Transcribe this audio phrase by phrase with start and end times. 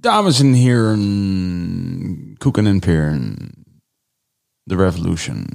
[0.00, 3.36] Dames en heren, koeken en peren.
[4.64, 5.46] The revolution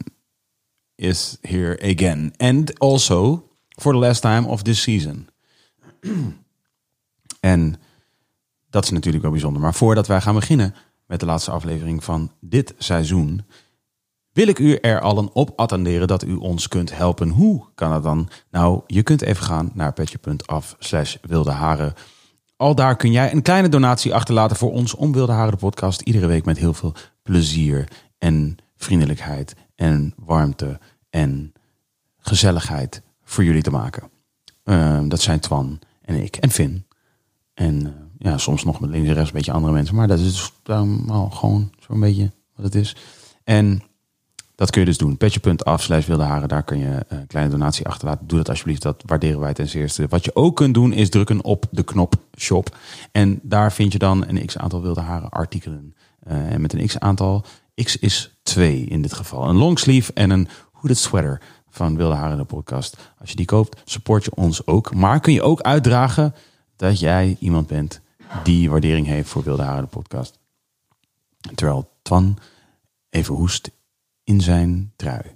[0.96, 2.34] is here again.
[2.38, 5.30] And also for the last time of this season.
[7.40, 7.76] en
[8.70, 9.62] dat is natuurlijk wel bijzonder.
[9.62, 10.76] Maar voordat wij gaan beginnen
[11.06, 13.46] met de laatste aflevering van dit seizoen,
[14.34, 17.30] wil ik u er allen op attenderen dat u ons kunt helpen.
[17.30, 18.30] Hoe kan dat dan?
[18.52, 21.94] Nou, je kunt even gaan naar petje.af slash wilde haren.
[22.56, 26.02] Al daar kun jij een kleine donatie achterlaten voor ons om Wilde Haren de podcast
[26.02, 31.54] iedere week met heel veel plezier en vriendelijkheid en warmte en
[32.18, 34.10] gezelligheid voor jullie te maken.
[34.64, 36.86] Uh, dat zijn Twan en ik en Finn.
[37.54, 39.96] En uh, ja, soms nog met links en rechts een beetje andere mensen.
[39.96, 42.96] Maar dat is dus, uh, gewoon zo'n beetje wat het is.
[43.44, 43.82] En
[44.56, 45.18] dat kun je dus doen.
[45.18, 46.48] Petje.af slash wilde haren.
[46.48, 48.28] Daar kun je een kleine donatie achterlaten.
[48.28, 48.82] Doe dat alsjeblieft.
[48.82, 50.08] Dat waarderen wij ten zeerste.
[50.10, 52.78] Wat je ook kunt doen is drukken op de knop shop.
[53.12, 55.96] En daar vind je dan een x aantal wilde haren artikelen.
[56.28, 57.46] Uh, en met een x aantal.
[57.84, 59.50] X is 2 in dit geval.
[59.50, 62.98] Een longsleeve en een hooded sweater van Wilde Haren de podcast.
[63.20, 64.94] Als je die koopt, support je ons ook.
[64.94, 66.36] Maar kun je ook uitdragen
[66.76, 68.02] dat jij iemand bent
[68.44, 70.40] die waardering heeft voor Wilde Haren de podcast.
[71.56, 72.38] Terwijl Twan
[73.10, 73.72] even hoest
[74.24, 75.36] in zijn trui.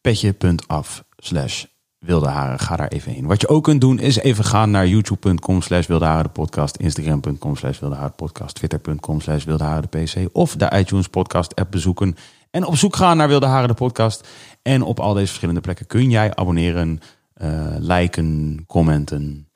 [0.00, 1.64] Petje.af slash
[1.98, 2.58] wilde haren.
[2.58, 3.26] Ga daar even heen.
[3.26, 7.56] Wat je ook kunt doen is even gaan naar youtube.com slash wilde de podcast, instagram.com
[7.56, 12.16] slash wilde podcast, twitter.com slash wilde haren de pc of de iTunes podcast app bezoeken
[12.52, 14.28] en op zoek gaan naar Wilde Haren de podcast.
[14.62, 17.00] En op al deze verschillende plekken kun jij abonneren,
[17.42, 19.48] uh, liken, commenten,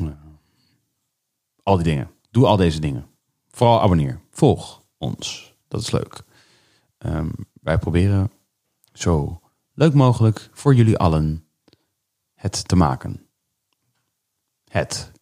[0.00, 0.08] uh,
[1.62, 2.10] al die dingen.
[2.30, 3.06] Doe al deze dingen.
[3.50, 4.20] Vooral abonneer.
[4.30, 5.54] Volg ons.
[5.68, 6.22] Dat is leuk.
[7.06, 8.30] Um, wij proberen
[8.92, 9.40] zo
[9.74, 11.44] leuk mogelijk voor jullie allen
[12.34, 13.26] het te maken.
[14.68, 15.12] Het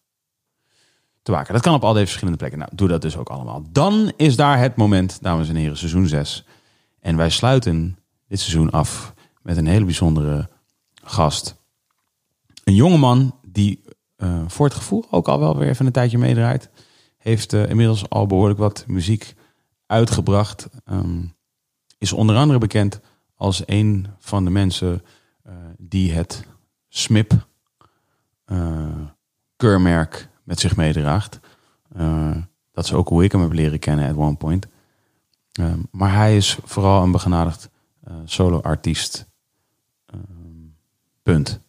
[1.21, 1.53] te maken.
[1.53, 2.59] Dat kan op al deze verschillende plekken.
[2.59, 3.63] Nou, doe dat dus ook allemaal.
[3.71, 6.45] Dan is daar het moment, dames en heren, seizoen 6.
[6.99, 7.97] En wij sluiten
[8.27, 10.49] dit seizoen af met een hele bijzondere
[11.03, 11.55] gast.
[12.63, 13.83] Een jongeman die
[14.17, 16.69] uh, voor het gevoel ook al wel weer even een tijdje meedraait.
[17.17, 19.33] Heeft uh, inmiddels al behoorlijk wat muziek
[19.85, 20.69] uitgebracht.
[20.91, 21.33] Um,
[21.99, 22.99] is onder andere bekend
[23.35, 25.05] als een van de mensen
[25.47, 26.43] uh, die het
[26.87, 27.47] SMIP
[29.55, 31.39] keurmerk met zich meedraagt.
[32.71, 34.67] dat is ook hoe ik hem heb leren kennen at one point.
[35.59, 37.69] Uh, maar hij is vooral een begenadigd
[38.25, 39.29] solo-artiest.
[40.13, 40.19] Uh,
[41.23, 41.61] punt.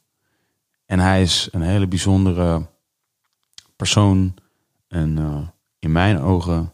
[0.87, 2.69] En hij is een hele bijzondere
[3.77, 4.35] persoon.
[4.89, 5.49] En eh,
[5.79, 6.73] in mijn ogen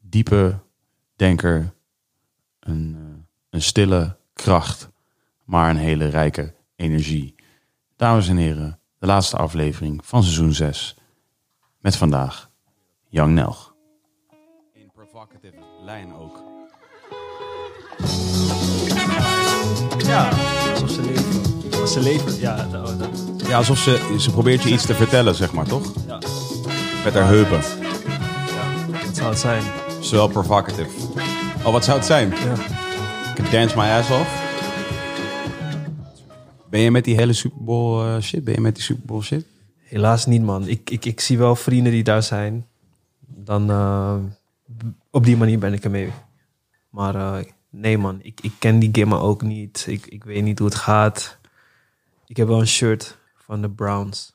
[0.00, 0.58] diepe
[1.16, 1.73] denker.
[2.64, 4.90] Een, eh, een stille kracht.
[5.44, 7.34] Maar een hele rijke energie.
[7.96, 10.96] Dames en heren, de laatste aflevering van seizoen 6.
[11.78, 12.50] Met vandaag
[13.08, 13.74] Young Nelg
[15.14, 16.42] provocative lijn ook.
[20.06, 20.28] Ja,
[20.72, 21.80] alsof ze leven.
[21.80, 22.66] Als ze leven, ja.
[22.66, 23.46] Dat, dat.
[23.46, 25.92] Ja, alsof ze, ze probeert je iets te vertellen, zeg maar, toch?
[26.06, 26.18] Ja.
[27.04, 27.60] Met haar heupen.
[28.46, 29.62] Ja, wat zou het zijn?
[30.00, 30.90] Zowel provocative.
[31.64, 32.32] Oh, wat zou het zijn?
[33.36, 34.42] Ik dance my ass off.
[36.70, 38.44] Ben je met die hele Super Bowl uh, shit?
[38.44, 39.46] Ben je met die Super Bowl shit?
[39.82, 40.68] Helaas niet, man.
[40.68, 42.66] Ik, ik, ik zie wel vrienden die daar zijn.
[43.26, 43.70] Dan...
[43.70, 44.16] Uh,
[45.10, 46.12] op die manier ben ik ermee.
[46.90, 47.36] Maar uh,
[47.70, 49.84] nee man, ik, ik ken die gamer ook niet.
[49.88, 51.38] Ik, ik weet niet hoe het gaat.
[52.26, 54.34] Ik heb wel een shirt van de Browns.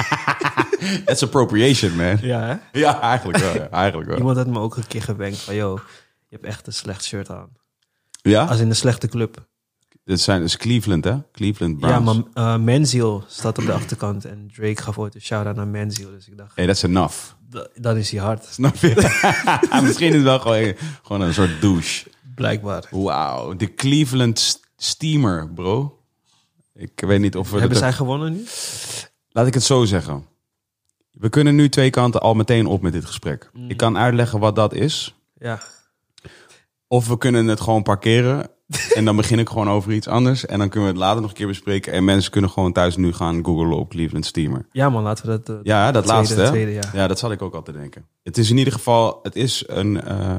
[1.04, 2.18] That's appropriation, man.
[2.20, 2.78] Ja, hè?
[2.78, 3.54] Ja, eigenlijk wel.
[3.54, 3.68] Ja.
[3.70, 4.18] Eigenlijk wel.
[4.18, 5.54] Iemand had me ook een keer gewenkt van...
[5.54, 5.80] Yo,
[6.30, 7.48] je hebt echt een slecht shirt aan.
[8.22, 8.44] Ja?
[8.44, 9.48] Als in een slechte club.
[10.04, 11.16] Dit zijn, is Cleveland, hè?
[11.32, 12.12] Cleveland Browns.
[12.12, 14.24] Ja, maar uh, Menziel staat op de achterkant.
[14.24, 16.10] En Drake gaf ooit een shout-out naar Menziel.
[16.10, 17.16] Dus ik dacht, Hey, that's enough.
[17.48, 18.44] "Da- dan is hij hard.
[18.44, 18.94] Snap je?
[19.82, 22.06] Misschien is het wel gewoon, gewoon een soort douche.
[22.34, 22.84] Blijkbaar.
[22.90, 25.98] Wauw, de Cleveland Steamer, bro.
[26.74, 27.58] Ik weet niet of we...
[27.58, 28.44] Hebben zij gewonnen nu?
[29.30, 30.26] Laat ik het zo zeggen.
[31.10, 33.50] We kunnen nu twee kanten al meteen op met dit gesprek.
[33.68, 35.14] Ik kan uitleggen wat dat is.
[35.38, 35.60] Ja.
[36.92, 38.48] Of we kunnen het gewoon parkeren.
[38.96, 40.46] en dan begin ik gewoon over iets anders.
[40.46, 41.92] En dan kunnen we het later nog een keer bespreken.
[41.92, 44.66] En mensen kunnen gewoon thuis nu gaan googlen op Cleveland Steamer.
[44.72, 45.48] Ja man, laten we dat...
[45.56, 46.44] eh, Ja, dat tweede- laatste.
[46.44, 46.82] tweede, ja.
[46.92, 48.06] ja, dat zat ik ook altijd denken.
[48.22, 50.36] Het is in ieder geval, het is een, eh,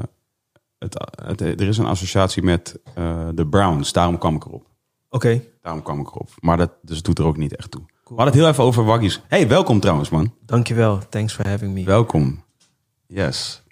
[0.78, 3.92] het, het, er is een associatie met eh, de Browns.
[3.92, 4.66] Daarom kwam ik erop.
[5.10, 6.28] Oké, Daarom kwam ik erop.
[6.40, 7.82] Maar dat dus doet er ook niet echt toe.
[7.86, 9.20] We hadden het heel even over waggies.
[9.28, 10.34] Hey, welkom trouwens, man.
[10.46, 10.98] dankjewel.
[11.08, 11.84] Thanks for having me.
[11.84, 12.44] Welkom.
[13.06, 13.62] Yes.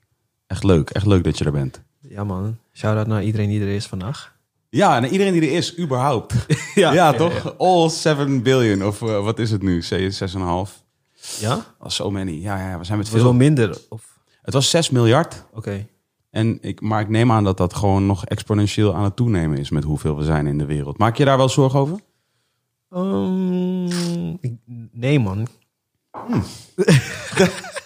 [0.46, 0.90] Echt leuk.
[0.90, 1.82] Echt leuk dat je er bent.
[2.10, 4.38] Ja man, shout-out naar iedereen die er is vandaag.
[4.68, 6.34] Ja, en iedereen die er is, überhaupt.
[6.74, 7.58] Ja, toch?
[7.58, 8.84] All 7 billion.
[8.84, 9.82] Of eh, wat is het nu?
[9.82, 9.88] 6,5.
[11.40, 11.64] Ja?
[11.78, 12.30] Oh, so many.
[12.30, 13.40] Ja, ja, we zijn met Het was wel veel.
[13.46, 13.78] minder.
[13.88, 14.18] Of...
[14.42, 15.44] Het was 6 miljard.
[15.54, 15.86] Oké.
[16.30, 19.70] En ik, maar ik neem aan dat dat gewoon nog exponentieel aan het toenemen is
[19.70, 20.98] met hoeveel we zijn in de wereld.
[20.98, 22.00] Maak je daar wel zorgen over?
[22.90, 23.84] Ehm,
[24.92, 25.46] nee man.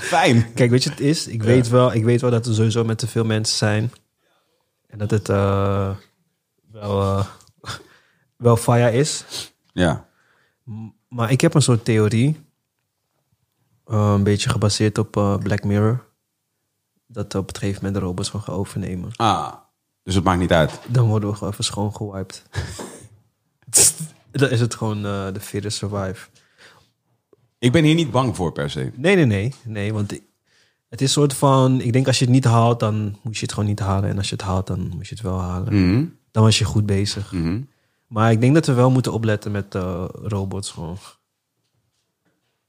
[0.00, 0.52] Fijn.
[0.54, 1.26] Kijk, weet je het is?
[1.26, 3.92] Ik, weet wel, ik weet wel dat er sowieso met te veel mensen zijn.
[4.86, 5.96] En dat het eh,
[6.72, 7.24] wel, eh,
[8.36, 9.24] wel fire is.
[9.72, 10.06] Ja.
[11.08, 12.46] Maar ik heb een soort theorie.
[13.84, 16.06] eh, een beetje gebaseerd op Black Mirror.
[17.06, 19.10] Dat op het gegeven moment de robots gaan overnemen.
[19.16, 19.54] Ah,
[20.02, 20.78] dus het maakt niet uit.
[20.86, 22.42] Dan worden we gewoon even schoon gewiped.
[24.30, 26.28] Dan is het gewoon de fittest survive.
[27.58, 28.90] Ik ben hier niet bang voor per se.
[28.94, 29.54] Nee, nee, nee.
[29.64, 30.10] Nee, want
[30.88, 31.80] het is een soort van...
[31.80, 34.10] Ik denk als je het niet haalt, dan moet je het gewoon niet halen.
[34.10, 35.74] En als je het haalt, dan moet je het wel halen.
[35.74, 36.04] Mhm.
[36.30, 37.32] Dan was je goed bezig.
[37.32, 37.60] Mhm.
[38.06, 40.98] Maar ik denk dat we wel moeten opletten met eh, robots gewoon.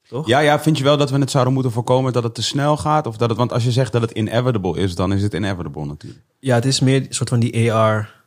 [0.07, 0.27] Toch?
[0.27, 2.77] Ja, ja, vind je wel dat we het zouden moeten voorkomen dat het te snel
[2.77, 3.07] gaat?
[3.07, 5.86] Of dat het, want als je zegt dat het inevitable is, dan is het inevitable
[5.86, 6.24] natuurlijk.
[6.39, 8.18] Ja, het is meer een soort van die AR...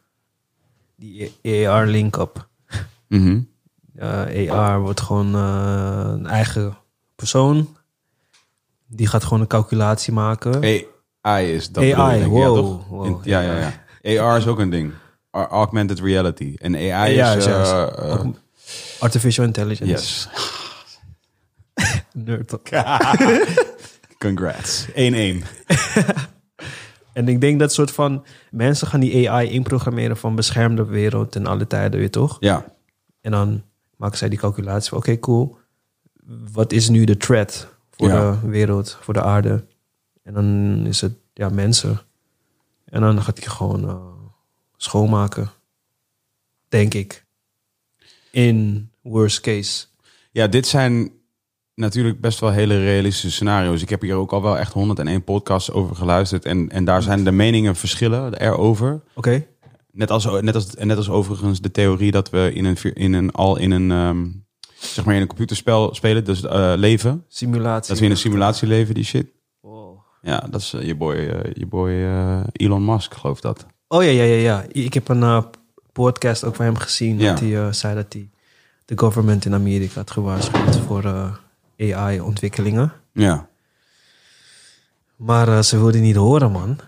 [0.97, 2.49] Die AR link-up.
[3.09, 3.31] Mhm.
[3.35, 3.43] Ja,
[4.00, 6.77] AR wordt gewoon eh, een eigen
[7.17, 7.77] persoon.
[8.87, 10.83] Die gaat gewoon een calculatie maken.
[11.21, 12.23] AI is dat AI, ik.
[12.25, 12.87] ja, wow, toch?
[12.89, 13.73] wow, In- ja, ja,
[14.03, 14.23] ja.
[14.23, 14.93] AR is ook een ding.
[15.31, 16.55] Augmented reality.
[16.59, 17.47] En AI Ja, is...
[17.47, 18.27] eh, eh,
[18.99, 19.93] Artificial intelligence.
[19.93, 20.29] yes.
[22.12, 22.69] Nerd talk.
[24.19, 24.87] Congrats.
[24.88, 24.93] 1-1.
[27.12, 31.47] En ik denk dat soort van mensen gaan die AI inprogrammeren van beschermde wereld en
[31.47, 32.37] alle tijden weer toch?
[32.41, 32.65] Ja.
[33.21, 33.62] En dan
[34.02, 35.58] maken zij die calculatie van oké, cool.
[36.52, 38.38] Wat is nu de threat voor Ja.
[38.43, 39.64] de wereld, voor de aarde?
[40.22, 40.46] En dan
[40.87, 42.00] is het ja, mensen.
[42.84, 43.96] En dan gaat hij gewoon eh,
[44.76, 45.50] schoonmaken.
[46.69, 47.25] Denk ik.
[48.31, 49.87] In worst case.
[50.31, 51.10] Ja, dit zijn
[51.75, 53.82] natuurlijk best wel hele realistische scenario's.
[53.82, 56.44] Ik heb hier ook al wel echt 101 podcasts over geluisterd.
[56.44, 59.00] En, en daar zijn de meningen verschillen erover.
[59.14, 59.46] Oké.
[59.93, 63.33] Net als, net, als, net als overigens de theorie dat we in een, in een,
[63.33, 64.27] al in een, ehm,
[64.79, 67.25] zeg maar in een computerspel spelen, dus eh, leven.
[67.29, 67.89] Simulatie.
[67.89, 69.27] Dat we in een simulatie leven, die shit.
[69.61, 69.99] Wow.
[70.23, 71.91] Ja, dat is eh, je boy, eh, je boy
[72.53, 73.67] Elon Musk, geloof dat.
[73.89, 74.65] Oh ja, ja, ja, ja.
[74.69, 75.44] Ik heb een
[75.93, 77.19] podcast ook van hem gezien.
[77.19, 77.31] Ja.
[77.31, 78.31] Dat hij zei dat hij
[78.85, 81.05] de government in Amerika had gewaarschuwd voor
[81.79, 82.93] AI-ontwikkelingen.
[83.12, 83.49] Ja.
[85.16, 86.78] Maar ze wilden niet horen, man.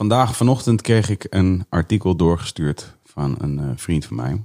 [0.00, 4.44] Vandaag, vanochtend kreeg ik een artikel doorgestuurd van een eh, vriend van mij.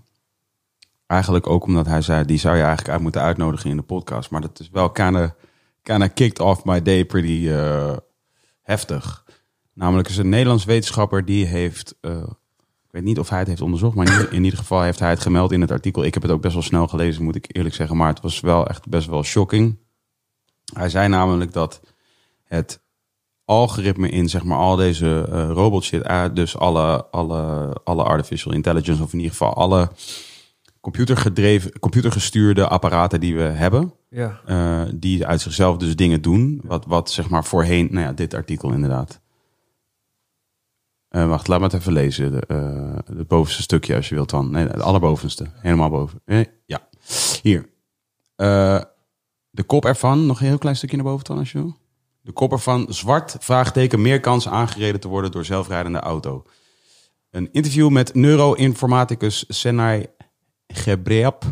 [1.08, 4.30] Eigenlijk ook omdat hij zei, die zou je eigenlijk uit moeten uitnodigen in de podcast.
[4.30, 5.36] Maar dat is wel kinda,
[5.82, 7.98] kinda kicked off my day pretty eh,
[8.62, 9.26] heftig.
[9.74, 12.18] Namelijk is een Nederlands wetenschapper die heeft, eh,
[12.84, 15.00] ik weet niet of hij het heeft onderzocht, maar in ieder, in ieder geval heeft
[15.00, 16.04] hij het gemeld in het artikel.
[16.04, 17.98] Ik heb het ook best wel snel gelezen, moet ik eerlijk zeggen.
[17.98, 19.78] Maar het was wel echt best wel shocking.
[20.74, 21.82] Hij zei namelijk dat
[22.44, 22.84] het
[23.46, 28.54] algoritme in zeg maar al deze eh robot shit, eh, dus alle, alle, alle artificial
[28.54, 29.90] intelligence of in ieder geval alle
[30.82, 34.40] computergedreven, computergestuurde apparaten die we hebben, Ja.
[34.46, 38.34] eh, die uit zichzelf dus dingen doen, wat, wat zeg maar voorheen, nou ja, dit
[38.34, 39.20] artikel inderdaad.
[41.08, 42.32] Eh, wacht, laat me het even lezen.
[42.32, 42.44] De,
[43.18, 44.52] het bovenste stukje als je wilt dan.
[44.52, 45.46] Nee, het allerbovenste.
[45.54, 46.22] Helemaal boven.
[46.66, 46.88] Ja.
[47.42, 47.70] Hier.
[49.50, 51.76] De kop ervan, nog een heel klein stukje naar boven dan als je wil.
[52.26, 56.44] De kop ervan, zwart, vraagteken, meer kans aangereden te worden door zelfrijdende auto.
[57.30, 60.06] Een interview met neuroinformaticus Senai
[60.68, 61.44] Gebreap,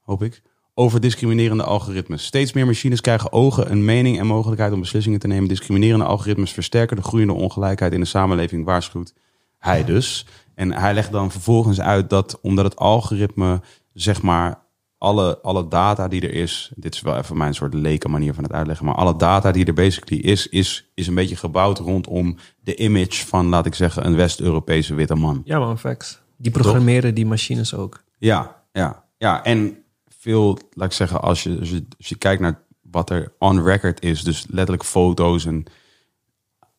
[0.00, 0.42] hoop ik,
[0.74, 2.24] over discriminerende algoritmes.
[2.24, 5.48] Steeds meer machines krijgen ogen, een mening en mogelijkheid om beslissingen te nemen.
[5.48, 9.14] Discriminerende algoritmes versterken de groeiende ongelijkheid in de samenleving, waarschuwt
[9.58, 10.26] hij dus.
[10.54, 13.60] En hij legt dan vervolgens uit dat omdat het algoritme,
[13.92, 14.66] zeg maar,
[14.98, 18.44] alle, alle data die er is, dit is wel even mijn soort leken manier van
[18.44, 22.36] het uitleggen, maar alle data die er basically is, is, is een beetje gebouwd rondom
[22.60, 25.40] de image van, laat ik zeggen, een West-Europese witte man.
[25.44, 26.20] Ja man, facts.
[26.36, 28.02] Die programmeren die machines ook.
[28.18, 29.44] Ja, ja, ja.
[29.44, 29.76] En
[30.06, 33.62] veel, laat ik zeggen, als je, als je, als je kijkt naar wat er on
[33.62, 35.64] record is, dus letterlijk foto's en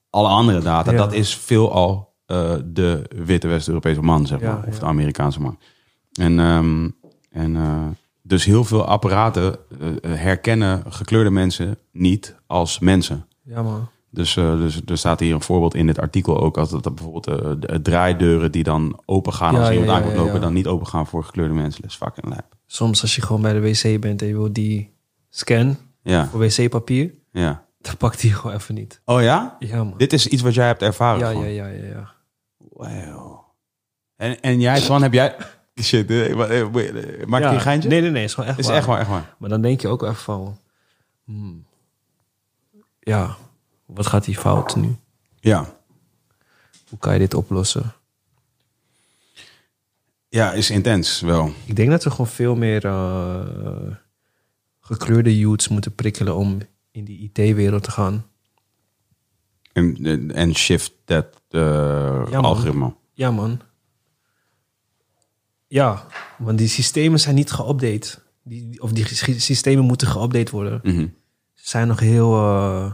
[0.10, 0.98] alle andere data, Ja.
[0.98, 4.80] dat is veelal eh de witte West-Europese man, zeg Ja, maar, of ja.
[4.80, 5.60] de Amerikaanse man.
[6.14, 6.90] En, ehm,
[7.30, 7.88] en eh,
[8.30, 13.26] dus heel veel apparaten eh, herkennen gekleurde mensen niet als mensen.
[13.44, 13.88] Ja man.
[14.12, 16.96] Dus, eh, dus er staat hier een voorbeeld in dit artikel ook, als dat dat
[16.96, 20.42] bijvoorbeeld eh, de draaideuren die dan open gaan als iemand ja, aan komt ja, lopen,
[20.42, 21.82] dan niet open gaan voor gekleurde mensen.
[21.82, 22.56] Dat is fucking lijp.
[22.66, 24.94] Soms als je gewoon bij de wc bent en je wil die
[25.30, 27.66] scan Ja, voor wc-papier, ja.
[27.80, 29.02] dan pakt die gewoon even niet.
[29.06, 29.56] Oh ja?
[29.60, 29.98] Ja man.
[29.98, 31.20] Dit is iets wat jij hebt ervaren.
[31.20, 31.54] Ja, gewoon.
[31.54, 32.14] ja, ja, ja, ja.
[32.58, 33.40] Wow.
[34.16, 35.36] En, en jij, Twan, heb jij...
[35.82, 37.90] Shit, eh, wa- eh, eh, maak je Ja, een geintje?
[37.90, 38.24] Nee, nee, nee.
[38.24, 38.76] is gewoon echt is waar.
[38.76, 39.36] echt waar, echt waar.
[39.38, 40.58] Maar dan denk je ook even van...
[41.24, 41.66] hmm,
[43.00, 43.38] ja,
[43.86, 44.96] wat gaat die fout nu?
[45.40, 45.78] Ja.
[46.90, 47.94] Hoe kan je dit oplossen?
[50.30, 51.52] Ja, is intens wel.
[51.66, 53.96] Ik denk dat we gewoon veel meer eh,
[54.80, 56.58] gekleurde youths moeten prikkelen om
[56.92, 58.26] in die IT-wereld te gaan.
[59.74, 62.44] En, en- en shift dat eh, man.
[62.46, 62.94] algoritme.
[63.14, 63.62] Ja, man.
[65.72, 66.06] Ja,
[66.38, 68.20] want die systemen zijn niet geüpdate.
[68.44, 69.06] Die, of die
[69.40, 70.80] systemen moeten geüpdate worden.
[70.84, 71.08] Mhm.
[71.54, 72.94] Ze zijn nog heel, eh,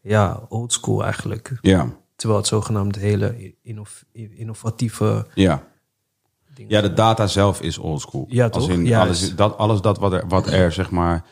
[0.00, 1.58] ja, oldschool eigenlijk.
[1.60, 5.66] Ja, Terwijl het zogenaamd hele innov- innovatieve ja.
[6.54, 8.26] dingen Ja, de data zelf is oldschool.
[8.28, 8.72] Ja, Als toch?
[8.76, 9.06] in Juist.
[9.06, 11.24] alles, dat, alles dat wat er, wat er zeg maar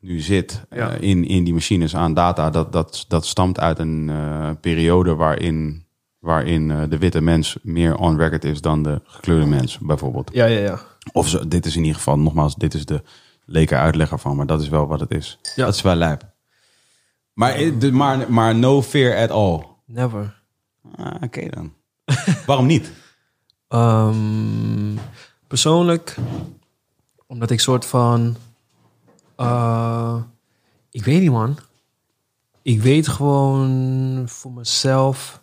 [0.00, 0.90] nu zit Ja.
[0.94, 5.14] eh, in, in die machines aan data, dat, dat, dat stamt uit een eh, periode
[5.14, 5.84] waarin,
[6.20, 10.30] waarin eh, de witte mens meer on record is dan de gekleurde mens, bijvoorbeeld.
[10.32, 10.80] Ja, ja, ja.
[11.12, 13.02] Of zo, dit is in ieder geval, nogmaals, dit is de
[13.44, 15.38] leken uitleg ervan, maar dat is wel wat het is.
[15.54, 15.64] Ja.
[15.64, 16.28] Dat is wel lijp.
[17.32, 19.62] Maar, eh, de- maar, maar no fear at all.
[19.86, 20.42] Never.
[20.96, 21.72] Ah, Oké dan.
[22.46, 22.92] Waarom niet?
[23.68, 24.96] Ehm,
[25.46, 26.16] persoonlijk,
[27.26, 28.36] omdat ik soort van.
[29.36, 30.16] eh,
[30.90, 31.58] ik weet niet, man.
[32.62, 35.42] Ik weet gewoon voor mezelf.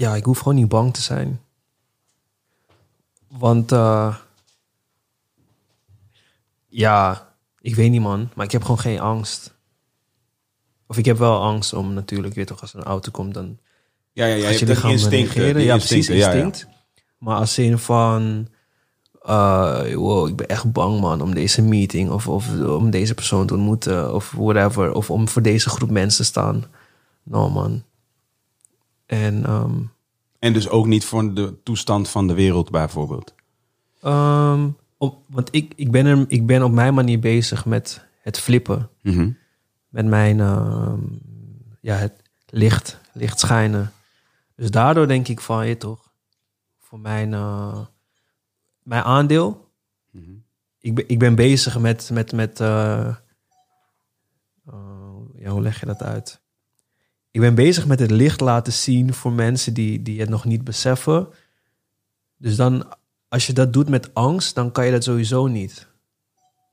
[0.00, 1.40] Ja, ik hoef gewoon niet bang te zijn.
[3.28, 3.72] Want.
[3.72, 4.16] eh,
[6.68, 7.28] ja,
[7.60, 8.30] ik weet niet, man.
[8.34, 9.54] Maar ik heb gewoon geen angst.
[10.86, 13.58] Of ik heb wel angst om natuurlijk, weer toch, als er een auto komt, dan
[14.12, 14.36] Ja, ja, ja.
[14.36, 15.32] je je hebt lichaam instinct.
[15.32, 15.62] reageren.
[15.62, 16.44] Ja, precies, instincten, ja, ja.
[16.44, 16.78] instinct.
[17.18, 18.48] Maar als zin van...
[19.22, 22.10] eh, wow, ik ben echt bang man om deze meeting...
[22.10, 24.92] Of, of om deze persoon te ontmoeten of whatever.
[24.92, 26.64] Of om voor deze groep mensen te staan.
[27.22, 27.82] No man.
[29.10, 29.82] En ehm,
[30.38, 33.34] En dus ook niet voor de toestand van de wereld bijvoorbeeld.
[34.02, 38.38] ehm, om, want ik, ik, ben er, ik ben op mijn manier bezig met het
[38.38, 38.88] flippen.
[39.02, 39.30] Mhm.
[39.88, 41.00] met mijn ehm,
[41.80, 42.12] ja, het
[42.46, 43.92] licht, licht schijnen.
[44.56, 46.12] Dus daardoor denk ik van je toch,
[46.78, 47.86] voor mijn, eh,
[48.82, 49.70] mijn aandeel.
[50.10, 50.30] Mhm.
[50.78, 53.06] Ik, ben, ik ben bezig met, met, met eh,
[54.66, 56.40] eh, ja, hoe leg je dat uit?
[57.30, 60.64] Ik ben bezig met het licht laten zien voor mensen die, die het nog niet
[60.64, 61.28] beseffen.
[62.36, 62.94] Dus dan,
[63.28, 65.86] als je dat doet met angst, dan kan je dat sowieso niet.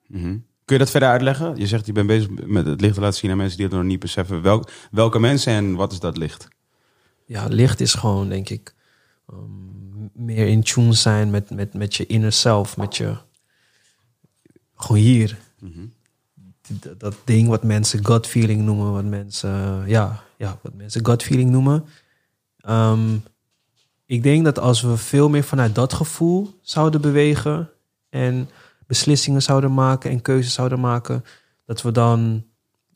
[0.07, 0.37] Mhm.
[0.65, 1.55] Kun je dat verder uitleggen?
[1.55, 3.75] Je zegt je bent bezig met het licht te laten zien aan mensen die het
[3.75, 4.41] nog niet beseffen.
[4.41, 6.47] Welk, welke mensen en wat is dat licht?
[7.27, 8.73] ja, licht is gewoon, denk ik,
[9.31, 13.17] um, meer in tune zijn met, met, met je inner self, met je,
[14.75, 15.37] gewoon hier.
[16.67, 21.23] Dat, dat ding wat mensen gut feeling noemen, wat mensen, ja, ja, wat mensen gut
[21.23, 21.85] feeling noemen.
[22.69, 23.23] Um,
[24.05, 27.69] ik denk dat als we veel meer vanuit dat gevoel zouden bewegen
[28.09, 28.49] en
[28.87, 31.23] beslissingen zouden maken en keuzes zouden maken,
[31.65, 32.45] dat we dan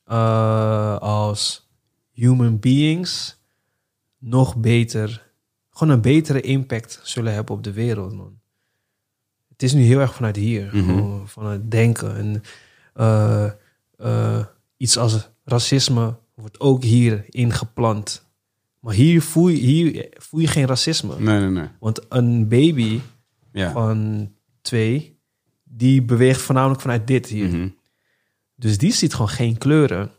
[0.07, 1.69] uh, als
[2.11, 3.39] human beings
[4.17, 5.31] nog beter,
[5.69, 8.39] gewoon een betere impact zullen hebben op de wereld, man.
[9.49, 10.83] Het is nu heel erg vanuit hier, Mhm.
[10.85, 12.15] gewoon vanuit denken.
[12.17, 12.41] En
[12.95, 13.51] uh,
[13.97, 14.45] uh,
[14.77, 18.29] iets als racisme wordt ook hier ingeplant.
[18.79, 21.19] Maar hier voel je, hier voel je geen racisme.
[21.19, 21.67] Nee, nee, nee.
[21.79, 22.99] Want een baby
[23.51, 23.71] Ja.
[23.71, 24.31] van
[24.61, 25.19] twee,
[25.63, 27.47] die beweegt voornamelijk vanuit dit hier.
[27.47, 27.67] Mhm.
[28.55, 30.11] Dus die ziet gewoon geen kleuren.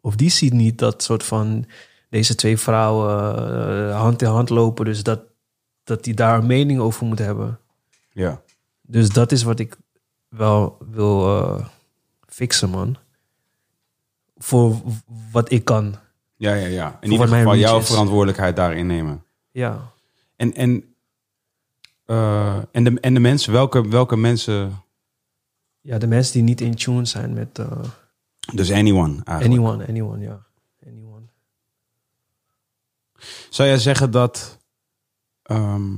[0.00, 1.66] Of die ziet niet dat soort van
[2.10, 3.48] deze twee vrouwen
[3.88, 4.84] uh, hand in hand lopen.
[4.84, 5.20] Dus dat,
[5.84, 7.58] dat die daar een mening over moet hebben.
[8.12, 8.42] Ja.
[8.82, 9.76] Dus dat is wat ik
[10.28, 11.66] wel wil uh,
[12.26, 12.96] fixen, man.
[14.38, 14.76] Voor
[15.32, 15.94] wat ik kan.
[16.36, 16.86] Ja, ja, ja.
[16.86, 19.24] In Voor ieder geval jouw verantwoordelijkheid daarin nemen.
[19.50, 19.92] Ja.
[20.36, 20.94] En, en,
[22.04, 24.82] eh, en, de, en de mensen, welke, welke mensen...
[25.80, 27.66] ja, de mensen die niet in tune zijn met eh,
[28.54, 29.60] Dus anyone eigenlijk.
[29.60, 30.46] anyone, anyone, ja.
[30.86, 31.26] Anyone.
[33.48, 34.58] Zou jij zeggen dat
[35.42, 35.96] ehm,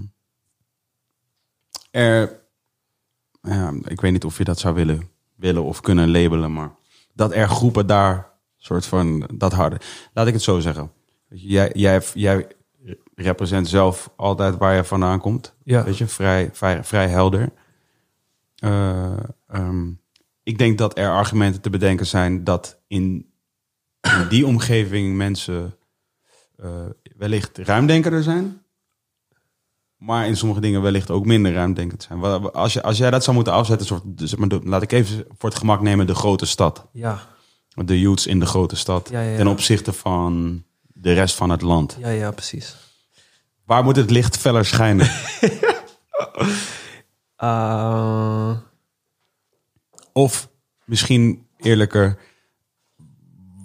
[1.90, 2.40] er,
[3.42, 6.70] ja, ik weet niet of je dat zou willen, willen of kunnen labelen, maar
[7.12, 8.29] dat er groepen daar
[8.60, 9.80] soort van dat harde.
[10.12, 10.92] Laat ik het zo zeggen.
[11.28, 12.46] Jij, jij, jij
[13.14, 15.54] represent zelf altijd waar je vandaan komt.
[15.64, 15.84] Ja.
[15.84, 17.52] Weet je, vrij, vrij, vrij helder.
[18.56, 19.90] Ehm,
[20.42, 23.30] ik denk dat er argumenten te bedenken zijn dat in,
[24.00, 25.76] in die omgeving mensen
[26.56, 26.68] eh,
[27.16, 28.62] wellicht ruimdenkerder zijn.
[29.96, 32.22] Maar in sommige dingen wellicht ook minder ruimdenkend zijn.
[32.52, 35.48] Als, je, als jij dat zou moeten afzetten, soort, dus, maar laat ik even voor
[35.48, 36.86] het gemak nemen de grote stad.
[36.92, 37.26] Ja,
[37.84, 39.08] De youths in de grote stad.
[39.10, 39.36] Ja, ja, ja.
[39.36, 41.96] Ten opzichte van de rest van het land.
[41.98, 42.76] ja, ja, precies.
[43.64, 45.10] Waar moet het licht feller schijnen?
[47.36, 48.56] Eh,
[50.12, 50.48] of
[50.84, 52.18] misschien eerlijker,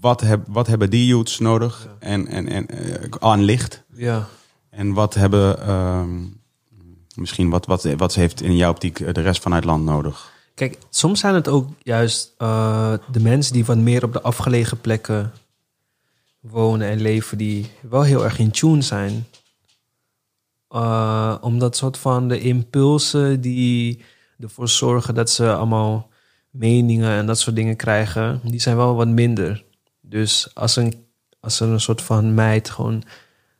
[0.02, 3.84] wat, heb, wat hebben die youths nodig en, en, en, eh, aan licht?
[3.96, 4.28] ja.
[4.70, 6.24] En wat hebben, ehm,
[7.16, 10.34] misschien wat, wat, wat heeft in jouw optiek de rest van het land nodig?
[10.56, 14.82] Kijk, soms zijn het ook juist eh, de mensen die wat meer op de afgelegen
[14.82, 15.34] plekken
[16.40, 19.26] wonen en leven, die wel heel erg in tune zijn.
[20.70, 24.04] Eh, omdat soort van de impulsen die
[24.40, 26.10] ervoor zorgen dat ze allemaal
[26.50, 29.64] meningen en dat soort dingen krijgen, die zijn wel wat minder.
[30.02, 31.06] Dus als, een,
[31.40, 33.04] als er een soort van meid gewoon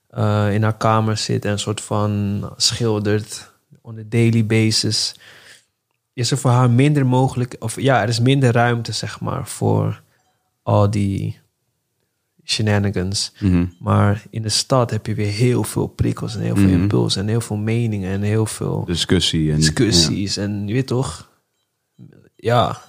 [0.10, 5.16] eh, in haar kamer zit en een soort van schildert on a daily basis,
[6.16, 10.02] is er voor haar minder mogelijk, of ja, er is minder ruimte, zeg maar, voor
[10.64, 11.40] al die
[12.46, 13.32] shenanigans.
[13.80, 16.82] Maar in de stad heb je weer heel veel prikkels en heel veel Mhm.
[16.82, 19.52] impulsen en heel veel meningen en heel veel Discussie.
[19.52, 20.38] En, discussies.
[20.38, 21.30] En je weet toch,
[22.36, 22.82] ja.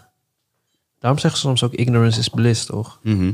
[0.99, 3.00] Daarom zeggen ze soms ook ignorance is bliss, toch?
[3.02, 3.32] Mhm.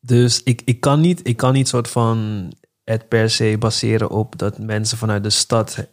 [0.00, 2.48] Dus ik, ik, kan niet, ik kan niet soort van
[2.84, 5.86] het per se baseren op dat mensen vanuit de stad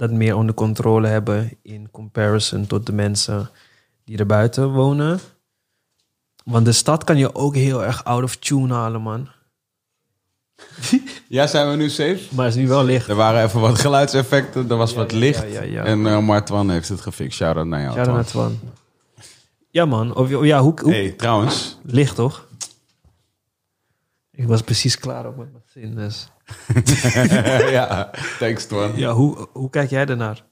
[0.00, 3.50] dat meer onder controle hebben in comparison tot de mensen
[4.04, 5.20] die er buiten wonen.
[6.44, 9.28] Want de stad kan je ook heel erg out of tune halen, man.
[11.28, 12.34] Ja, zijn we nu safe?
[12.34, 13.08] Maar het is nu wel licht.
[13.08, 15.42] Er waren even wat geluidseffecten, er was wat licht.
[15.42, 15.84] ja, ja, ja.
[15.84, 17.36] En uh, Martwan heeft het gefixt.
[17.36, 18.58] Shout-out naar jou, Twan.
[19.70, 20.14] Ja, man.
[20.14, 21.78] Of, ja, hoe, hoe hey, trouwens.
[21.82, 22.46] licht toch?
[24.30, 25.94] Ik was precies klaar op met mijn zin.
[25.94, 26.28] Dus.
[27.78, 28.92] ja, thanks Twan.
[28.96, 30.48] Ja, hoe, hoe kijk jij ernaar?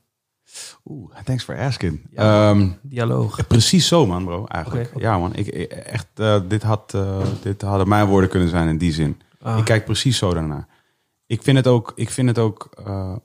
[0.84, 2.06] Oeh, thanks for asking.
[2.10, 2.50] Ja.
[2.50, 3.46] Ehm, Dialoog.
[3.46, 4.92] precies zo, man, bro, eigenlijk.
[4.98, 5.34] Ja, man.
[5.34, 9.20] Ik, echt, eh, dit, had, eh, dit hadden mijn woorden kunnen zijn in die zin.
[9.42, 9.58] Ah.
[9.58, 10.68] Ik kijk precies zo daarnaar.
[11.26, 13.16] Ik vind het ook, ik vind het ook eh,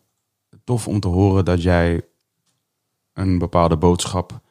[0.64, 2.02] tof om te horen dat jij
[3.14, 4.42] een bepaalde boodschap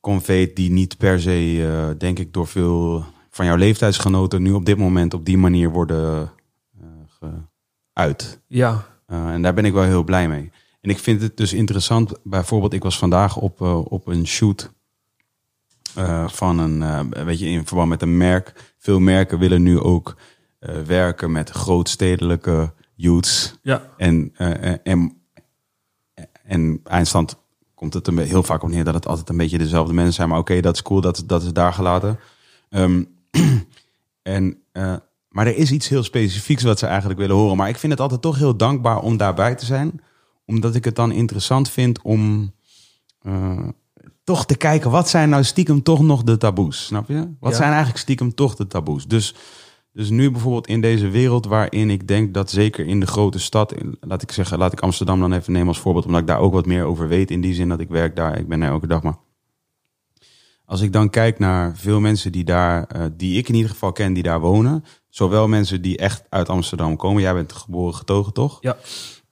[0.00, 4.76] conveet die niet per se, denk ik, door veel van jouw leeftijdsgenoten nu op dit
[4.76, 6.32] moment op die manier worden
[7.20, 7.28] eh,
[7.94, 8.40] geuit.
[8.46, 10.52] Ja, Uh, en daar ben ik wel heel blij mee.
[10.80, 12.12] En ik vind het dus interessant.
[12.22, 14.72] Bijvoorbeeld, ik was vandaag op, uh, op een shoot
[16.26, 18.74] van een, weet je, in verband met een merk.
[18.78, 20.16] Veel merken willen nu ook
[20.86, 23.58] werken met grootstedelijke youths.
[23.62, 24.32] ja, En,
[24.82, 25.20] en,
[26.42, 27.40] en eindstand
[27.74, 30.28] komt het een heel vaak op neer dat het altijd een beetje dezelfde mensen zijn.
[30.28, 32.18] Maar oké, dat is cool, dat, dat is daar gelaten.
[32.70, 33.08] Um,
[34.22, 34.96] en, uh,
[35.30, 37.56] maar er is iets heel specifieks wat ze eigenlijk willen horen.
[37.56, 40.00] Maar ik vind het altijd toch heel dankbaar om daarbij te zijn.
[40.46, 42.52] Omdat ik het dan interessant vind om
[43.22, 43.68] uh,
[44.24, 44.90] toch te kijken...
[44.90, 47.28] wat zijn nou stiekem toch nog de taboes, snap je?
[47.40, 47.56] Wat Ja.
[47.56, 49.06] zijn eigenlijk stiekem toch de taboes?
[49.06, 49.34] Dus,
[49.92, 53.72] dus nu bijvoorbeeld in deze wereld waarin ik denk dat zeker in de grote stad...
[53.74, 56.06] in- laat ik zeggen, laat ik Amsterdam dan even nemen als voorbeeld...
[56.06, 58.38] omdat ik daar ook wat meer over weet in die zin dat ik werk daar.
[58.38, 59.16] Ik ben daar elke dag, maar...
[60.64, 63.92] Als ik dan kijk naar veel mensen die daar, uh, die ik in ieder geval
[63.92, 64.84] ken, die daar wonen.
[65.10, 67.22] Zowel mensen die echt uit Amsterdam komen.
[67.22, 68.58] Jij bent geboren getogen, toch?
[68.60, 68.76] ja,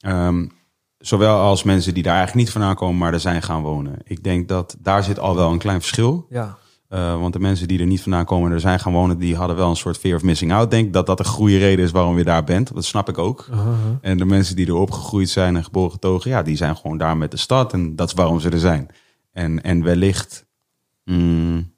[0.07, 0.53] Um,
[0.99, 3.99] zowel als mensen die daar eigenlijk niet vandaan komen, maar er zijn gaan wonen.
[4.05, 6.27] Ik denk dat daar zit al wel een klein verschil.
[6.31, 6.59] ja.
[6.89, 9.37] Uh, want de mensen die er niet vandaan komen en er zijn gaan wonen, die
[9.37, 10.71] hadden wel een soort fear of missing out.
[10.71, 12.75] Denk dat dat een goede reden is waarom je daar bent.
[12.75, 13.47] Dat snap ik ook.
[13.51, 13.73] Uh-huh.
[14.01, 17.17] En de mensen die er opgegroeid zijn en geboren getogen, ja, die zijn gewoon daar
[17.17, 17.73] met de stad.
[17.73, 18.89] En dat is waarom ze er zijn.
[19.33, 20.47] En, en wellicht
[21.05, 21.73] mm,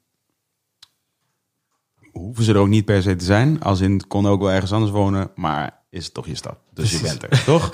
[2.11, 3.61] hoeven ze er ook niet per se te zijn.
[3.63, 6.57] Als in, het kon ook wel ergens anders wonen, maar is het toch je stad.
[6.73, 7.71] Dus je bent er, toch?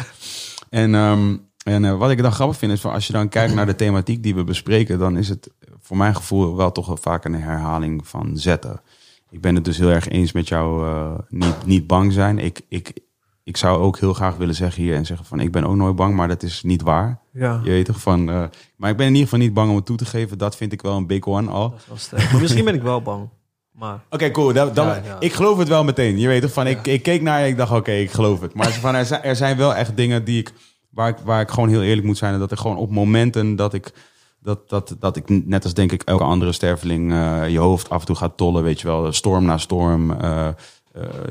[0.70, 3.54] En, um, en uh, wat ik dan grappig vind is, van als je dan kijkt
[3.54, 5.50] naar de thematiek die we bespreken, dan is het
[5.82, 8.82] voor mijn gevoel wel toch wel vaak een herhaling van zetten.
[9.30, 12.40] ik ben het dus heel erg eens met jou eh, niet, niet bang zijn.
[12.40, 13.00] Ik, ik,
[13.44, 15.96] ik zou ook heel graag willen zeggen hier en zeggen van ik ben ook nooit
[15.96, 17.20] bang, maar dat is niet waar.
[17.32, 18.30] Ja, Je weet toch van.
[18.30, 18.44] eh,
[18.76, 20.38] maar ik ben in ieder geval niet bang om het toe te geven.
[20.38, 21.70] Dat vind ik wel een big one al.
[21.70, 22.32] dat is wel sterk.
[22.32, 23.30] Maar misschien ben ik wel bang.
[23.78, 24.54] Maar Oké, cool.
[24.54, 25.20] Ja, ja.
[25.20, 26.20] Ik geloof het wel meteen.
[26.20, 28.42] Je weet toch van, ik, ik keek naar je en ik dacht, oké, ik geloof
[28.42, 28.54] het.
[28.54, 30.54] Maar van, er, zijn, er zijn wel echt dingen die ik,
[30.90, 32.34] waar, ik, waar ik gewoon heel eerlijk moet zijn.
[32.34, 33.94] En dat ik gewoon op momenten dat ik,
[34.40, 38.00] dat, dat, dat ik net als denk ik elke andere sterveling, eh, je hoofd af
[38.00, 38.64] en toe gaat tollen.
[38.64, 40.12] Weet je wel, storm na storm.
[40.12, 40.54] eh, eh,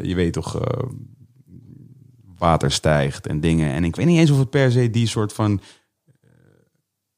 [0.02, 0.61] je weet toch,
[2.38, 3.72] water stijgt en dingen.
[3.72, 5.61] En ik weet niet eens of het per se die soort van...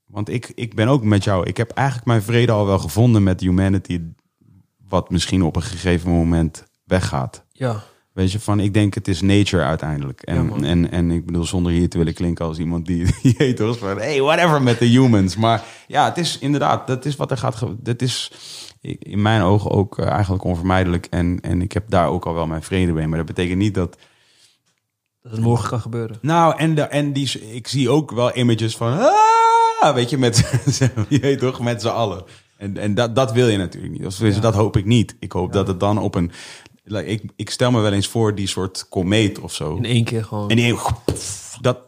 [0.06, 1.46] Want ik, ik ben ook met jou.
[1.46, 4.00] Ik heb eigenlijk mijn vrede al wel gevonden met humanity.
[4.88, 7.44] Wat misschien op een gegeven moment weggaat.
[7.52, 7.84] ja,
[8.18, 10.22] Weet je, van ik denk het is nature uiteindelijk.
[10.22, 13.60] En, en, en ik bedoel, zonder hier te willen klinken als iemand die, die heet
[13.60, 15.36] van, hey, whatever met de humans.
[15.36, 17.64] Maar ja, het is inderdaad, dat is wat er gaat.
[17.76, 18.32] Dat is
[18.98, 21.06] in mijn ogen ook eh, eigenlijk onvermijdelijk.
[21.06, 23.06] En, en ik heb daar ook al wel mijn vrede mee.
[23.06, 23.96] Maar dat betekent niet dat.
[25.22, 26.18] dat het morgen kan gebeuren.
[26.20, 28.98] Nou, en, de, en die, ik zie ook wel images van.
[29.80, 30.62] Ah, weet je, met,
[31.08, 32.24] je weet toch, met z'n allen.
[32.58, 34.16] En, en dat, dat wil je natuurlijk niet.
[34.18, 34.40] Ja.
[34.40, 35.16] dat hoop ik niet.
[35.20, 36.32] Ik hoop dat het dan op een.
[36.84, 39.76] Ik, ik stel me wel eens voor die soort komeet of zo.
[39.76, 40.50] In één keer gewoon.
[40.50, 40.78] En die,
[41.60, 41.78] dat,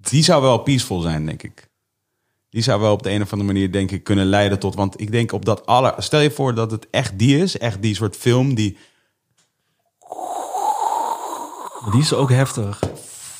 [0.00, 1.68] die zou wel peaceful zijn, denk ik.
[2.50, 4.74] Die zou wel op de een of andere manier, denk ik, kunnen leiden tot.
[4.74, 5.94] Want ik denk op dat alle.
[5.98, 8.76] Stel je voor dat het echt die is, echt die soort film die.
[11.90, 12.80] Die is ook heftig.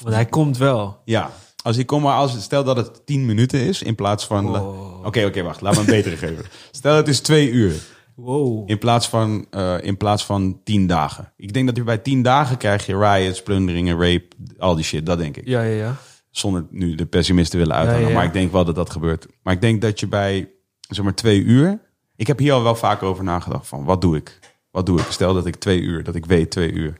[0.00, 1.00] Want hij komt wel.
[1.04, 1.30] Ja,
[1.62, 2.42] als ik kom maar als.
[2.42, 4.56] Stel dat het 10 minuten is in plaats van.
[5.04, 5.60] Oké, oké, wacht.
[5.60, 6.44] Laat me een betere geven.
[6.70, 7.72] Stel het is twee uur
[8.14, 8.70] Wow.
[8.70, 11.32] in plaats van, eh, in plaats van 10 dagen.
[11.36, 14.26] Ik denk dat je bij 10 dagen krijg je riots, plunderingen, rape,
[14.58, 15.06] al die shit.
[15.06, 15.46] Dat denk ik.
[15.48, 15.96] Ja, ja, ja.
[16.30, 18.00] zonder nu de pessimisten willen uithangen.
[18.00, 18.18] Ja, ja, ja.
[18.18, 19.26] Maar ik denk wel dat dat gebeurt.
[19.42, 20.50] Maar ik denk dat je bij,
[20.88, 21.80] zeg maar, twee uur...
[22.16, 24.38] Ik heb hier al wel vaker over nagedacht van, wat doe ik?
[24.70, 25.06] Wat doe ik?
[25.08, 26.96] Stel dat ik twee uur, dat ik weet twee uur.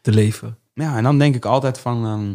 [0.00, 0.58] Te leven.
[0.74, 2.34] Ja, en dan denk ik altijd van, ehm,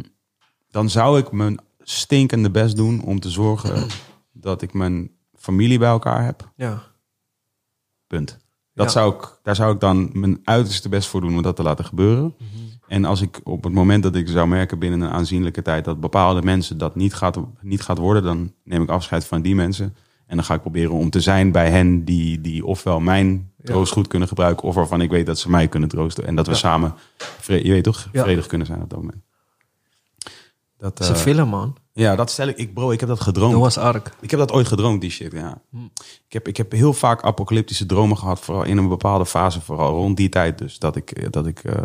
[0.78, 3.88] dan zou ik mijn stinkende best doen om te zorgen
[4.48, 6.52] dat ik mijn familie bij elkaar heb.
[6.56, 6.84] Ja.
[8.08, 8.38] Punt.
[8.74, 8.92] Dat Ja.
[8.92, 11.86] zou ik, daar zou ik dan mijn uiterste best voor doen om dat te laten
[11.86, 12.36] gebeuren.
[12.88, 16.00] En als ik op het moment dat ik zou merken binnen een aanzienlijke tijd dat
[16.00, 19.96] bepaalde mensen dat niet gaat, niet gaat worden, dan neem ik afscheid van die mensen.
[20.26, 23.92] En dan ga ik proberen om te zijn bij hen die, die ofwel mijn troost
[23.94, 26.26] goed kunnen gebruiken, of waarvan ik weet dat ze mij kunnen troosten.
[26.28, 26.58] En dat we Ja.
[26.58, 26.94] samen,
[27.46, 29.24] je weet toch, vredig kunnen zijn op dat moment.
[30.78, 31.76] Dat, Dat is een eh, film, man.
[31.94, 32.58] ja, dat stel ik.
[32.58, 32.74] ik.
[32.74, 33.54] Bro, ik heb dat gedroomd.
[33.54, 34.12] Noah's Ark.
[34.20, 35.62] Ik heb dat ooit gedroomd, die shit, ja.
[36.28, 39.94] Ik heb, ik heb heel vaak apocalyptische dromen gehad, vooral in een bepaalde fase, vooral
[39.94, 40.80] rond die tijd dus.
[40.80, 41.82] Dat ik eh, dat, ik, eh,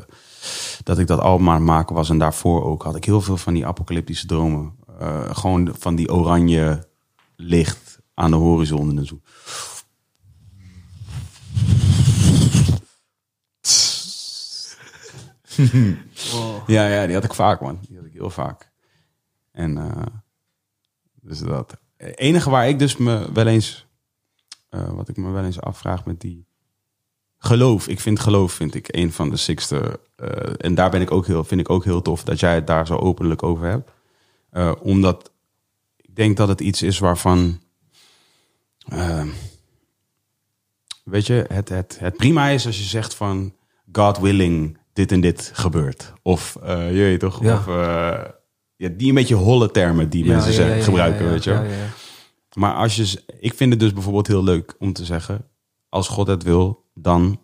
[0.83, 3.37] dat, ik dat album aan het maken was en daarvoor ook had ik heel veel
[3.37, 4.75] van die apocalyptische dromen.
[4.99, 6.89] Eh, gewoon van die oranje
[7.37, 9.21] licht aan de horizon en zo.
[16.67, 17.79] Ja, ja, die had ik vaak, man.
[17.89, 18.72] Die had ik heel vaak.
[19.53, 20.07] En eh,
[21.21, 21.77] dus dat.
[21.97, 23.87] Het enige waar ik dus me wel eens,
[24.69, 26.47] eh, wat ik me wel eens afvraag met die
[27.39, 27.89] geloof.
[27.89, 30.01] Ik vind geloof, vind ik, een van de sixte.
[30.17, 32.67] eh, en daar ben ik ook heel, vind ik ook heel tof dat jij het
[32.67, 33.91] daar zo openlijk over hebt.
[34.51, 35.33] Eh, omdat
[35.97, 37.61] ik denk dat het iets is waarvan,
[38.89, 39.27] eh,
[41.05, 43.55] weet je, het, het, het prima is als je zegt van
[43.93, 46.13] God willing dit en dit gebeurt.
[46.23, 47.57] Of eh, je weet toch, Ja.
[47.57, 48.25] of eh,
[48.83, 51.81] ja, die een beetje holle termen die Ja, mensen ja, gebruiken, weet je.
[52.55, 55.49] Maar als je, ik vind het dus bijvoorbeeld heel leuk om te zeggen,
[55.89, 57.41] als God het wil, dan.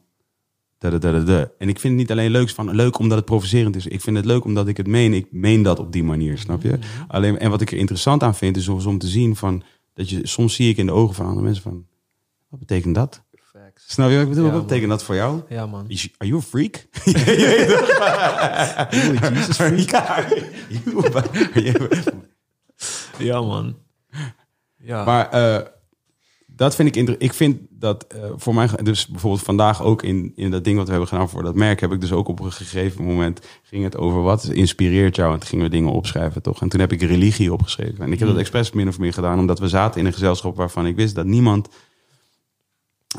[0.79, 1.51] da, da, da, da, da.
[1.59, 3.87] En ik vind het niet alleen leuk, van, leuk omdat het provocerend is.
[3.87, 5.15] Ik vind het leuk omdat ik het meen.
[5.15, 6.79] Ik meen dat op die manier, snap je?
[7.09, 9.63] Alleen, en wat ik er interessant aan vind, is om te zien van,
[9.95, 11.87] dat je, soms zie ik in de ogen van andere mensen van,
[12.49, 13.23] wat betekent dat?
[13.91, 14.45] Snap je wat ik bedoel?
[14.47, 15.41] Ja, wat betekent dat voor jou?
[15.49, 15.85] Ja, man.
[15.89, 16.87] Is- Are you a freak?
[19.35, 19.91] Jesus freak.
[23.19, 23.77] Ja, man.
[24.77, 25.05] Ja.
[25.05, 25.67] Maar eh,
[26.47, 30.33] dat vind ik inter- Ik vind dat eh, voor mij, dus bijvoorbeeld vandaag ook in,
[30.37, 32.41] in dat ding wat we hebben gedaan voor dat merk, heb ik dus ook op
[32.41, 35.33] een gegeven moment ging het over wat inspireert jou.
[35.33, 36.61] En toen gingen we dingen opschrijven, toch?
[36.61, 38.05] En toen heb ik religie opgeschreven.
[38.05, 40.57] En ik heb dat expres min of meer gedaan, omdat we zaten in een gezelschap
[40.57, 41.69] waarvan ik wist dat niemand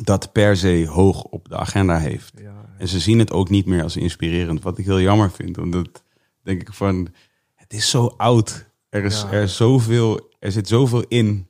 [0.04, 2.34] dat per se hoog op de agenda heeft.
[2.42, 2.58] ja.
[2.78, 5.58] En ze zien het ook niet meer als inspirerend, wat ik heel jammer vind.
[5.58, 6.04] Omdat
[6.44, 7.08] denk ik van,
[7.56, 8.66] het is zo oud.
[8.90, 9.32] Er is, Ja.
[9.32, 11.48] er is zoveel, er zit zoveel in.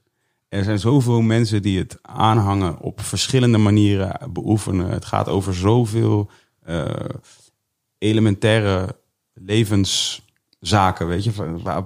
[0.50, 4.90] Er zijn zoveel mensen die het aanhangen op verschillende manieren beoefenen.
[4.90, 6.30] Het gaat over zoveel
[6.64, 6.86] eh,
[7.98, 8.96] elementaire
[9.34, 11.08] levenszaken.
[11.08, 11.32] Weet je,
[11.64, 11.86] waar-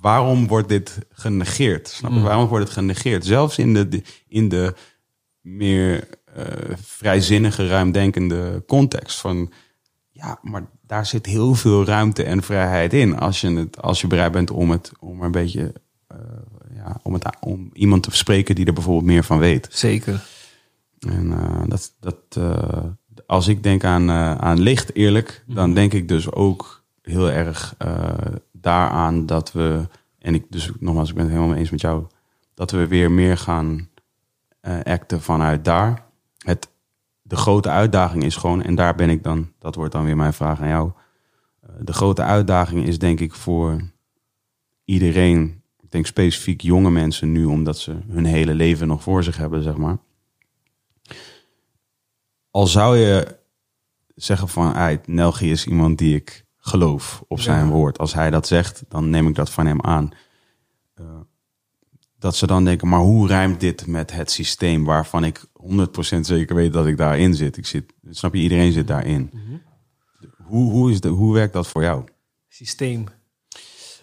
[0.00, 1.88] waarom wordt dit genegeerd?
[1.88, 2.16] Snap je?
[2.18, 2.22] Mm.
[2.24, 3.24] Waarom wordt het genegeerd?
[3.24, 4.74] Zelfs in de, in de
[5.40, 9.20] meer eh, vrijzinnige, ruimdenkende context.
[9.20, 9.52] Van
[10.10, 13.18] ja, maar daar zit heel veel ruimte en vrijheid in.
[13.18, 15.72] Als je, het, als je bereid bent om het om een beetje
[16.06, 16.18] eh,
[16.74, 19.68] ja, om, het, om iemand te spreken die er bijvoorbeeld meer van weet.
[19.70, 20.22] Zeker.
[20.98, 22.40] En eh, dat, dat,
[23.26, 27.74] als ik denk aan, aan licht, eerlijk, dan denk ik dus ook heel erg
[28.52, 29.86] daaraan dat we,
[30.18, 32.06] en ik dus nogmaals, ik ben het helemaal eens met jou,
[32.54, 33.89] dat we weer meer gaan
[34.82, 36.06] acten vanuit daar.
[36.38, 36.70] Het,
[37.22, 40.32] de grote uitdaging is gewoon, en daar ben ik dan, dat wordt dan weer mijn
[40.32, 40.90] vraag aan jou.
[41.60, 43.80] Eh, de grote uitdaging is denk ik voor
[44.84, 49.36] iedereen, ik denk specifiek jonge mensen nu, omdat ze hun hele leven nog voor zich
[49.36, 49.98] hebben, zeg maar
[52.50, 53.38] al zou je
[54.14, 57.72] zeggen van, ah, Nelgi is iemand die ik geloof op zijn Ja.
[57.72, 57.98] woord.
[57.98, 60.10] Als hij dat zegt, dan neem ik dat van hem aan.
[60.94, 61.04] Eh,
[62.20, 66.54] dat ze dan denken, maar hoe rijmt dit met het systeem waarvan ik 100% zeker
[66.56, 67.56] weet dat ik daarin zit?
[67.56, 69.30] Ik zit, snap je, iedereen zit daarin.
[70.44, 72.04] Hoe, hoe, is de, hoe werkt dat voor jou?
[72.48, 73.04] Systeem.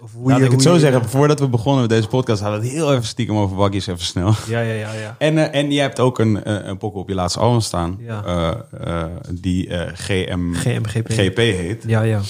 [0.02, 2.42] Of hoe Laat je- ik het zo je- zeggen, voordat we begonnen met deze podcast,
[2.42, 4.34] hadden we het heel even stiekem over waggies, even snel.
[4.48, 5.16] Ja, ja, ja, ja.
[5.20, 7.98] En, eh, en je hebt ook een, eh, een pokoe op je laatste album staan.
[8.00, 8.24] Ja.
[8.72, 11.08] eh, die GM, GMGP.
[11.12, 11.84] GP heet.
[11.88, 12.22] Ja, ja.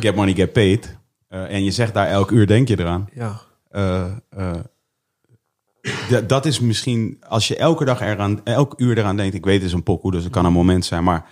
[0.00, 0.96] Get Money, Get Paid.
[1.28, 3.08] En je zegt daar elk uur denk je eraan.
[3.14, 3.40] Ja.
[6.26, 9.34] Dat is misschien, als je elke dag eraan, elk uur eraan denkt.
[9.34, 11.04] Ik weet het is een pokoe, dus het kan een moment zijn.
[11.04, 11.28] Maar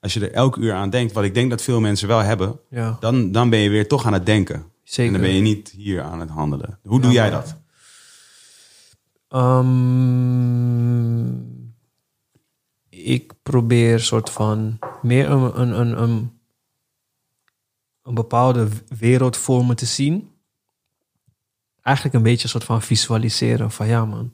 [0.00, 2.60] als je er elk uur aan denkt, wat ik denk dat veel mensen wel hebben.
[2.70, 4.64] Ja, Dan, dan ben je weer toch aan het denken.
[4.84, 5.14] zeker.
[5.14, 6.78] En dan ben je niet hier aan het handelen.
[6.82, 7.56] Hoe doe Ja, jij dat?
[9.28, 11.26] Ehm,
[12.88, 16.30] ik probeer soort van meer een, een, een, een,
[18.02, 18.68] een bepaalde
[18.98, 20.30] wereld voor me te zien.
[21.86, 24.32] Eigenlijk een beetje een soort van visualiseren van ja man.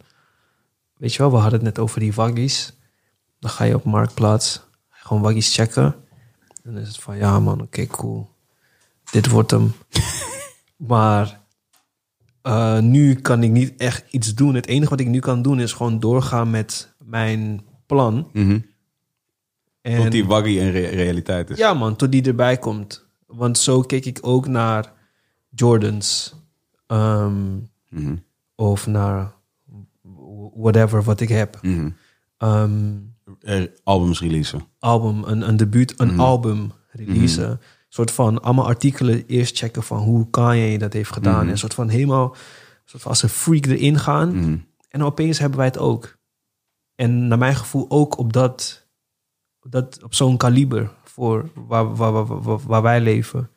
[0.96, 2.72] Weet je wel, we hadden het net over die waggies.
[3.38, 4.60] Dan ga je op Marktplaats
[4.90, 5.94] gewoon waggies checken.
[6.62, 8.30] Dan is het van ja man, oké cool.
[9.10, 9.72] Dit wordt hem.
[10.92, 11.40] maar
[12.42, 14.54] uh, nu kan ik niet echt iets doen.
[14.54, 18.30] Het enige wat ik nu kan doen is gewoon doorgaan met mijn plan.
[19.80, 21.58] En Tot die waggie een re- realiteit is.
[21.58, 23.04] ja, man, tot die erbij komt.
[23.26, 24.92] Want zo keek ik ook naar
[25.50, 26.34] Jordans.
[26.96, 27.56] Ehm,
[27.88, 28.16] Mhm.
[28.54, 29.32] of naar
[30.54, 31.58] whatever wat ik heb.
[31.62, 31.90] Mhm.
[32.36, 32.92] Ehm,
[33.40, 34.62] Eh, albums releasen.
[34.78, 36.20] album, een, een debuut, een Mhm.
[36.20, 37.50] album releasen.
[37.50, 41.40] Een soort van allemaal artikelen eerst checken van hoe Kanye dat heeft gedaan.
[41.44, 42.34] En een soort van helemaal
[42.84, 44.64] soort van als een freak erin gaan.
[44.88, 46.18] En opeens hebben wij het ook.
[46.94, 48.86] En naar mijn gevoel ook op dat,
[49.60, 53.50] op, dat, op zo'n kaliber voor waar, waar, waar, waar, waar wij leven.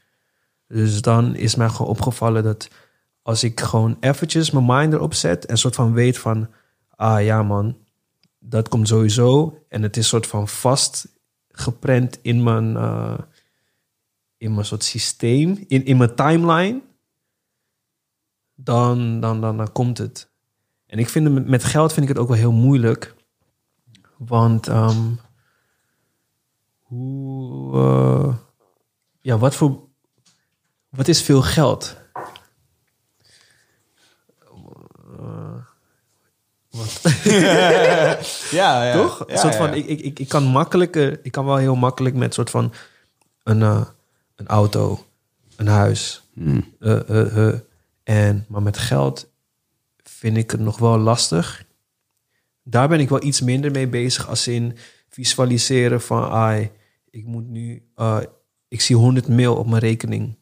[0.68, 2.70] Dus dan is mij gewoon opgevallen dat
[3.26, 6.50] als ik gewoon eventjes mijn mind erop zet en soort van weet van,
[6.96, 7.78] ah ja man,
[8.40, 9.62] dat komt sowieso.
[9.70, 11.08] En het is soort van vast
[11.52, 13.18] geprent in mijn, eh,
[14.38, 16.82] in mijn soort systeem, in, in mijn timeline.
[18.56, 20.30] Dan, dan, dan, komt het.
[20.86, 23.16] En ik vind het met- met geld vind ik het ook wel heel moeilijk.
[24.18, 25.12] Want ehm,
[26.82, 28.36] hoe, eh,
[29.22, 29.80] ja, wat voor,
[30.90, 32.04] wat is veel geld?
[35.20, 36.65] Eh, wat?
[38.52, 38.94] Ja, ja.
[38.94, 39.24] Toch?
[39.28, 39.60] Ja, een soort ja.
[39.60, 42.74] van, ik, ik, ik, ik kan makkelijker, ik kan wel heel makkelijk met soort van
[43.44, 43.86] een, eh,
[44.36, 45.06] een auto,
[45.56, 46.24] een huis,
[46.80, 47.60] eh, eh.
[48.04, 49.28] En, maar met geld
[50.04, 51.66] vind ik het nog wel lastig.
[52.64, 54.78] Daar ben ik wel iets minder mee bezig als in
[55.10, 56.30] visualiseren van...
[56.30, 56.72] Ai,
[57.10, 57.84] ik moet nu...
[57.96, 58.18] eh,
[58.68, 60.38] ik zie 100 mil op mijn rekening.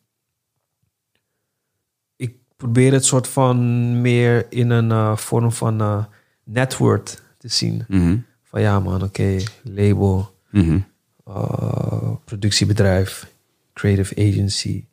[2.15, 6.07] Ik probeer het soort van meer in een vorm van
[6.43, 7.85] network te zien.
[7.87, 8.17] Mhm.
[8.43, 10.79] Van ja man, oké, label, Mhm.
[11.27, 13.27] uh, productiebedrijf,
[13.73, 14.85] creative agency,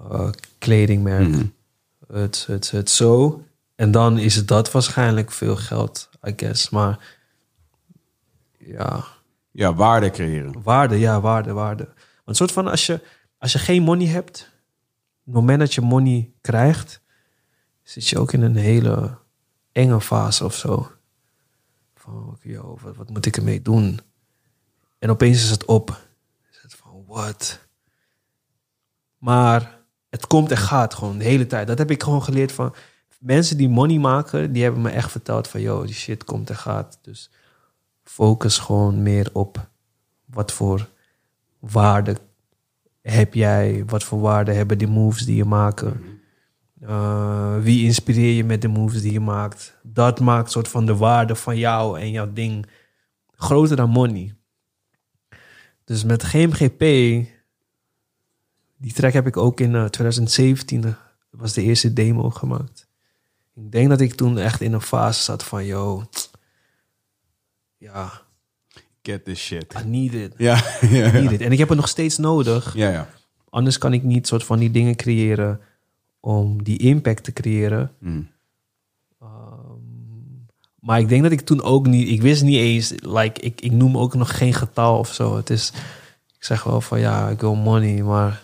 [0.00, 1.28] uh, kledingmerk.
[1.28, 1.44] Mhm.
[2.12, 3.44] Het, het, het zo.
[3.74, 6.70] En dan is het dat waarschijnlijk veel geld, I guess.
[6.70, 7.16] Maar
[8.58, 9.04] ja,
[9.50, 10.62] Ja, waarde creëren.
[10.62, 11.88] waarde, ja, waarde, waarde.
[12.24, 13.00] Want soort van als je,
[13.38, 14.50] als je geen money hebt,
[15.18, 17.00] op het moment dat je money krijgt,
[17.82, 19.18] zit je ook in een hele
[19.72, 20.90] enge fase of zo.
[21.94, 24.00] Van, yo, wat, wat moet ik ermee doen?
[24.98, 26.00] En opeens is het op.
[26.50, 27.68] Is het van, what?
[29.18, 29.78] Maar
[30.08, 31.66] het komt en gaat gewoon de hele tijd.
[31.66, 32.74] Dat heb ik gewoon geleerd van
[33.18, 34.52] mensen die money maken.
[34.52, 36.98] Die hebben me echt verteld van, yo, die shit komt en gaat.
[37.02, 37.30] Dus
[38.02, 39.68] focus gewoon meer op
[40.24, 40.88] wat voor
[41.58, 42.16] waarde
[43.00, 43.84] heb jij?
[43.86, 46.19] Wat voor waarde hebben die moves die je maken?
[46.82, 49.78] Uh, wie inspireer je met de moves die je maakt?
[49.82, 52.66] Dat maakt soort van de waarde van jou en jouw ding
[53.34, 54.34] groter dan money.
[55.84, 56.80] Dus met GMGP,
[58.76, 60.84] die track heb ik ook in eh, 2017, eh,
[61.30, 62.88] dat was de eerste demo gemaakt.
[63.54, 66.08] Ik denk dat ik toen echt in een fase zat van, yo,
[67.76, 68.22] ja,
[69.02, 69.74] Get this shit.
[69.84, 70.34] I need it.
[70.36, 70.64] Ja,
[71.12, 71.40] need it.
[71.40, 72.74] En ik heb het nog steeds nodig.
[72.74, 73.08] ja, ja.
[73.50, 75.60] Anders kan ik niet soort van die dingen creëren
[76.20, 77.92] om die impact te creëren.
[77.98, 78.28] Mm.
[79.20, 79.78] Ehm,
[80.80, 83.72] maar ik denk dat ik toen ook niet, ik wist niet eens, like, ik, ik
[83.72, 85.36] noem ook nog geen getal of zo.
[85.36, 85.72] Het is,
[86.36, 88.42] ik zeg wel van ja, ik wil money, maar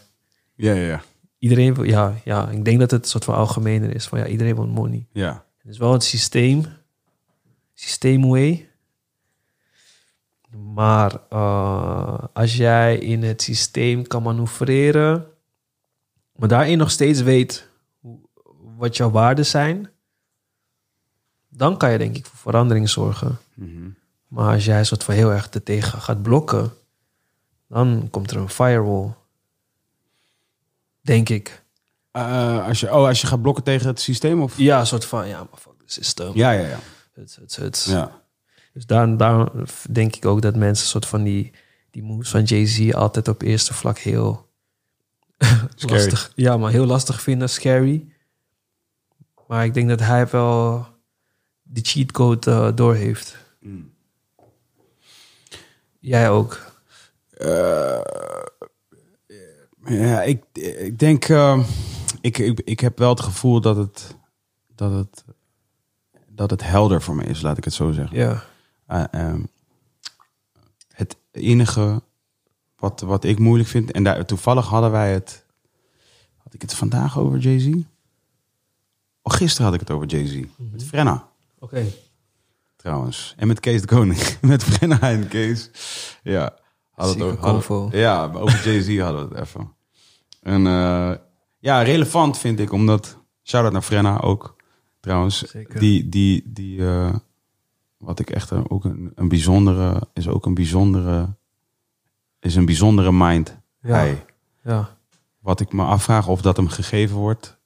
[0.54, 1.02] Ja, ja, ja.
[1.38, 4.54] iedereen, ja, ja, ik denk dat het een soort van algemener is van ja, iedereen
[4.54, 5.06] wil money.
[5.12, 5.44] Ja.
[5.58, 6.64] Het is wel een systeem,
[7.74, 8.68] systeemway.
[10.74, 15.26] Maar eh, als jij in het systeem kan manoeuvreren,
[16.36, 17.68] maar daarin nog steeds weet
[18.76, 19.90] wat jouw waarden zijn,
[21.48, 23.38] dan kan je denk ik voor verandering zorgen.
[23.54, 23.88] Mhm.
[24.28, 26.72] Maar als jij soort van heel erg te tegen gaat blokken,
[27.68, 29.14] dan komt er een firewall.
[31.00, 31.62] Denk ik.
[32.10, 34.42] Eh, als je, oh, als je gaat blokken tegen het systeem?
[34.42, 34.58] Of?
[34.58, 36.30] Ja, een soort van, ja, maar fuck the system.
[36.34, 36.78] Ja, ja, ja.
[37.12, 37.86] Het, het, het.
[37.88, 38.22] ja.
[38.72, 39.48] Dus daar, daar
[39.90, 41.52] denk ik ook dat mensen soort van die,
[41.90, 44.45] die moves van Jay-Z altijd op eerste vlak heel.
[45.90, 46.32] lastig.
[46.34, 48.06] Ja, maar heel lastig vinden, scary.
[49.46, 50.86] Maar ik denk dat hij wel
[51.62, 53.36] die cheatcode eh door heeft.
[53.60, 53.94] Mm.
[55.98, 56.74] Jij ook.
[57.30, 58.00] Eh,
[59.84, 61.28] ja, ik, ik denk...
[61.28, 61.58] eh,
[62.20, 64.16] ik, ik, ik heb wel het gevoel dat het,
[64.74, 65.24] dat, het,
[66.28, 68.16] dat het helder voor me is, laat ik het zo zeggen.
[68.16, 68.44] Ja.
[68.86, 69.40] Eh, ehm,
[70.92, 72.02] het enige
[72.78, 73.90] wat, wat ik moeilijk vind...
[73.90, 75.44] En daar, toevallig hadden wij het...
[76.36, 77.66] Had ik het vandaag over Jay-Z?
[79.22, 80.44] Oh, gisteren had ik het over Jay-Z.
[80.56, 81.28] Met Frenna.
[81.58, 81.86] Oké.
[82.76, 83.34] trouwens.
[83.36, 84.20] En met Kees de Koning.
[84.40, 85.70] met Brenna en Kees.
[86.22, 86.54] Ja.
[86.90, 89.72] Hadden Zieke het over, hadden- ja, over Jay-Z hadden we het even.
[90.42, 91.12] En eh,
[91.58, 93.18] ja, relevant vind ik, omdat...
[93.42, 94.56] Shout-out naar Frenna ook,
[95.00, 95.38] trouwens.
[95.42, 95.80] Zeker.
[95.80, 97.14] Die, die, die eh,
[97.98, 100.08] wat ik echt ook een, een bijzondere...
[100.12, 101.34] Is ook een bijzondere...
[102.46, 103.56] Is een bijzondere mind.
[103.80, 103.94] Ja.
[103.94, 104.24] Hij.
[104.64, 104.96] Ja.
[105.38, 107.58] Wat ik me afvraag of dat hem gegeven wordt,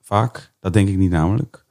[0.00, 0.52] vaak.
[0.60, 1.64] Dat denk ik niet namelijk.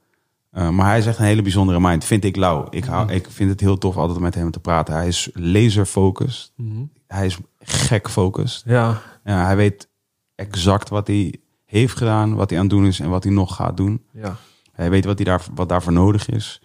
[0.52, 2.04] Uh, maar hij is echt een hele bijzondere mind.
[2.04, 2.66] Vind ik lauw.
[2.70, 4.94] Ik, hou, ik vind het heel tof altijd met hem te praten.
[4.94, 6.52] Hij is laser focused.
[6.56, 6.84] Mhm.
[7.06, 8.62] Hij is gek focused.
[8.66, 9.00] Ja.
[9.24, 9.88] Ja, hij weet
[10.34, 13.54] exact wat hij heeft gedaan, wat hij aan het doen is en wat hij nog
[13.54, 14.04] gaat doen.
[14.12, 14.36] Ja.
[14.72, 16.62] Hij weet wat, hij daar, wat daarvoor nodig is.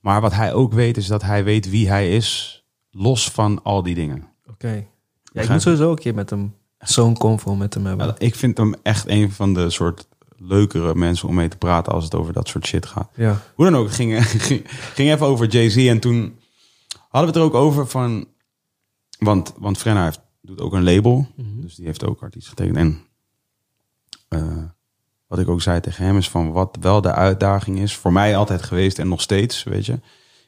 [0.00, 3.82] Maar wat hij ook weet, is dat hij weet wie hij is, los van al
[3.82, 4.24] die dingen.
[4.50, 4.86] Oké.
[5.32, 8.06] Ja, ik moet sowieso een keer met hem zo'n convo met hem hebben.
[8.06, 11.92] Ja, ik vind hem echt een van de soort leukere mensen om mee te praten
[11.92, 13.10] als het over dat soort shit gaat.
[13.14, 13.40] Ja.
[13.54, 16.38] Hoe dan ook, ging, ging, ging even over Jay-Z en toen
[17.08, 18.26] hadden we het er ook over van...
[19.18, 21.60] Want, want Frenna heeft, doet ook een label, Mhm.
[21.60, 22.76] dus die heeft ook artiest getekend.
[22.76, 22.98] En
[24.28, 24.62] eh,
[25.26, 28.36] wat ik ook zei tegen hem is van wat wel de uitdaging is, voor mij
[28.36, 30.00] altijd geweest en nog steeds, weet je,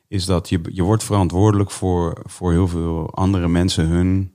[0.09, 4.35] is dat je, je wordt verantwoordelijk voor, voor heel veel andere mensen hun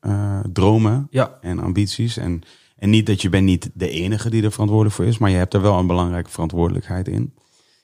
[0.00, 1.38] eh, dromen Ja.
[1.40, 2.16] en ambities.
[2.16, 2.42] En,
[2.76, 5.36] en niet dat je bent niet de enige die er verantwoordelijk voor is, maar je
[5.36, 7.34] hebt er wel een belangrijke verantwoordelijkheid in.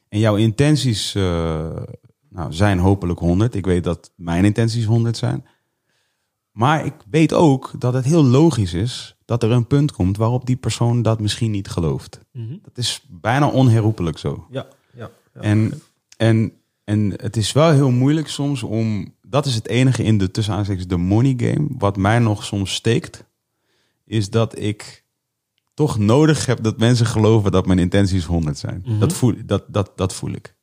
[0.09, 1.83] En jouw intenties eh,
[2.31, 3.55] nou, zijn hopelijk 100.
[3.55, 5.47] Ik weet dat mijn intenties 100 zijn.
[6.51, 10.47] Maar ik weet ook dat het heel logisch is dat er een punt komt waarop
[10.47, 12.21] die persoon dat misschien niet gelooft.
[12.33, 12.57] Mhm.
[12.63, 14.47] Dat is bijna onherroepelijk zo.
[14.51, 14.67] Ja.
[14.95, 15.11] Ja.
[15.35, 15.41] ja.
[15.41, 15.81] En,
[16.17, 16.53] en,
[16.85, 19.15] en het is wel heel moeilijk soms om.
[19.29, 21.67] Dat is het enige in de tussen de money game.
[21.79, 23.25] Wat mij nog soms steekt.
[24.05, 25.05] Is dat ik
[25.75, 28.83] toch nodig heb dat mensen geloven dat mijn intenties 100 zijn.
[28.87, 28.99] Mhm.
[28.99, 30.55] dat, voel, dat, dat, dat voel ik.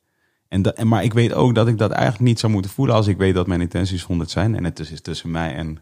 [0.48, 3.06] En dat, maar ik weet ook dat ik dat eigenlijk niet zou moeten voelen als
[3.06, 4.56] ik weet dat mijn intenties 100 zijn.
[4.56, 5.78] En het is tussen mij en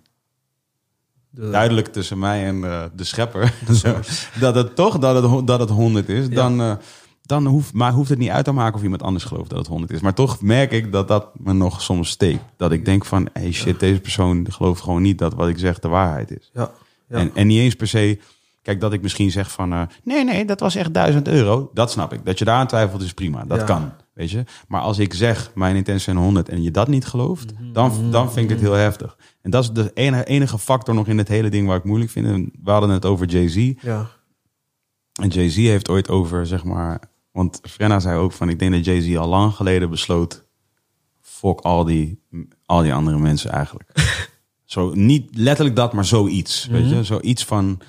[1.30, 3.54] De- duidelijk tussen mij en eh, de schepper.
[4.40, 6.28] dat het toch dat het, dat het 100 is.
[6.28, 6.76] Dan, eh,
[7.22, 9.68] dan hoeft, maar hoeft het niet uit te maken of iemand anders gelooft dat het
[9.68, 10.00] 100 is.
[10.00, 12.42] Maar toch merk ik dat dat me nog soms steekt.
[12.56, 15.78] Dat ik denk van, hey shit, deze persoon gelooft gewoon niet dat wat ik zeg
[15.78, 16.50] de waarheid is.
[16.54, 16.70] Ja.
[17.08, 17.16] Ja.
[17.18, 18.18] En, en niet eens per se,
[18.62, 21.70] kijk dat ik misschien zeg van, eh, nee, nee, dat was echt 1000 euro.
[21.74, 22.24] Dat snap ik.
[22.24, 23.44] Dat je daar aan twijfelt is prima.
[23.44, 23.64] Dat Ja.
[23.64, 24.44] kan, weet je.
[24.68, 28.32] Maar als ik zeg, mijn intenties zijn 100 en je dat niet gelooft, dan, dan
[28.32, 29.16] vind ik het heel heftig.
[29.42, 32.10] En dat is de enige, enige factor nog in het hele ding waar ik moeilijk
[32.10, 32.26] vind.
[32.26, 33.72] En we hadden het over Jay-Z.
[33.80, 34.06] Ja.
[35.20, 37.10] En Jay-Z heeft ooit over, zeg maar...
[37.32, 40.44] Want Frenna zei ook van, ik denk dat Jay-Z al lang geleden besloot...
[41.20, 42.22] Fok al die,
[42.66, 43.90] al die andere mensen eigenlijk.
[44.64, 46.66] zo, niet letterlijk dat, maar zoiets.
[46.66, 47.80] Weet je, zoiets van...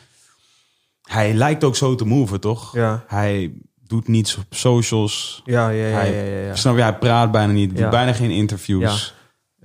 [1.01, 2.75] Hij lijkt ook zo te moven, toch?
[2.75, 3.03] Ja.
[3.07, 3.53] Hij
[3.87, 5.41] doet niets op socials.
[5.45, 6.55] Ja, ja, ja, hij, ja, ja, ja.
[6.55, 9.13] Snap je, hij praat bijna niet, doet bijna geen interviews.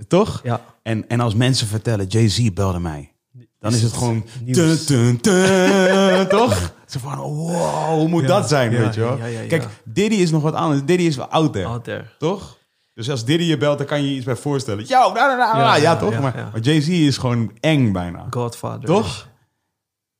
[0.08, 0.40] Toch?
[0.42, 0.64] Ja.
[0.82, 3.12] En, en als mensen vertellen, Jay-Z belde mij.
[3.58, 4.24] Dan is het gewoon...
[4.44, 4.84] Nieuws.
[4.84, 6.72] Tun, tun, tun, toch?
[6.88, 9.16] Zo van, wow, hoe moet Ja, dat zijn, ja, weet je wel?
[9.16, 9.46] ja, ja, ja.
[9.48, 10.84] Kijk, Diddy is nog wat anders.
[10.84, 12.04] Diddy is wel out there, Out there.
[12.18, 12.56] toch?
[12.94, 14.84] Dus als Diddy je belt, dan kan je je iets bij voorstellen.
[14.84, 16.12] Yo, nou, nou, nou, Ja, ja, ja, toch?
[16.12, 16.48] ja, maar ja.
[16.52, 18.26] maar Jay-Z is gewoon eng bijna.
[18.30, 18.84] Godfather.
[18.84, 19.28] Toch?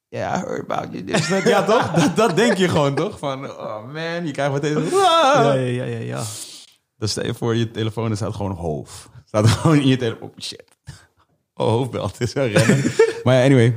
[0.09, 1.05] Ja, I heard about you.
[1.05, 1.29] This.
[1.45, 1.91] Ja, toch?
[1.91, 3.19] Dat, dat denk je gewoon, toch?
[3.19, 4.85] Van, oh man, je krijgt meteen...
[4.91, 6.23] Ja, ja, ja, ja, ja.
[6.97, 9.09] Dan stel je voor je telefoon, er staat gewoon hoof.
[9.25, 10.29] Staat gewoon in je telefoon.
[10.29, 10.65] Oh shit.
[11.55, 12.93] Oh, is wel rennen.
[13.25, 13.77] maar ja, anyway.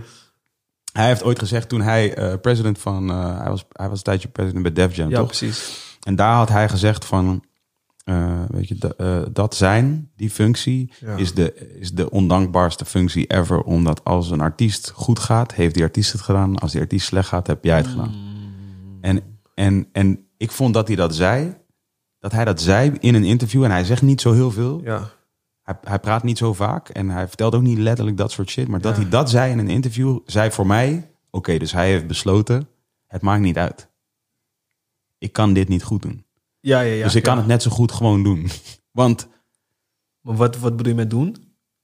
[0.92, 3.10] Hij heeft ooit gezegd toen hij eh, president van...
[3.10, 5.26] eh, hij, was, hij was een tijdje president bij Def Jam, Ja, toch?
[5.28, 5.80] precies.
[6.04, 7.44] En daar had hij gezegd van...
[8.04, 11.16] eh, weet je, eh, dat zijn, die functie, Ja.
[11.16, 13.62] is, de, is de ondankbaarste functie ever.
[13.62, 16.58] Omdat als een artiest goed gaat, heeft die artiest het gedaan.
[16.58, 18.14] Als die artiest slecht gaat, heb jij het gedaan.
[19.02, 19.22] En,
[19.56, 21.56] en, en ik vond dat hij dat zei.
[22.20, 23.64] Dat hij dat zei in een interview.
[23.64, 24.82] En hij zegt niet zo heel veel.
[24.84, 25.10] Ja.
[25.72, 26.90] Hij, hij praat niet zo vaak.
[26.90, 28.68] En hij vertelt ook niet letterlijk dat soort shit.
[28.68, 31.12] Maar dat hij dat zei in een interview, zei voor mij...
[31.30, 32.68] Oké, dus hij heeft besloten,
[33.08, 33.90] het maakt niet uit.
[35.18, 36.26] Ik kan dit niet goed doen.
[36.60, 37.04] Ja, ja, ja.
[37.04, 38.50] dus ik kan het net zo goed gewoon doen.
[38.92, 39.28] Want
[40.22, 41.36] Maar wat, wat bedoel je met doen?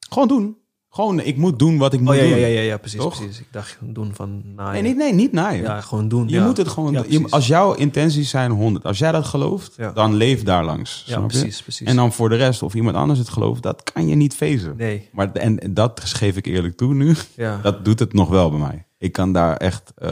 [0.09, 0.57] gewoon doen.
[0.97, 2.29] Gewoon, ik moet doen wat ik moet Oh ja, doen.
[2.39, 3.17] ja, ja, ja, precies, Toch?
[3.17, 3.39] precies.
[3.39, 4.73] Ik dacht doen van naaien.
[4.73, 5.63] Nee, niet, nee, niet naaien.
[5.63, 6.27] Ja, gewoon doen.
[6.27, 6.45] Je ja.
[6.45, 7.03] moet het gewoon Ja.
[7.07, 7.27] Je-.
[7.29, 11.03] Als jouw intenties zijn 100, als jij dat gelooft, dan leef daar langs.
[11.05, 11.37] Ja, snap je?
[11.39, 11.87] precies, precies.
[11.87, 14.73] En dan voor de rest, of iemand anders het gelooft, dat kan je niet fezen.
[14.77, 17.15] Nee, Maar en en dat geef ik eerlijk toe nu.
[17.35, 17.59] ja.
[17.67, 18.85] Dat doet het nog wel bij mij.
[18.99, 20.11] Ik kan daar echt, eh,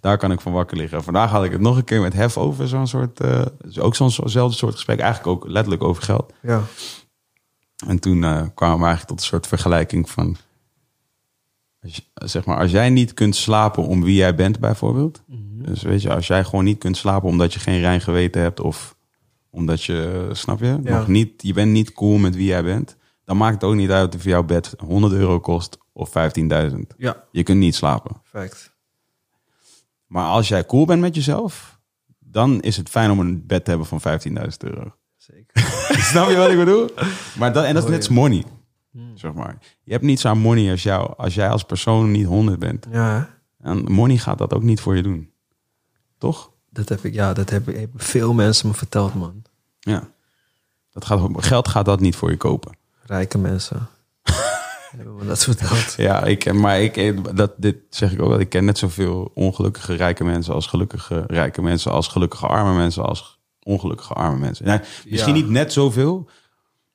[0.00, 1.02] daar kan ik van wakker liggen.
[1.02, 3.40] Vandaag had ik het nog een keer met Hef over zo'n soort, eh,
[3.78, 4.98] ook zo'n zo'nzelfde soort gesprek.
[4.98, 6.32] Eigenlijk ook letterlijk over geld.
[6.42, 6.62] ja.
[7.86, 10.36] En toen eh, kwamen we eigenlijk tot een soort vergelijking van,
[11.82, 15.22] als, zeg maar, als jij niet kunt slapen om wie jij bent bijvoorbeeld.
[15.26, 15.62] Mhm.
[15.62, 18.60] Dus weet je, als jij gewoon niet kunt slapen omdat je geen rein geweten hebt
[18.60, 18.96] of
[19.50, 20.98] omdat je, snap je, Ja.
[20.98, 22.96] nog niet, je bent niet cool met wie jij bent.
[23.24, 26.94] Dan maakt het ook niet uit of jouw bed 100 euro kost of 15.000.
[26.96, 28.20] Ja, Je kunt niet slapen.
[28.30, 28.74] perfect.
[30.06, 31.78] Maar als jij cool bent met jezelf,
[32.18, 34.94] dan is het fijn om een bed te hebben van 15.000 euro.
[36.10, 36.90] Snap je wat ik bedoel?
[37.38, 38.44] Maar dat, en dat is Oh, net money,
[38.92, 39.16] Hmm.
[39.16, 39.58] zeg maar.
[39.82, 42.86] Je hebt niets aan money als, jou, als jij als persoon niet 100 bent.
[42.90, 43.28] Ja?
[43.60, 45.30] En money gaat dat ook niet voor je doen.
[46.18, 46.50] Toch?
[46.70, 49.42] dat heb ik, ja, dat hebben hebben veel mensen me verteld, man.
[49.78, 50.08] Ja.
[50.90, 52.76] Dat gaat, geld gaat dat niet voor je kopen.
[53.06, 53.88] Rijke mensen.
[54.96, 55.94] hebben me dat verteld.
[55.96, 58.40] Ja, ik, maar ik, dat, dit zeg ik ook wel.
[58.40, 63.04] Ik ken net zoveel ongelukkige rijke mensen als gelukkige rijke mensen, als gelukkige arme mensen,
[63.04, 64.66] als ongelukkige arme mensen.
[64.66, 65.40] Nee, misschien Ja.
[65.40, 66.28] niet net zoveel,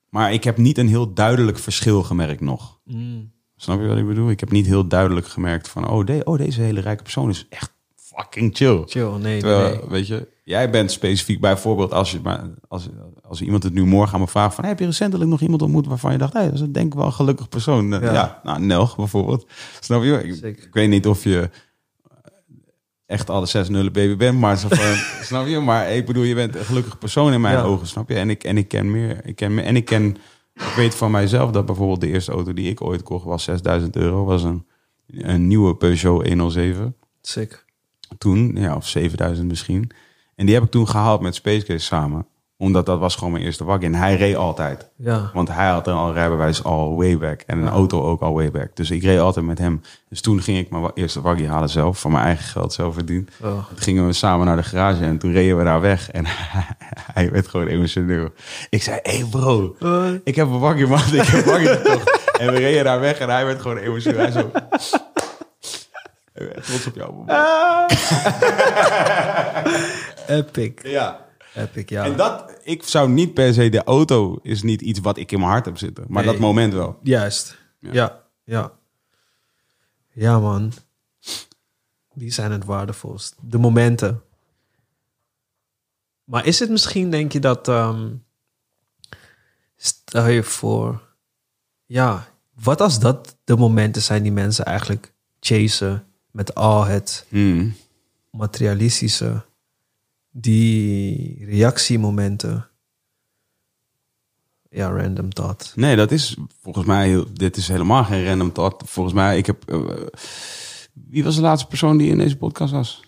[0.09, 2.79] maar ik heb niet een heel duidelijk verschil gemerkt nog.
[2.85, 3.31] Mm.
[3.55, 4.29] Snap je wat ik bedoel?
[4.29, 7.45] Ik heb niet heel duidelijk gemerkt van, oh, de, oh deze hele rijke persoon is
[7.49, 8.83] echt fucking chill.
[8.85, 9.89] Chill, nee, Terwijl, nee.
[9.89, 12.89] weet je, jij bent specifiek bijvoorbeeld als je, maar als,
[13.21, 15.61] als iemand het nu morgen aan me vraagt van, hey, heb je recentelijk nog iemand
[15.61, 17.87] ontmoet waarvan je dacht, hey, dat is denk ik wel een gelukkig persoon.
[17.89, 18.39] Ja, Ja.
[18.43, 19.47] nou, Nelg bijvoorbeeld.
[19.79, 20.23] Snap je?
[20.41, 21.49] Ik weet niet of je
[23.05, 24.95] echt alle zes nullen baby bent, maar zo van,
[25.25, 25.59] snap je?
[25.59, 27.63] Maar ik bedoel, je bent een gelukkig persoon in mijn Ja.
[27.63, 28.15] ogen, snap je?
[28.15, 30.05] En ik, en ik ken meer, ik ken meer, en ik ken,
[30.53, 33.95] ik weet van mijzelf dat bijvoorbeeld de eerste auto die ik ooit kocht was 6000
[33.95, 34.65] euro, was een,
[35.07, 37.65] een nieuwe Peugeot 107 Sick.
[38.17, 39.91] toen, ja, of 7000 misschien.
[40.35, 42.27] En die heb ik toen gehaald met Space Case samen.
[42.57, 43.85] Omdat dat was gewoon mijn eerste waggie.
[43.85, 44.89] En hij reed altijd.
[44.97, 47.41] Ja, Want hij had al rijbewijs al way back.
[47.45, 48.75] En een auto ook al way back.
[48.75, 49.81] Dus ik reed altijd met hem.
[50.09, 51.99] Dus toen ging ik mijn eerste waggie halen zelf.
[51.99, 53.29] Van mijn eigen geld zelf verdiend.
[53.43, 53.67] oh.
[53.67, 55.03] Toen gingen we samen naar de garage.
[55.03, 56.11] En toen reden we daar weg.
[56.11, 56.25] En
[57.13, 58.29] hij werd gewoon emotioneel.
[58.69, 59.75] Ik zei, hé hey bro.
[60.23, 60.99] Ik heb een waggie man.
[61.13, 62.37] Ik heb een waggie gekocht.
[62.39, 63.17] En we reden daar weg.
[63.17, 64.19] En hij werd gewoon emotioneel.
[64.19, 64.51] Hij zo...
[66.61, 67.13] Trots op jou.
[67.13, 67.25] man.
[70.27, 70.71] Epic.
[70.83, 71.24] Ja.
[71.55, 72.03] Epic, ja.
[72.03, 75.39] En dat, ik zou niet per se, de auto is niet iets wat ik in
[75.39, 76.05] mijn hart heb zitten.
[76.07, 76.31] Maar Nee.
[76.31, 76.99] dat moment wel.
[77.03, 77.57] Juist.
[77.79, 77.91] Ja.
[77.93, 78.21] Ja.
[78.43, 78.71] ja,
[80.11, 80.39] ja.
[80.39, 80.71] man.
[82.13, 83.35] Die zijn het waardevolst.
[83.41, 84.21] De momenten.
[86.23, 87.67] Maar is het misschien, denk je, dat...
[87.67, 88.09] ehm,
[89.75, 91.01] stel je voor...
[91.85, 96.07] Ja, wat als dat de momenten zijn die mensen eigenlijk chasen...
[96.31, 97.75] met al het Hmm.
[98.31, 99.44] materialistische...
[100.37, 102.69] die reactiemomenten...
[104.69, 105.73] Ja, random thought.
[105.75, 108.89] Nee, dat is volgens mij, dit is helemaal geen random thought.
[108.89, 110.07] Volgens mij, ik heb, eh,
[110.93, 113.03] wie was de laatste persoon die in deze podcast was?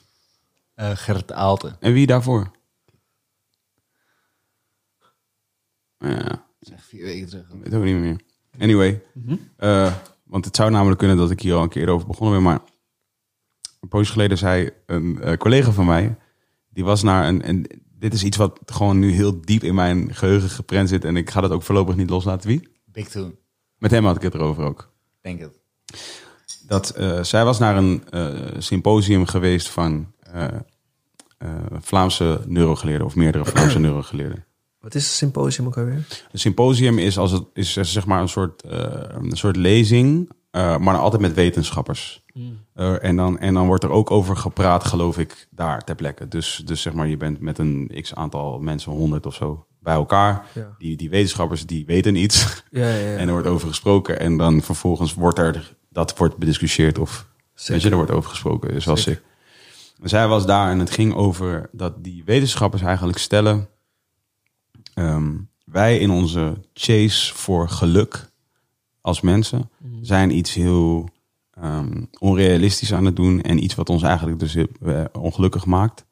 [0.73, 1.78] Eh Gert Aalten.
[1.80, 2.51] En wie daarvoor?
[5.97, 7.49] Ja, echt vier weken terug.
[7.49, 8.21] ik weet ook niet meer.
[8.59, 9.01] Anyway,
[9.57, 12.43] eh, want het zou namelijk kunnen dat ik hier al een keer over begonnen ben,
[12.43, 12.61] maar
[13.80, 16.17] een poosje geleden zei een eh, collega van mij,
[16.78, 17.65] die was naar een, en
[17.99, 21.30] dit is iets wat gewoon nu heel diep in mijn geheugen geprent zit en ik
[21.30, 22.49] ga dat ook voorlopig niet loslaten.
[22.49, 22.67] Wie?
[22.86, 23.36] Big Toen,
[23.78, 24.91] Met hem had ik het erover ook.
[25.21, 25.59] denk het.
[26.67, 30.43] Dat, eh, zij was naar een eh, symposium geweest van eh,
[31.38, 31.49] eh,
[31.80, 34.45] Vlaamse neurogeleerden of meerdere Vlaamse neurogeleerden.
[34.80, 36.07] Wat is het symposium ook alweer?
[36.32, 40.93] Een symposium is, als het, is zeg maar een soort, eh, een soort lezing, maar
[40.93, 42.24] dan altijd met wetenschappers.
[42.74, 46.28] Eh, en, dan, en dan wordt er ook over gepraat, geloof ik, daar ter plekke.
[46.28, 49.93] Dus, dus zeg maar, je bent met een x aantal mensen, honderd of zo, bij
[49.93, 50.45] elkaar.
[50.53, 50.76] Ja.
[50.78, 52.45] Die, die wetenschappers, die weten iets.
[52.72, 53.16] Ja, ja, ja.
[53.16, 54.20] En er wordt over gesproken.
[54.20, 57.28] En dan vervolgens wordt er, dat wordt bediscussieerd of,
[57.66, 58.82] weet je, er wordt over gesproken.
[58.82, 59.22] Zoals Zeker.
[60.01, 60.10] ik.
[60.10, 63.70] Zij was daar en het ging over dat die wetenschappers eigenlijk stellen...
[64.93, 65.34] ehm,
[65.66, 68.30] wij in onze chase voor geluk
[69.08, 69.70] als mensen
[70.01, 71.10] zijn iets heel
[71.51, 76.05] ehm, onrealistisch aan het doen en iets wat ons eigenlijk dus eh, ongelukkig maakt.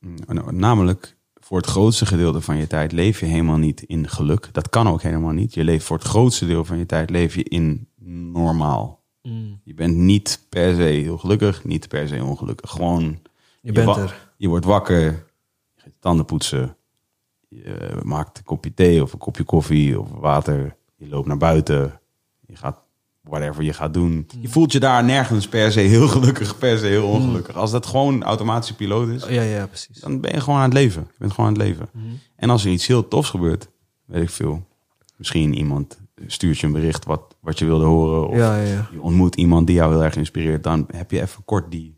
[0.00, 0.16] Mm,
[0.50, 4.48] Namelijk, voor het grootste gedeelte van je tijd leef je helemaal niet in geluk.
[4.52, 5.54] Dat kan ook helemaal niet.
[5.54, 7.88] Je leeft voor het grootste deel van je tijd leef je in
[8.32, 9.02] normaal.
[9.22, 9.60] Mm.
[9.64, 12.70] Je bent niet per se heel gelukkig, niet per se ongelukkig.
[12.70, 13.18] Gewoon,
[13.60, 14.30] Je bent er.
[14.36, 15.10] je wordt wakker, je
[15.76, 16.76] gaat je tanden poetsen,
[17.48, 20.76] je maakt een kopje thee of een kopje koffie of water.
[20.96, 22.00] Je loopt naar buiten,
[22.46, 22.78] je gaat
[23.22, 24.26] whatever je gaat doen.
[24.40, 27.56] Je voelt je daar nergens per se heel gelukkig, per se heel ongelukkig.
[27.56, 30.00] Als dat gewoon automatische piloot is, Ja, ja, precies.
[30.00, 31.02] dan ben je gewoon aan het leven.
[31.10, 31.88] Je bent gewoon aan het leven.
[32.36, 33.68] En als er iets heel tofs gebeurt,
[34.04, 34.66] weet ik veel.
[35.16, 38.28] Misschien iemand stuurt je een bericht wat, wat je wilde horen.
[38.28, 38.88] Of Ja, ja, ja.
[38.92, 40.62] je ontmoet iemand die jou heel erg inspireert.
[40.62, 41.96] Dan heb je even kort die,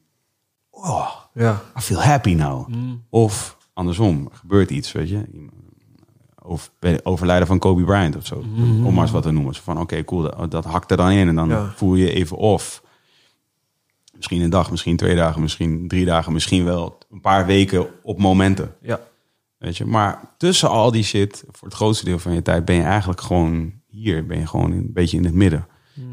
[0.71, 1.63] oh, Ja.
[1.79, 2.69] I feel happy now.
[3.11, 5.25] Of andersom, er gebeurt iets, weet je.
[6.49, 8.35] Of bij overlijden van Kobe Bryant of zo.
[8.85, 9.55] Om maar eens wat te noemen.
[9.55, 11.29] Zo van, oké, cool, dat, dat hakt er dan in.
[11.29, 11.73] En dan Ja.
[11.77, 12.83] voel je even off.
[14.17, 16.33] Misschien een dag, misschien twee dagen, misschien drie dagen.
[16.33, 18.75] Misschien wel een paar weken op momenten.
[18.83, 19.01] Ja.
[19.59, 22.75] Weet je, maar tussen al die shit, voor het grootste deel van je tijd, ben
[22.77, 24.27] je eigenlijk gewoon hier.
[24.27, 25.67] Ben je gewoon een beetje in het midden.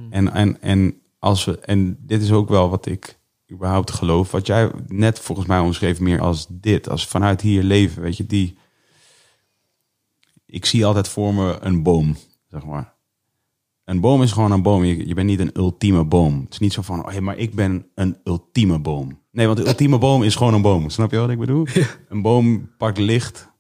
[0.10, 3.20] En, en, en, als we, en dit is ook wel wat ik
[3.52, 4.32] überhaupt geloof.
[4.32, 6.90] Wat jij net volgens mij omschreef meer als dit.
[6.90, 8.58] Als vanuit hier leven, weet je, die...
[10.46, 12.16] Ik zie altijd voor me een boom,
[12.50, 12.94] zeg maar.
[13.86, 14.84] Een boom is gewoon een boom.
[14.84, 16.42] Je, je bent niet een ultieme boom.
[16.44, 19.20] Het is niet zo van, oh, hey, maar ik ben een ultieme boom.
[19.32, 20.90] Nee, want de ultieme boom is gewoon een boom.
[20.90, 21.68] Snap je wat ik bedoel?
[22.10, 23.52] Een boom pakt licht,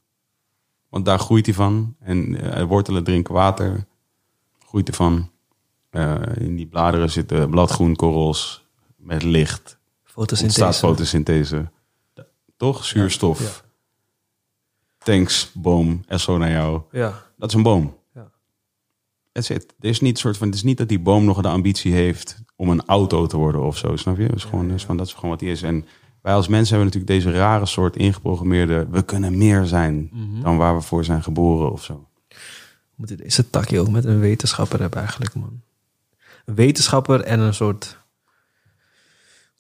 [0.90, 1.96] want daar groeit hij van.
[2.00, 3.86] En eh, wortelen drinken water,
[4.66, 5.30] groeit ervan.
[5.90, 8.66] Eh, in die bladeren zitten bladgroenkorrels
[8.96, 9.78] met licht.
[10.04, 10.66] Fotosynthese.
[10.66, 11.72] Ontstaat fotosynthese.
[12.58, 12.86] Toch?
[12.86, 13.40] Zuurstof.
[13.40, 13.65] Ja.
[15.06, 16.04] Thanks, boom.
[16.10, 16.82] SO naar jou.
[16.92, 17.24] Ja.
[17.38, 17.98] Dat is een boom.
[18.14, 18.32] Ja.
[19.32, 19.74] That's it.
[19.80, 22.44] Er is niet soort van, het is niet dat die boom nog de ambitie heeft
[22.56, 24.28] om een auto te worden of zo, snap je?
[24.28, 25.62] Dat is gewoon, is van, dat is gewoon wat hij is.
[25.62, 25.86] En
[26.22, 30.10] wij als mensen hebben natuurlijk deze rare soort ingeprogrammeerde, we kunnen meer zijn
[30.42, 32.08] dan waar we voor zijn geboren of zo.
[32.96, 35.62] Moeten deze takje ook met een wetenschapper hebben eigenlijk, man.
[36.46, 37.98] Een wetenschapper en een soort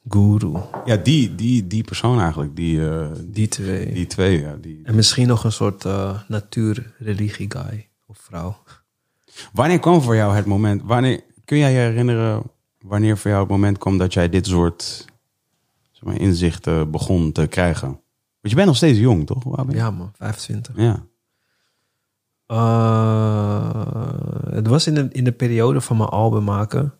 [0.09, 0.57] guru.
[0.85, 3.93] Ja, die, die, die persoon eigenlijk, die, eh, die, twee.
[3.93, 4.81] die twee, ja, die.
[4.83, 8.57] En misschien nog een soort uh, natuurreligie guy of vrouw.
[9.53, 12.43] Wanneer kwam voor jou het moment, wanneer, kun jij je herinneren
[12.81, 15.05] wanneer voor jou het moment kwam dat jij dit soort
[15.91, 17.87] zeg maar, inzichten begon te krijgen?
[17.87, 19.45] Want je bent nog steeds jong, toch?
[19.45, 19.81] Oud ben je?
[19.81, 20.75] Ja, man, 25.
[20.75, 21.05] ja.
[22.47, 23.85] Uh,
[24.49, 26.93] het was in de, in de periode van mijn album maken.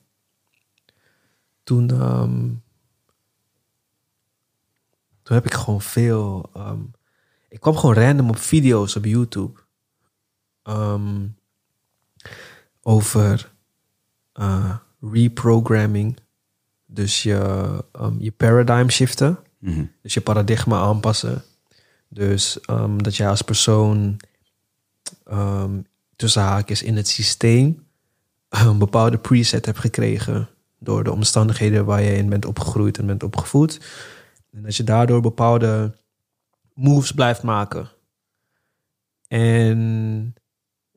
[1.64, 2.47] Toen, ehm,
[5.26, 6.50] toen heb ik gewoon veel.
[6.54, 6.80] ehm,
[7.50, 9.60] ik kwam gewoon random op video's op YouTube.
[10.64, 11.28] ehm,
[12.82, 13.52] over
[14.34, 16.18] eh, reprogramming.
[16.86, 17.40] Dus je,
[17.92, 19.40] ehm, je paradigm shiften.
[19.60, 19.86] Mhm.
[20.02, 21.44] Dus je paradigma aanpassen.
[22.08, 22.60] Dus
[22.98, 24.18] dat jij als persoon
[25.26, 25.82] ehm,
[26.16, 27.88] tussen haakjes in het systeem
[28.50, 30.50] een bepaalde preset hebt gekregen
[30.80, 33.80] door de omstandigheden waar je in bent opgegroeid en bent opgevoed.
[34.56, 35.95] En dat je daardoor bepaalde
[36.74, 37.89] moves blijft maken.
[39.28, 40.34] En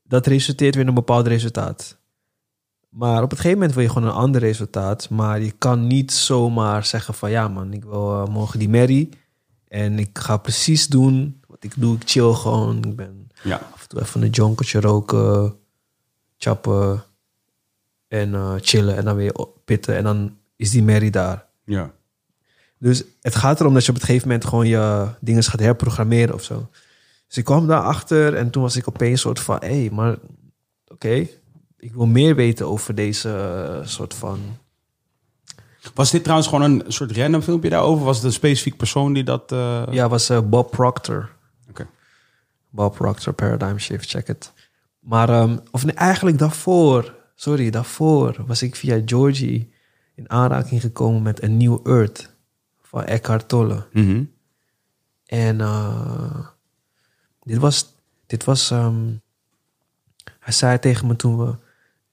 [0.02, 1.96] dat resulteert weer in een bepaald resultaat.
[2.88, 5.10] Maar op het gegeven moment wil je gewoon een ander resultaat.
[5.10, 9.08] Maar je kan niet zomaar zeggen van ja man, ik wil eh, morgen die Mary.
[9.68, 11.94] En ik ga precies doen wat ik doe.
[11.96, 12.84] Ik chill gewoon.
[12.84, 13.56] Ik ben Ja.
[13.72, 15.56] af en toe even een jonkertje roken,
[16.36, 17.04] chappen
[18.08, 18.96] en eh, chillen.
[18.96, 19.32] En dan weer
[19.64, 19.96] pitten.
[19.96, 21.46] En dan is die Mary daar.
[21.64, 21.92] Ja.
[22.78, 26.34] Dus het gaat erom dat je op het gegeven moment gewoon je dingen gaat herprogrammeren
[26.34, 26.68] of zo.
[27.26, 29.56] Dus ik kwam daarachter en toen was ik opeens soort van...
[29.60, 30.16] hé, hey, maar
[30.86, 31.26] oké,
[31.78, 33.28] ik wil meer weten over deze
[33.80, 34.38] eh, soort van...
[35.94, 38.04] Was dit trouwens gewoon een soort random filmpje daarover?
[38.04, 39.52] Was het een specifiek persoon die dat...
[39.52, 41.30] eh, Ja, was eh, Bob Proctor.
[41.68, 41.86] Oké.
[42.70, 44.52] Bob Proctor, Paradigm Shift, check het.
[44.98, 49.72] Maar, ehm, of nee, eigenlijk daarvoor, sorry, daarvoor was ik via Georgie
[50.14, 52.36] in aanraking gekomen met een nieuw Earth
[52.88, 53.86] van Eckhart Tolle.
[53.92, 54.24] Mhm.
[55.26, 56.46] En eh,
[57.42, 57.94] dit was,
[58.26, 59.06] dit was ehm,
[60.40, 61.54] hij zei tegen me toen we,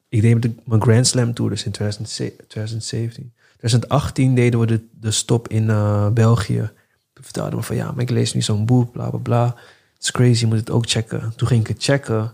[0.10, 3.34] ik deed de- mijn Grand Slam Tour dus in 2007 2017.
[3.58, 6.72] 2018 deden we de, de stop in eh, België.
[7.14, 9.46] Toen vertelde me van ja, maar ik lees nu zo'n boek, bla bla bla.
[9.94, 11.34] Het is crazy, je moet het ook checken.
[11.36, 12.34] Toen ging ik het checken.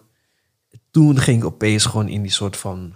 [0.92, 2.96] Toen ging ik opeens gewoon in die soort van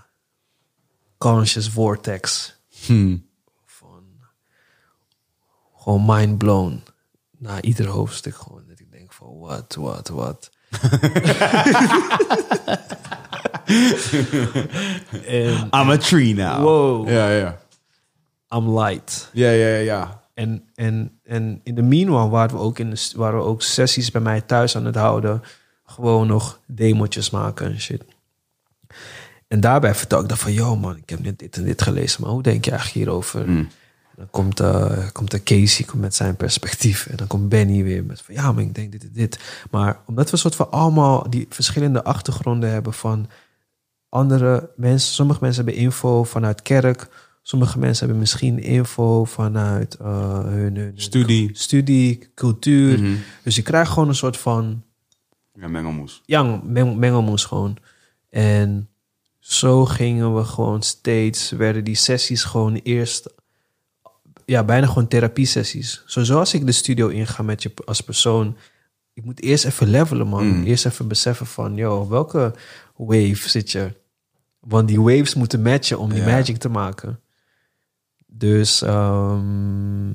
[1.18, 2.54] conscious vortex
[2.86, 3.18] Hm.
[5.86, 6.84] Gewoon mind blown
[7.38, 10.50] na ieder hoofdstuk gewoon dat ik denk van wat wat wat
[15.72, 16.64] I'm a tree now.
[16.64, 17.10] Wow.
[17.10, 17.60] Ja, ja.
[18.50, 20.24] I'm light Ja, ja, ja, ja.
[20.34, 24.12] en en en in de meanwhile waren we ook in de, waren we ook sessies
[24.12, 25.42] bij mij thuis aan het houden
[25.86, 28.04] gewoon nog demotjes maken en shit
[29.48, 32.22] en daarbij vertel ik dan van yo man ik heb net dit en dit gelezen
[32.22, 33.68] maar hoe denk je eigenlijk hierover Mm.
[34.16, 37.06] Dan komt, eh komt de Casey komt met zijn perspectief.
[37.08, 39.40] En dan komt Benny weer met van ja, maar ik denk dit en dit.
[39.72, 43.28] Maar omdat we soort van allemaal die verschillende achtergronden hebben van
[44.10, 45.14] andere mensen.
[45.14, 47.08] Sommige mensen hebben info vanuit kerk.
[47.42, 51.50] Sommige mensen hebben misschien info vanuit eh, hun, hun Studie.
[51.54, 53.00] studie, cultuur.
[53.00, 53.16] Mhm.
[53.44, 54.84] Dus je krijgt gewoon een soort van
[55.54, 56.22] Ja, mengelmoes.
[56.26, 57.78] ja, meng, mengelmoes gewoon.
[58.30, 58.90] En
[59.40, 63.34] zo gingen we gewoon steeds, werden die sessies gewoon eerst,
[64.46, 66.04] ja, bijna gewoon therapie-sessies.
[66.06, 68.58] Zo zoals ik de studio inga met je als persoon,
[69.14, 70.48] ik moet eerst even levelen, man.
[70.48, 70.64] Mm.
[70.64, 72.54] Eerst even beseffen van, yo, welke
[72.96, 73.94] wave zit je?
[74.60, 76.26] Want die waves moeten matchen om die Ja.
[76.26, 77.20] magic te maken.
[78.28, 80.10] Dus ehm,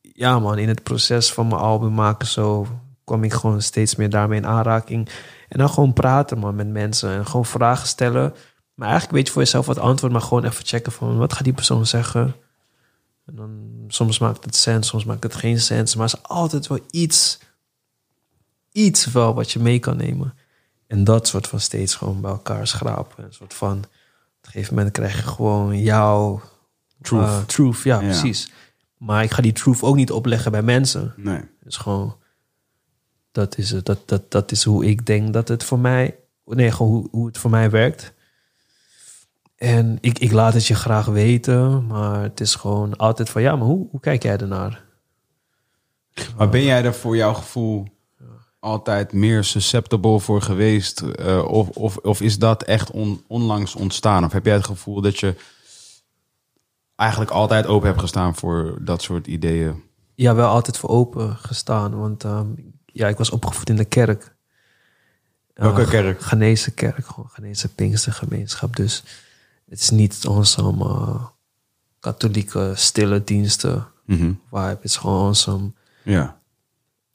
[0.00, 2.66] ja, man, in het proces van mijn album maken zo
[3.04, 5.08] kwam ik gewoon steeds meer daarmee in aanraking.
[5.48, 8.34] En dan gewoon praten, man, met mensen en gewoon vragen stellen.
[8.74, 11.44] Maar eigenlijk weet je voor jezelf wat antwoord, maar gewoon even checken van wat gaat
[11.44, 12.34] die persoon zeggen.
[13.26, 16.66] En dan soms maakt het sens, soms maakt het geen sens, maar er is altijd
[16.66, 17.38] wel iets,
[18.72, 20.34] iets wel wat je mee kan nemen.
[20.86, 23.24] En dat soort van steeds gewoon bij elkaar schrapen.
[23.24, 23.84] Een soort van, op
[24.42, 26.40] een gegeven moment krijg je gewoon jouw
[27.00, 27.22] Truth.
[27.24, 28.06] eh, truth, ja, Ja.
[28.06, 28.50] precies.
[28.96, 31.14] Maar ik ga die truth ook niet opleggen bij mensen.
[31.16, 31.40] Nee.
[31.62, 32.16] Dus gewoon,
[33.32, 36.70] dat is, het, dat, dat, dat is hoe ik denk dat het voor mij, nee,
[36.72, 38.12] gewoon hoe, hoe het voor mij werkt.
[39.56, 43.56] En ik, ik laat het je graag weten, maar het is gewoon altijd van, ja,
[43.56, 44.84] maar hoe, hoe kijk jij ernaar?
[46.36, 47.86] Maar ben jij er voor jouw gevoel
[48.60, 51.00] altijd meer susceptible voor geweest?
[51.00, 54.24] Eh, of, of, of is dat echt on- onlangs ontstaan?
[54.24, 55.34] Of heb jij het gevoel dat je
[56.96, 59.82] eigenlijk altijd open hebt gestaan voor dat soort ideeën?
[60.14, 62.46] Ja, wel altijd voor open gestaan, want ehm,
[62.86, 64.34] ja, ik was opgevoed in de kerk.
[65.54, 66.20] Welke Eh, kerk?
[66.22, 68.76] Ghanese kerk, gewoon Ghanese Pinkstergemeenschap.
[68.76, 69.02] Dus
[69.68, 71.24] het is niet onze eh,
[72.00, 74.32] katholieke stille diensten Mhm.
[74.50, 74.66] vibe.
[74.66, 75.72] Het is gewoon onze
[76.04, 76.40] Ja.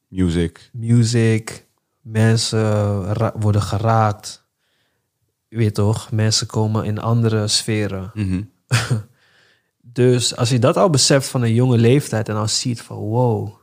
[0.08, 0.70] Music.
[0.74, 1.66] music.
[2.02, 4.45] Mensen worden geraakt.
[5.47, 8.12] Je weet toch, mensen komen in andere sferen.
[8.14, 8.41] Mhm.
[9.93, 13.54] Dus als je dat al beseft van een jonge leeftijd en al ziet van wow.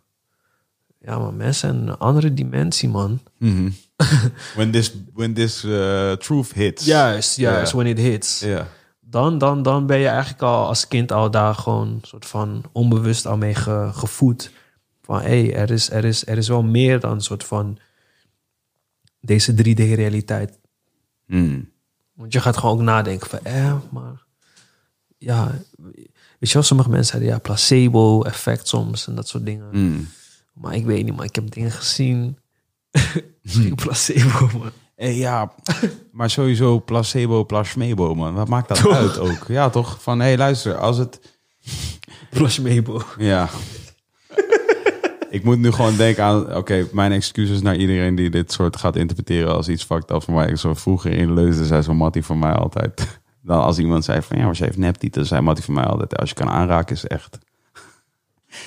[1.00, 3.20] Ja, maar mensen zijn een andere dimensie, man.
[3.38, 3.70] Mhm.
[4.56, 6.84] when this, when this uh, truth hits.
[6.84, 8.40] Juist, juist, when it hits.
[8.40, 8.68] Ja.
[9.10, 13.26] Dan, dan, dan ben je eigenlijk al als kind al daar gewoon soort van onbewust
[13.26, 14.50] al mee ge- gevoed.
[15.02, 17.78] Van hé, hey, er, is, er, is, er is wel meer dan een soort van
[19.20, 20.58] deze 3D-realiteit.
[21.26, 21.70] Mm.
[22.14, 24.22] Want je gaat gewoon ook nadenken van, eh, maar
[25.18, 25.58] ja,
[26.38, 29.68] weet je wel, sommige mensen zeiden ja, placebo-effect soms en dat soort dingen.
[29.70, 30.08] Mm.
[30.52, 32.38] Maar ik weet niet, maar ik heb dingen gezien.
[33.74, 34.70] Placebo, man.
[34.98, 35.52] Eh, ja,
[36.12, 38.34] maar sowieso placebo, plasmebo, man.
[38.34, 39.44] Wat maakt dat uit ook?
[39.48, 40.02] Ja, toch?
[40.02, 41.20] Van, hé, hey, luister, als het...
[42.30, 43.02] Placebo.
[43.18, 43.48] Ja.
[45.30, 46.56] ik moet nu gewoon denken aan...
[46.56, 50.34] Oké, mijn excuses naar iedereen die dit soort gaat interpreteren als iets fucked up voor
[50.34, 50.56] mij.
[50.56, 53.06] Zo vroeger in Leusden zei zo'n Mattie van mij altijd...
[53.42, 56.16] Dan als iemand zei van, ja, maar ze heeft neptieten, zei Mattie van mij altijd...
[56.16, 57.38] Als je kan aanraken, is echt...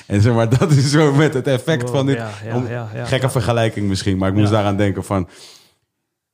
[0.08, 2.18] En zeg maar, dat is zo met het effect Wow, van dit...
[2.18, 5.28] ja, ja, om- ja, ja, gekke vergelijking misschien, maar ik moest daaraan denken van...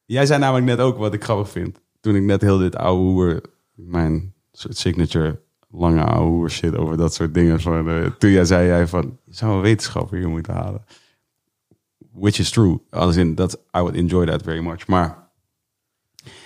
[0.08, 1.82] Jij zei namelijk net ook wat ik grappig vind.
[2.00, 3.42] Toen ik net heel dit oude hoer,
[3.74, 7.62] mijn soort signature lange oude hoer shit over dat soort dingen.
[7.62, 10.86] Van, eh, toen jij zei jij van, je zou een wetenschapper hier moeten halen.
[12.12, 12.80] Which is true.
[12.90, 14.88] Als in, dat I would enjoy that very much.
[14.88, 15.30] Maar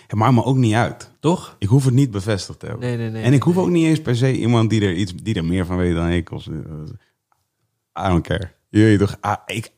[0.07, 1.12] het maakt me ook niet uit.
[1.20, 1.55] Toch?
[1.59, 2.88] Ik hoef het niet bevestigd te hebben.
[2.88, 3.24] Nee, nee, nee.
[3.24, 5.66] en ik hoef ook niet eens per se iemand die er, iets, die er meer
[5.66, 6.32] van weet dan ik.
[6.32, 8.51] Of, I don't care.
[8.70, 9.72] Je weet toch, ah, ik,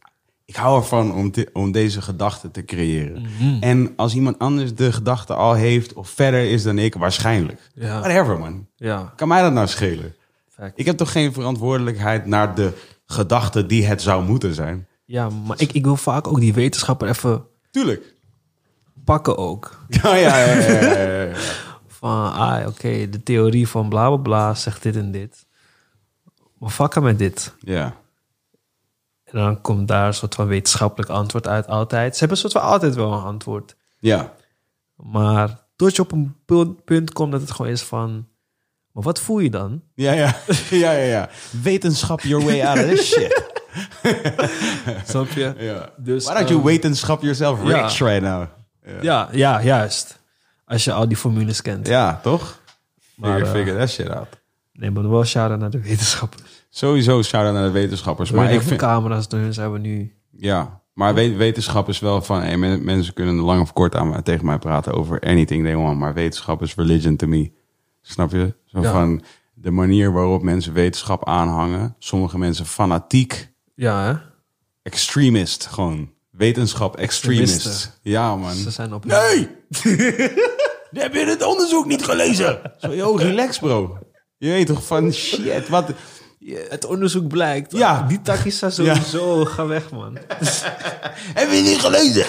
[0.53, 3.21] ik hou ervan om, te- om deze gedachte te creëren.
[3.21, 3.57] Mhm.
[3.63, 7.69] En als iemand anders de gedachte al heeft of verder is dan ik, waarschijnlijk.
[7.73, 7.99] Ja.
[7.99, 8.67] Whatever, man.
[8.75, 10.15] Ja, Kan mij dat nou schelen?
[10.49, 10.71] fact.
[10.75, 12.71] Ik heb toch geen verantwoordelijkheid naar de
[13.05, 14.87] gedachte die het zou moeten zijn?
[15.05, 18.13] ja maar ik, ik wil vaak ook die wetenschapper even Tuurlijk.
[19.03, 19.79] pakken ook.
[20.03, 21.35] Ja, ja, ja, ja, ja, ja, ja.
[21.87, 25.45] Van, ah, oké, de theorie van bla bla bla zegt dit en dit.
[26.59, 27.53] Maar vakken met dit.
[27.59, 27.95] Ja.
[29.33, 32.13] En dan komt daar een soort van wetenschappelijk antwoord uit altijd.
[32.13, 33.75] Ze hebben een soort van altijd wel een antwoord.
[33.99, 34.33] Ja.
[34.95, 36.35] Maar tot je op een
[36.85, 38.27] punt, komt dat het gewoon is van...
[38.91, 39.81] Maar wat voel je dan?
[39.95, 40.35] Ja, ja.
[40.69, 41.29] ja, ja, ja.
[41.61, 43.51] Wetenschap your way out of this shit.
[45.09, 45.53] Snap je?
[45.57, 45.89] Ja.
[45.97, 48.05] Dus, Why don't you ehm, wetenschap yourself rich ja.
[48.05, 48.45] right now?
[49.01, 50.19] Ja, ja, juist.
[50.65, 51.87] Als je al die formules kent.
[51.87, 52.59] Ja, toch?
[53.15, 54.27] Maar, Figure, figure that shit out.
[54.73, 56.52] Nee, maar wel shout-out naar de wetenschappers.
[56.75, 58.31] Sowieso shout-out naar de wetenschappers.
[58.31, 58.79] Maar ik vind...
[58.79, 60.13] camera's door hun zijn we nu...
[60.37, 62.41] Ja, maar we- wetenschap is wel van...
[62.41, 65.99] Hey, men- mensen kunnen lang of kort aan, tegen mij praten over anything they want.
[65.99, 67.51] Maar wetenschap is religion to me.
[68.01, 68.53] Snap je?
[68.65, 68.91] Zo Ja.
[68.91, 69.21] van
[69.53, 71.95] de manier waarop mensen wetenschap aanhangen.
[71.99, 73.51] Sommige mensen fanatiek.
[73.75, 74.13] Ja, hè?
[74.83, 76.09] Extremist gewoon.
[76.31, 77.99] Wetenschap extremist.
[78.01, 78.53] Ja, man.
[78.53, 79.05] Ze zijn op...
[79.05, 79.47] Nee!
[80.91, 82.59] Heb je het onderzoek niet gelezen?
[82.77, 83.97] Zo, yo, relax, bro.
[84.37, 85.91] Je weet toch van shit, wat...
[86.69, 87.71] Het onderzoek blijkt.
[87.71, 88.01] Ja.
[88.07, 88.19] Die
[88.51, 89.45] zijn sowieso...
[89.45, 90.17] Ga weg, man.
[91.39, 92.25] Heb je het niet gelezen?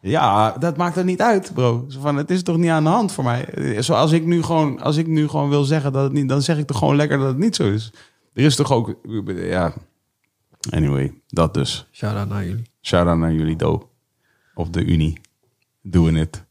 [0.00, 1.84] Ja, dat maakt er niet uit, bro.
[1.88, 3.48] Zo van, het is toch niet aan de hand voor mij.
[3.78, 6.58] Zoals ik nu gewoon, als ik nu gewoon wil zeggen dat het niet, dan zeg
[6.58, 7.92] ik toch gewoon lekker dat het niet zo is.
[8.34, 8.94] Er is toch ook,
[9.26, 9.72] ja.
[10.70, 11.86] Anyway, dat dus.
[11.92, 12.70] Shout-out naar jullie.
[12.82, 13.90] Shout out naar jullie Do.
[14.54, 15.20] Of de Unie.
[15.82, 16.44] Doing it.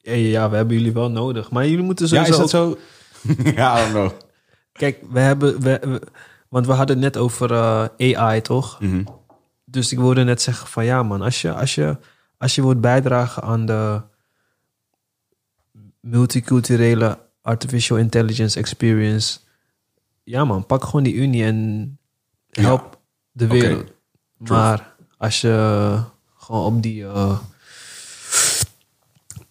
[0.00, 1.50] Ja, ja, we hebben jullie wel nodig.
[1.50, 2.78] Maar jullie moeten Ja, sowieso is dat ook-
[3.36, 3.50] zo?
[3.56, 4.10] ja, I don't know.
[4.76, 5.60] Kijk, we hebben...
[5.60, 6.02] We, we-
[6.48, 8.80] want we hadden het net over eh, AI, toch?
[8.80, 9.04] Mhm.
[9.64, 10.84] Dus ik wilde net zeggen van...
[10.84, 11.96] Ja, man, als je, als je,
[12.38, 14.00] als je wilt bijdragen aan de...
[16.00, 19.38] multiculturele artificial intelligence experience...
[20.24, 21.98] Ja, man, pak gewoon die unie en
[22.50, 22.98] help
[23.32, 23.92] de wereld.
[24.36, 25.98] Maar als je
[26.36, 27.38] gewoon op die eh,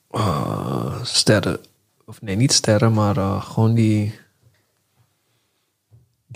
[0.09, 1.59] eh, sterren,
[2.05, 4.19] of nee, niet sterren, maar gewoon die,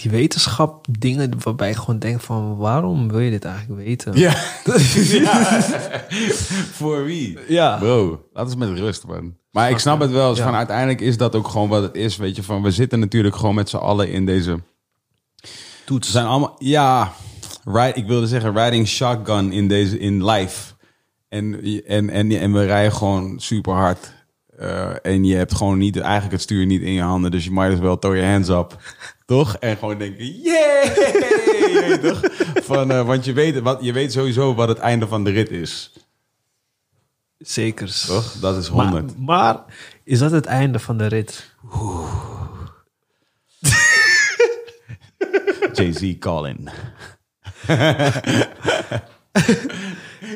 [0.02, 4.18] die wetenschap dingen waarbij je gewoon denkt van waarom wil je dit eigenlijk weten?
[4.18, 4.36] Ja.
[5.26, 5.62] ja.
[6.72, 7.39] Voor wie?
[7.47, 7.78] Ja.
[7.78, 9.36] Bro, laat eens met rust, man.
[9.52, 10.30] Maar ik snap het wel.
[10.30, 10.43] eens Ja.
[10.45, 12.18] Van, uiteindelijk is dat ook gewoon wat het is.
[12.18, 14.60] Weet je, van we zitten natuurlijk gewoon met z'n allen in deze...
[15.86, 16.08] Toets.
[16.08, 16.56] We zijn allemaal...
[16.58, 17.14] Ja,
[17.66, 20.74] ride, ik wilde zeggen riding shotgun in, deze, in life.
[21.30, 24.14] En, en, en, en we rijden gewoon super hard.
[24.60, 27.32] Eh, en je hebt gewoon niet, eigenlijk het stuur niet in je handen.
[27.32, 28.78] Dus je might as well throw your hands up.
[29.26, 29.55] Toch?
[29.55, 30.26] En gewoon denken!
[31.70, 32.22] Je weet toch?
[32.64, 35.49] Van, eh, want je weet, wat, je weet sowieso wat het einde van de rit
[35.51, 35.93] is.
[37.38, 38.05] Zekers.
[38.05, 38.32] Toch?
[38.34, 39.20] Dat is Maar, 100.
[39.20, 39.57] maar
[40.03, 41.55] is dat het einde van de rit?
[45.74, 46.70] Jay-Z calling.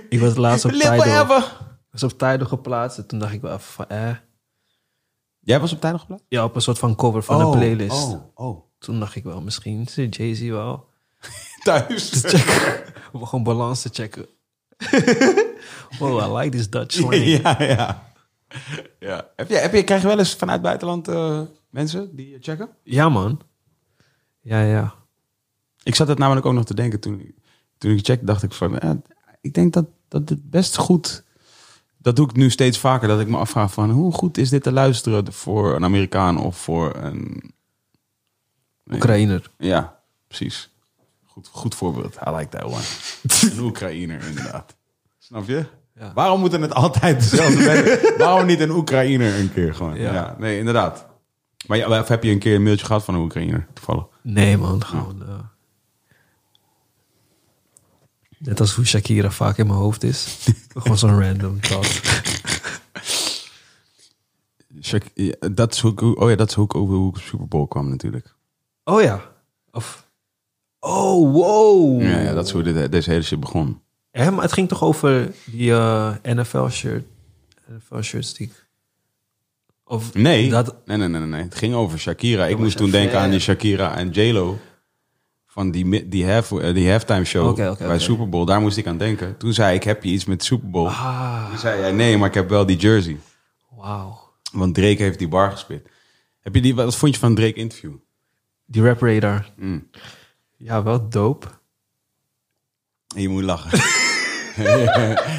[0.10, 1.26] Ik was laatst op Live Tidal.
[1.26, 1.58] forever.
[1.94, 4.16] Was op Tidal geplaatst en toen dacht ik wel even van eh.
[5.40, 6.26] Jij was op tijd nog geplaatst?
[6.30, 8.04] Ja, op een soort van cover van een playlist.
[8.04, 8.64] Oh, oh.
[8.80, 10.90] Toen dacht ik wel, misschien zit Jay-Z wel.
[11.64, 12.34] Thuis.
[13.12, 14.26] Om gewoon balans te checken.
[16.00, 17.16] wow, I like this Dutch slang.
[17.16, 18.12] ja, ja.
[19.00, 19.30] ja.
[19.36, 22.70] Heb je, heb je, krijg je wel eens vanuit buitenland eh, mensen die je checken?
[22.84, 23.42] Ja, man.
[24.42, 24.94] Ja, ja.
[25.84, 27.36] Ik zat het namelijk ook nog te denken toen,
[27.78, 28.92] toen ik checkte, dacht ik van, eh,
[29.42, 31.23] ik denk dat, dat het best goed,
[32.04, 34.64] dat doe ik nu steeds vaker, dat ik me afvraag van, hoe goed is dit
[34.64, 37.54] te luisteren voor een Amerikaan of voor een,
[38.92, 39.52] Oekraïner.
[39.58, 40.72] ja, precies.
[41.26, 42.16] Goed, goed voorbeeld.
[42.28, 43.52] I like that one.
[43.52, 44.76] een Oekraïner, inderdaad.
[45.20, 45.66] Snap je?
[46.00, 46.12] Ja.
[46.14, 48.18] Waarom moeten het altijd dezelfde mensen?
[48.18, 49.96] Waarom niet een Oekraïner een keer gewoon?
[49.96, 50.14] Ja.
[50.14, 50.36] Ja.
[50.40, 51.06] nee, inderdaad.
[51.68, 54.04] Maar ja, of heb je een keer een mailtje gehad van een Oekraïner, toevallig?
[54.22, 54.84] Nee, man.
[54.86, 55.22] Gewoon...
[55.28, 55.34] eh,
[58.44, 60.38] net als hoe Shakira vaak in mijn hoofd is.
[60.76, 62.02] gewoon zo'n random thought.
[64.82, 67.16] Shak- ja, dat is hoe ik, oh ja, dat is hoe ik over hoe ik
[67.16, 68.36] op Super Bowl kwam natuurlijk.
[68.84, 69.32] Oh ja.
[69.72, 70.08] Of...
[70.80, 72.02] Oh, wow.
[72.02, 73.82] Ja, ja, dat is hoe dit, deze hele shit begon.
[74.12, 77.06] Hè, maar het ging toch over die eh, NFL-shirt.
[77.70, 78.48] NFL-shirts die...
[78.48, 78.66] ik-
[79.84, 81.42] Of Nee, Dat, nee, nee, nee, nee, nee.
[81.42, 82.46] Het ging over Shakira.
[82.46, 84.60] Ik moest toen denken aan die Shakira en J-Lo.
[85.54, 88.00] Van die, die, half, eh, die halftime show bij.
[88.00, 88.46] Super Bowl.
[88.46, 89.38] Daar moest ik aan denken.
[89.38, 90.88] Toen zei ik, heb je iets met Super Bowl?
[90.88, 93.18] ah, Toen zei jij, nee, maar ik heb wel die jersey.
[93.78, 94.20] wauw.
[94.52, 95.88] Want Drake heeft die bar gespit.
[96.42, 97.92] Heb je die, wat vond je van Drake interview?
[98.66, 99.52] Die rap radar.
[99.58, 99.90] Mm.
[100.58, 101.48] Ja, wel dope.
[103.16, 103.80] Je moet lachen.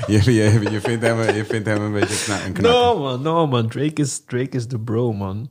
[0.07, 0.33] je, je,
[0.71, 2.81] je, vindt hem, je vindt hem een beetje kna- een knakker.
[2.81, 3.69] No man, no man.
[3.69, 5.51] Drake is, Drake is the bro, man.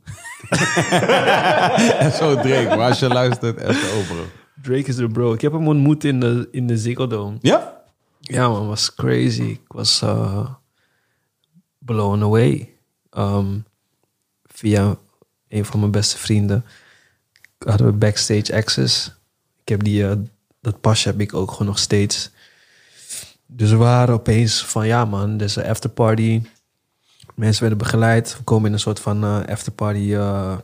[2.18, 4.16] Zo Drake, maar als je luistert, echt over.
[4.62, 5.32] Drake is the bro.
[5.32, 7.36] Ik heb hem ontmoet in de, in de Ziggo Dome.
[7.40, 7.82] Ja?
[8.20, 9.42] Ja, man, was crazy.
[9.42, 10.50] Ik was eh,
[11.78, 12.74] blown away.
[13.10, 13.58] Ehm,
[14.42, 14.96] via
[15.48, 16.64] een van mijn beste vrienden
[17.58, 19.12] hadden we backstage access.
[19.60, 20.16] Ik heb die, eh,
[20.60, 22.30] dat pasje heb ik ook gewoon nog steeds.
[23.46, 26.42] Dus we waren opeens van, ja man, er is een afterparty.
[27.34, 28.36] Mensen werden begeleid.
[28.36, 30.16] We komen in een soort van eh, afterparty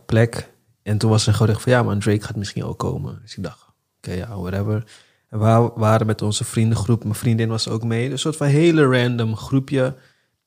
[0.06, 0.48] plek.
[0.82, 3.18] En toen was er gerucht van, ja man, Drake gaat misschien ook komen.
[3.22, 3.59] Dus ik dacht,
[4.00, 4.74] oké, ja, whatever.
[5.28, 7.02] En we wa- waren met onze vriendengroep.
[7.02, 8.10] Mijn vriendin was ook mee.
[8.10, 9.96] Een soort van hele random groepje.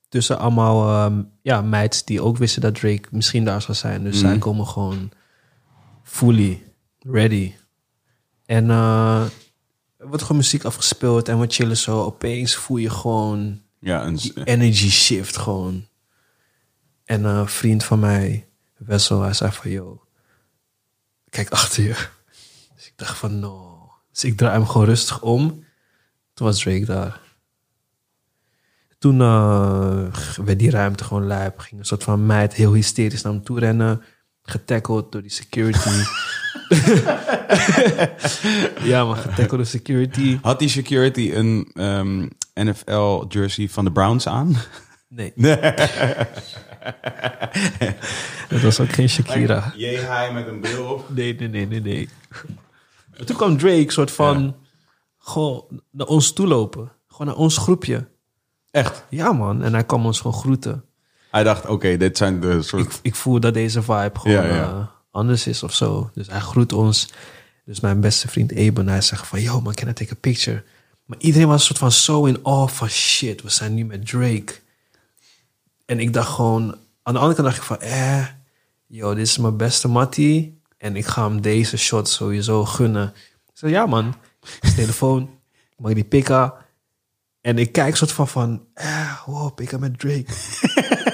[0.09, 4.03] Tussen allemaal ehm, ja, meids die ook wisten dat Drake misschien daar zou zijn.
[4.03, 5.11] Dus zij komen gewoon
[6.03, 6.63] fully
[6.99, 7.53] ready.
[8.45, 9.23] En eh,
[9.97, 12.01] er wordt gewoon muziek afgespeeld en we chillen zo.
[12.03, 15.87] Opeens voel je gewoon Ja, die energy shift gewoon.
[17.05, 18.47] En een vriend van mij,
[18.77, 20.01] Wessel, hij zei van, yo,
[21.29, 22.07] kijk achter je.
[22.83, 23.91] Dus ik dacht van, no.
[24.11, 25.65] Dus ik draai hem gewoon rustig om.
[26.33, 27.19] Toen was Drake daar.
[28.97, 30.13] Toen eh,
[30.45, 31.59] werd die ruimte gewoon lijp.
[31.59, 34.01] Ging een soort van meid heel hysterisch naar hem toe rennen.
[34.43, 35.89] Getackled door die security.
[38.91, 40.39] ja, maar getackled door security.
[40.41, 44.55] Had die security een ehm, NFL jersey van de Browns aan?
[45.07, 45.33] Nee.
[48.49, 49.73] Dat was ook geen Shakira.
[49.75, 51.09] Jee, hij met een bril op.
[51.09, 52.09] Nee, nee, nee, nee, nee.
[53.25, 54.55] Toen kwam Drake soort van
[55.17, 56.91] gewoon naar ons toe lopen.
[57.07, 58.07] Gewoon naar ons groepje.
[58.71, 59.05] Echt?
[59.09, 59.63] Ja, man.
[59.63, 60.85] En hij kwam ons gewoon groeten.
[61.31, 62.83] Hij dacht, oké, dit zijn de soort...
[62.83, 66.09] Ik, ik voel dat deze vibe gewoon Ja, eh, anders is of zo.
[66.13, 67.13] Dus hij groet ons.
[67.65, 69.41] Dus mijn beste vriend Eben, hij zegt van...
[69.41, 70.63] Yo, man, can I take a picture?
[71.05, 72.89] Maar iedereen was een soort van zo in awe van...
[72.89, 74.53] Shit, we zijn nu met Drake.
[75.85, 76.75] En ik dacht gewoon...
[77.03, 77.79] Aan de andere kant dacht ik van...
[77.79, 78.25] Eh,
[78.87, 80.61] yo, dit is mijn beste mattie.
[80.83, 83.13] En ik ga hem deze shot sowieso gunnen.
[83.45, 84.15] Ik zei, ja man.
[84.61, 85.29] Is telefoon.
[85.77, 86.53] Mag die pikken?
[87.41, 88.65] En ik kijk soort van van...
[88.73, 90.25] Eh, wow, pikken met Drake.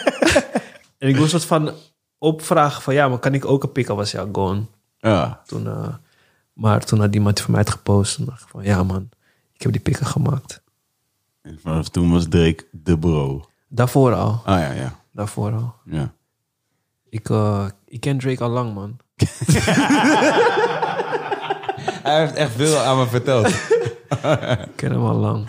[0.98, 1.72] en ik was soort van
[2.18, 2.94] opvragen van...
[2.94, 3.96] Ja, maar kan ik ook een pikken?
[3.96, 4.66] Was ja, gone.
[4.98, 5.42] Ja.
[5.46, 5.96] Toen, eh,
[6.54, 8.18] maar toen had die mattie van mij het gepost.
[8.18, 8.64] En dacht ik van...
[8.64, 9.10] Ja man,
[9.54, 10.62] ik heb die pikken gemaakt.
[11.42, 13.46] En vanaf toen was Drake de bro.
[13.68, 14.42] Daarvoor al.
[14.46, 15.00] Ah ja, ja.
[15.12, 15.76] Daarvoor al.
[15.86, 16.14] ja.
[17.10, 19.00] Ik, eh, ik ken Drake al lang, man.
[22.04, 23.48] Hij heeft echt veel aan me verteld.
[23.48, 25.48] Ik ken hem al lang.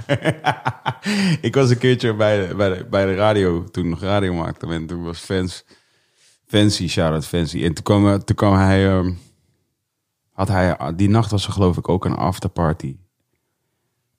[1.41, 4.35] ik was een keertje bij de, bij de, bij de radio, toen ik nog radio
[4.35, 4.67] maakte.
[4.67, 5.65] En toen was fans,
[6.47, 7.65] Fancy, shout-out Fancy.
[7.65, 9.13] En toen kwam, toen kwam hij, ehm,
[10.33, 12.97] had hij, die nacht was er geloof ik ook een afterparty.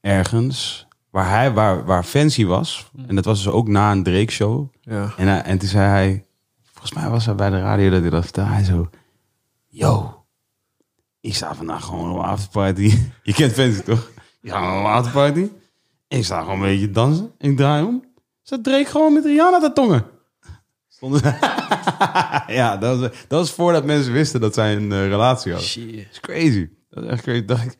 [0.02, 2.92] Ergens, waar hij, waar, waar Fancy was.
[3.08, 4.68] En dat was dus ook na een Drake show.
[4.82, 5.14] Ja.
[5.18, 6.26] En, hij, en toen zei hij,
[6.72, 8.52] volgens mij was hij bij de radio dat hij dat vertelde.
[8.52, 8.90] Hij zo,
[9.72, 10.26] yo,
[11.20, 12.98] ik sta vandaag gewoon op een afterparty.
[13.24, 14.12] Je kent Fancy toch?
[14.42, 15.48] Ja, op een afterparty.
[16.08, 17.32] Ik sta gewoon een beetje dansen.
[17.38, 18.04] Ik draai om.
[18.42, 20.06] Zat Drake gewoon met Rihanna te tongen.
[20.88, 21.36] Stonden ze-
[22.60, 25.70] ja, dat was, dat was voordat mensen wisten dat zij een eh, relatie hadden.
[25.70, 25.96] Shit.
[25.96, 26.70] Dat is crazy.
[26.90, 27.46] Dat is echt crazy.
[27.46, 27.78] Dacht ik,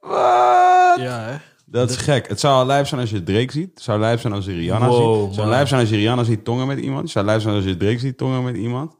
[0.00, 0.98] wat?
[1.00, 1.36] Ja, hè?
[1.66, 2.28] Dat is gek.
[2.28, 3.70] Het zou al lijp zijn als je Drake ziet.
[3.74, 5.26] Het zou lijp zijn als je Rihanna Wow, ziet.
[5.26, 7.02] Het zou lijp zijn als je Rihanna ziet tongen met iemand.
[7.02, 8.96] Het zou lijp zijn als je Drake ziet tongen met iemand.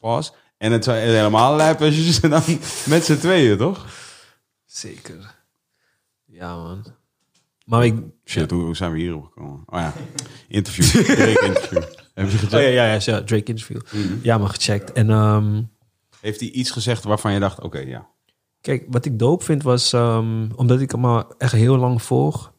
[0.00, 0.32] Pas.
[0.58, 2.42] En het zou helemaal lijp als je ze dan
[2.86, 3.86] met z'n tweeën, toch?
[4.66, 5.34] Zeker.
[6.24, 6.84] Ja, man.
[7.64, 7.94] Maar ik...
[8.24, 9.62] Shit, hoe, hoe zijn we hierop gekomen?
[9.66, 9.92] Oh ja,
[10.58, 11.04] interview.
[11.04, 11.82] Drake interview.
[12.14, 12.54] Heb je gecheckt?
[12.54, 13.80] Oh ja, ja, ja, ja, Drake interview.
[14.22, 14.92] Ja, maar gecheckt.
[14.92, 15.62] En ehm,
[16.20, 18.08] Heeft hij iets gezegd waarvan je dacht, oké, ja.
[18.60, 19.92] kijk, wat ik doop vind was...
[19.92, 22.52] ehm, omdat ik hem al echt heel lang volg...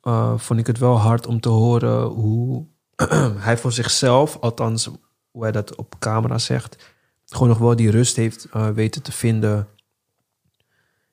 [0.00, 2.66] eh, vond ik het wel hard om te horen hoe
[3.46, 4.38] hij voor zichzelf...
[4.40, 4.90] althans,
[5.30, 6.92] hoe hij dat op camera zegt...
[7.34, 9.68] gewoon nog wel die rust heeft eh, weten te vinden...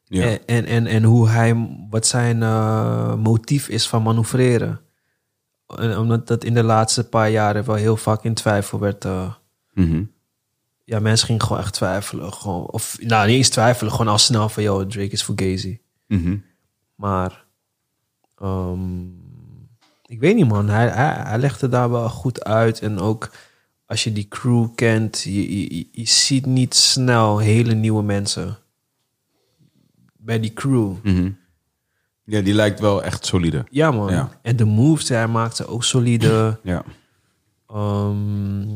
[0.04, 0.24] ja.
[0.24, 4.80] En, en, en, en hoe hij, wat zijn eh, motief is van manoeuvreren.
[5.78, 9.06] En omdat dat in de laatste paar jaren wel heel vaak in twijfel werd.
[9.06, 9.34] eh,
[9.74, 10.04] Mhm.
[10.84, 12.34] ja, mensen gingen gewoon echt twijfelen.
[12.34, 15.82] Gewoon, of nou, niet eens twijfelen, gewoon al snel van, yo, Drake is Fugazi.
[16.08, 16.38] Mhm.
[16.96, 17.46] Maar
[18.38, 19.04] ehm,
[20.06, 20.70] ik weet niet, man.
[20.70, 22.80] Hij, hij, hij legde daar wel goed uit.
[22.80, 23.30] En ook
[23.92, 28.58] als je die crew kent, je, je, je ziet niet snel hele nieuwe mensen
[30.18, 30.94] bij die crew.
[31.04, 31.30] Mhm.
[32.24, 33.66] Ja, die lijkt wel echt solide.
[33.70, 34.12] Ja, man.
[34.12, 34.30] Ja.
[34.42, 36.60] En de moves die hij maakte ook solide.
[36.64, 36.84] Ja.
[37.68, 38.68] Ehm,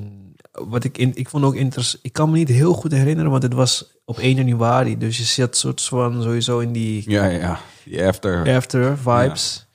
[0.52, 2.06] wat ik, in, ik vond ook interessant.
[2.06, 4.98] Ik kan me niet heel goed herinneren, want het was op 1 januari.
[4.98, 7.60] Dus je zit soort van sowieso in die Ja, ja, ja.
[7.86, 8.56] Die after.
[8.56, 9.68] after vibes.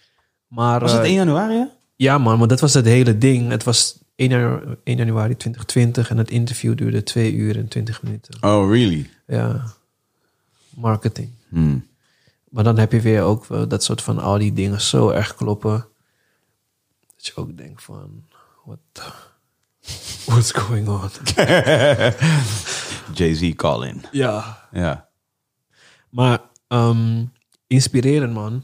[0.47, 1.55] Maar, Was het eh, 1 januari?
[1.55, 1.65] hè?
[1.97, 3.51] Ja man, maar dat was het hele ding.
[3.51, 8.03] Het was 1 janu- 1 januari 2020 en het interview duurde 2 uur en 20
[8.03, 8.43] minuten.
[8.43, 9.11] Oh, really?
[9.27, 9.65] Ja,
[10.75, 11.31] marketing.
[11.49, 11.87] Hmm.
[12.51, 15.35] Maar dan heb je weer ook wel dat soort van al die dingen zo erg
[15.35, 15.87] kloppen.
[17.17, 18.25] Dat je ook denkt van,
[18.65, 19.03] what the,
[20.27, 21.11] what's going on?
[23.17, 24.05] Jay-Z call-in.
[24.13, 24.69] Ja.
[24.73, 25.09] Ja.
[26.11, 27.25] Maar ehm,
[27.67, 28.63] inspirerend man.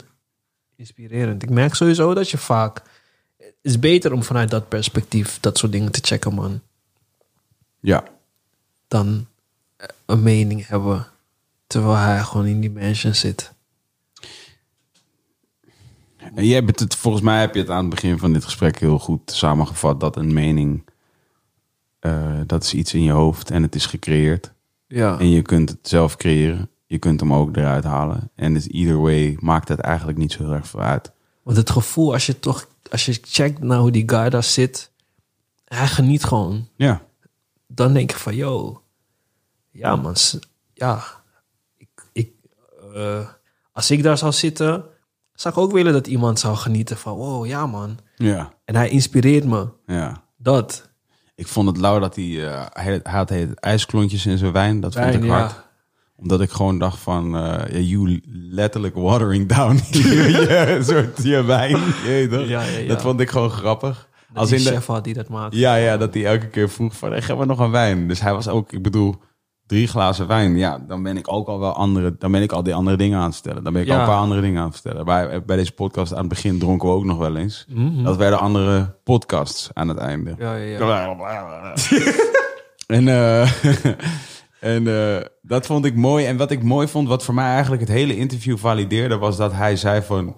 [0.75, 1.43] Inspirerend.
[1.43, 2.81] Ik merk sowieso dat je vaak...
[3.67, 6.61] Is beter om vanuit dat perspectief dat soort dingen te checken man.
[7.79, 8.03] Ja.
[8.87, 9.27] Dan
[9.77, 11.07] eh, een mening hebben
[11.67, 13.53] terwijl hij gewoon in die mansion zit.
[16.35, 18.79] En je hebt het, volgens mij heb je het aan het begin van dit gesprek
[18.79, 19.99] heel goed samengevat.
[19.99, 20.83] Dat een mening,
[21.99, 24.51] eh, dat is iets in je hoofd en het is gecreëerd.
[24.87, 25.19] Ja.
[25.19, 26.69] En je kunt het zelf creëren.
[26.85, 28.31] Je kunt hem ook eruit halen.
[28.35, 31.11] En dus either way maakt het eigenlijk niet zo heel erg veel uit.
[31.43, 34.91] Want het gevoel, als je toch, als je checkt naar hoe die guy daar zit,
[35.65, 36.67] hij geniet gewoon.
[36.75, 37.01] Ja.
[37.67, 38.81] Dan denk ik van, yo,
[39.71, 40.15] ja man,
[40.73, 41.03] ja,
[41.77, 42.31] ik, ik,
[42.93, 43.27] eh,
[43.71, 44.85] als ik daar zou zitten,
[45.33, 47.97] zou ik ook willen dat iemand zou genieten van, wow, ja man.
[48.15, 48.53] Ja.
[48.65, 50.23] En hij inspireert me, Ja.
[50.37, 50.89] dat.
[51.35, 54.79] Ik vond het lauw dat hij, eh, hij, hij had heet ijsklontjes in zijn wijn.
[54.79, 55.66] Dat vond Wijn, ik ja.
[56.17, 61.77] Omdat ik gewoon dacht van, eh ja, you letterlijk watering down je, soort je wijn.
[62.47, 62.87] Ja, ja.
[62.87, 64.07] Dat vond ik gewoon grappig.
[64.27, 65.55] Dat Als in de, chef had die dat maakt.
[65.55, 68.07] ja, ja, dat hij elke keer vroeg van, hey, geef maar nog een wijn.
[68.07, 69.15] Dus hij was ook, ik bedoel,
[69.65, 70.57] drie glazen wijn.
[70.57, 73.19] Ja, dan ben ik ook al wel andere, dan ben ik al die andere dingen
[73.19, 73.63] aan het stellen.
[73.63, 73.93] Dan ben ik Ja.
[73.93, 75.05] al een paar andere dingen aan het vertellen.
[75.05, 77.65] Bij, bij deze podcast aan het begin dronken we ook nog wel eens.
[78.03, 80.35] Dat werden andere podcasts aan het einde.
[80.37, 81.73] Ja, ja, ja.
[82.87, 83.51] En, eh,
[84.59, 86.25] en eh, dat vond ik mooi.
[86.25, 89.51] En wat ik mooi vond, wat voor mij eigenlijk het hele interview valideerde, was dat
[89.53, 90.35] hij zei van...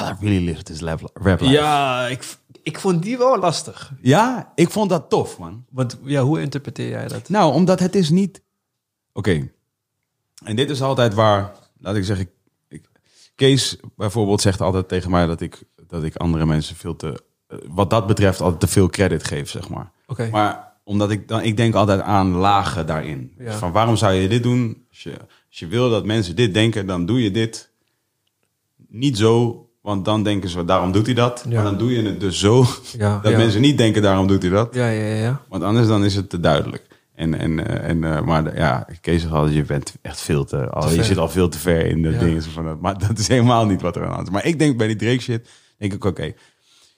[0.00, 1.00] I really live this rap
[1.40, 1.44] life.
[1.44, 3.92] Ja, ik, ik vond die wel lastig.
[4.00, 5.64] Ja, ik vond dat tof, man.
[5.70, 7.28] Want ja, hoe interpreteer jij dat?
[7.28, 8.42] Nou, omdat het is niet...
[9.12, 9.50] Oké.
[10.44, 12.28] En dit is altijd waar, laat ik zeggen...
[12.68, 12.88] Ik,
[13.34, 17.22] Kees bijvoorbeeld zegt altijd tegen mij dat ik, dat ik andere mensen veel te...
[17.46, 19.90] eh, Wat dat betreft altijd te veel credit geef, zeg maar.
[20.06, 20.28] Oké.
[20.30, 23.32] Maar omdat ik dan, ik denk altijd aan lagen daarin.
[23.38, 23.44] Ja.
[23.44, 24.84] Dus van waarom zou je dit doen?
[24.90, 25.10] Als je,
[25.48, 27.70] als je wil dat mensen dit denken, dan doe je dit
[28.88, 29.66] niet zo.
[29.82, 31.44] Want dan denken ze, daarom doet hij dat.
[31.48, 31.54] Ja.
[31.54, 32.64] Maar dan doe je het dus zo
[32.98, 34.74] Ja, dat mensen niet denken, daarom doet hij dat.
[34.74, 35.40] Ja, ja, ja.
[35.48, 36.86] Want anders dan is het te duidelijk.
[37.14, 40.44] En, en, eh, en, eh, maar de- ja, Kees zegt altijd, je bent echt veel
[40.44, 40.70] te...
[40.70, 42.18] Al, je zit al veel te ver in de Ja.
[42.18, 42.42] dingen.
[42.42, 44.32] Van dat, maar dat is helemaal niet wat er aan de hand is.
[44.32, 46.32] Maar ik denk bij die Drake shit, denk ik, oké.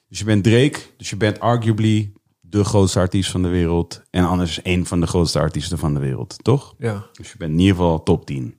[0.08, 2.12] dus je bent Drake, dus je bent arguably
[2.58, 4.02] de grootste artiest van de wereld.
[4.10, 6.74] En anders één van de grootste artiesten van de wereld, toch?
[6.78, 7.06] Ja.
[7.12, 8.58] Dus je bent in ieder geval top 10.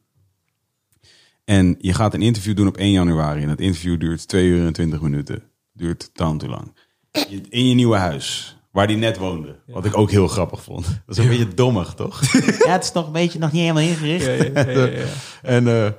[1.46, 3.42] En je gaat een interview doen op 1 januari.
[3.42, 5.44] En dat interview duurt 2 uur en 20 minuten.
[5.74, 6.78] Duurt dan te lang.
[7.12, 9.60] Je- In je nieuwe huis, waar die net woonde.
[9.68, 10.86] Wat ik ook heel grappig vond.
[11.06, 12.22] Dat is een beetje dommig, toch?
[12.66, 14.26] ja, het is nog een beetje nog niet helemaal ingericht.
[14.26, 15.06] Ja, ja, ja, ja, ja.
[15.42, 15.92] En, eh,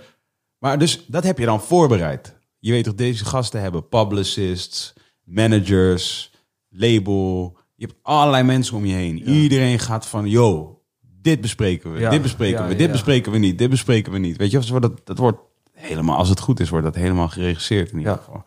[0.59, 2.35] maar dus dat heb je dan voorbereid.
[2.59, 4.93] Je weet toch, deze gasten hebben publicists,
[5.25, 6.33] managers,
[6.69, 7.57] label.
[7.77, 9.23] Je hebt allerlei mensen om je heen.
[9.29, 13.39] Iedereen gaat van, yo, dit bespreken we, Ja, dit bespreken ja, we, dit bespreken we
[13.39, 14.37] niet, dit bespreken we niet.
[14.37, 15.39] Weet je, of dat, dat wordt
[15.73, 18.19] helemaal, als het goed is, wordt dat helemaal geregisseerd in ieder Ja.
[18.19, 18.45] geval.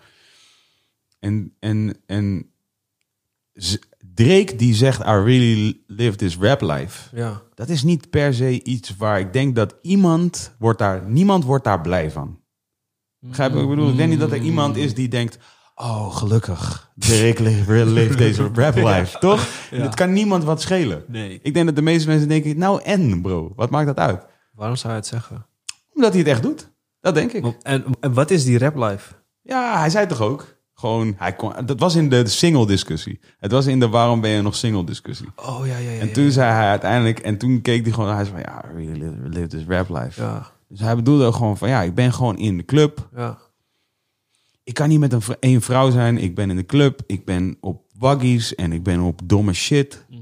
[1.19, 2.51] En, en, en
[4.13, 7.15] Drake die zegt, I really live this rap life.
[7.15, 7.41] Ja.
[7.53, 11.63] Dat is niet per se iets waar ik denk dat iemand wordt daar, niemand wordt
[11.63, 12.39] daar blij van.
[13.19, 13.89] Begrijp wat ik bedoel?
[13.89, 15.37] Ik denk niet dat er iemand is die denkt,
[15.81, 16.91] oh gelukkig,
[17.39, 19.47] li- leeft deze rap life, toch?
[19.71, 19.83] Ja.
[19.83, 21.03] Dat kan niemand wat schelen.
[21.07, 21.39] Nee.
[21.43, 24.25] Ik denk dat de meeste mensen denken, nou en bro, wat maakt dat uit?
[24.53, 25.45] Waarom zou je het zeggen?
[25.93, 26.69] Omdat hij het echt doet.
[27.01, 27.45] Dat denk ik.
[27.61, 29.13] En, en wat is die rap life?
[29.41, 30.57] Ja, hij zei toch ook?
[30.73, 33.19] Gewoon, hij kon, dat was in de single discussie.
[33.37, 35.27] Het was in de waarom ben je nog single discussie.
[35.35, 35.99] Oh ja, ja, ja.
[35.99, 39.03] En toen zei hij uiteindelijk, en toen keek hij gewoon, hij zei van, ja, really
[39.03, 40.21] live, live this rap life.
[40.21, 43.07] Ja, Dus hij bedoelde ook gewoon van, ja, ik ben gewoon in de club.
[43.15, 43.37] ja.
[44.69, 46.17] Ik kan niet met een, één vrouw zijn.
[46.17, 47.01] Ik ben in de club.
[47.05, 50.05] Ik ben op waggies en ik ben op domme shit.
[50.09, 50.19] Mhm.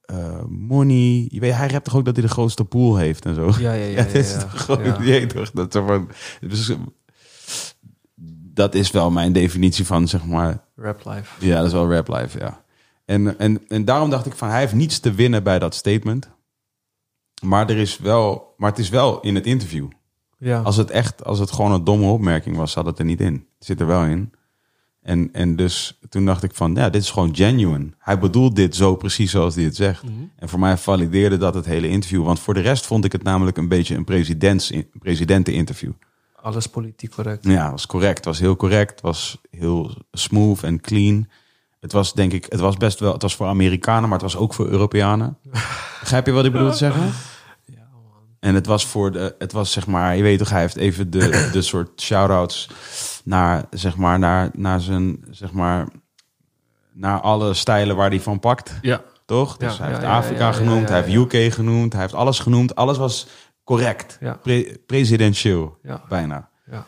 [0.00, 1.26] Eh, money.
[1.28, 3.52] Je weet, hij rapt toch ook dat hij de grootste pool heeft en zo.
[3.58, 5.26] Ja, ja, ja, het is ja, toch Ja.
[5.52, 6.08] dat, van,
[6.40, 6.72] dus,
[8.54, 11.46] dat is wel mijn definitie van, zeg maar, Rap life.
[11.46, 12.64] ja, dat is wel rap life, ja.
[13.04, 16.30] En, en, en daarom dacht ik van, hij heeft niets te winnen bij dat statement.
[17.42, 19.88] Maar, er is wel, maar het is wel in het interview.
[20.38, 20.60] Ja.
[20.60, 23.32] Als het echt, als het gewoon een domme opmerking was, zat het er niet in.
[23.34, 24.32] Het zit er wel in.
[25.02, 27.88] En, en dus toen dacht ik van, ja, dit is gewoon genuine.
[27.98, 30.02] Hij bedoelt dit zo precies zoals hij het zegt.
[30.36, 32.24] En voor mij valideerde dat het hele interview.
[32.24, 35.92] Want voor de rest vond ik het namelijk een beetje een presidents, presidenteninterview.
[36.34, 37.44] Alles politiek correct.
[37.44, 38.24] Ja, was correct.
[38.24, 39.00] Was heel correct.
[39.00, 41.28] Was heel smooth en clean.
[41.80, 44.36] Het was denk ik, het was best wel, het was voor Amerikanen, maar het was
[44.36, 45.38] ook voor Europeanen.
[46.00, 47.12] Begrijp je wat ik bedoel te zeggen?
[48.40, 51.10] En het was voor de, het was zeg maar, je weet toch, hij heeft even
[51.10, 52.68] de, de soort shout-outs
[53.24, 55.88] naar, zeg maar, naar, naar zijn, zeg maar,
[56.92, 58.72] naar alle stijlen waar hij van pakt.
[58.82, 59.02] Ja.
[59.26, 59.56] Toch?
[59.56, 61.34] Dus Ja, hij heeft ja, Afrika ja, genoemd, hij heeft.
[61.34, 62.74] UK genoemd, hij heeft alles genoemd.
[62.74, 63.26] Alles was
[63.64, 64.16] correct.
[64.20, 64.32] Ja.
[64.42, 66.02] Pre- presidentieel, Ja.
[66.08, 66.48] bijna.
[66.70, 66.86] Ja.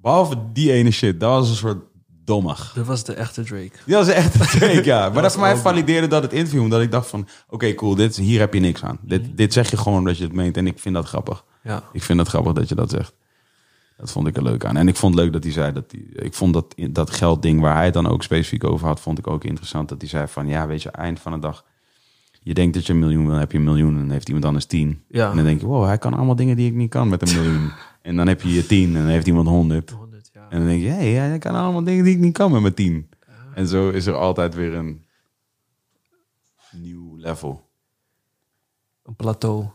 [0.00, 1.84] Behalve die ene shit, dat was een soort
[2.26, 2.72] dommig.
[2.74, 3.72] Dat was de echte Drake.
[3.84, 5.10] Die was echt een take, ja.
[5.10, 8.16] Maar dat voor mij valideerde dat het interview, omdat ik dacht van, oké, cool, dit,
[8.16, 8.98] hier heb je niks aan.
[9.02, 11.44] Dit, dit zeg je gewoon omdat je het meent en ik vind dat grappig.
[11.62, 11.82] Ja.
[11.92, 13.14] Ik vind het grappig dat je dat zegt.
[13.96, 14.76] Dat vond ik er leuk aan.
[14.76, 17.60] En ik vond het leuk dat hij zei dat hij, ik vond dat, dat geldding
[17.60, 19.88] waar hij het dan ook specifiek over had, vond ik ook interessant.
[19.88, 21.64] Dat hij zei van, ja, weet je, eind van de dag,
[22.42, 24.64] je denkt dat je een miljoen wil, heb je een miljoen en heeft iemand anders
[24.64, 25.02] tien.
[25.08, 25.30] Ja.
[25.30, 27.36] En dan denk je, wow, hij kan allemaal dingen die ik niet kan met een
[27.36, 27.70] miljoen.
[28.02, 29.94] en dan heb je je tien en dan heeft iemand honderd.
[30.50, 30.56] 100, ja.
[30.56, 32.60] En dan denk je, hé, hey, hij kan allemaal dingen die ik niet kan met
[32.60, 33.10] mijn tien.
[33.54, 35.06] En zo is er altijd weer een
[36.72, 37.70] nieuw level.
[39.02, 39.68] Een plateau.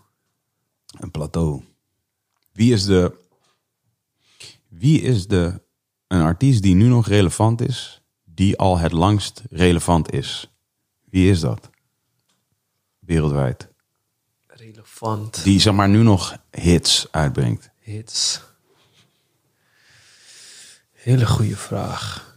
[0.99, 1.63] Een plateau.
[2.51, 3.17] Wie is de.
[4.67, 5.61] Wie is de.
[6.07, 8.01] Een artiest die nu nog relevant is.
[8.24, 10.53] Die al het langst relevant is.
[11.03, 11.69] Wie is dat?
[12.99, 13.67] Wereldwijd.
[14.47, 15.43] Relevant.
[15.43, 17.72] Die zeg maar nu nog hits uitbrengt.
[17.80, 18.41] Hits.
[21.02, 22.30] Hele goede vraag.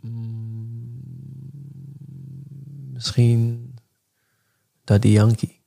[0.00, 1.00] Mm,
[2.92, 3.74] misschien
[4.84, 5.60] Daddy Yankee.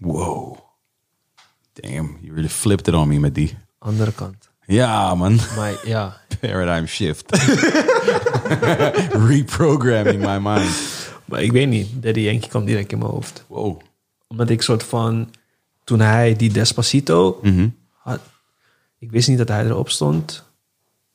[0.00, 0.56] Wow.
[1.72, 3.56] Damn, you really flipped it on me met die.
[3.78, 4.50] Andere kant.
[4.66, 5.38] Ja, man.
[5.56, 7.30] Maar ja, Paradigm shift.
[9.28, 11.08] Reprogramming my mind.
[11.24, 12.02] maar ik weet niet.
[12.02, 13.44] Daddy Yankee kwam direct in mijn hoofd.
[13.48, 13.80] Wow.
[14.26, 15.34] Omdat ik soort van...
[15.84, 17.68] Toen hij die Despacito Mhm.
[19.04, 20.44] Ik wist niet dat hij erop stond.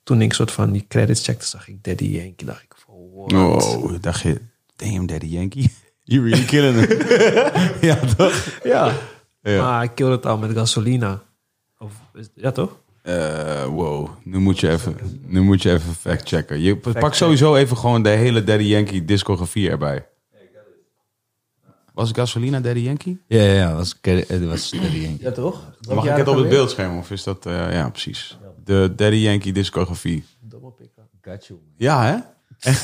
[0.04, 2.48] Toen ik soort van die credits checkte, zag ik Daddy Yankee.
[2.48, 3.64] Dacht ik van, what?
[3.64, 4.42] Oh, dacht je,
[4.76, 5.72] damn Daddy Yankee.
[6.04, 7.08] You really killing it.
[7.90, 8.60] ja, toch?
[8.64, 8.94] Ja.
[9.42, 9.62] Ja.
[9.62, 11.22] Maar hij killde het al met gasolina.
[11.78, 11.94] Of,
[12.34, 12.80] ja, toch?
[13.02, 16.60] Eh, wow, nu moet je even, nu moet je even fact checken.
[16.60, 20.06] Je pak sowieso even gewoon de hele Daddy Yankee discografie erbij.
[22.00, 23.22] Was Gasolina Daddy Yankee?
[23.28, 25.18] Ja, ja, ja, was, het was Daddy Yankee.
[25.20, 25.62] Ja, toch?
[25.88, 27.46] Mag ik het op het beeldscherm of is dat...
[27.46, 28.38] eh, ja, precies.
[28.64, 30.26] De Daddy Yankee discografie.
[31.22, 31.60] Got you.
[31.78, 32.18] Ja, hè?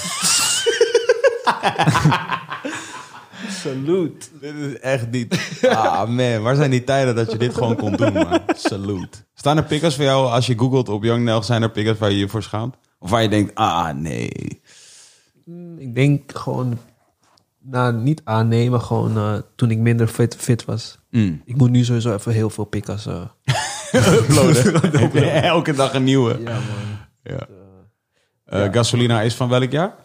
[3.62, 4.28] Salute.
[4.42, 5.60] Dit is echt niet...
[5.70, 8.40] Ah man, waar zijn die tijden dat je dit gewoon kon doen, man?
[8.48, 9.18] Salute.
[9.34, 12.12] Staan er pickers voor jou, als je googelt op Young Nel, zijn er pickers waar
[12.12, 12.76] je je voor schaamt?
[13.00, 14.62] Of waar je denkt, ah nee.
[15.78, 16.78] Ik denk gewoon...
[17.68, 21.00] Nou, niet aannemen, gewoon eh, toen ik minder fit, fit was.
[21.10, 21.42] Mm.
[21.46, 23.06] Ik moet nu sowieso even heel veel pikas...
[23.08, 23.22] eh
[23.94, 25.44] Uploaden.
[25.44, 26.40] Elke dag een nieuwe.
[26.44, 26.98] ja, man.
[27.24, 27.48] Ja.
[28.46, 29.96] Eh, Gasolina is van welk jaar?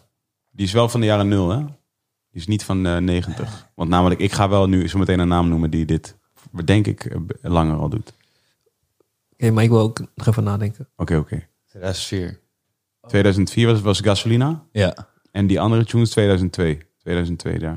[0.51, 1.59] Die is wel van de jaren nul, hè?
[2.31, 3.71] Die is niet van eh 90.
[3.75, 6.17] Want namelijk, ik ga wel nu zo meteen een naam noemen die dit,
[6.65, 8.13] denk ik, eh, langer al doet.
[9.33, 10.89] Oké, maar ik wil ook nog even nadenken.
[10.97, 11.47] Oké, oké.
[11.67, 12.41] 2004.
[13.07, 14.65] 2004 was, was Gasolina.
[14.73, 15.09] Ja.
[15.31, 16.79] En die andere tunes 2002.
[17.01, 17.59] 2002, ja.
[17.59, 17.77] ja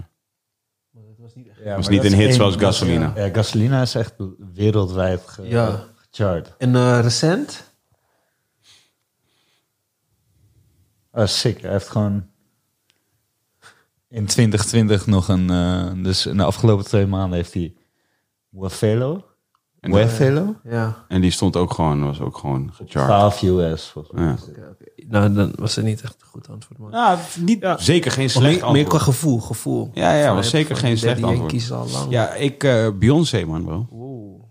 [0.91, 1.33] Was
[1.65, 3.13] maar niet dat een is hit één- zoals Gasolina.
[3.15, 4.13] Ja, Gasolina is echt
[4.53, 5.83] wereldwijd ge, Ja.
[5.95, 6.55] gechart.
[6.57, 7.71] En eh, recent?
[11.11, 11.61] Oh, sick.
[11.61, 12.29] Hij heeft gewoon
[14.07, 15.49] in 2020 nog een...
[15.49, 17.75] eh, dus in de afgelopen twee maanden heeft hij
[18.49, 19.25] Wafelo.
[19.83, 20.55] En, Wafelo?
[20.63, 21.05] Ja.
[21.07, 23.05] en die stond ook gewoon, was ook gewoon gechart.
[23.05, 24.25] 12 US volgens mij.
[24.25, 24.35] Ja.
[25.07, 26.91] Nou, dan was het niet echt een goed antwoord, man.
[26.91, 29.01] Ja, niet, zeker geen slecht meer, meer qua antwoord.
[29.01, 29.91] gevoel, gevoel.
[29.93, 31.51] Ja, ja, was eh, zeker geen slecht Daddy antwoord.
[31.51, 32.11] Yankees al lang.
[32.11, 33.87] Ja, ik, eh, Beyoncé, man, bro.
[33.91, 34.41] Oeh.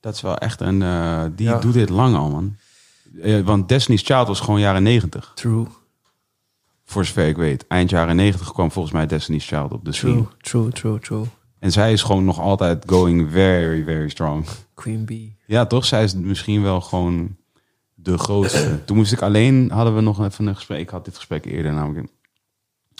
[0.00, 1.58] Dat is wel echt een, eh, die Ja.
[1.58, 2.56] doet dit lang al, man.
[3.22, 5.32] Eh, want Destiny's Child was gewoon jaren 90.
[5.34, 5.66] True,
[6.84, 7.66] Voor zover ik weet.
[7.66, 10.12] Eind jaren 90 kwam volgens mij Destiny's Child op de scene.
[10.12, 11.24] true, true, true, true.
[11.60, 14.46] En zij is gewoon nog altijd going very, very strong.
[14.74, 15.36] Queen Bee.
[15.46, 15.84] Ja, toch?
[15.84, 17.36] Zij is misschien wel gewoon
[17.94, 18.84] de grootste.
[18.84, 20.78] Toen moest ik alleen, hadden we nog even een gesprek.
[20.78, 22.08] Ik had dit gesprek eerder namelijk.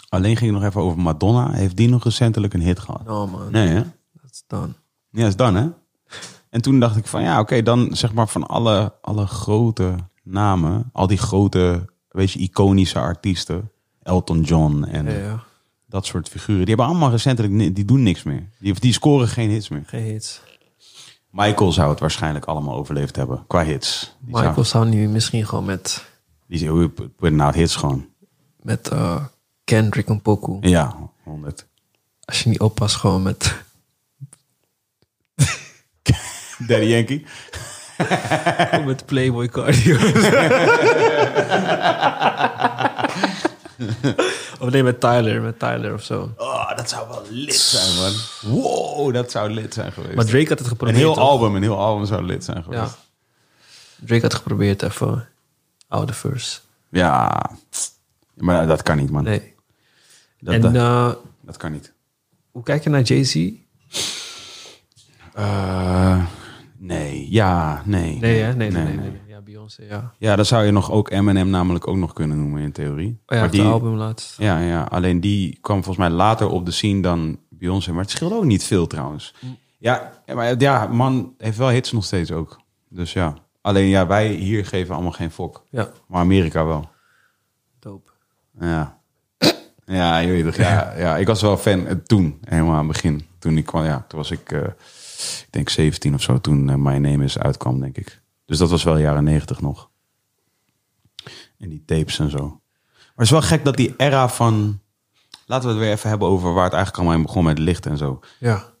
[0.09, 1.51] Alleen ging het nog even over Madonna.
[1.51, 3.05] Heeft die nog recentelijk een hit gehad?
[3.05, 3.51] No, man.
[3.51, 3.81] Nee, hè?
[4.21, 4.73] That's done.
[5.09, 5.69] Ja, is dan, hè?
[6.49, 10.89] En toen dacht ik van, ja, oké, dan zeg maar van alle, alle grote namen,
[10.93, 13.71] al die grote, weet je, iconische artiesten,
[14.03, 15.43] Elton John en Ja, ja.
[15.91, 18.43] Dat soort figuren, die hebben allemaal recentelijk, die doen niks meer.
[18.59, 19.83] Die, die scoren geen hits meer.
[19.85, 20.41] Geen hits.
[21.29, 24.15] Michael zou het waarschijnlijk allemaal overleefd hebben, qua hits.
[24.19, 26.05] Die Michael zou- zou nu misschien gewoon met
[26.47, 26.57] Die
[27.41, 28.05] out hits gewoon.
[28.61, 29.25] Met eh,
[29.63, 30.57] Kendrick en Poku.
[30.69, 31.65] Ja, 100.
[32.25, 33.55] Als je niet oppast, gewoon met...
[36.67, 37.25] Daddy Yankee.
[38.85, 39.97] met Playboy Cardio.
[44.61, 45.41] of nee, met Tyler.
[45.41, 46.33] Met Tyler of zo.
[46.37, 48.13] Oh, dat zou wel lit zijn, man.
[48.61, 50.15] Wow, dat zou lit zijn geweest.
[50.15, 50.97] Maar Drake had het een geprobeerd.
[50.97, 51.23] heel toch?
[51.23, 52.81] album, een heel album zou lit zijn geweest.
[52.81, 54.05] Ja.
[54.05, 55.27] Drake had geprobeerd even
[55.87, 56.59] oude verse.
[56.89, 57.49] Ja.
[58.33, 59.23] Maar dat kan niet, man.
[59.23, 59.53] Nee.
[60.39, 61.11] Dat, en dat, eh,
[61.41, 61.93] dat kan niet.
[62.51, 63.49] hoe kijk je naar Jay-Z?
[65.33, 66.25] Eh,
[66.77, 68.17] nee, ja, nee.
[68.19, 68.55] Nee, hè?
[68.55, 68.97] Nee, nee, nee.
[68.97, 69.30] nee, nee.
[69.77, 70.13] Ja, ja.
[70.17, 73.07] Ja, dan zou je nog ook Eminem namelijk ook nog kunnen noemen in theorie.
[73.07, 74.37] Oh ja, maar het album laatst.
[74.37, 77.91] Ja, ja, alleen die kwam volgens mij later op de scene dan Beyoncé.
[77.91, 79.33] Maar het scheelt ook niet veel trouwens.
[79.77, 82.59] Ja, maar ja, man heeft wel hits nog steeds ook.
[82.89, 83.33] Dus ja.
[83.61, 85.65] Alleen ja, wij hier geven allemaal geen fok.
[85.69, 86.89] Ja, Maar Amerika wel.
[87.79, 88.11] dope.
[88.59, 88.99] Ja.
[89.85, 90.51] Ja, je.
[90.57, 93.25] Ja, ja, ik was wel fan eh, toen, helemaal aan het begin.
[93.39, 96.75] Toen ik kwam, ja, toen was ik, eh, ik denk 17 of zo, toen eh,
[96.75, 98.20] My Name Is uitkwam, denk ik.
[98.51, 99.89] Dus dat was wel jaren 90 nog.
[101.57, 102.47] En die tapes en zo.
[102.87, 104.79] Maar het is wel gek dat die era van...
[105.45, 107.85] Laten we het weer even hebben over waar het eigenlijk allemaal in begon met licht
[107.85, 108.19] en zo.
[108.39, 108.73] Ja,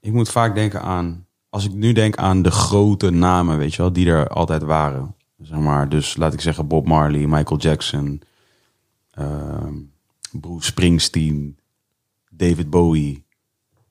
[0.00, 1.26] Ik moet vaak denken aan...
[1.48, 5.14] Als ik nu denk aan de grote namen, weet je wel, die er altijd waren.
[5.40, 8.22] Zeg maar, dus laat ik zeggen Bob Marley, Michael Jackson,
[9.10, 9.74] ehm,
[10.30, 11.58] Bruce Springsteen,
[12.30, 13.24] David Bowie.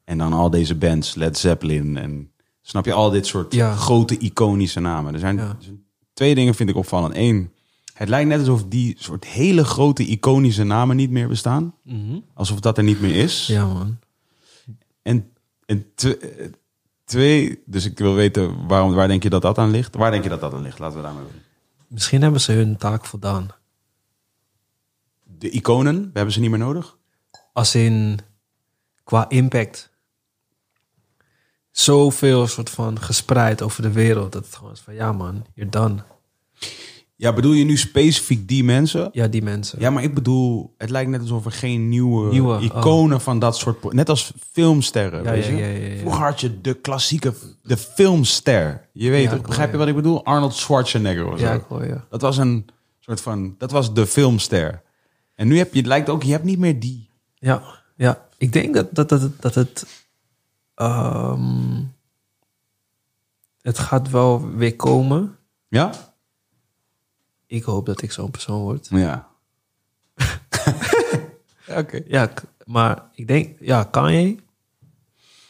[0.03, 1.97] En dan al deze bands, Led Zeppelin.
[1.97, 2.28] En
[2.69, 3.75] snap je, al dit soort Ja.
[3.75, 5.13] grote iconische namen.
[5.13, 5.41] Er zijn, Ja.
[5.47, 5.83] er zijn
[6.13, 7.15] twee dingen vind ik opvallend.
[7.15, 7.51] Eén,
[7.93, 11.73] het lijkt net alsof die soort hele grote iconische namen niet meer bestaan.
[12.33, 13.47] Alsof dat er niet meer is.
[13.47, 13.97] ja man.
[15.01, 15.31] En,
[15.65, 16.23] en tw-
[17.03, 19.95] twee, dus ik wil weten, waarom, waar denk je dat dat aan ligt?
[19.95, 20.79] Waar denk je dat dat aan ligt?
[20.79, 21.47] Laten we daarmee beginnen.
[21.87, 23.47] Misschien hebben ze hun taak voldaan.
[25.37, 26.97] De iconen, we hebben ze niet meer nodig.
[27.53, 28.19] Als in
[29.03, 29.88] qua impact.
[31.79, 34.31] Zoveel soort van gespreid over de wereld.
[34.31, 36.03] Dat het gewoon is van ja man, you're done.
[37.15, 39.09] Ja, bedoel je nu specifiek die mensen?
[39.11, 39.79] Ja, die mensen.
[39.79, 42.63] Ja, maar ik bedoel, het lijkt net alsof er geen nieuwe, Nieuwe, oh.
[42.63, 43.93] iconen van dat soort...
[43.93, 45.89] Net als filmsterren, Ja, weet ja, je?
[45.89, 45.97] ja.
[45.99, 47.33] Vroeger had je de klassieke,
[47.63, 48.87] de filmster.
[48.93, 50.25] Je weet, toch, begrijp je wat ik bedoel?
[50.25, 51.45] Arnold Schwarzenegger of zo.
[51.45, 52.01] Ja, ik hoor je.
[52.09, 52.65] Dat was een
[52.99, 54.81] soort van, dat was de filmster.
[55.35, 57.09] En nu heb je, het lijkt ook, je hebt niet meer die.
[57.33, 57.63] Ja,
[57.95, 58.25] ja.
[58.37, 59.85] Ik denk dat, dat, dat, dat het...
[60.79, 61.83] ehm,
[63.61, 65.37] het gaat wel weer komen.
[65.67, 65.91] Ja?
[67.45, 68.87] Ik hoop dat ik zo'n persoon word.
[68.89, 69.27] Ja.
[71.79, 72.01] Oké.
[72.07, 72.29] Ja,
[72.65, 73.59] maar ik denk...
[73.59, 74.39] Ja, Kanye,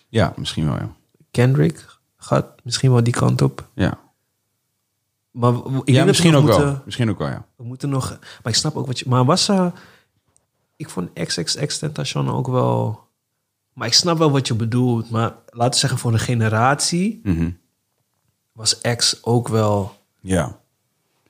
[0.07, 0.95] Ja, misschien wel, ja.
[1.31, 1.85] Kendrick
[2.17, 3.69] gaat misschien wel die kant op.
[3.73, 3.99] Ja,
[5.31, 5.53] Maar
[5.83, 6.81] ik ja misschien ook wel.
[6.85, 7.45] Misschien ook wel, ja.
[7.55, 8.09] We moeten nog...
[8.09, 9.09] Maar ik snap ook wat je...
[9.09, 9.51] Maar was...
[10.75, 13.08] ik vond XXX Tentation ook wel...
[13.79, 15.09] Maar ik snap wel wat je bedoelt.
[15.09, 17.49] Maar laten we zeggen, voor een generatie Mhm.
[18.51, 20.59] was X ook wel Ja.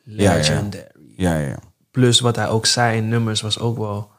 [0.03, 0.33] ja, ja.
[0.33, 0.87] legendary.
[1.17, 1.59] Ja, ja, ja.
[1.91, 4.11] Plus wat hij ook zei in nummers was ook wel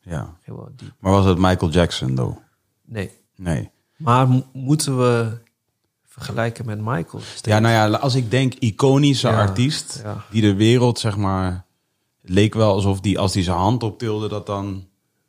[0.00, 0.36] ja.
[0.44, 0.92] wel diep.
[1.00, 2.36] Maar was het Michael Jackson, though?
[2.84, 3.10] Nee.
[3.36, 3.70] Nee.
[3.96, 5.38] Maar mo- moeten we
[6.06, 7.22] vergelijken met Michael?
[7.42, 10.24] Ja, nou ja, als ik denk iconische Ja, artiest, ja.
[10.30, 11.64] die de wereld, zeg maar,
[12.22, 14.86] leek wel alsof die, als die zijn hand optilde, dat dan,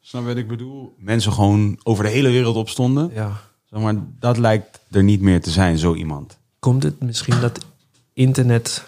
[0.07, 0.95] snap je wat ik bedoel?
[0.97, 3.09] Mensen gewoon over de hele wereld opstonden.
[3.13, 3.39] Ja.
[3.65, 6.37] Zeg maar, dat lijkt er niet meer te zijn, zo iemand.
[6.59, 7.65] Komt het misschien dat
[8.13, 8.87] internet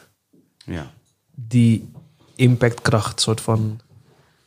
[0.65, 0.91] Ja.
[1.35, 1.91] die
[2.35, 3.79] impactkracht soort van...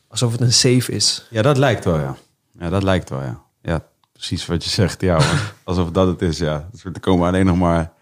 [0.09, 1.27] Alsof het een safe is.
[1.31, 2.17] Ja, dat lijkt wel, ja.
[2.59, 3.43] Ja, dat lijkt wel, ja.
[3.63, 5.15] Ja, precies wat je zegt, ja.
[5.15, 5.53] hoor.
[5.65, 6.69] Alsof dat het is, ja.
[6.85, 7.93] Er komen alleen nog maar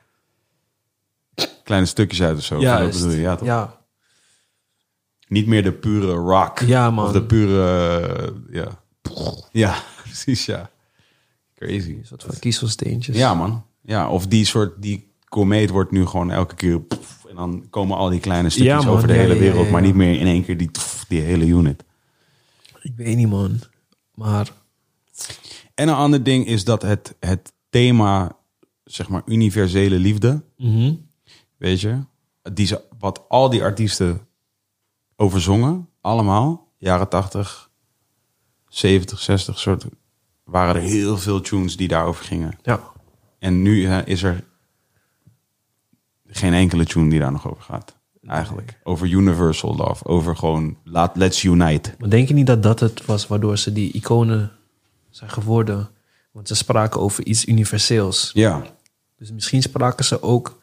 [1.65, 2.61] kleine stukjes uit of zo.
[2.61, 3.47] Ja, dat bedoel je, ja, toch?
[3.47, 3.80] ja.
[5.31, 6.59] Niet meer de pure rock.
[6.59, 7.07] Ja, man.
[7.07, 7.89] Of de pure,
[8.51, 8.83] eh, ja.
[9.53, 10.71] Ja, precies, ja.
[11.55, 11.91] Crazy.
[11.91, 13.17] Een soort van kiezelsteentjes.
[13.17, 13.65] Ja, man.
[13.83, 16.81] Ja, of die soort, die komeet wordt nu gewoon elke keer...
[16.81, 18.95] pff, en dan komen al die kleine stukjes Ja, man.
[18.97, 19.65] over de Ja, hele wereld.
[19.67, 19.71] ja.
[19.73, 21.85] Maar niet meer in één keer die, pff, die hele unit.
[22.83, 23.59] Ik weet niet, man.
[24.15, 24.53] Maar
[25.75, 28.37] En een ander ding is dat het, het thema,
[28.85, 30.93] zeg maar, universele liefde, mhm.
[31.57, 31.99] weet je,
[32.53, 34.21] die ze, wat al die artiesten
[35.21, 37.71] overzongen, allemaal, jaren 80,
[38.69, 39.85] 70, 60, soort,
[40.45, 42.59] waren er heel veel tunes die daarover gingen.
[42.63, 42.81] ja.
[43.39, 44.45] En nu is er
[46.27, 47.97] geen enkele tune die daar nog over gaat.
[48.27, 48.81] Eigenlijk.
[48.83, 50.05] Over universal love.
[50.05, 51.95] Over gewoon, laat, let's unite.
[51.99, 54.53] Maar denk je niet dat dat het was waardoor ze die iconen
[55.11, 55.89] zijn geworden?
[56.33, 58.31] Want ze spraken over iets universeels.
[58.33, 58.63] Ja.
[59.17, 60.59] Dus misschien spraken ze ook...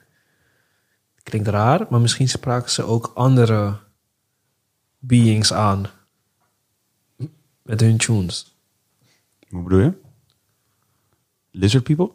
[1.24, 3.78] Klinkt raar, maar misschien spraken ze ook andere
[5.08, 5.86] beings aan.
[7.62, 8.56] Met hun tunes.
[9.50, 9.94] Hoe bedoel je?
[11.52, 12.12] Lizard people?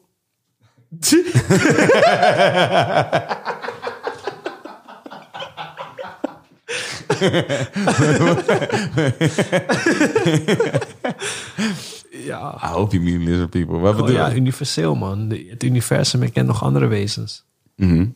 [12.11, 13.79] Ja, I hope you mean lizard people.
[13.79, 14.37] Wat oh, bedoel ja je?
[14.37, 15.31] universeel man.
[15.31, 17.45] Het universum kent nog andere wezens.
[17.77, 18.07] Mhm.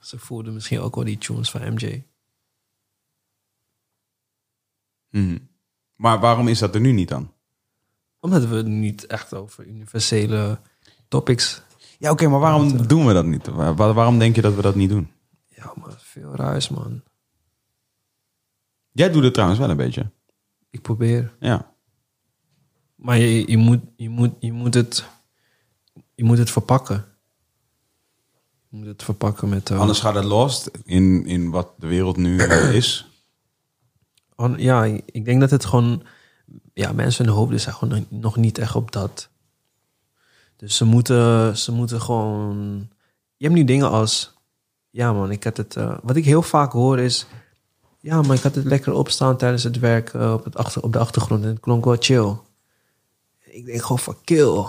[0.00, 2.02] Ze voelden misschien ook wel die tunes van MJ.
[5.22, 5.38] Mhm.
[5.96, 7.32] Maar waarom is dat er nu niet dan?
[8.20, 10.58] Omdat we het niet echt over universele
[11.08, 11.62] topics.
[11.98, 13.46] Ja, oké, maar waarom doen we dat niet?
[13.46, 15.10] Waar- waarom denk je dat we dat niet doen?
[15.46, 17.02] Ja, maar veel ruis man.
[18.92, 20.10] Jij doet het trouwens wel een beetje.
[20.70, 21.34] Ik probeer.
[21.40, 21.72] Ja.
[22.94, 25.04] Maar je, je, moet, je, moet, je, moet het,
[26.14, 27.04] je moet het verpakken.
[28.68, 29.70] Je moet het verpakken met...
[29.70, 32.36] eh, Anders gaat het lost in, in wat de wereld nu
[32.80, 33.08] is.
[34.34, 36.02] An- ja, ik denk dat het gewoon...
[36.72, 39.28] Ja, mensen hun hoofden zijn gewoon nog niet echt op dat.
[40.56, 42.88] Dus ze moeten, ze moeten gewoon...
[43.36, 44.32] Je hebt nu dingen als...
[44.90, 45.76] Ja man, ik had het...
[45.76, 47.26] eh, wat ik heel vaak hoor is...
[48.00, 50.92] Ja, maar ik had het lekker opstaan tijdens het werk eh, op, het achter, op
[50.92, 51.42] de achtergrond.
[51.42, 52.36] En het klonk wel chill.
[53.44, 54.64] Ik denk gewoon van kill.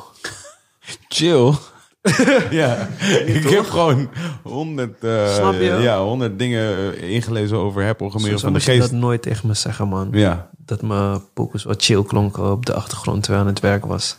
[1.07, 1.53] Chill.
[2.61, 2.87] ja,
[3.25, 4.09] ik heb gewoon
[4.43, 5.77] honderd, je?
[5.81, 8.79] ja, honderd dingen eh, ingelezen over herprogrammeren van de geest.
[8.79, 10.07] dat nooit tegen me zeggen, man.
[10.11, 14.17] Ja, Dat mijn pokus wat chill klonk op de achtergrond terwijl aan het werk was.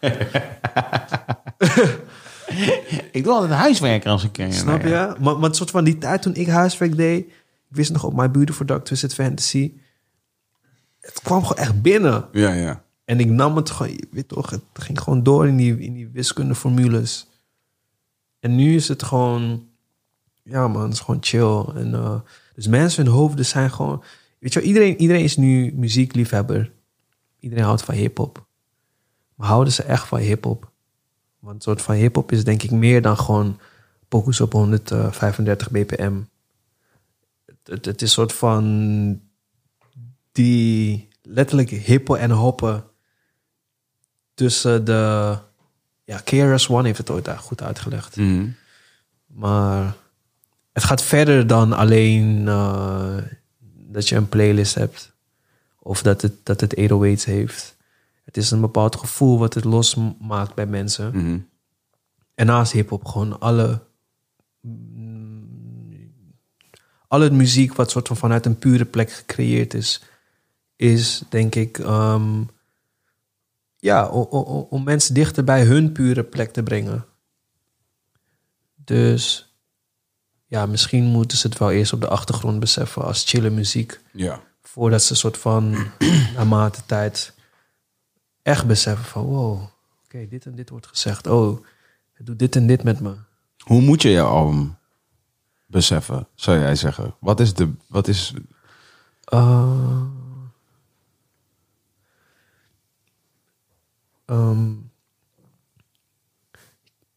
[3.12, 4.52] ik doe altijd huiswerken als ik ken.
[4.52, 5.14] Snap je?
[5.20, 7.26] Maar, maar het soort van die tijd toen ik huiswerk deed...
[7.70, 9.72] Ik wist nog op My Beautiful Dark Twisted Fantasy...
[11.00, 12.28] Het kwam gewoon echt binnen.
[12.32, 12.82] Ja, ja.
[13.10, 14.00] En ik nam het gewoon...
[14.10, 17.26] Weet toch, het ging gewoon door in die, in die wiskundeformules.
[18.40, 19.68] En nu is het gewoon...
[20.42, 21.64] Ja man, het is gewoon chill.
[21.74, 22.20] En, eh,
[22.54, 24.02] dus mensen hun hoofden zijn gewoon...
[24.38, 26.72] Weet je wel, iedereen, iedereen is nu muziekliefhebber.
[27.38, 28.46] Iedereen houdt van hiphop.
[29.34, 30.70] Maar houden ze echt van hiphop?
[31.38, 33.58] Want een soort van hiphop is denk ik meer dan gewoon
[34.08, 36.20] pokus op 135 bpm.
[37.46, 39.20] Het, het, het is een soort van
[40.32, 42.84] die letterlijk hippen en hoppen
[44.40, 45.36] tussen de...
[46.04, 48.16] Ja, KRS One heeft het ooit goed uitgelegd.
[48.16, 48.48] Mhm.
[49.26, 49.94] Maar
[50.72, 53.16] het gaat verder dan alleen eh,
[53.88, 55.12] dat je een playlist hebt.
[55.78, 57.76] Of dat het, dat het 808's heeft.
[58.24, 61.10] Het is een bepaald gevoel wat het losmaakt bij mensen.
[61.16, 61.38] Mhm.
[62.34, 63.82] En naast hip-hop gewoon alle.
[64.60, 65.48] mm,
[67.08, 70.02] Alle muziek wat soort van vanuit een pure plek gecreëerd is,
[70.76, 71.78] is denk ik.
[71.78, 72.42] ehm,
[73.80, 77.06] ja, om mensen dichter bij hun pure plek te brengen.
[78.74, 79.54] Dus
[80.46, 84.00] ja, misschien moeten ze het wel eerst op de achtergrond beseffen als chille muziek.
[84.12, 84.42] Ja.
[84.62, 85.76] Voordat ze een soort van
[86.36, 87.34] naarmate tijd
[88.42, 89.62] echt beseffen van wow,
[90.04, 91.26] oké, dit en dit wordt gezegd.
[91.26, 91.64] Oh,
[92.12, 93.14] het doet dit en dit met me.
[93.58, 94.76] Hoe moet je je album
[95.66, 97.14] beseffen, zou jij zeggen?
[97.20, 97.72] Wat is de...
[97.88, 98.34] Wat is,
[99.34, 100.02] Uh,
[104.30, 104.70] ehm,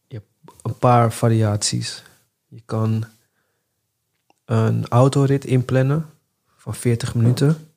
[0.06, 0.26] je hebt
[0.62, 2.02] een paar variaties.
[2.46, 3.04] Je kan
[4.44, 6.10] een autorit inplannen
[6.56, 7.72] van 40 minuten.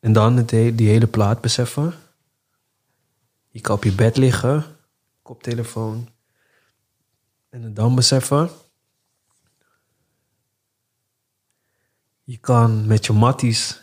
[0.00, 1.94] En dan het he- die hele plaat beseffen.
[3.48, 4.64] Je kan op je bed liggen,
[5.22, 6.08] koptelefoon.
[7.48, 8.50] En het dan beseffen.
[12.24, 13.82] Je kan met je matties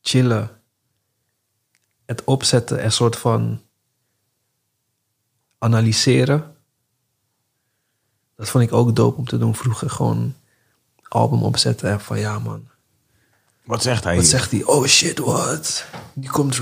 [0.00, 0.50] chillen.
[2.04, 3.60] Het opzetten en soort van
[5.58, 6.54] analyseren.
[8.36, 9.90] Dat vond ik ook dope om te doen vroeger.
[9.90, 10.34] Gewoon
[11.08, 12.68] album opzetten en van ja man.
[13.64, 14.12] wat zegt hij?
[14.14, 14.32] Wat hier?
[14.32, 14.64] zegt hij?
[14.64, 15.86] Oh shit, wat?
[16.14, 16.60] Die komt,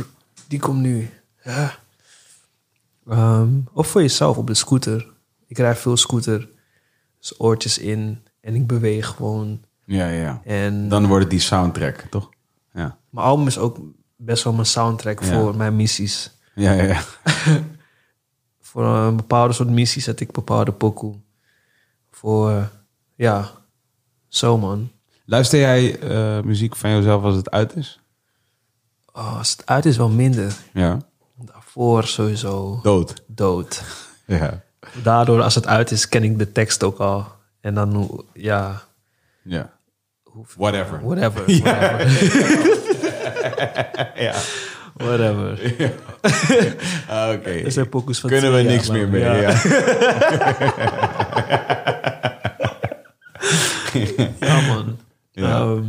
[0.49, 1.11] die komt nu.
[1.45, 1.75] Ja.
[3.09, 5.07] Ehm, of voor jezelf op de scooter.
[5.47, 6.49] Ik rijd veel scooter.
[7.19, 9.63] Dus oortjes in en ik beweeg gewoon.
[9.85, 10.41] Ja, ja, ja.
[10.45, 12.29] En Dan wordt het die soundtrack, toch?
[12.73, 12.99] Ja.
[13.11, 13.79] mijn album is ook
[14.17, 15.27] best wel mijn soundtrack Ja.
[15.33, 16.31] voor mijn missies.
[16.55, 17.01] Ja, ja, ja.
[18.75, 21.15] Voor een bepaalde soort missies zet ik bepaalde pokoe.
[22.11, 22.65] Voor, eh,
[23.15, 23.51] ja,
[24.29, 24.91] zo man.
[25.25, 28.01] Luister jij eh, muziek van jezelf als het uit is?
[29.13, 30.57] Oh, als het uit is wel minder.
[30.73, 30.99] Ja.
[31.35, 33.23] Daarvoor sowieso Dood.
[33.27, 33.83] dood.
[34.27, 34.63] Ja.
[35.03, 37.27] Daardoor, als het uit is, ken ik de tekst ook al.
[37.61, 38.83] En dan, ja,
[39.43, 39.73] Ja.
[40.57, 41.01] Whatever.
[41.05, 41.51] whatever.
[44.15, 44.35] Ja.
[44.97, 45.61] Whatever.
[45.79, 45.91] Ja.
[47.09, 47.51] Ah, Oké.
[47.51, 49.21] Er zijn van Kunnen we niks meer mee.
[49.21, 49.35] Ja.
[49.35, 49.53] Ja.
[55.33, 55.59] Ja.
[55.61, 55.85] Ehm,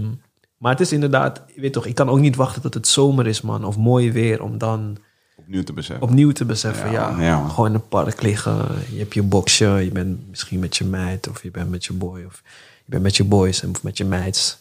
[0.58, 3.42] maar het is inderdaad, weet toch, ik kan ook niet wachten tot het zomer is,
[3.42, 3.64] man.
[3.66, 4.98] Of mooi weer, om dan
[5.38, 6.08] Opnieuw te beseffen.
[6.08, 7.50] opnieuw te beseffen, Ja, ja, man, man.
[7.50, 8.66] gewoon in het park liggen.
[8.92, 11.94] Je hebt je boxje, je bent misschien met je meid, of je bent met je
[11.94, 12.42] boy, of
[12.78, 14.58] je bent met je boys, of met je meids.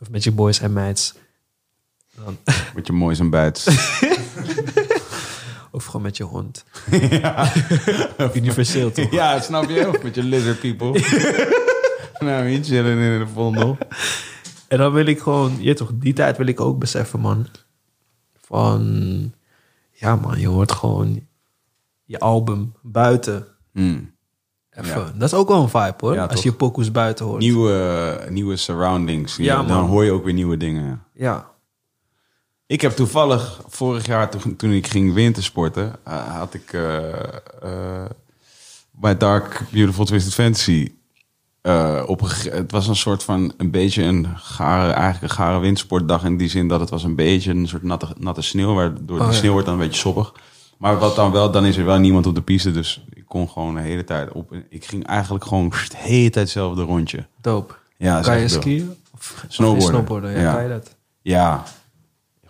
[0.00, 1.14] Of met je boys en meids.
[2.16, 2.36] Dan,
[2.74, 3.66] Met je moois en bijts.
[5.70, 6.64] of gewoon met je hond.
[8.34, 9.10] Universeel toch?
[9.10, 9.88] ja, snap je?
[9.88, 11.00] Of met je lizard people.
[12.26, 13.78] nou, niet chillen in de vondel.
[14.68, 17.46] En dan wil ik gewoon, je toch, die tijd wil ik ook beseffen, man.
[18.40, 19.32] Van,
[19.90, 21.26] ja man, je hoort gewoon
[22.04, 23.46] je album buiten.
[23.72, 24.10] Hmm.
[24.70, 25.00] Even.
[25.00, 25.12] Ja.
[25.14, 26.42] Dat is ook wel een vibe hoor, Ja, als toch?
[26.42, 27.38] je pokoes buiten hoort.
[27.40, 29.36] Nieuwe, nieuwe surroundings.
[29.36, 29.88] Ja, dan man.
[29.88, 31.02] hoor je ook weer nieuwe dingen.
[31.14, 31.50] Ja,
[32.72, 38.04] Ik heb toevallig vorig jaar, toen, toen ik ging wintersporten, eh, had ik eh,
[38.90, 40.92] bij Dark Beautiful Twisted Fantasy
[42.06, 46.36] op het was een soort van een beetje een gare, eigenlijk een gare wintersportdag in
[46.36, 49.32] die zin dat het was een beetje een soort natte, natte sneeuw, waardoor Oh, de
[49.32, 49.38] ja.
[49.38, 50.32] sneeuw wordt dan een beetje soppig.
[50.78, 53.48] Maar wat dan wel, dan is er wel niemand op de piste, dus ik kon
[53.48, 54.52] gewoon de hele tijd op.
[54.68, 57.26] Ik ging eigenlijk gewoon de hele tijd hetzelfde rondje.
[57.40, 57.74] dope.
[57.96, 58.94] Ja, kan je skiën?
[59.14, 59.88] Of, Snowboarden.
[59.88, 60.52] Snowboarden, ja, Ja.
[60.52, 60.94] kan je dat?
[61.22, 61.64] Ja,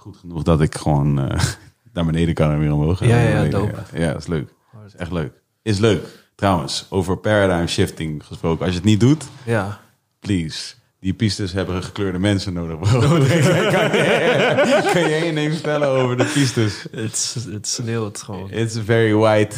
[0.02, 1.44] goed genoeg dat ik gewoon eh,
[1.92, 3.00] naar beneden kan en weer omhoog.
[3.04, 3.82] Ja, ja, ja, dope.
[3.94, 4.48] Ja, dat is leuk.
[4.72, 5.32] Dat is echt leuk.
[5.62, 6.04] Is leuk.
[6.34, 8.60] Trouwens, over paradigm shifting gesproken.
[8.64, 9.80] Als je het niet doet, Ja.
[10.20, 10.74] please.
[11.00, 12.78] Die pistes hebben gekleurde mensen nodig.
[12.80, 13.00] bro.
[13.00, 16.86] kan, je, kan je één ding vertellen over de pistes?
[16.90, 18.50] Het, is- het sneeuwt gewoon.
[18.50, 19.56] It's very white.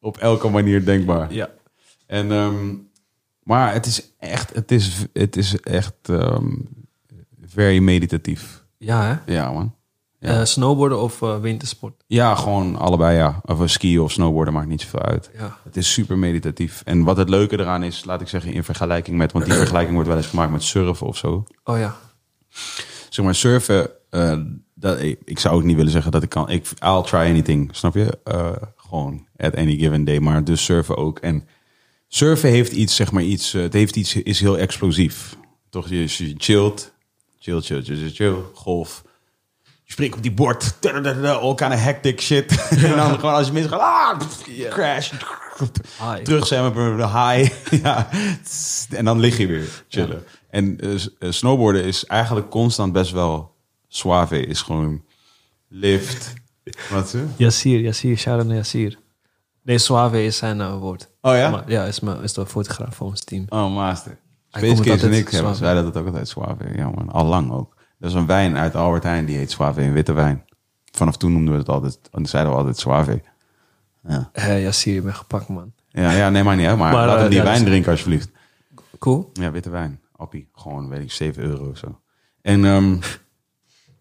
[0.00, 1.32] Op elke manier denkbaar.
[1.32, 1.50] Ja.
[2.06, 2.74] En, ehm,
[3.42, 6.46] maar het is echt, het is, het is echt ehm,
[7.46, 8.64] very meditatief.
[8.78, 9.32] Ja, hè?
[9.32, 9.74] Ja, man.
[10.20, 10.40] Ja.
[10.40, 12.04] Eh, snowboarden of eh, wintersport?
[12.06, 13.40] Ja, gewoon allebei ja.
[13.44, 15.30] Of een skiën of snowboarden maakt niet zoveel uit.
[15.38, 15.58] Ja.
[15.64, 16.82] Het is super meditatief.
[16.84, 19.32] En wat het leuke eraan is, laat ik zeggen, in vergelijking met...
[19.32, 21.44] Want die vergelijking wordt wel eens gemaakt met surfen of zo.
[21.64, 21.96] Oh ja.
[23.08, 23.90] Zeg maar, surfen...
[24.10, 24.38] eh,
[24.74, 26.50] dat, ik, ik zou ook niet willen zeggen dat ik kan...
[26.50, 28.18] Ik, I'll try anything, snap je?
[28.24, 30.18] Eh, gewoon, at any given day.
[30.18, 31.18] Maar dus surfen ook.
[31.18, 31.48] En
[32.08, 33.54] surfen heeft iets, zeg maar, iets...
[33.54, 35.36] eh, het heeft iets, is heel explosief.
[35.70, 36.94] Toch, je, je chillt.
[37.38, 38.44] Chill, chill, chill, chill, chill.
[38.54, 39.02] Golf.
[39.82, 40.76] Je springt op die bord.
[41.22, 42.68] All kind of hectic shit.
[42.70, 43.80] en dan gewoon als je mis gaat.
[43.80, 44.18] Ah,
[44.70, 45.10] crash.
[46.00, 46.22] Hi.
[46.22, 47.72] Terug zijn we bij de high.
[47.84, 48.08] ja.
[48.90, 50.24] En dan lig je weer chillen.
[50.50, 53.54] En eh, eh, snowboarden is eigenlijk constant best wel
[53.88, 54.46] suave.
[54.46, 55.04] Is gewoon
[55.68, 56.34] lift.
[56.90, 57.24] Wat ze?
[57.36, 58.98] Yassir, Yassir, shout-out naar Yassir.
[59.62, 61.08] Nee, Suave is zijn eh, woord.
[61.20, 61.50] Oh ja?
[61.50, 63.44] Maar, ja, is, mijn, is de fotograaf van ons team.
[63.48, 64.18] Oh, master.
[64.48, 66.72] Space en ik hebben, zeiden dat ook altijd suave.
[66.76, 67.74] Ja man, al lang ook.
[68.00, 70.44] Er is een wijn uit Albert Heijn die heet suave in witte wijn.
[70.92, 73.22] Vanaf toen noemden we het altijd, zeiden we altijd suave.
[74.08, 75.72] Ja, Eh Yassir, je bent gepakt, man.
[75.88, 76.78] ja, ja nee maar niet uit.
[76.78, 78.28] Maar, Maar, laten we eh, die ja, wijn dus- drinken alsjeblieft.
[78.98, 79.30] Cool.
[79.32, 80.00] Ja, witte wijn.
[80.16, 80.48] Appie.
[80.54, 82.00] Gewoon, weet ik, 7 euro of zo.
[82.42, 82.96] En ehm,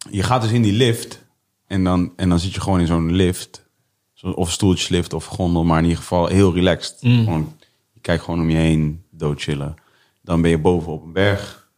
[0.10, 1.24] je gaat dus in die lift.
[1.68, 3.64] En dan, en dan zit je gewoon in zo'n lift.
[4.22, 5.64] Of stoeltjeslift of gondel.
[5.64, 6.98] Maar in ieder geval heel relaxed.
[7.00, 7.56] Gewoon,
[7.94, 9.04] je kijkt gewoon om je heen.
[9.12, 9.76] Dood chillen.
[10.26, 11.70] Dan ben je boven op een berg.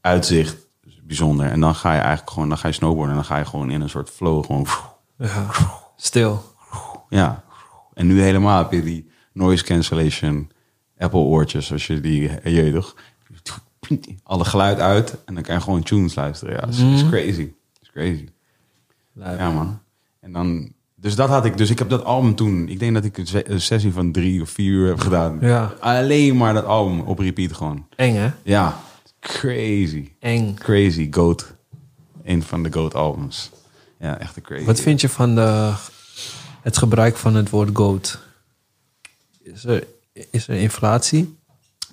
[0.00, 0.56] Uitzicht.
[0.82, 1.46] Dus bijzonder.
[1.50, 3.08] En dan ga je eigenlijk gewoon, dan ga je snowboarden.
[3.10, 4.44] En dan ga je gewoon in een soort flow.
[4.44, 4.66] Gewoon,
[5.18, 5.46] Ja.
[5.96, 6.42] Stil.
[7.08, 7.44] ja.
[7.94, 10.50] En nu helemaal heb je die noise cancellation
[10.98, 11.72] Apple oortjes.
[11.72, 12.94] Als je die, je weet toch,
[14.22, 15.24] alle geluid uit.
[15.24, 16.54] En dan kan je gewoon tunes luisteren.
[16.54, 17.52] Ja, dat is, is crazy.
[17.82, 18.28] Is crazy.
[19.12, 19.80] Ja, man.
[20.20, 21.56] En dan, dus dat had ik.
[21.56, 22.68] Dus ik heb dat album toen.
[22.68, 25.38] Ik denk dat ik een se- een sessie van drie of vier uur heb gedaan.
[25.40, 25.74] Ja.
[25.80, 27.86] Alleen maar dat album op repeat gewoon.
[27.96, 28.30] Eng, hè?
[28.42, 28.80] Ja,
[29.20, 30.10] crazy.
[30.20, 30.54] Eng.
[30.54, 31.54] Crazy Goat.
[32.24, 33.50] Een van de Goat albums.
[34.00, 34.64] Ja, echt een crazy.
[34.64, 35.72] Wat vind je van de,
[36.62, 38.18] het gebruik van het woord goat?
[39.42, 39.86] Is er,
[40.30, 41.36] is er inflatie?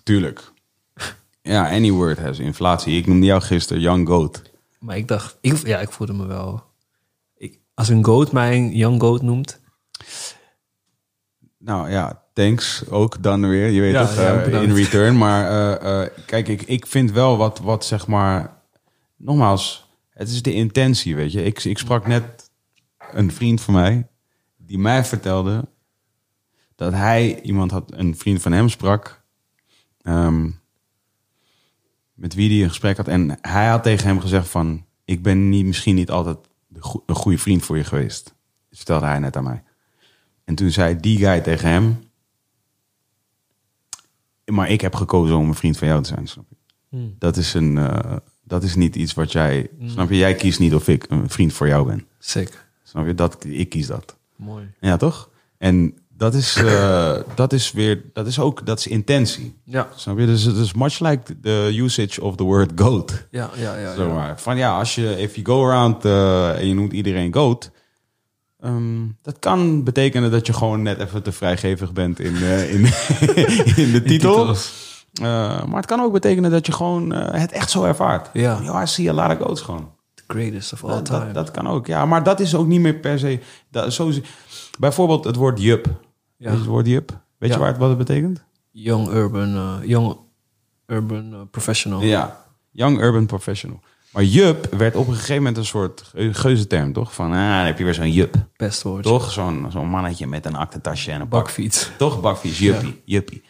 [0.03, 0.51] Tuurlijk.
[1.41, 2.97] Ja, any word has inflatie.
[2.97, 4.41] Ik noemde jou gisteren Young Goat.
[4.79, 6.63] Maar ik dacht, ik, ja, ik voelde me wel.
[7.73, 9.61] Als een goat mij een young goat noemt,
[11.57, 13.69] Nou ja, thanks ook dan weer.
[13.69, 15.17] Je weet Ja, het, ja, eh, in return.
[15.17, 18.61] Maar eh, eh, kijk, ik, ik vind wel wat, wat zeg maar...
[19.17, 21.43] Nogmaals, het is de intentie, weet je.
[21.43, 22.51] Ik, ik sprak net
[23.11, 24.07] een vriend van mij
[24.57, 25.67] die mij vertelde
[26.75, 29.23] dat hij iemand had, een vriend van hem sprak,
[30.01, 30.49] ehm,
[32.13, 33.07] met wie hij een gesprek had.
[33.07, 36.37] En hij had tegen hem gezegd van, ik ben niet, misschien niet altijd
[37.05, 38.35] een goede vriend voor je geweest.
[38.71, 39.63] Vertelde hij net aan mij.
[40.43, 42.03] En toen zei die guy tegen hem,
[44.45, 46.55] maar ik heb gekozen om een vriend van jou te zijn, snap je?
[46.89, 47.15] Hmm.
[47.19, 50.17] Dat is een, eh, dat is niet iets wat jij, snap je?
[50.17, 52.07] Jij kiest niet of ik een vriend voor jou ben.
[52.19, 52.65] sick.
[52.83, 53.13] Snap je?
[53.13, 54.17] Dat, ik kies dat.
[54.35, 54.71] Mooi.
[54.79, 55.29] Ja, toch?
[55.57, 59.59] En dat is, eh, dat is weer, dat is ook, dat is intentie.
[59.65, 60.25] Ja, Snap je?
[60.25, 63.27] Dus het is much like the usage of the word goat.
[63.31, 63.75] ja, ja.
[63.77, 64.05] ja, ja.
[64.05, 64.39] maar.
[64.39, 67.71] Van ja, als je, if you go around eh, en je noemt iedereen goat.
[68.59, 72.79] ehm, dat kan betekenen dat je gewoon net even te vrijgevig bent in, eh, in,
[73.85, 74.55] in de titel.
[75.67, 78.29] maar het kan ook betekenen dat je gewoon het echt zo ervaart.
[78.33, 78.59] Ja.
[78.63, 79.91] Ja, I see a lot of goats gewoon.
[80.33, 81.25] Greatest of all Dat, time.
[81.25, 82.05] dat, dat kan ook, ja.
[82.05, 83.39] Maar dat is ook niet meer per se...
[83.71, 84.11] Dat, zo,
[84.79, 85.87] bijvoorbeeld het woord jup.
[86.37, 86.51] Ja.
[86.51, 87.09] Het woord jup?
[87.37, 87.55] Weet Ja.
[87.55, 88.43] je waar het, wat het betekent?
[88.71, 90.17] Young urban, eh, young
[90.87, 92.01] urban eh, professional.
[92.01, 93.79] Ja, young urban professional.
[94.11, 97.13] Maar jup werd op een gegeven moment een soort ge- geuzenterm, toch?
[97.13, 98.35] Van, ah, dan heb je weer zo'n jup.
[98.55, 99.03] Best woord.
[99.03, 99.31] Toch?
[99.31, 101.43] Zo'n zo'n mannetje met een aktentasje en een bak.
[101.43, 101.89] Bakfiets.
[101.97, 102.21] Toch?
[102.21, 103.43] Bakfiets, juppie, juppie.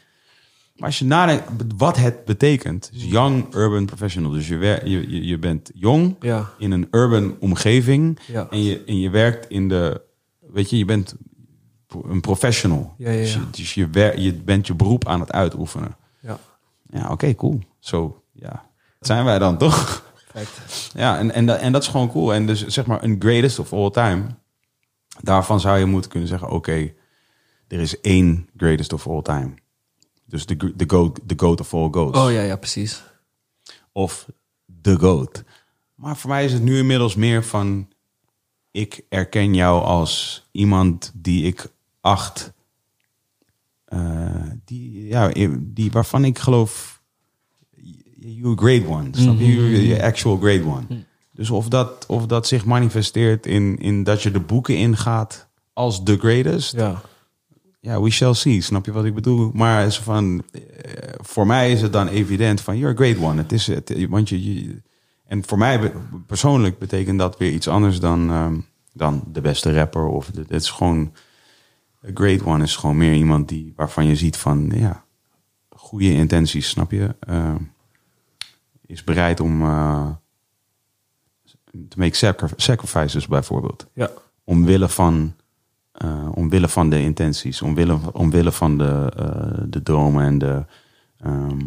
[0.75, 1.43] Maar als je nadenkt
[1.77, 4.31] wat het betekent, young urban professional.
[4.31, 6.49] Dus je, wer- je, je, je bent jong Ja.
[6.57, 8.47] in een urban omgeving Ja.
[8.49, 10.01] en, je, en je werkt in de,
[10.39, 11.15] weet je, je bent
[12.03, 12.93] een professional.
[12.97, 15.95] Ja, Dus, je, dus je, wer- je bent je beroep aan het uitoefenen.
[16.19, 16.39] Ja.
[16.89, 17.59] Ja, oké, cool.
[17.79, 18.51] Zo, ja.
[18.99, 20.11] Dat zijn wij dan toch?
[20.33, 20.91] Perfect.
[20.95, 22.33] Ja, en, en, dat- en dat is gewoon cool.
[22.33, 24.23] En dus zeg maar een greatest of all time.
[25.21, 26.91] Daarvan zou je moeten kunnen zeggen, oké,
[27.67, 29.53] er is één greatest of all time.
[30.33, 32.19] Dus de, de, goat, de goat of all goats.
[32.19, 33.03] Oh ja, ja, precies.
[33.91, 34.27] Of
[34.65, 35.43] de goat.
[35.95, 37.87] Maar voor mij is het nu inmiddels meer van...
[38.71, 41.67] Ik erken jou als iemand die ik
[42.01, 42.53] acht...
[43.85, 47.01] eh, die, ja, die, waarvan ik geloof...
[48.19, 49.09] You're a great one.
[49.11, 49.53] Snap je?
[49.53, 51.05] You're you're actual great one.
[51.31, 56.03] Dus of dat, of dat zich manifesteert in, in dat je de boeken ingaat als
[56.03, 56.71] the greatest...
[56.71, 57.01] Ja.
[57.83, 58.61] Ja, we shall see.
[58.61, 59.51] Snap je wat ik bedoel?
[59.53, 60.61] Maar is van, eh,
[61.21, 63.41] voor mij is het dan evident van, you're a great one.
[63.41, 64.81] Het is het, want je, je-
[65.27, 65.91] en voor mij
[66.27, 68.59] persoonlijk betekent dat weer iets anders dan, ehm,
[68.93, 70.05] dan de beste rapper.
[70.07, 71.11] Of de- het is gewoon,
[72.07, 75.03] a great one is gewoon meer iemand die, waarvan je ziet van, ja,
[75.69, 77.15] goede intenties, snap je?
[77.19, 77.55] Eh,
[78.85, 80.09] is bereid om eh,
[81.89, 84.09] te make sacri- sacrifices bijvoorbeeld Ja.
[84.43, 85.35] omwille van,
[85.93, 90.65] eh, omwille van de intenties, omwille, omwille van de, eh, de dromen en de,
[91.19, 91.59] ehm,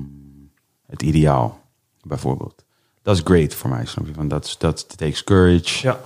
[0.87, 1.61] het ideaal,
[2.03, 2.65] bijvoorbeeld.
[3.03, 4.15] Dat is great voor mij, snap je?
[4.15, 5.87] Van dat, dat takes courage.
[5.87, 6.01] Ja.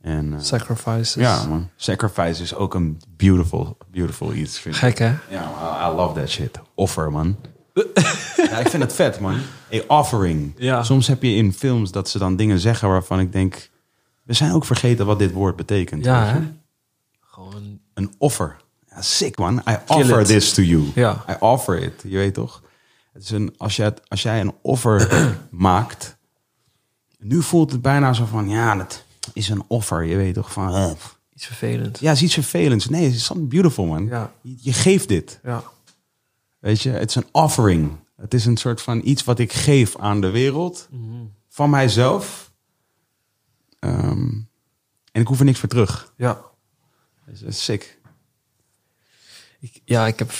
[0.00, 1.14] En, eh, Sacrifices.
[1.14, 1.68] ja, man.
[1.76, 4.58] Sacrifice is ook een beautiful, beautiful iets.
[4.58, 4.76] Vind.
[4.76, 5.14] Gek, hè?
[5.28, 5.50] Ja,
[5.88, 6.60] I, I love that shit.
[6.74, 7.36] Offer, man.
[8.50, 9.40] ja, ik vind het vet, man.
[9.74, 10.54] A offering.
[10.56, 10.82] Ja.
[10.82, 13.70] Soms heb je in films dat ze dan dingen zeggen waarvan ik denk...
[14.22, 16.04] We zijn ook vergeten wat dit woord betekent.
[16.04, 16.42] Ja?
[17.38, 17.80] Gewoon...
[17.94, 18.56] Een offer.
[18.88, 19.62] Ja, sick, man.
[19.68, 20.90] I offer this to you.
[20.94, 21.24] Ja.
[21.30, 22.02] I offer it.
[22.02, 22.62] Je weet toch?
[23.12, 25.08] Het is een, als, jij, als jij een offer
[25.50, 26.16] maakt...
[27.18, 28.48] Nu voelt het bijna zo van...
[28.48, 30.02] Ja, dat is een offer.
[30.02, 30.52] Je weet toch?
[30.52, 30.90] Van, eh,
[31.34, 32.00] Iets vervelends.
[32.00, 32.88] ja, het is iets vervelends.
[32.88, 34.06] Nee, het is something beautiful, man.
[34.06, 34.32] Ja.
[34.40, 35.40] Je, je geeft dit.
[35.42, 35.62] Ja.
[36.58, 37.96] Weet je, het is een offering.
[38.16, 40.88] Het is een soort van iets wat ik geef aan de wereld.
[41.48, 42.52] Van mijzelf.
[43.78, 44.30] Ehm,
[45.12, 46.12] en ik hoef er niks voor terug.
[46.16, 46.46] Ja.
[47.28, 47.98] Dat is sick.
[49.60, 50.32] Ik, ja, ik heb...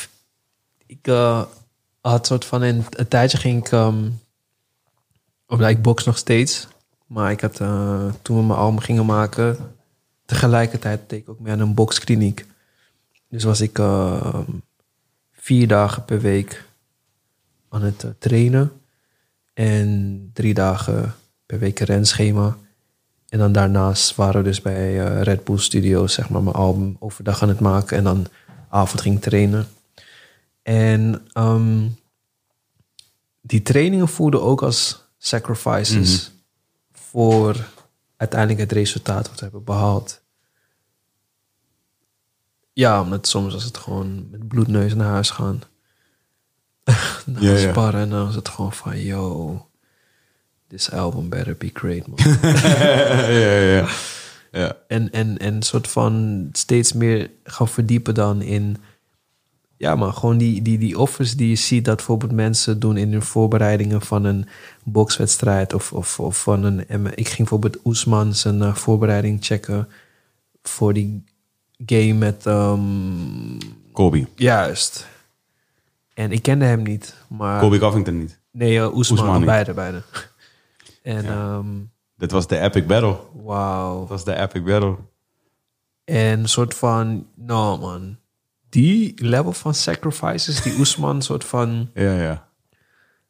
[0.86, 1.44] Ik eh,
[2.00, 2.64] had soort van...
[2.64, 3.72] In, een tijdje ging ik...
[3.72, 4.10] ehm
[5.46, 6.68] of box nog steeds.
[7.06, 7.60] Maar ik had...
[7.60, 9.76] eh, toen we mijn album gingen maken...
[10.28, 12.46] Tegelijkertijd deed ik ook mee aan een boxkliniek.
[13.28, 14.40] Dus was ik eh,
[15.32, 16.64] vier dagen per week
[17.68, 18.72] aan het eh, trainen.
[19.54, 21.14] En drie dagen
[21.46, 22.56] per week een renschema.
[23.28, 26.96] En dan daarnaast waren we dus bij eh, Red Bull Studios, zeg maar, mijn album
[26.98, 27.96] overdag aan het maken.
[27.96, 28.26] En dan
[28.68, 29.68] avond ging trainen.
[30.62, 31.88] En ehm,
[33.40, 36.32] die trainingen voelden ook als sacrifices
[36.92, 37.68] voor
[38.16, 40.20] uiteindelijk het resultaat wat we hebben behaald.
[42.72, 45.62] Ja, omdat soms was het gewoon met bloedneus naar huis gaan.
[47.24, 47.70] naar Ja, ja.
[47.70, 49.67] sparren en dan was het gewoon van, yo,
[50.68, 52.18] this album better be great, man.
[52.42, 53.88] ja, ja, ja.
[54.52, 54.76] ja.
[54.88, 58.76] En, en, en soort van steeds meer gaan verdiepen dan in...
[59.76, 63.12] Ja, maar gewoon die, die, die offers die je ziet dat bijvoorbeeld mensen doen in
[63.12, 64.46] hun voorbereidingen van een
[64.84, 67.06] bokswedstrijd of, of, of van een...
[67.14, 69.88] Ik ging bijvoorbeeld Oesman zijn eh, voorbereiding checken
[70.62, 71.24] voor die
[71.86, 72.46] game met...
[72.46, 73.58] ehm,
[73.92, 74.26] Colby.
[74.36, 75.06] juist.
[76.14, 77.60] En ik kende hem niet, maar...
[77.60, 78.38] Colby Covington niet.
[78.50, 80.02] Nee, uh, Oesman, Oesman beide, beide.
[81.08, 81.66] En ehm
[82.16, 83.16] Dit was de epic battle.
[83.44, 83.98] wauw.
[83.98, 84.96] Dat was de epic battle.
[86.04, 88.16] En een soort van, nou man,
[88.68, 92.48] die level van sacrifices, die Oesman soort van, Ja, ja.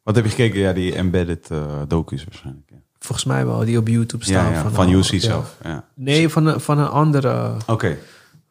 [0.03, 0.59] Wat heb je gekeken?
[0.59, 2.69] Ja, die embedded eh docu's waarschijnlijk.
[2.69, 4.51] Ja, volgens mij wel, die op YouTube staan.
[4.51, 4.69] ja, ja.
[4.69, 5.19] van, oh, UC ja.
[5.19, 5.57] zelf.
[5.63, 5.87] Ja.
[5.95, 7.97] Nee, van een, van een andere, Oké.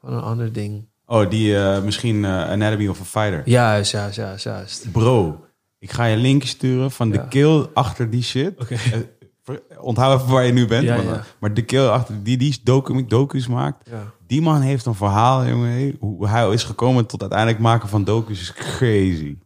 [0.01, 0.87] van een ander ding.
[1.07, 3.43] Oh, die eh, misschien eh, Anatomy of a Fighter.
[3.45, 4.93] Juist, juist, juist, juist.
[4.93, 5.45] Bro,
[5.79, 8.61] ik ga je een linkje sturen van de kill achter die shit.
[8.61, 8.77] Oké.
[9.81, 10.85] Onthoud even waar je nu bent.
[10.85, 11.25] Ja, maar, ja.
[11.39, 13.91] maar de kill achter die die docu, docu's maakt.
[13.91, 14.13] Ja.
[14.27, 15.97] Die man heeft een verhaal, jongen.
[16.01, 19.37] Hoe hij is gekomen tot uiteindelijk maken van docu's is crazy.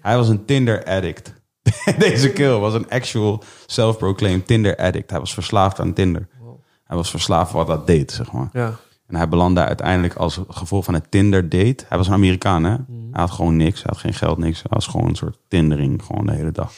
[0.00, 1.34] Hij was een Tinder addict.
[1.98, 5.10] Deze kill was een actual self-proclaimed Tinder addict.
[5.10, 6.28] Hij was verslaafd aan Tinder.
[6.40, 6.60] Wow.
[6.84, 8.48] Hij was verslaafd wat dat deed, zeg maar.
[8.52, 8.74] Ja.
[9.06, 11.84] En hij belandde uiteindelijk als gevolg van het Tinder date.
[11.88, 12.72] Hij was een Amerikaan, hè?
[12.74, 13.12] Mhm.
[13.12, 13.82] Hij had gewoon niks.
[13.82, 14.62] Hij had geen geld, niks.
[14.62, 16.72] Hij was gewoon een soort Tindering, gewoon de hele dag.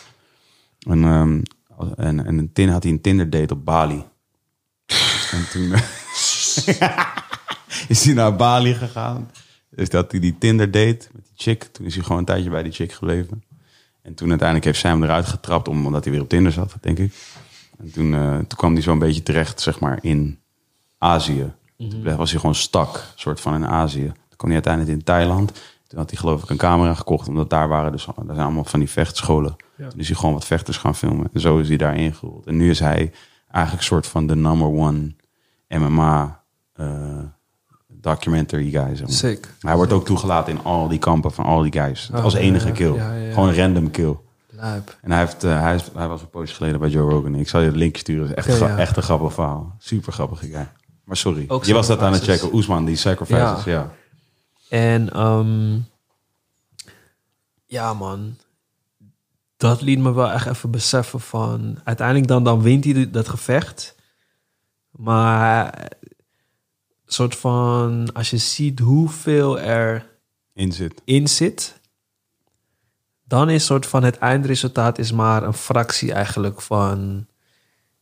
[0.78, 1.40] En, ehm,
[1.96, 4.04] en, en een had hij een Tinder date op Bali.
[5.30, 5.72] en toen
[7.88, 9.30] is hij naar Bali gegaan.
[9.70, 11.62] Dus dat hij die Tinder date met die chick.
[11.64, 13.42] Toen is hij gewoon een tijdje bij die chick gebleven.
[14.02, 16.74] En toen uiteindelijk heeft zij hem eruit getrapt, om- omdat hij weer op Tinder zat,
[16.80, 17.14] denk ik.
[17.78, 20.38] En toen, eh, toen kwam hij zo'n beetje terecht, zeg maar, in
[20.98, 21.52] Azië.
[21.76, 24.04] Toen was hij gewoon stak, soort van in Azië.
[24.06, 25.52] Toen kwam hij uiteindelijk in Thailand.
[25.90, 28.64] Toen had hij geloof ik een camera gekocht, omdat daar waren dus daar zijn allemaal
[28.64, 29.56] van die vechtscholen.
[29.76, 29.88] Ja.
[29.88, 31.28] Toen is hij gewoon wat vechters gaan filmen.
[31.32, 32.46] En zo is hij daar ingerold.
[32.46, 33.12] En nu is hij
[33.50, 35.14] eigenlijk soort van de number one
[35.68, 36.42] MMA
[36.72, 36.86] eh,
[37.86, 38.96] documentary guy.
[38.96, 39.16] Zeg maar.
[39.16, 39.54] Sick.
[39.60, 42.10] Hij wordt ook toegelaten in al die kampen van al die guys.
[42.14, 42.94] Oh, als enige ja, kill.
[42.94, 43.32] ja.
[43.32, 44.16] Gewoon random kill.
[44.56, 47.34] En hij, heeft, eh, hij, is, hij was een poosje geleden bij Joe Rogan.
[47.34, 48.28] Ik zal je het linkje sturen.
[48.28, 48.76] Het is echt, ja.
[48.76, 49.74] echt een grappig verhaal.
[49.78, 50.68] Super grappige guy.
[51.04, 51.46] Maar sorry.
[51.62, 52.54] Je was dat aan het checken.
[52.54, 53.64] Oesman, die sacrifices.
[53.64, 53.90] Ja.
[54.70, 55.78] En ehm,
[57.66, 58.36] ja, man.
[59.56, 61.80] Dat liet me wel echt even beseffen van...
[61.84, 63.96] Uiteindelijk dan, dan wint hij dat gevecht.
[64.90, 65.88] Maar
[67.06, 68.12] soort van...
[68.12, 70.18] Als je ziet hoeveel er
[70.54, 71.02] In zit.
[71.04, 71.80] in zit...
[73.24, 77.26] Dan is soort van het eindresultaat is maar een fractie eigenlijk van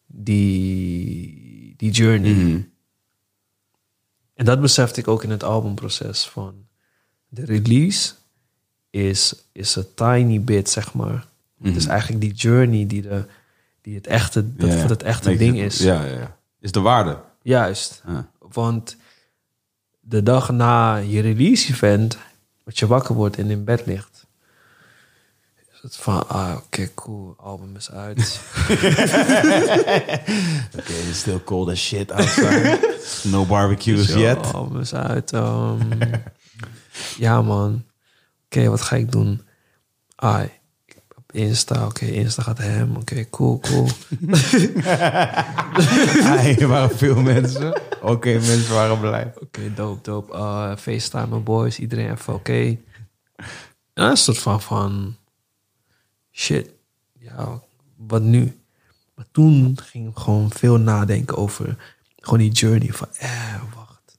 [0.06, 2.32] die, die journey.
[2.32, 2.60] Mhm.
[4.38, 6.54] En dat besefte ik ook in het albumproces van
[7.28, 8.12] de release
[8.90, 11.26] is, is een tiny bit, zeg maar.
[11.62, 13.24] Het is eigenlijk die journey die, de,
[13.80, 15.78] die het echte, dat Ja, voor het echte ding is.
[15.78, 16.36] Ja, ja, ja.
[16.60, 17.20] Is de waarde.
[17.42, 18.02] Juist.
[18.06, 18.30] Ja.
[18.38, 18.96] Want
[20.00, 22.18] de dag na je release event,
[22.64, 24.07] dat je wakker wordt en in bed ligt,
[25.82, 28.18] van, ah, oké, cool, album is uit.
[30.78, 32.78] Oké, it's still cold as shit outside.
[33.22, 34.52] no barbecues yet.
[34.52, 35.32] Album is uit.
[35.32, 35.80] ehm.
[37.16, 37.84] ja, man.
[38.44, 39.42] Oké, wat ga ik doen?
[40.16, 40.42] Ah,
[41.32, 41.86] Insta.
[41.86, 42.96] Oké, Insta gaat hem.
[42.96, 43.88] Oké, cool, cool.
[46.22, 47.80] Ah, er waren veel mensen.
[48.02, 49.32] Oké, mensen waren blij.
[49.40, 50.32] Oké, dope, dope.
[50.34, 51.78] Uh, FaceTime mijn boys.
[51.78, 52.52] Iedereen even oké.
[52.58, 52.78] En
[53.94, 55.16] dan is het soort van, van...
[56.38, 56.70] Shit.
[57.18, 57.60] Ja,
[57.96, 58.60] wat nu?
[59.14, 61.76] Maar toen ging ik gewoon veel nadenken over...
[62.16, 63.08] Gewoon die journey van...
[63.18, 64.18] Eh, wacht.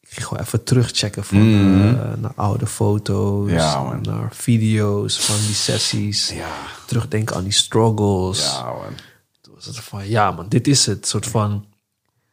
[0.00, 3.46] Ik ging gewoon even terugchecken van, eh, naar oude foto's.
[3.46, 3.54] Mhm.
[3.54, 6.28] Ja, naar video's van die sessies.
[6.28, 6.56] Ja.
[6.86, 8.44] Terugdenken aan die struggles.
[8.44, 8.94] Ja, man.
[9.40, 11.06] Toen was het van, ja man, dit is het.
[11.06, 11.66] soort van,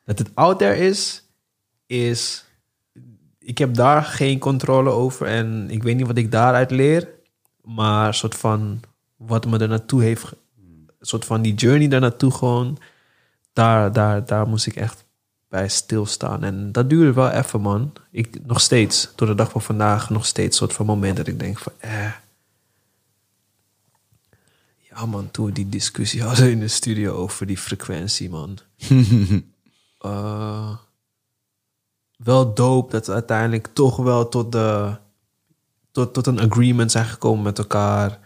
[0.05, 1.23] dat het out there is,
[1.85, 2.45] is...
[3.39, 7.19] Ik heb daar geen controle over en ik weet niet wat ik daaruit leer.
[7.63, 8.79] Maar soort van,
[9.15, 10.33] wat me er naartoe heeft...
[10.99, 12.77] soort van die journey daar naartoe gewoon...
[13.53, 15.05] Daar, daar, daar moest ik echt
[15.49, 16.43] bij stilstaan.
[16.43, 17.93] En dat duurde wel even, man.
[18.11, 21.39] Ik nog steeds, door de dag van vandaag, nog steeds soort van moment dat ik
[21.39, 21.73] denk van...
[21.77, 22.11] Eh,
[24.77, 28.57] ja, man, toen we die discussie hadden in de studio over die frequentie, man.
[30.01, 30.77] Eh,
[32.15, 34.97] wel dope dat uiteindelijk toch wel tot, de,
[35.91, 38.19] tot, tot een agreement zijn gekomen met elkaar.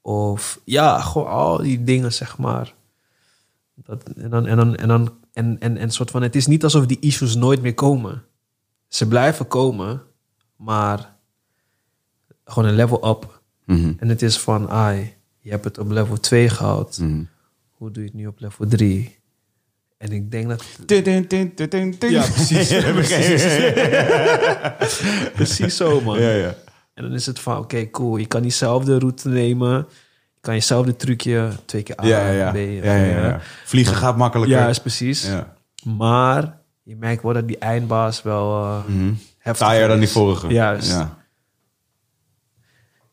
[0.00, 2.74] Of ja, gewoon al die dingen, zeg maar.
[3.74, 6.64] Dat, en dan, en dan, en dan, en, en, en soort van, het is niet
[6.64, 8.22] alsof die issues nooit meer komen.
[8.88, 10.02] Ze blijven komen,
[10.56, 11.16] maar
[12.44, 13.40] gewoon een level up.
[13.64, 13.92] Mhm.
[13.98, 16.98] En het is van, ai, je hebt het op level 2 gehad.
[17.00, 17.22] Mhm.
[17.70, 19.16] Hoe doe je het nu op level 3?
[19.96, 20.64] En ik denk dat...
[22.10, 22.68] Ja, precies.
[25.38, 26.20] Precies zo, man.
[26.20, 26.56] Ja, ja.
[26.98, 28.16] En dan is het van, oké, cool.
[28.16, 29.76] Je kan diezelfde route nemen.
[30.34, 32.50] Je kan jezelfde trucje twee keer A, Ja, ja.
[32.52, 32.56] B.
[32.84, 33.40] ja.
[33.64, 34.58] Vliegen gaat makkelijker.
[34.58, 35.26] Ja, is precies.
[35.26, 35.56] Ja.
[35.84, 38.82] Maar je merkt wel dat die eindbaas wel uh,
[39.38, 40.46] heftig Taaier dan die vorige.
[40.48, 40.90] Juist.
[40.90, 41.16] Ja.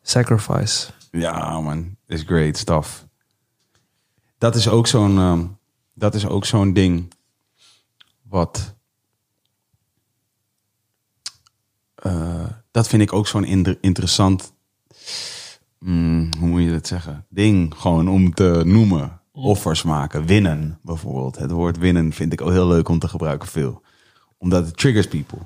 [0.02, 0.90] Sacrifice.
[1.10, 1.96] Ja, man.
[2.06, 3.06] Is great stuff.
[4.38, 5.18] Dat is ook zo'n...
[5.18, 5.44] ehm,
[5.94, 7.14] dat is ook zo'n ding...
[8.22, 8.74] Wat...
[11.94, 12.46] eh,
[12.76, 14.52] dat vind ik ook zo'n interessant...
[15.78, 17.26] mm, hoe moet je dat zeggen?
[17.28, 19.20] Ding gewoon om te noemen.
[19.32, 20.26] Offers maken.
[20.26, 21.36] Winnen, bijvoorbeeld.
[21.36, 23.82] Het woord winnen vind ik ook heel leuk om te gebruiken veel.
[24.38, 25.38] Omdat het triggers people.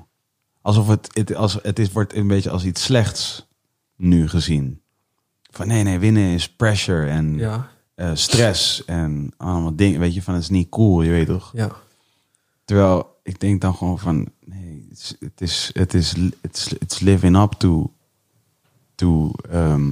[0.61, 3.47] alsof het, het, als, het is, wordt een beetje als iets slechts
[3.95, 4.81] nu gezien.
[5.51, 9.99] Van nee, nee, winnen is pressure en Ja, eh, stress en allemaal dingen.
[9.99, 11.51] Weet je, van het is niet cool, je weet toch?
[11.53, 11.71] ja.
[12.65, 14.60] Terwijl ik denk dan gewoon van nee,
[15.09, 17.91] het is, het is, het is, living up to,
[18.95, 19.89] to ehm,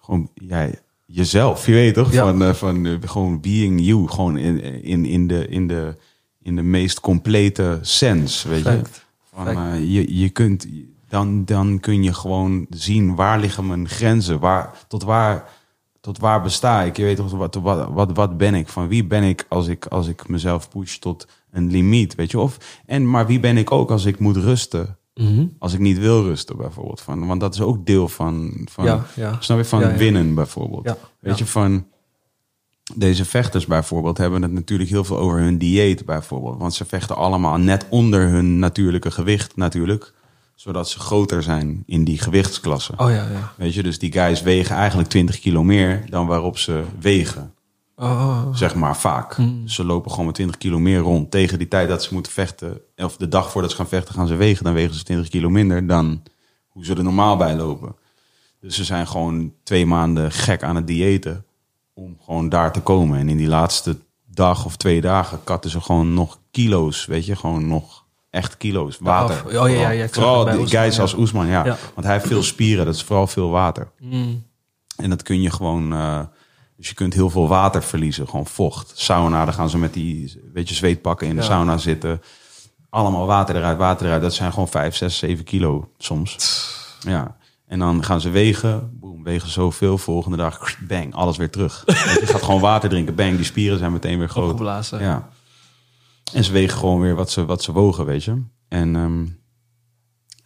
[0.00, 2.12] gewoon jij, jezelf, je weet toch?
[2.12, 2.24] Ja.
[2.24, 5.96] Van, eh, van eh, gewoon being you, gewoon in, in, in, de, in, de,
[6.42, 8.82] in de meest complete sens, weet je?
[9.34, 10.66] Van, eh, je, je kunt,
[11.08, 15.48] dan, dan kun je gewoon zien waar liggen mijn grenzen, waar, tot waar,
[16.00, 16.96] tot waar besta ik.
[16.96, 18.68] Je weet toch, wat, wat, wat, wat ben ik?
[18.68, 22.38] Van wie ben ik als ik, als ik mezelf push tot een limiet, weet je?
[22.38, 22.56] Of,
[22.86, 24.98] en, maar wie ben ik ook als ik moet rusten?
[25.14, 25.46] Mhm.
[25.58, 27.00] Als ik niet wil rusten, bijvoorbeeld.
[27.00, 29.36] Van, want dat is ook deel van, van Ja, ja.
[29.40, 30.96] snap je, van Ja, winnen, bijvoorbeeld.
[31.20, 31.84] Weet je, van
[32.94, 36.58] deze vechters bijvoorbeeld hebben het natuurlijk heel veel over hun dieet, bijvoorbeeld.
[36.58, 40.12] Want ze vechten allemaal net onder hun natuurlijke gewicht, natuurlijk.
[40.54, 42.92] Zodat ze groter zijn in die gewichtsklasse.
[42.96, 43.52] Oh ja, ja.
[43.56, 47.54] Weet je, dus die guys wegen eigenlijk 20 kilo meer dan waarop ze wegen.
[48.00, 49.36] Oh, Zeg maar vaak.
[49.64, 51.30] Ze lopen gewoon met 20 kilo meer rond.
[51.30, 54.26] Tegen die tijd dat ze moeten vechten, of de dag voordat ze gaan vechten, gaan
[54.26, 54.64] ze wegen.
[54.64, 56.22] Dan wegen ze 20 kilo minder dan
[56.68, 57.94] hoe ze er normaal bij lopen.
[58.60, 61.44] Dus ze zijn gewoon twee maanden gek aan het diëten
[61.94, 63.18] om gewoon daar te komen.
[63.18, 63.96] En in die laatste
[64.26, 68.98] dag of twee dagen katten ze gewoon nog kilo's, weet je, gewoon nog echt kilo's
[69.00, 69.46] water.
[69.46, 71.64] Oh, ja, ja, ja, Vooral die guys als Oesman, ja.
[71.64, 71.76] Ja.
[71.94, 73.90] Want hij heeft veel spieren, dat is vooral veel water.
[73.98, 74.42] Mm.
[74.96, 75.92] En dat kun je gewoon.
[75.92, 76.20] eh,
[76.80, 78.92] dus je kunt heel veel water verliezen, gewoon vocht.
[78.94, 81.48] Sauna, dan gaan ze met die weet je, zweetpakken in de Ja.
[81.48, 82.22] sauna zitten.
[82.88, 84.22] Allemaal water eruit, water eruit.
[84.22, 86.36] Dat zijn gewoon 5, 6, 7 kilo soms.
[87.00, 87.36] Ja.
[87.66, 88.98] En dan gaan ze wegen.
[89.00, 89.98] Boem, wegen zoveel.
[89.98, 91.82] Volgende dag, bang, alles weer terug.
[91.86, 93.14] Je, gaat gewoon water drinken.
[93.14, 94.50] Bang, die spieren zijn meteen weer groot.
[94.50, 95.00] Opgeblazen.
[95.00, 95.28] Ja.
[96.32, 98.42] En ze wegen gewoon weer wat ze, wat ze wogen, weet je.
[98.68, 99.26] En, ehm,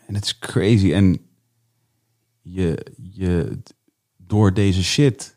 [0.07, 0.93] en het is crazy.
[0.93, 1.21] En
[2.43, 3.63] je, je,
[4.17, 5.34] door deze shit,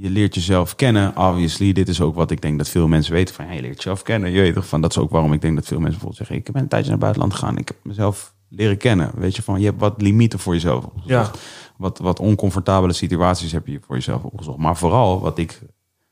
[0.00, 1.16] je leert jezelf kennen.
[1.16, 3.34] Obviously, dit is ook wat ik denk dat veel mensen weten.
[3.34, 4.30] Van, ja, je leert jezelf kennen.
[4.30, 6.36] Je weet toch van, dat is ook waarom ik denk dat veel mensen bijvoorbeeld zeggen...
[6.36, 7.58] ik ben een tijdje naar het buitenland gegaan.
[7.58, 9.10] Ik heb mezelf leren kennen.
[9.14, 11.38] Weet je, van, je hebt wat limieten voor jezelf opgezocht.
[11.76, 14.58] Wat, wat oncomfortabele situaties heb je voor jezelf opgezocht.
[14.58, 15.60] Maar vooral, wat ik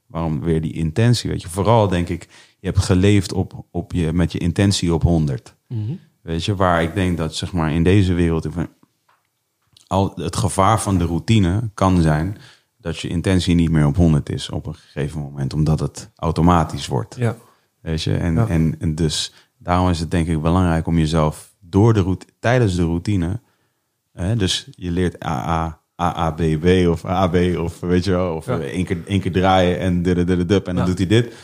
[0.07, 1.49] waarom weer die intentie, weet je.
[1.49, 2.29] Vooral denk ik,
[2.59, 5.55] je hebt geleefd op, op je, met je intentie op 100.
[5.69, 5.93] Mhm.
[6.23, 8.47] Weet je, waar ik denk dat zeg maar in deze wereld
[9.87, 12.39] al het gevaar van de routine kan zijn
[12.81, 16.87] dat je intentie niet meer op 100 is op een gegeven moment, omdat het automatisch
[16.87, 17.17] wordt.
[17.19, 17.37] Ja.
[17.81, 18.47] Weet je, en, Ja.
[18.49, 22.75] en, en dus daarom is het denk ik belangrijk om jezelf door de route, tijdens
[22.77, 23.41] de routine,
[24.13, 28.59] hè, dus je leert AA, AABB of AB of weet je wel, of Ja.
[28.61, 30.85] één, keer, één keer draaien en de de de en dan Ja.
[30.85, 31.35] doet hij dit.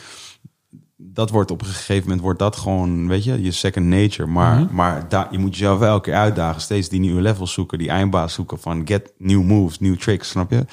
[0.97, 4.27] Dat wordt op een gegeven moment wordt dat gewoon, weet je, je second nature.
[4.29, 4.75] Maar, Mhm.
[4.75, 8.33] maar daar, je moet jezelf elke keer uitdagen, steeds die nieuwe levels zoeken, die eindbaas
[8.33, 10.65] zoeken van get new moves, new tricks, snap je?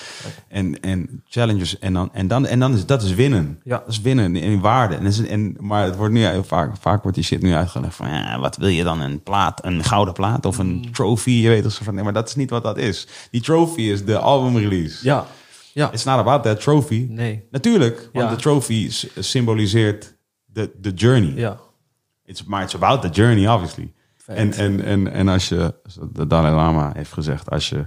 [0.49, 3.61] En, en challenges en dan en dan en dan is dat is winnen.
[3.65, 3.79] Ja.
[3.79, 4.95] Dat is winnen in waarde.
[4.95, 7.95] En, is, en maar het wordt nu heel vaak vaak wordt die shit nu uitgelegd
[7.95, 10.93] van ja, wat wil je dan een plaat, een gouden plaat of een Mm.
[10.93, 11.31] trophy?
[11.31, 13.07] Je weet toch zo van nee, maar dat is niet wat dat is.
[13.31, 14.99] Die trophy is de album release.
[15.07, 15.27] Ja.
[15.75, 15.93] Ja.
[15.93, 17.07] It's not about that trophy.
[17.11, 17.43] Nee.
[17.51, 18.35] Natuurlijk, want Ja.
[18.35, 20.12] de trophy symboliseert
[20.53, 21.35] de, de journey.
[21.35, 21.61] Ja.
[22.25, 23.93] It's, maar it's about the journey, obviously.
[24.27, 27.87] En, en, en, en als je, zoals de Dalai Lama heeft gezegd, als je,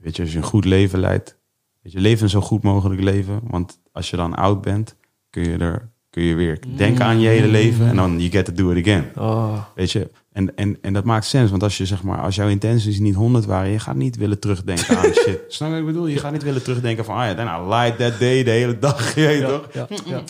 [0.00, 1.36] weet je, als je een goed leven leidt,
[1.82, 3.40] weet je, leef een zo goed mogelijk leven.
[3.44, 4.96] Want als je dan oud bent,
[5.30, 8.44] kun je er, kun je weer denken aan je hele leven en dan you get
[8.44, 9.10] to do it again.
[9.16, 9.64] Oh.
[9.74, 11.50] Weet je, en, en, en dat maakt sens.
[11.50, 14.38] Want als je zeg maar, als jouw intenties niet 100 waren, je gaat niet willen
[14.38, 15.40] terugdenken aan shit.
[15.48, 16.06] Snap je wat ik bedoel?
[16.06, 19.14] Je gaat niet willen terugdenken van, ah ja, I lied that day de hele dag.
[19.14, 19.68] Je weet toch?
[19.72, 19.86] Ja.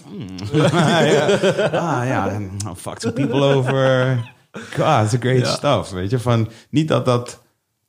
[0.53, 0.65] Ja.
[0.65, 0.71] ah,
[1.13, 1.27] ja.
[1.67, 4.17] Ah ja, I fucked some people over.
[4.53, 5.45] God, it's a great Ja.
[5.55, 5.91] stuff.
[5.91, 7.43] Weet je, van niet dat dat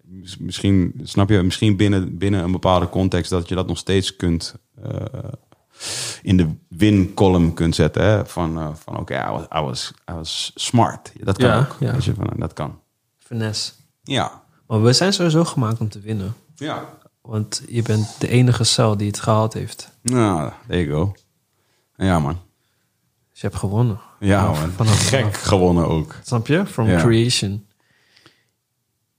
[0.04, 4.16] mis- misschien, snap je, misschien binnen, binnen een bepaalde context dat je dat nog steeds
[4.16, 4.92] kunt eh,
[6.22, 8.04] in de win-column kunt zetten.
[8.04, 8.26] Hè?
[8.26, 11.12] Van, eh, van oké, I, was, I, was, I was smart.
[11.20, 11.76] Dat kan Ja, ook.
[11.80, 11.92] ja.
[11.92, 12.80] Weet je, van, dat kan.
[13.20, 13.72] Finesse.
[14.04, 14.44] Ja.
[14.68, 16.34] Maar we zijn sowieso gemaakt om te winnen.
[16.56, 16.90] Ja.
[17.22, 19.90] Want je bent de enige cel die het gehaald heeft.
[20.02, 21.14] Nou, there you go.
[21.96, 22.40] Ja, man.
[23.32, 24.00] Dus je hebt gewonnen.
[24.20, 24.56] Ja, man.
[24.72, 25.42] vanaf- Gek vanaf.
[25.42, 26.16] gewonnen ook.
[26.24, 26.66] Snap je?
[26.66, 27.00] From Ja.
[27.00, 27.66] creation.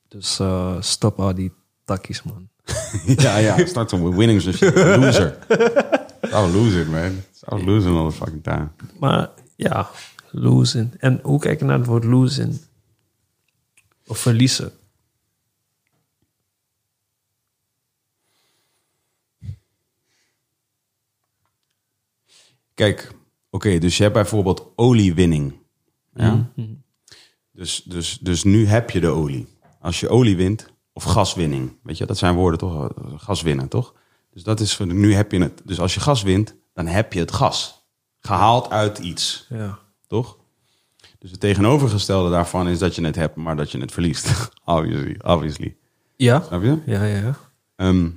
[0.09, 1.53] Dus eh, stop al die
[1.85, 2.49] takkies, man.
[3.17, 3.67] ja, ja.
[3.67, 4.75] Start winnings and shit.
[4.75, 5.39] Loser.
[6.33, 7.23] Stop losing, man.
[7.33, 8.71] Stop losing all the fucking time.
[8.99, 9.91] Maar ja,
[10.31, 10.95] losing.
[10.99, 12.61] En hoe kijk je naar het woord losing?
[14.07, 14.73] Of verliezen?
[22.75, 23.13] Kijk,
[23.51, 25.55] oké, dus je hebt bijvoorbeeld oliewinning.
[26.15, 26.51] Ja?
[26.57, 26.69] Mhm.
[27.51, 29.47] Dus, dus, dus nu heb je de olie.
[29.81, 32.93] Als je olie wint, of gaswinning, weet je, dat zijn woorden toch?
[33.17, 33.95] Gaswinnen, toch?
[34.33, 35.61] Dus dat is nu heb je het.
[35.65, 37.85] Dus als je gas wint, dan heb je het gas.
[38.21, 39.79] Gehaald uit iets, Ja.
[40.07, 40.39] toch?
[41.19, 44.51] Dus het tegenovergestelde daarvan is dat je het hebt, maar dat je het verliest.
[44.65, 45.77] obviously, obviously.
[46.17, 46.41] Ja?
[46.41, 46.79] Snap je?
[46.87, 47.39] Ja, ja, ja.
[47.77, 48.11] Ehm,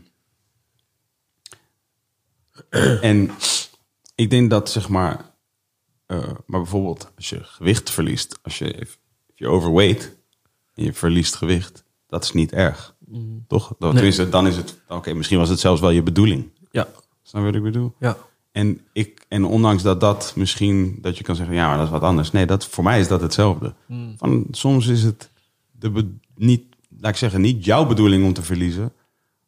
[3.01, 3.31] en
[4.15, 5.31] ik denk dat, zeg maar,
[6.05, 8.87] eh, maar bijvoorbeeld als je gewicht verliest, als je,
[9.35, 10.15] je overweight
[10.73, 12.94] en je verliest gewicht, dat is niet erg.
[13.47, 13.73] Toch?
[13.79, 16.49] Dat, tenminste, dan is het, oké, misschien was het zelfs wel je bedoeling.
[16.71, 16.87] Ja.
[17.23, 17.93] Snap je wat ik bedoel?
[17.99, 18.17] Ja.
[18.51, 21.91] En, ik, en ondanks dat dat misschien, dat je kan zeggen, ja, maar dat is
[21.91, 22.31] wat anders.
[22.31, 23.73] Nee, dat, voor mij is dat hetzelfde.
[24.17, 25.29] Van, soms is het
[25.71, 26.63] de niet,
[26.99, 28.93] laat ik zeggen, niet jouw bedoeling om te verliezen.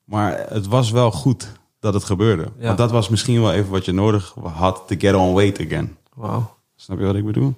[0.04, 2.52] Maar het was wel goed dat het gebeurde.
[2.60, 2.66] Ja.
[2.66, 5.98] Want dat was misschien wel even wat je nodig had to get on weight again.
[6.14, 6.58] Wauw.
[6.76, 7.56] Snap je wat ik bedoel?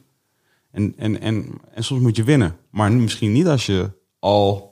[0.71, 2.55] En, en, en, en soms moet je winnen.
[2.69, 4.68] Maar misschien niet als je al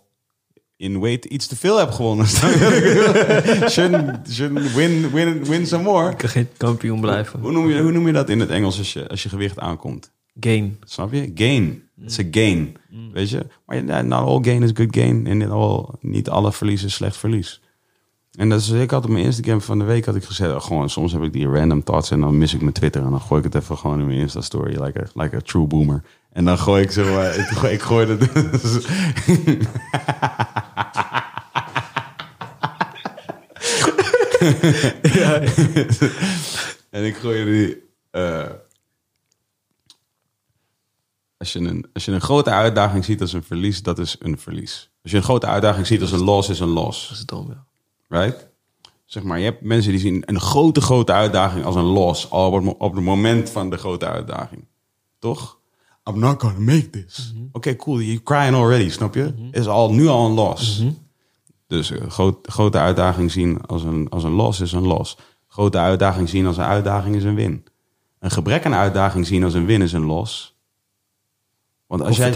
[0.77, 2.25] in weight iets te veel hebt gewonnen.
[4.75, 6.11] Win, win, win some more.
[6.11, 7.39] Ik kan geen kampioen blijven.
[7.39, 9.59] Hoe noem, je, hoe noem je dat in het Engels als je, als je gewicht
[9.59, 10.11] aankomt?
[10.39, 10.77] Gain.
[10.83, 11.31] Snap je?
[11.35, 11.83] Gain.
[12.03, 12.77] It's a gain.
[13.13, 13.45] Weet je?
[13.65, 15.27] Maar ja, not all gain is good gain.
[15.27, 17.61] En niet, all, niet alle verlies is slecht verlies.
[18.31, 20.53] En dat is, ik had op mijn eerste game van de week had ik gezegd,
[20.53, 23.09] oh, gewoon soms heb ik die random thoughts en dan mis ik mijn Twitter en
[23.09, 25.65] dan gooi ik het even gewoon in mijn Insta story, like a, like a true
[25.65, 26.03] boomer.
[26.31, 28.07] En dan gooi ik zo, ik, gooi- ik gooi
[34.39, 36.11] het.
[36.89, 37.83] en ik gooi die.
[38.11, 38.49] eh,
[41.37, 44.37] als, je een, als je een grote uitdaging ziet als een verlies, dat is een
[44.37, 44.89] verlies.
[45.03, 47.07] Als je een grote uitdaging ziet als een loss, is een loss.
[47.07, 47.65] Dat is dom, ja.
[48.07, 48.47] Right?
[49.05, 52.29] Zeg maar, je hebt mensen die zien een grote, grote uitdaging als een loss.
[52.29, 54.65] Al op het moment van de grote uitdaging.
[55.19, 55.56] Toch?
[56.07, 57.34] I'm not gonna make this.
[57.51, 58.01] Oké, cool.
[58.01, 59.34] You're crying already, snap je?
[59.51, 60.84] Is al, nu al een loss.
[61.67, 65.17] Dus een groot, grote uitdaging zien als een, als een loss is een loss.
[65.47, 67.65] Grote uitdaging zien als een uitdaging is een win.
[68.19, 70.55] Een gebrek aan uitdaging zien als een win is een loss.
[71.88, 72.31] Want als jij.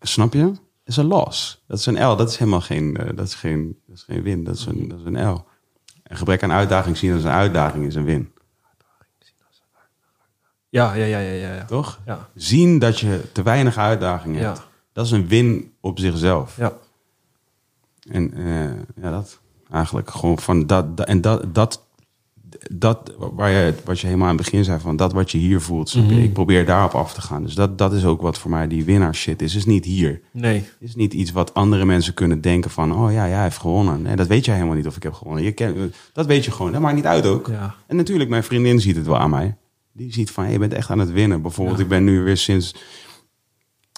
[0.00, 0.52] Snap je?
[0.84, 1.64] Is een loss.
[1.66, 2.16] Dat is een L.
[2.16, 4.44] Dat is helemaal geen, eh, dat is geen, dat is geen win.
[4.44, 5.44] Dat is, een, dat is een L.
[6.02, 8.32] Een gebrek aan uitdaging zien als een uitdaging is een win.
[10.68, 11.54] Ja, ja, ja, ja, ja.
[11.54, 11.64] ja.
[11.64, 12.00] Toch?
[12.06, 12.28] Ja.
[12.34, 14.66] Zien dat je te weinig uitdaging hebt.
[14.92, 16.56] Dat is een win op zichzelf.
[16.56, 16.72] Ja.
[18.10, 19.40] En eh, ja, dat
[19.70, 21.86] eigenlijk gewoon van dat, dat en dat, dat,
[22.72, 25.60] dat waar je, wat je helemaal aan het begin zei van dat wat je hier
[25.60, 25.94] voelt.
[25.94, 26.18] Mhm.
[26.18, 27.42] Ik probeer daarop af te gaan.
[27.42, 29.54] Dus dat, dat is ook wat voor mij die winnaar shit is.
[29.54, 30.20] Is niet hier.
[30.30, 30.54] Nee.
[30.54, 32.94] Het is niet iets wat andere mensen kunnen denken van...
[32.94, 34.02] oh ja, ja hij heeft gewonnen.
[34.02, 35.44] Nee, dat weet jij helemaal niet of ik heb gewonnen.
[35.44, 36.72] Je ken, dat weet je gewoon.
[36.72, 37.46] Dat maakt niet uit ook.
[37.46, 37.74] Ja.
[37.86, 39.56] En natuurlijk, mijn vriendin ziet het wel aan mij.
[39.98, 41.42] Die ziet van, hey, je bent echt aan het winnen.
[41.42, 42.74] Bijvoorbeeld, ik ben nu weer sinds...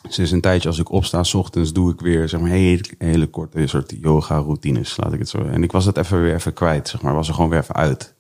[0.08, 3.26] Sinds een tijdje als ik opsta, s ochtends doe ik weer zeg maar, hele, hele
[3.26, 5.38] korte soort yoga-routines, laat ik het zo.
[5.38, 7.14] En ik was het even weer even kwijt, zeg maar.
[7.14, 8.14] Was er gewoon weer even uit.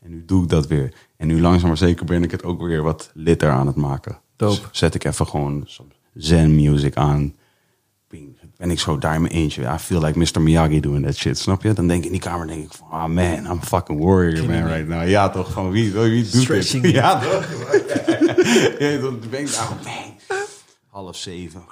[0.00, 0.94] En nu doe ik dat weer.
[1.16, 4.18] En nu langzaam maar zeker ben ik het ook weer wat litter aan het maken.
[4.36, 4.60] Dope.
[4.60, 5.68] Dus zet ik even gewoon
[6.14, 7.34] zen music aan.
[8.56, 9.62] Ben ik zo daar in mijn eentje.
[9.62, 10.40] I feel like Mr.
[10.40, 11.72] Miyagi doing that shit, snap je?
[11.72, 14.66] Dan denk ik in die kamer, denk ik van, ah man, I'm fucking warrior man
[14.66, 15.08] right now.
[15.08, 16.90] Ja toch, van wie, wie doet Stretching dit?
[16.94, 16.96] it.
[17.00, 17.46] Ja toch?
[18.78, 20.14] ja, dan ben ik daar, bang.
[20.90, 21.64] Half zeven.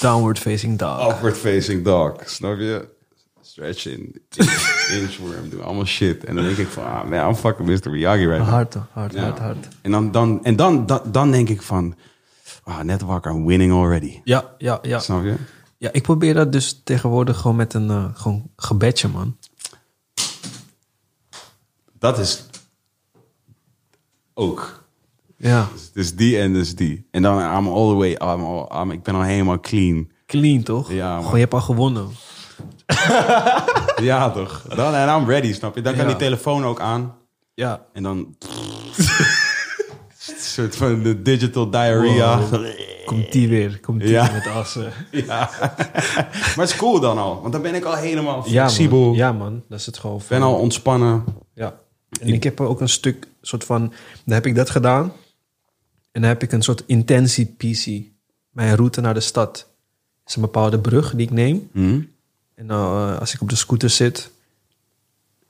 [0.00, 1.10] Downward facing dog.
[1.12, 2.88] Upward facing dog, snap je?
[3.40, 4.20] Stretching,
[4.90, 6.24] inchworm, doen allemaal shit.
[6.24, 7.90] En dan denk ik van, ah man, I'm fucking Mr.
[7.90, 8.48] Miyagi right now.
[8.48, 9.20] Hard, hard, Ja.
[9.20, 9.68] hard, hard.
[9.82, 11.94] En dan, dan, en dan, dan, dan denk ik van,
[12.68, 14.20] ah, net wakker, winning already.
[14.24, 14.98] Ja, ja, ja.
[14.98, 15.34] Snap je?
[15.78, 19.36] Ja, ik probeer dat dus tegenwoordig gewoon met een eh, gewoon gebedje, man.
[21.98, 22.44] Dat is
[24.34, 24.84] ook.
[25.36, 25.68] Ja.
[25.92, 27.06] Dus die en dus die.
[27.10, 30.10] En dan I'm all the way, I'm all- I'm- ik ben al helemaal clean.
[30.26, 30.92] Clean, toch?
[30.92, 31.18] Ja, man.
[31.18, 32.08] Gewoon, je hebt al gewonnen.
[34.02, 34.62] Ja, toch?
[34.68, 35.80] Dan, en I'm ready, snap je?
[35.80, 36.08] Dan kan Ja.
[36.08, 37.14] die telefoon ook aan.
[37.54, 37.86] Ja.
[37.92, 38.36] En dan...
[40.62, 42.40] soort van de digital diarrhea.
[43.04, 43.80] Komt die weer.
[43.80, 44.22] Komt die Ja.
[44.24, 44.92] weer met assen.
[45.26, 45.50] Ja.
[45.60, 47.40] maar het is cool dan al.
[47.40, 49.00] Want dan ben ik al helemaal Ja, flexibel.
[49.06, 49.14] man.
[49.14, 49.62] Ja, man.
[49.68, 50.20] Dat is het gewoon.
[50.28, 51.24] ben al ontspannen.
[51.54, 51.74] Ja.
[52.20, 53.80] En ik heb ook een stuk, soort van,
[54.24, 55.12] dan heb ik dat gedaan.
[56.12, 58.02] En dan heb ik een soort intentie PC.
[58.50, 59.66] Mijn route naar de stad.
[60.26, 61.68] is een bepaalde brug die ik neem.
[61.72, 62.00] Hm?
[62.54, 64.30] En eh, als ik op de scooter zit,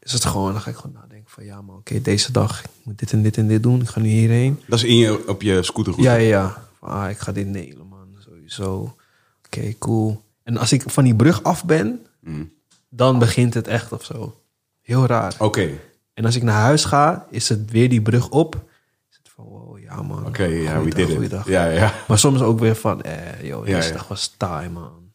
[0.02, 1.07] is het gewoon, dan ga ik gewoon nadenken
[1.38, 3.80] van, ja man, oké, deze dag, ik moet dit en dit en dit doen.
[3.80, 4.60] Ik ga nu hierheen.
[4.66, 6.10] Dat is in je, op je scooterroute.
[6.10, 6.68] Ja, ja, ja.
[6.80, 8.96] Ah, ik ga dit nelen, man, sowieso.
[9.46, 10.22] Oké, cool.
[10.42, 12.44] En als ik van die brug af ben, Hm.
[12.88, 14.40] dan begint het echt of zo.
[14.82, 15.34] Heel raar.
[15.38, 15.70] Oké.
[16.14, 18.54] En als ik naar huis ga, is het weer die brug op.
[19.10, 20.26] Is het van, wow, ja, ja man.
[20.26, 21.44] Oké, ja, we did it.
[21.46, 21.94] Ja, ja.
[22.08, 23.94] Maar soms ook weer van, eh, joh, Ja, deze ja.
[23.94, 25.10] dag was taai, man.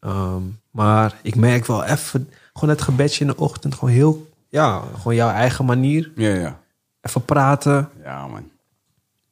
[0.00, 4.82] Ehm, maar ik merk wel even, gewoon het gebedje in de ochtend, gewoon heel, ja,
[4.96, 6.12] gewoon jouw eigen manier.
[6.16, 6.60] Ja, ja.
[7.00, 7.90] Even praten.
[8.02, 8.50] Ja, man.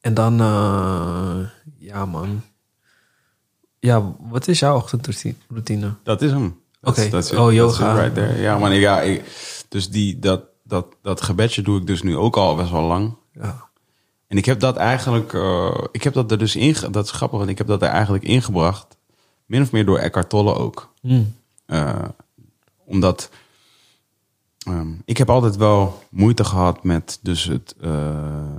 [0.01, 1.36] En dan, eh,
[1.78, 2.43] ja man.
[3.78, 5.94] Ja, wat is jouw ochtendroutine?
[6.03, 6.61] Dat is hem.
[6.82, 7.23] Oké.
[7.36, 7.94] Oh, yoga.
[7.94, 8.40] Right there.
[8.40, 8.74] Ja, man.
[8.74, 9.24] Ja, ik,
[9.69, 13.15] dus die, dat, dat, dat gebedje doe ik dus nu ook al best wel lang.
[13.32, 13.69] Ja.
[14.27, 17.39] En ik heb dat eigenlijk, eh, ik heb dat er dus in, dat is grappig,
[17.39, 18.97] want ik heb dat er eigenlijk ingebracht,
[19.47, 20.93] min of meer door Eckhart Tolle ook.
[21.66, 22.05] Eh,
[22.85, 23.31] omdat
[24.66, 28.56] ehm, ik heb altijd wel moeite gehad met dus het eh,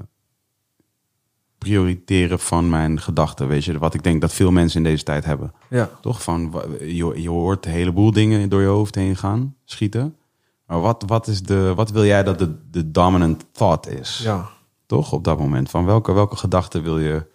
[1.58, 3.48] prioriteren van mijn gedachten.
[3.48, 5.54] Weet je, wat ik denk dat veel mensen in deze tijd hebben.
[5.70, 5.90] Ja.
[6.02, 6.24] Toch?
[6.24, 10.16] Van, je, je hoort een heleboel dingen door je hoofd heen gaan, schieten.
[10.68, 14.22] Maar wat, wat, is de, wat wil jij dat de, de dominant thought is?
[14.24, 14.50] Ja.
[14.86, 15.12] Toch?
[15.12, 15.70] Op dat moment.
[15.70, 17.26] Van welke, welke gedachten wil je,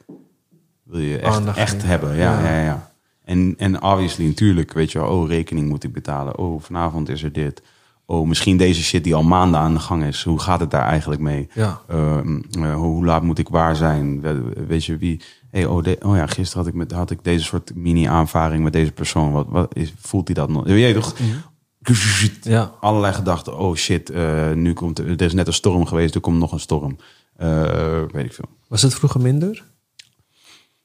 [0.82, 2.16] wil je echt, Aandacht echt hebben?
[2.16, 2.50] Ja, Ja.
[2.50, 2.90] ja, ja.
[3.24, 6.38] En, en obviously, natuurlijk, weet je wel, oh, rekening moet ik betalen.
[6.38, 7.62] Oh, vanavond is er dit.
[8.10, 10.22] Oh, misschien deze shit die al maanden aan de gang is.
[10.22, 11.48] Hoe gaat het daar eigenlijk mee?
[11.54, 11.80] Ja.
[11.88, 14.20] Ehm, eh, hoe laat moet ik waar zijn?
[14.20, 15.20] We- Weet je wie?
[15.50, 18.72] Hey, oh, de- oh ja, gisteren had ik, met, had ik deze soort mini-aanvaring met
[18.72, 19.32] deze persoon.
[19.32, 20.64] Wat, wat is, voelt hij dat nog?
[20.64, 21.14] Weet je toch?
[22.44, 22.72] Ja.
[22.80, 23.58] Allerlei gedachten.
[23.58, 26.52] Oh shit, eh, nu komt er, er is net een storm geweest, er komt nog
[26.52, 26.96] een storm.
[27.36, 28.48] Eh, weet ik veel.
[28.68, 29.64] Was het vroeger minder?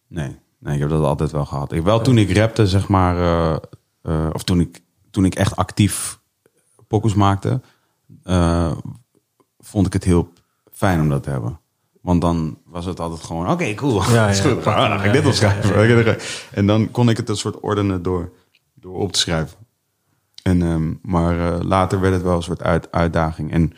[0.08, 1.72] Nee, nee, ik heb dat altijd wel gehad.
[1.72, 3.60] Ik, wel toen ik rapte, zeg maar,
[4.34, 4.82] of toen ik,
[5.12, 6.22] toen ik echt actief
[6.94, 7.62] pokus maakte,
[8.24, 8.72] eh,
[9.60, 10.34] vond ik het heel
[10.72, 11.60] fijn om dat te hebben.
[12.02, 14.04] Want dan was het altijd gewoon, oké, cool.
[14.04, 14.42] Ja, ja.
[14.50, 14.68] goed.
[14.68, 16.18] Ah, dan ga ik dit opschrijven.
[16.52, 18.32] En dan kon ik het een soort ordenen door,
[18.74, 19.58] door op te schrijven.
[20.44, 23.52] En, ehm, maar eh, later werd het wel een soort uit, uitdaging.
[23.52, 23.74] En,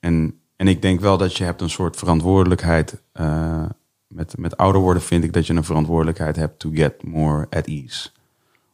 [0.00, 3.02] en, en ik denk wel dat je hebt een soort verantwoordelijkheid.
[3.12, 3.64] eh,
[4.06, 7.66] met, met ouder worden vind ik dat je een verantwoordelijkheid hebt to get more at
[7.66, 8.10] ease.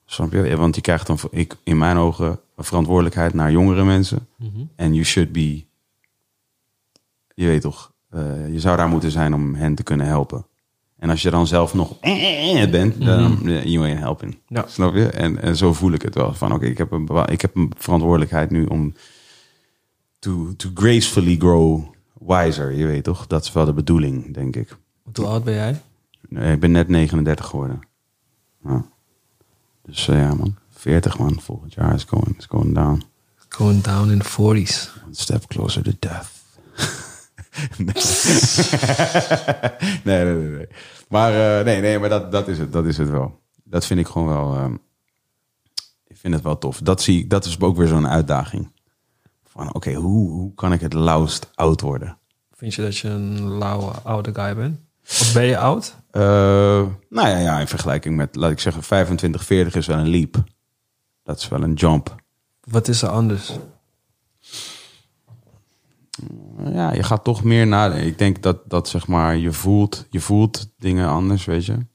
[0.05, 0.57] Snap je?
[0.57, 4.29] Want je krijgt dan, ik, in mijn ogen, verantwoordelijkheid naar jongere mensen.
[4.77, 5.65] En you should be,
[7.35, 10.47] je weet toch, eh, je zou daar moeten zijn om hen te kunnen helpen.
[10.97, 14.39] En als je dan zelf nog eh, eh, bent, dan eh, you ain't helping.
[14.47, 14.65] Ja.
[14.69, 15.09] Snap je?
[15.09, 16.35] En, en zo voel ik het wel.
[16.35, 18.95] Van oké, ik, heb een ik heb een verantwoordelijkheid nu om
[20.19, 21.85] to, to gracefully grow
[22.21, 22.73] wiser.
[22.73, 23.27] Je weet toch?
[23.27, 24.77] Dat is wel de bedoeling, denk ik.
[25.15, 25.81] Hoe oud ben jij?
[26.29, 27.81] Nee, ik ben net 39 geworden.
[28.65, 28.85] Ja.
[29.83, 30.57] Dus ja, man.
[30.87, 31.41] 40 man.
[31.41, 33.03] Volgend jaar is going, is going down.
[33.49, 35.03] Going down in the 40s.
[35.05, 36.29] One step closer to death.
[40.05, 40.67] nee, nee, nee, nee.
[41.09, 43.41] Maar, eh, nee, nee, maar dat, dat, is het, dat is het wel.
[43.65, 44.55] Dat vind ik gewoon wel...
[44.55, 44.75] ehm,
[46.07, 46.79] ik vind het wel tof.
[46.79, 48.73] Dat, zie ik, dat is ook weer zo'n uitdaging.
[49.45, 52.19] Van, oké, hoe, hoe kan ik het lauwst oud worden?
[52.53, 54.79] Vind je dat je een lauwe oude guy bent?
[55.03, 55.97] Of ben je oud?
[56.11, 56.23] Eh,
[57.09, 60.45] nou ja, ja, in vergelijking met, laat ik zeggen, 25, 40 is wel een leap.
[61.27, 62.15] Dat is wel een jump.
[62.61, 63.53] Wat is er anders?
[66.65, 67.99] Ja, je gaat toch meer naar.
[67.99, 71.87] Ik denk dat, dat zeg maar, je voelt, je voelt dingen anders, weet je.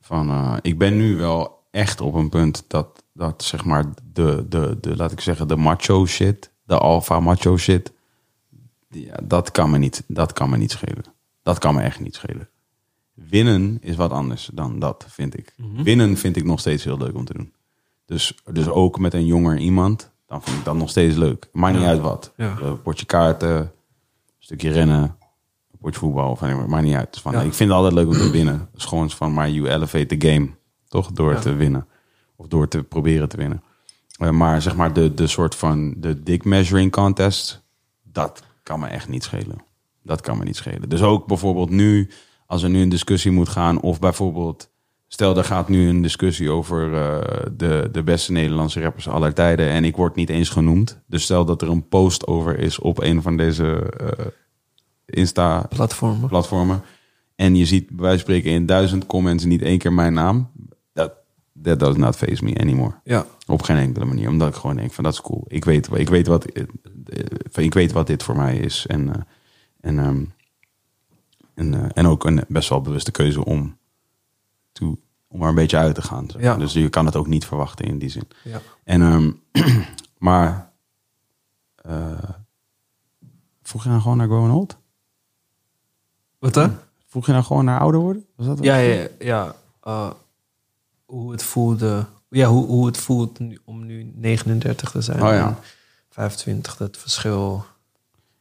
[0.00, 4.46] Van, eh, ik ben nu wel echt op een punt dat, dat zeg maar, de,
[4.48, 7.92] de, de, laat ik zeggen, de macho shit, de alpha macho shit,
[8.88, 11.04] ja, dat kan me niet, dat kan me niet schelen.
[11.42, 12.48] Dat kan me echt niet schelen.
[13.14, 15.54] Winnen is wat anders dan dat, vind ik.
[15.82, 17.52] Winnen vind ik nog steeds heel leuk om te doen.
[18.10, 21.48] Dus, dus ook met een jonger iemand, dan vind ik dat nog steeds leuk.
[21.52, 22.32] Maakt niet uit wat.
[22.36, 22.56] Ja.
[22.60, 23.70] Een potje kaarten, een
[24.38, 25.02] stukje rennen,
[25.72, 27.12] een potje voetbal, of anything, maakt niet uit.
[27.12, 27.34] Dus van.
[27.34, 28.68] Ik vind het altijd leuk om te winnen.
[28.74, 30.48] Is gewoon van, maar you elevate the game,
[30.88, 31.12] toch?
[31.12, 31.86] Door te winnen.
[32.36, 33.62] Of door te proberen te winnen.
[34.16, 37.62] Eh, maar zeg maar, de, de soort van, de dick measuring contest,
[38.02, 39.62] dat kan me echt niet schelen.
[40.02, 40.88] Dat kan me niet schelen.
[40.88, 42.10] Dus ook bijvoorbeeld nu,
[42.46, 44.69] als er nu een discussie moet gaan, of bijvoorbeeld,
[45.12, 49.68] stel er gaat nu een discussie over eh, de, de beste Nederlandse rappers aller tijden
[49.68, 51.00] en ik word niet eens genoemd.
[51.06, 54.26] Dus stel dat er een post over is op een van deze eh,
[55.06, 56.82] Insta-platformen Platformen.
[57.36, 60.50] en je ziet bij wijze van spreken in duizend comments niet één keer mijn naam,
[60.92, 61.12] dat
[61.62, 62.94] that does not face me anymore.
[63.04, 63.26] Ja.
[63.46, 64.28] Op geen enkele manier.
[64.28, 65.44] Omdat ik gewoon denk van dat is cool.
[65.48, 66.64] Ik weet, ik weet, wat, eh,
[67.64, 68.86] ik weet wat dit voor mij is.
[68.86, 69.26] En,
[69.80, 70.24] en, ehm,
[71.54, 73.78] en, en ook een best wel bewuste keuze om,
[75.28, 76.24] om er een beetje uit te gaan.
[76.26, 76.44] zeg maar.
[76.44, 76.56] Ja.
[76.56, 78.28] Dus je kan het ook niet verwachten in die zin.
[78.44, 78.60] ja.
[78.84, 79.32] En, ehm,
[80.28, 80.72] maar
[81.74, 82.18] eh,
[83.62, 84.76] vroeg je nou gewoon naar growing old?
[86.38, 86.76] Wat dan?
[87.06, 88.24] Vroeg je nou gewoon naar ouder worden?
[88.36, 88.58] Was dat?
[88.64, 89.54] Ja, ja, ja.
[89.82, 90.10] eh,
[91.04, 92.06] hoe het voelde.
[92.28, 95.22] Ja, hoe, hoe het voelt nu- om nu 39 te zijn.
[95.22, 95.46] Oh ja.
[95.48, 95.56] en
[96.10, 97.64] 25, dat verschil.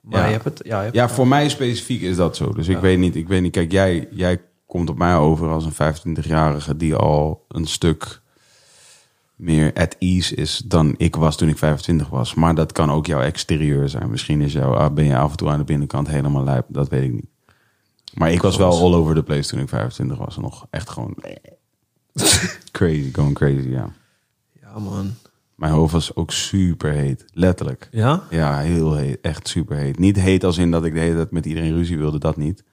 [0.01, 0.25] Maar Ja.
[0.25, 0.61] je hebt het...
[0.63, 2.53] Ja, je hebt Ja, het- voor mij specifiek is dat zo.
[2.53, 3.51] Dus ik weet niet, ik weet niet.
[3.51, 8.21] Kijk, jij, jij komt op mij over als een 25-jarige die al een stuk
[9.35, 12.33] meer at ease is dan ik was toen ik 25 was.
[12.33, 14.09] Maar dat kan ook jouw exterieur zijn.
[14.09, 16.65] Misschien is jou, ah, ben je af en toe aan de binnenkant helemaal lijp.
[16.67, 17.29] Dat weet ik niet.
[18.13, 20.37] Maar ik was wel all over the place toen ik 25 was.
[20.37, 21.15] Nog echt gewoon
[22.71, 23.93] crazy, going crazy, ja.
[24.61, 25.13] Ja, man.
[25.55, 27.87] Mijn hoofd was ook super heet, letterlijk.
[27.91, 28.23] Ja?
[28.29, 29.21] Ja, heel heet.
[29.21, 29.99] Echt super heet.
[29.99, 32.63] Niet heet als in dat ik de hele tijd met iedereen ruzie wilde, dat niet.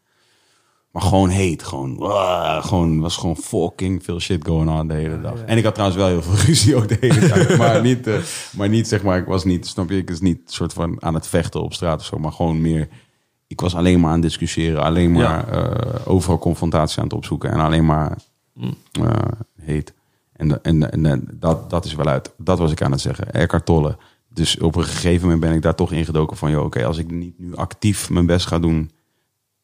[0.97, 1.63] Maar gewoon heet.
[1.63, 5.43] Gewoon, ah, gewoon was gewoon fucking veel shit going on de hele dag.
[5.47, 7.57] En ik had trouwens wel heel veel ruzie ook de hele tijd.
[7.57, 8.19] maar, niet, eh,
[8.57, 11.15] maar niet, zeg maar, ik was niet, snap je, ik was niet soort van aan
[11.15, 12.19] het vechten op straat of zo.
[12.19, 12.89] Maar gewoon meer,
[13.47, 14.83] ik was alleen maar aan het discussiëren.
[14.83, 17.51] Alleen maar eh, overal confrontatie aan het opzoeken.
[17.51, 18.19] En alleen maar
[18.93, 19.11] eh,
[19.61, 19.95] heet.
[20.33, 22.33] En, en, en, en dat, dat is wel uit.
[22.39, 23.33] Dat was ik aan het zeggen.
[23.33, 23.97] Eckhart Tolle.
[24.29, 26.51] Dus op een gegeven moment ben ik daar toch ingedoken van...
[26.51, 28.91] joh, oké, als ik niet nu actief mijn best ga doen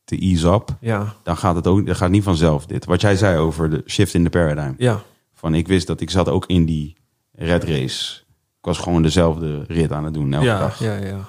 [0.04, 0.76] te ease up...
[0.80, 1.14] Ja.
[1.22, 2.84] dan gaat het ook dan gaat niet vanzelf dit.
[2.84, 4.72] Wat jij zei over de shift in the paradigm.
[4.76, 5.02] Ja.
[5.34, 6.96] Van ik wist dat ik zat ook in die
[7.32, 8.20] red race.
[8.58, 10.78] Ik was gewoon dezelfde rit aan het doen elke Ja, dag.
[10.78, 11.28] ja, ja.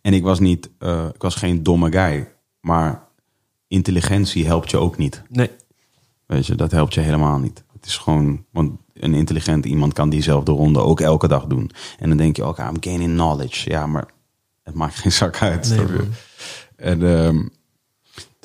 [0.00, 2.28] En ik was niet, eh, ik was geen domme guy.
[2.60, 3.08] Maar
[3.68, 5.22] intelligentie helpt je ook niet.
[5.28, 5.50] Nee.
[6.26, 7.64] Weet je, dat helpt je helemaal niet.
[7.72, 11.70] Het is gewoon, want een intelligent iemand kan diezelfde ronde ook elke dag doen.
[11.98, 13.70] En dan denk je ook, ah, I'm gaining knowledge.
[13.70, 14.06] Ja, maar
[14.62, 15.68] het maakt geen zak uit.
[15.76, 16.08] Nee.
[16.76, 17.46] En, ehm,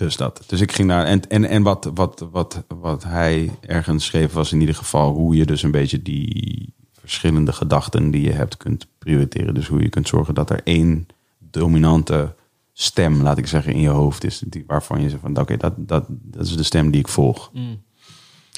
[0.06, 0.44] dus dat.
[0.48, 1.06] Dus ik ging daar.
[1.06, 5.36] En, en, en wat, wat, wat, wat hij ergens schreef was in ieder geval hoe
[5.36, 9.54] je dus een beetje die verschillende gedachten die je hebt kunt prioriteren.
[9.54, 11.08] Dus hoe je kunt zorgen dat er één
[11.40, 12.36] dominante
[12.74, 14.44] stem, laat ik zeggen, in je hoofd is.
[14.46, 17.52] Die, waarvan je zegt van oké, dat, dat, dat is de stem die ik volg.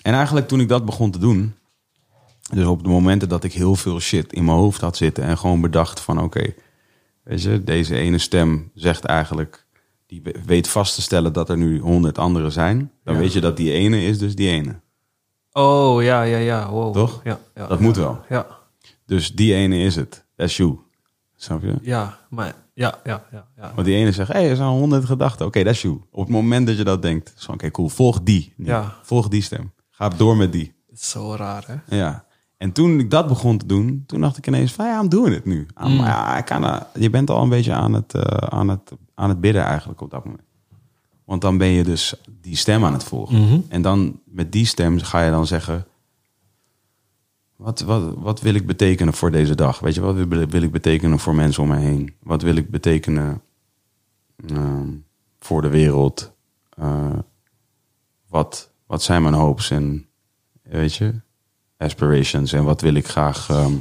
[0.01, 1.55] En eigenlijk toen ik dat begon te doen,
[2.53, 5.37] dus op de momenten dat ik heel veel shit in mijn hoofd had zitten en
[5.37, 6.53] gewoon bedacht van oké,
[7.23, 9.62] weet je, deze ene stem zegt eigenlijk,
[10.21, 13.19] die weet vast te stellen dat er nu honderd anderen zijn, dan Ja.
[13.19, 14.81] weet je dat die ene is dus die ene.
[15.51, 16.69] Oh, ja, ja, ja.
[16.69, 16.93] Wow.
[16.93, 17.21] Toch?
[17.23, 17.67] Ja, ja.
[17.67, 18.21] Dat moet wel.
[18.29, 18.47] Ja.
[19.05, 20.25] Dus die ene is het.
[20.35, 20.79] That's you.
[21.35, 21.75] Snap je?
[21.81, 22.53] Ja, maar...
[22.75, 23.47] Ja, ja, ja.
[23.57, 23.71] ja.
[23.75, 25.45] Want die ene zegt, hé, hey, er zijn honderd gedachten.
[25.45, 26.01] Oké, that's you.
[26.11, 28.53] Op het moment dat je dat denkt, van, oké, cool, volg die.
[28.57, 28.95] Ja.
[29.03, 29.73] Volg die stem.
[29.89, 30.73] Ga door met die.
[30.89, 31.97] Het is zo raar, hè?
[31.97, 32.25] Ja.
[32.63, 35.35] En toen ik dat begon te doen, toen dacht ik ineens van ja, I'm doing
[35.35, 35.67] it nu.
[35.83, 39.29] I'm- ja, ik kan, je bent al een beetje aan het, eh, aan, het, aan
[39.29, 40.43] het bidden eigenlijk op dat moment.
[41.25, 43.65] Want dan ben je dus die stem aan het volgen.
[43.69, 45.85] En dan met die stem ga je dan zeggen...
[47.55, 49.79] Wat, wat, wat wil ik betekenen voor deze dag?
[49.79, 52.15] Weet je, wat wil, wil ik betekenen voor mensen om me heen?
[52.19, 53.41] Wat wil ik betekenen
[54.47, 54.89] ehm,
[55.39, 56.31] voor de wereld?
[56.69, 57.19] Eh,
[58.27, 60.05] wat, wat zijn mijn hopes en
[60.61, 61.21] weet je,
[61.77, 63.49] aspirations en wat wil ik graag.
[63.49, 63.73] ehm,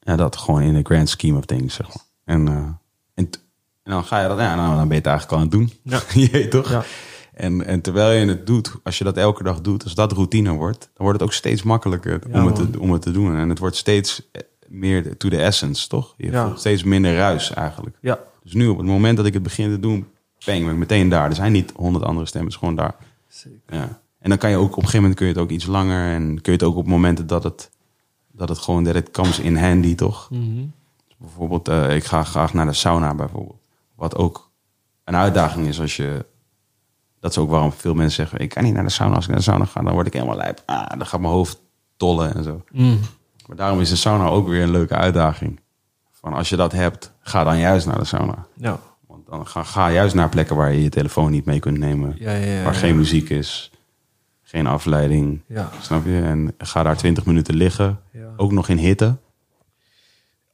[0.00, 2.04] ja, dat gewoon in de grand scheme of things, zeg maar.
[2.24, 2.68] En, eh,
[3.14, 3.30] en,
[3.82, 5.72] dan ga je dat, ja, nou, dan ben je het eigenlijk al aan het doen.
[5.82, 6.00] Ja.
[6.22, 6.70] je weet toch?
[6.70, 6.82] Ja.
[7.34, 10.52] En, en terwijl je het doet, als je dat elke dag doet, als dat routine
[10.52, 13.36] wordt, dan wordt het ook steeds makkelijker Ja, om, het te, om het te doen.
[13.36, 16.14] En het wordt steeds eh, meer to the essence, toch?
[16.16, 16.46] Je Ja.
[16.46, 17.96] voelt steeds minder ruis eigenlijk.
[18.00, 18.18] Ja.
[18.42, 20.06] Dus nu op het moment dat ik het begin te doen,
[20.44, 21.28] bang, ben ik meteen daar.
[21.28, 22.94] Er zijn niet honderd andere stemmen, het is gewoon daar.
[23.28, 23.58] Zeker.
[23.66, 24.00] Ja.
[24.20, 26.14] En dan kan je ook op een gegeven moment kun je het ook iets langer
[26.14, 27.70] en kun je het ook op momenten dat het
[28.32, 30.30] dat het gewoon dat it comes in handy toch.
[30.30, 30.64] Mhm.
[31.18, 33.60] Bijvoorbeeld, eh, ik ga graag naar de sauna bijvoorbeeld.
[33.94, 34.50] Wat ook
[35.04, 36.24] een uitdaging is als je.
[37.20, 39.14] Dat is ook waarom veel mensen zeggen: ik kan niet naar de sauna.
[39.14, 40.62] Als ik naar de sauna ga, dan word ik helemaal lijp.
[40.66, 41.60] Ah, dan gaat mijn hoofd
[41.96, 42.62] tollen en zo.
[42.70, 42.98] Mm.
[43.46, 45.60] Maar daarom is de sauna ook weer een leuke uitdaging.
[46.10, 48.46] Van als je dat hebt, ga dan juist naar de sauna.
[48.56, 48.80] Ja.
[49.06, 52.14] Want dan ga, ga juist naar plekken waar je je telefoon niet mee kunt nemen.
[52.18, 52.62] Ja, ja, ja.
[52.62, 53.70] waar geen muziek is,
[54.50, 55.40] geen afleiding.
[55.46, 55.70] Ja.
[55.80, 56.20] Snap je?
[56.20, 58.00] En ga daar 20 minuten liggen.
[58.12, 58.32] Ja.
[58.36, 59.16] Ook nog in hitte.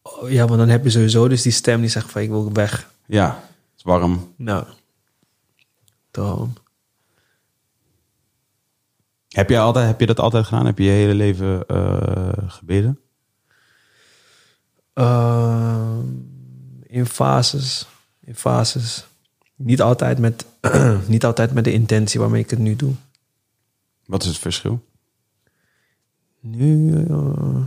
[0.02, 2.52] Oh, ja, maar dan heb je sowieso dus die stem die zegt van ik wil
[2.52, 2.90] weg.
[3.06, 4.32] Ja, het is warm.
[4.36, 4.64] Nou.
[6.10, 6.56] Dan.
[9.28, 10.66] Heb je, altijd, heb je dat altijd gedaan?
[10.66, 13.01] Heb je je hele leven eh, gebeden?
[14.93, 16.05] Ehm,
[16.86, 17.86] in fases.
[18.20, 19.06] In fases.
[19.55, 20.47] Niet altijd, met,
[21.06, 22.94] niet altijd met de intentie waarmee ik het nu doe.
[24.07, 24.85] Wat is het verschil?
[26.41, 27.62] Nu, eh,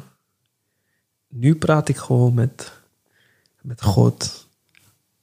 [1.27, 2.71] nu praat ik gewoon met,
[3.61, 4.47] met God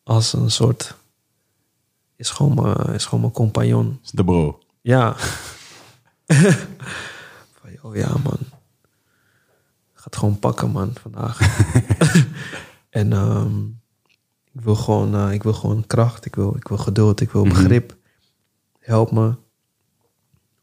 [0.02, 0.94] als een soort.
[2.16, 3.98] Is gewoon mijn, is gewoon mijn compagnon.
[4.02, 4.58] is de bro.
[4.80, 5.16] Ja.
[7.56, 8.38] Van, oh ja, man.
[9.92, 11.40] Ik ga het gewoon pakken, man, vandaag.
[12.90, 13.64] en ehm,
[14.52, 17.42] ik, wil gewoon, eh, ik wil gewoon kracht, ik wil, ik wil geduld, ik wil
[17.42, 17.96] begrip.
[18.78, 19.34] Help me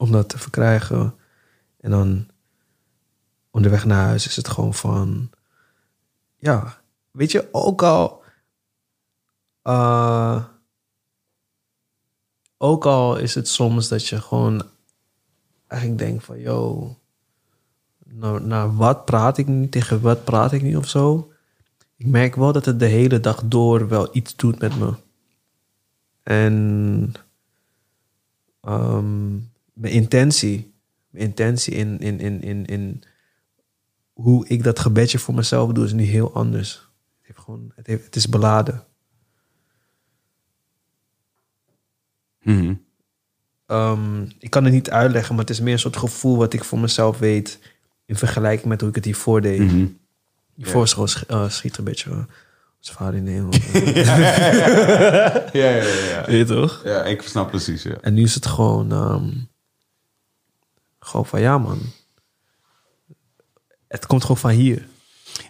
[0.03, 1.15] om dat te verkrijgen.
[1.79, 2.27] En dan
[3.51, 5.29] onderweg naar huis is het gewoon van...
[6.37, 6.81] Ja,
[7.11, 8.23] weet je, ook al.
[9.61, 10.43] eh,
[12.57, 14.63] ook al is het soms dat je gewoon
[15.67, 16.97] eigenlijk denkt van, yo,
[18.05, 21.31] nou, naar wat praat ik nu, tegen wat praat ik nu of zo.
[21.95, 24.93] Ik merk wel dat het de hele dag door wel iets doet met me.
[26.23, 27.13] En
[28.61, 29.37] ehm,
[29.73, 30.73] mijn intentie,
[31.09, 33.03] mijn intentie in, in, in, in, in
[34.13, 36.71] hoe ik dat gebedje voor mezelf doe, is nu heel anders.
[36.73, 38.83] Het, heeft gewoon, het, heeft, het is beladen.
[42.41, 42.73] Mhm.
[43.65, 46.63] Ehm, ik kan het niet uitleggen, maar het is meer een soort gevoel wat ik
[46.63, 47.59] voor mezelf weet
[48.05, 49.59] in vergelijking met hoe ik het hiervoor deed.
[49.59, 49.85] Mhm.
[50.55, 52.17] Hiervoor is gewoon sch- eh, schiet een beetje uh,
[52.79, 53.51] als vader in de hemel.
[54.03, 55.93] Ja, ja, ja.
[56.09, 56.25] ja.
[56.25, 56.81] Weet je toch?
[56.83, 57.97] Ja, ik snap precies, ja.
[58.01, 59.29] En nu is het gewoon, ehm,
[61.05, 61.79] gewoon van ja man.
[63.87, 64.87] Het komt gewoon van hier.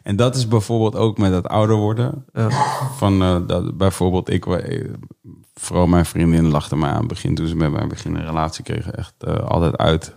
[0.04, 2.26] En dat is bijvoorbeeld ook met het ouder worden.
[2.34, 2.50] Ja.
[2.98, 4.94] Van eh, dat, bijvoorbeeld, ik, eh,
[5.54, 8.64] vooral mijn vriendin lachte mij aan het begin toen ze met mij begin een relatie
[8.64, 10.14] kregen, echt eh, altijd uit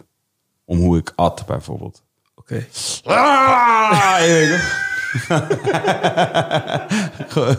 [0.64, 2.02] om hoe ik at, bijvoorbeeld.
[2.34, 2.66] Oké.
[3.04, 4.85] Ah,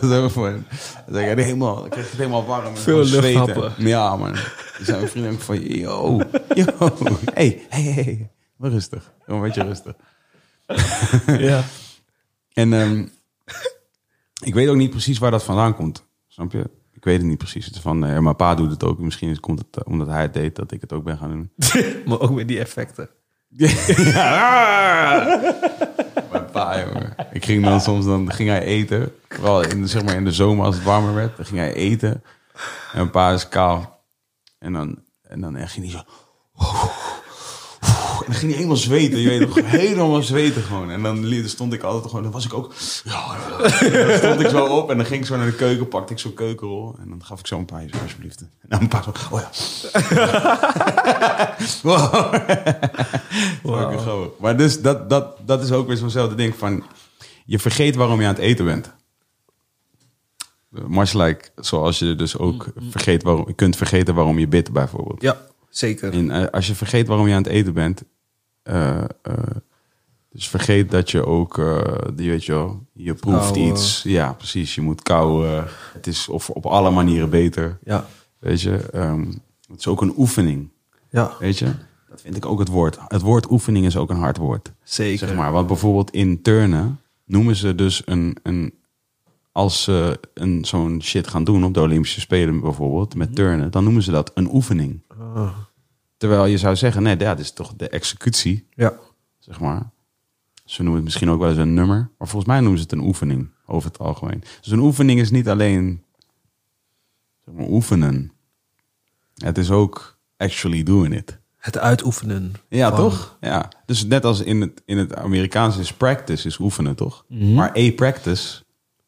[0.00, 0.64] je zo van.
[1.06, 2.66] Dan helemaal, ik kreeg het helemaal warm.
[2.66, 3.72] en Veel luchthappen.
[3.76, 4.32] Ja, man.
[4.32, 6.20] Dan zijn mijn vrienden ook van, yo,
[6.54, 6.96] yo.
[7.34, 8.30] Hey, hey, hey.
[8.56, 9.12] Maar rustig.
[9.26, 9.94] Een beetje rustig.
[11.38, 11.62] ja.
[12.52, 13.06] En ehm,
[14.42, 16.04] ik weet ook niet precies waar dat vandaan komt.
[16.28, 16.70] Snap je?
[16.92, 17.66] Ik weet het niet precies.
[17.66, 18.98] Het is van, eh, mijn pa doet het ook.
[18.98, 21.30] Misschien is- komt het eh, omdat hij het deed dat ik het ook ben gaan
[21.30, 21.50] doen.
[22.06, 23.08] maar ook met die effecten.
[23.96, 25.40] ja.
[26.58, 27.14] Jongen.
[27.32, 29.12] Ik ging dan soms, dan ging hij eten.
[29.28, 31.36] Vooral in, de- zeg maar in de zomer als het warmer werd.
[31.36, 32.10] Dan ging hij eten.
[32.92, 34.04] En mijn pa is kaal.
[34.58, 36.02] En dan, en dan ging hij zo...
[38.20, 39.18] En dan ging hij helemaal zweten.
[39.18, 40.90] Je weet toch, helemaal zweten gewoon.
[40.90, 42.22] En dan stond ik altijd gewoon...
[42.22, 42.74] Dan was ik ook...
[43.04, 43.36] Ja,
[43.90, 45.88] dan stond ik zo op en dan ging ik zo naar de keuken.
[45.88, 46.96] Pakte ik zo'n keukenrol.
[47.00, 48.40] En dan gaf ik zo een paar alsjeblieft.
[48.40, 49.06] En dan een paar.
[49.30, 49.50] Oh ja.
[53.62, 53.98] wow.
[53.98, 54.38] Grappig.
[54.38, 56.84] Maar dus dat, dat, dat is ook weer zo'nzelfde ding van...
[57.44, 58.96] Je vergeet waarom je aan het eten bent.
[60.68, 65.22] Much like, zoals je dus ook vergeet waarom, je kunt vergeten waarom je bidt bijvoorbeeld.
[65.22, 66.12] Ja, zeker.
[66.12, 68.02] En, eh, als je vergeet waarom je aan het eten bent,
[68.62, 69.06] eh, eh,
[70.30, 71.54] dus vergeet dat je ook,
[72.14, 74.02] die weet je wel, je proeft iets.
[74.02, 74.74] Ja, precies.
[74.74, 75.66] Je moet kauwen.
[75.92, 77.78] Het is of op alle manieren beter.
[77.84, 78.06] Ja.
[78.38, 79.26] Weet je, Ehm,
[79.68, 80.68] het is ook een oefening.
[81.10, 81.72] Ja, Weet je,
[82.08, 82.98] dat vind ik ook het woord.
[83.08, 84.72] Het woord oefening is ook een hard woord.
[84.82, 85.26] zeker.
[85.26, 88.74] Zeg maar, want bijvoorbeeld in turnen noemen ze dus een, een
[89.52, 93.84] als ze een zo'n shit gaan doen op de Olympische Spelen bijvoorbeeld met turnen, dan
[93.84, 95.02] noemen ze dat een oefening.
[95.18, 95.56] Ah,
[96.16, 98.92] Terwijl je zou zeggen, nee, dat is toch de executie, ja.
[99.38, 99.90] zeg maar.
[100.64, 102.92] Ze noemen het misschien ook wel eens een nummer, maar volgens mij noemen ze het
[102.92, 104.42] een oefening over het algemeen.
[104.60, 106.04] Dus een oefening is niet alleen
[107.44, 108.32] zeg maar, oefenen.
[109.34, 111.38] Het is ook actually doing it.
[111.56, 112.54] Het uitoefenen.
[112.68, 113.36] Ja, van- toch?
[113.40, 113.68] Ja.
[113.86, 117.24] Dus net als in het, in het Amerikaans is practice, is oefenen, toch?
[117.28, 118.62] Maar a practice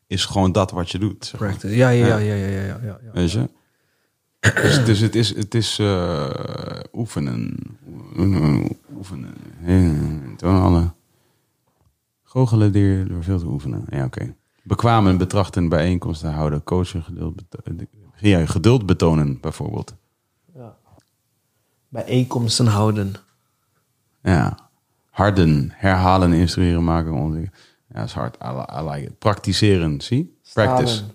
[0.06, 1.24] is gewoon dat wat je doet.
[1.26, 1.48] Zeg maar.
[1.48, 1.76] Practice.
[1.76, 3.10] Ja, ja, ja, ja, ja, ja, ja, ja.
[3.12, 3.48] Weet je?
[4.40, 6.30] Dus, dus het is, het is eh,
[6.92, 7.56] oefenen.
[8.96, 9.34] Oefenen.
[9.64, 10.90] Ja, Toon alle.
[12.24, 13.84] Goochelen door, door veel te oefenen.
[13.90, 14.34] Ja, oké.
[14.62, 17.84] Bekwamen, betrachten, bijeenkomsten houden, coachen, geduld, beto-
[18.16, 19.94] ja, geduld betonen, bijvoorbeeld.
[21.88, 23.12] Bijeenkomsten houden.
[24.22, 24.68] Ja.
[25.10, 27.58] Harden, herhalen, instrueren, maken, ontwikkelen.
[27.88, 28.36] Ja, dat is hard.
[28.44, 29.18] I, li- I like it.
[29.18, 30.36] Praktiseren, zie?
[30.52, 30.94] Practice.
[30.94, 31.12] Stalen.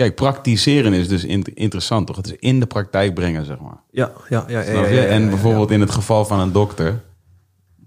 [0.00, 2.16] Kijk, praktiseren is dus in- interessant, toch?
[2.16, 3.80] Het is in de praktijk brengen, zeg maar.
[3.90, 4.60] Ja, ja, ja.
[4.60, 7.00] ja, en bijvoorbeeld in het geval van een dokter,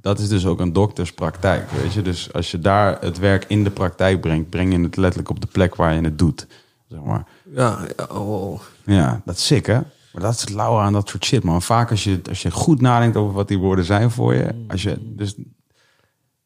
[0.02, 2.02] dat is dus ook een dokterspraktijk, weet je?
[2.02, 5.42] Dus als je daar het werk in de praktijk brengt, breng je het letterlijk op
[5.42, 6.48] de plek waar je het doet,
[6.90, 7.26] zeg maar.
[7.56, 8.60] Ja, ja, oh.
[8.86, 9.80] Ja, dat is sick, hè?
[10.14, 11.62] Maar dat is het lauwe aan dat soort shit, man.
[11.62, 14.84] Vaak als je, als je goed nadenkt over wat die woorden zijn voor je, als
[14.84, 15.36] je dus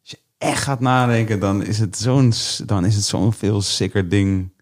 [0.01, 2.33] als je echt gaat nadenken, dan is het zo'n
[2.65, 4.55] dan is het zo'n veel sicker ding.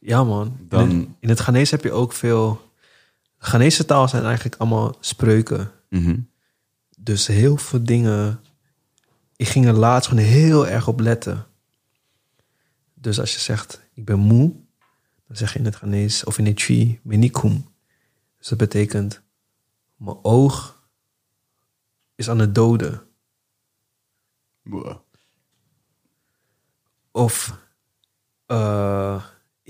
[0.00, 0.56] Ja, man.
[0.60, 2.68] Dan- In, het, in het Ghanese heb je ook veel...
[3.38, 5.70] Ghanese taal zijn eigenlijk allemaal spreuken.
[5.88, 6.18] Mhm.
[6.98, 8.40] Dus heel veel dingen...
[9.36, 11.46] Ik ging er laatst gewoon heel erg op letten.
[12.94, 14.52] Dus als je zegt, ik ben moe...
[15.26, 17.68] dan zeg je in het Ghanese of in het Twi, menikum.
[18.38, 19.20] Dus dat betekent,
[19.96, 20.82] mijn oog
[22.14, 23.02] is aan het doden.
[24.62, 24.96] Boah.
[27.12, 27.58] Of,
[28.46, 29.24] eh,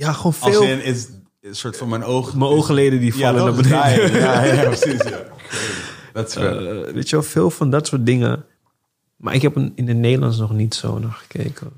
[0.06, 0.62] ja, gewoon Als veel...
[0.62, 1.08] in is
[1.40, 2.38] een soort van mijn ogen.
[2.38, 4.20] Mijn oogleden die vallen naar dat beneden.
[4.20, 5.02] Ja, ja, precies.
[5.02, 5.22] Ja.
[6.12, 6.66] Dat is wel.
[6.84, 8.44] Eh, weet je wel, veel van dat soort dingen.
[9.16, 11.70] Maar ik heb in in het Nederlands nog niet zo naar gekeken.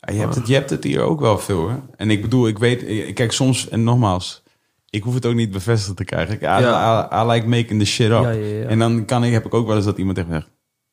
[0.00, 1.76] Ja, je, hebt het, je hebt het hier ook wel veel, hè?
[1.96, 2.82] En ik bedoel, ik weet...
[2.88, 4.42] ik- Kijk, soms, en nogmaals...
[4.90, 6.34] Ik hoef het ook niet bevestigd te krijgen.
[6.34, 7.08] Ik, I, Ja.
[7.12, 8.22] I- I like making the shit up.
[8.22, 8.64] Ja, ja, ja.
[8.66, 10.50] En dan kan ik, heb ik ook wel eens dat iemand tegen me zegt...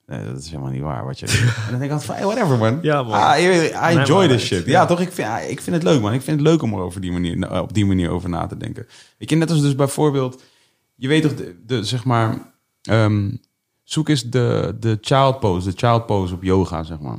[0.07, 1.27] Nee, dat is helemaal niet waar wat je...
[1.65, 2.79] en dan denk ik altijd van, whatever, man.
[2.81, 3.13] Ja, man.
[3.13, 4.65] Ah, I, I enjoy this shit.
[4.65, 4.85] Ja, Ja.
[4.85, 4.99] toch?
[4.99, 6.13] Ik vind, ja, ik vind het leuk, man.
[6.13, 8.57] Ik vind het leuk om er over die manier, op die manier over na te
[8.57, 8.87] denken.
[9.17, 10.43] Weet je, net als dus bijvoorbeeld...
[10.95, 12.53] Je weet toch, de, de, zeg maar...
[12.81, 13.31] ehm,
[13.83, 17.17] zoek eens de, de child pose, de child pose op yoga, zeg maar.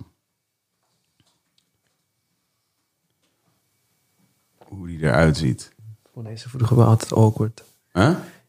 [4.69, 5.73] Hoe die eruit ziet.
[6.05, 7.63] Ik vond deze vroeger wel altijd awkward.
[7.93, 8.09] Huh?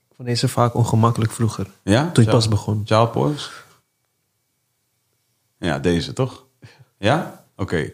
[0.09, 1.67] Ik vond deze vaak ongemakkelijk vroeger.
[1.83, 2.11] Ja?
[2.11, 2.81] Toen ik pas begon.
[2.85, 3.49] Child pose?
[5.57, 6.45] Ja, deze toch?
[6.97, 7.45] Ja?
[7.55, 7.91] Oké.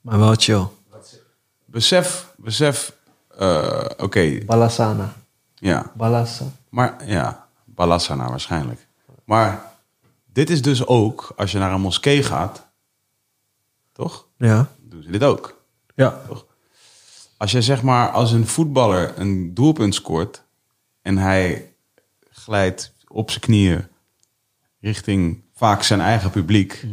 [0.00, 0.66] Maar wel chill.
[1.64, 2.96] Besef, besef,
[3.38, 5.12] eh, oké, Balasana.
[5.54, 5.92] ja.
[5.94, 6.44] Balasa.
[6.68, 8.86] Maar ja, Balasana waarschijnlijk.
[9.24, 9.72] Maar
[10.32, 12.66] dit is dus ook, als je naar een moskee gaat,
[13.92, 14.26] toch?
[14.36, 14.68] Ja.
[14.80, 15.62] Doen ze dit ook.
[15.94, 16.20] Ja.
[17.36, 20.42] Als je zeg maar als een voetballer een doelpunt scoort
[21.02, 21.72] en hij
[22.30, 23.88] glijdt op zijn knieën
[24.80, 26.86] richting vaak zijn eigen publiek.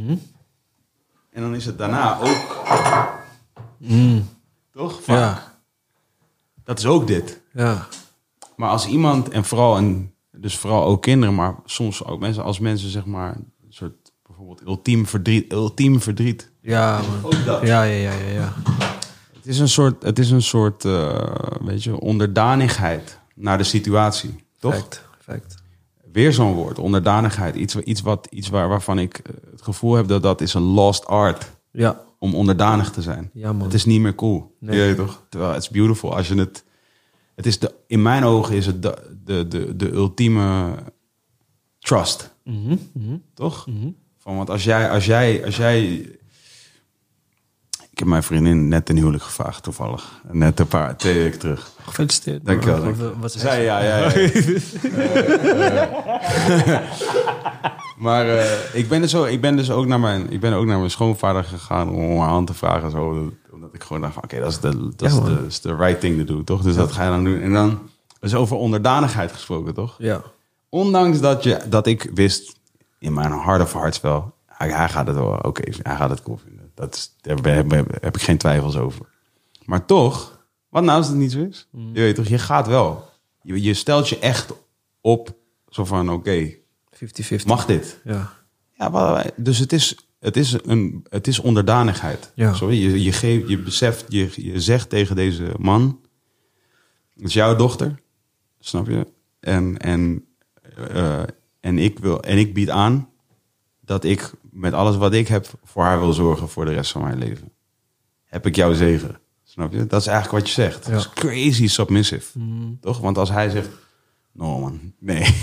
[1.32, 2.66] En dan is het daarna ook.
[4.72, 5.04] Toch?
[5.04, 5.18] Vaak.
[5.18, 5.54] Ja.
[6.64, 7.42] Dat is ook dit.
[7.54, 7.88] Ja.
[8.56, 12.60] Maar als iemand, en vooral, en dus vooral ook kinderen, maar soms ook mensen, als
[12.60, 16.52] mensen zeg maar een soort bijvoorbeeld ultiem verdriet, ultiem verdriet.
[16.62, 17.02] Ja.
[17.22, 17.62] Ook dat.
[17.62, 18.54] Ja, ja, ja, ja, ja.
[19.34, 24.44] Het is een soort, het is een soort eh, weet je, onderdanigheid naar de situatie.
[24.60, 24.76] Toch?
[24.76, 25.04] Fact.
[25.20, 25.57] Fact.
[26.12, 27.56] Weer zo'n woord, onderdanigheid.
[27.56, 30.62] Iets, iets, wat, iets waar, waarvan ik eh, het gevoel heb dat dat is een
[30.62, 32.02] lost art Ja.
[32.20, 33.30] om onderdanig te zijn.
[33.34, 33.64] Ja, man.
[33.64, 34.56] Het is niet meer cool.
[34.60, 34.88] Nee.
[34.88, 35.24] Je toch?
[35.30, 36.64] Terwijl het is beautiful als je het.
[37.36, 40.76] Het is de, in mijn ogen is het de, de, de, de ultieme
[41.80, 42.34] trust.
[42.44, 43.18] Mhm, mhm.
[43.34, 43.68] Toch?
[44.18, 46.06] Van, want als jij, als jij, als jij.
[47.98, 50.22] Ik heb mijn vriendin net een huwelijk gevraagd, toevallig.
[50.32, 51.72] Net een paar, twee weken terug.
[51.86, 52.46] Gefeliciteerd.
[52.46, 52.94] Dankjewel.
[52.94, 54.14] Wat, wat Zij, ja, ja, ja.
[54.18, 54.34] Eh,
[56.74, 56.82] eh.
[58.06, 60.66] maar eh, ik, ben dus ook, ik ben dus ook naar mijn, ik ben ook
[60.66, 62.92] naar mijn schoonvader gegaan om haar hand te vragen.
[62.92, 65.76] Zo, omdat ik gewoon dacht van, oké, dat is de, dat is de, is de
[65.76, 66.62] right thing to do, toch?
[66.62, 67.42] Dus dat ga je dan doen.
[67.42, 67.80] En dan
[68.22, 69.96] is over onderdanigheid gesproken, toch?
[69.98, 70.22] Ja.
[70.70, 72.56] Ondanks dat, je, dat ik wist
[73.00, 76.24] in mijn hart of hearts wel, hij, hij gaat het wel oké, hij gaat het
[76.24, 76.57] cool vinden.
[76.78, 79.06] Dat is, daar heb, heb- heb ik geen twijfels over.
[79.66, 81.68] Maar toch, wat nou als het niet zo is?
[81.72, 81.88] Mm.
[81.94, 83.10] Je weet toch, je gaat wel.
[83.42, 84.54] Je, je stelt je echt
[85.02, 85.36] op,
[85.70, 86.54] zo van oké,
[86.96, 87.46] 50-50.
[87.46, 88.00] mag dit?
[88.04, 88.34] Ja.
[88.74, 92.32] Ja, maar- dus het is, het is, een, het is onderdanigheid.
[92.36, 92.54] Ja.
[92.54, 96.00] Sorry, je, je, geeft, je beseft, je, je zegt tegen deze man,
[97.16, 98.00] het is jouw dochter,
[98.60, 99.08] snap je?
[99.40, 100.26] En, en,
[100.90, 101.24] eh,
[101.60, 103.10] en, ik wil, en ik bied aan
[103.88, 107.04] dat ik met alles wat ik heb voor haar wil zorgen voor de rest van
[107.04, 107.52] mijn leven.
[108.26, 109.86] Heb ik jouw zegen, snap je?
[109.88, 110.86] Dat is eigenlijk wat je zegt.
[110.86, 110.92] Ja.
[110.92, 112.78] Dat is crazy submissive, Mm.
[112.82, 113.00] toch?
[113.00, 113.70] Want als hij zegt,
[114.32, 115.22] no man, nee,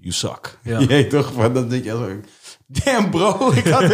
[0.00, 0.58] you suck.
[0.62, 0.78] Ja.
[0.88, 2.10] Je toch, dan denk je zo,
[2.66, 3.84] damn bro, ik had,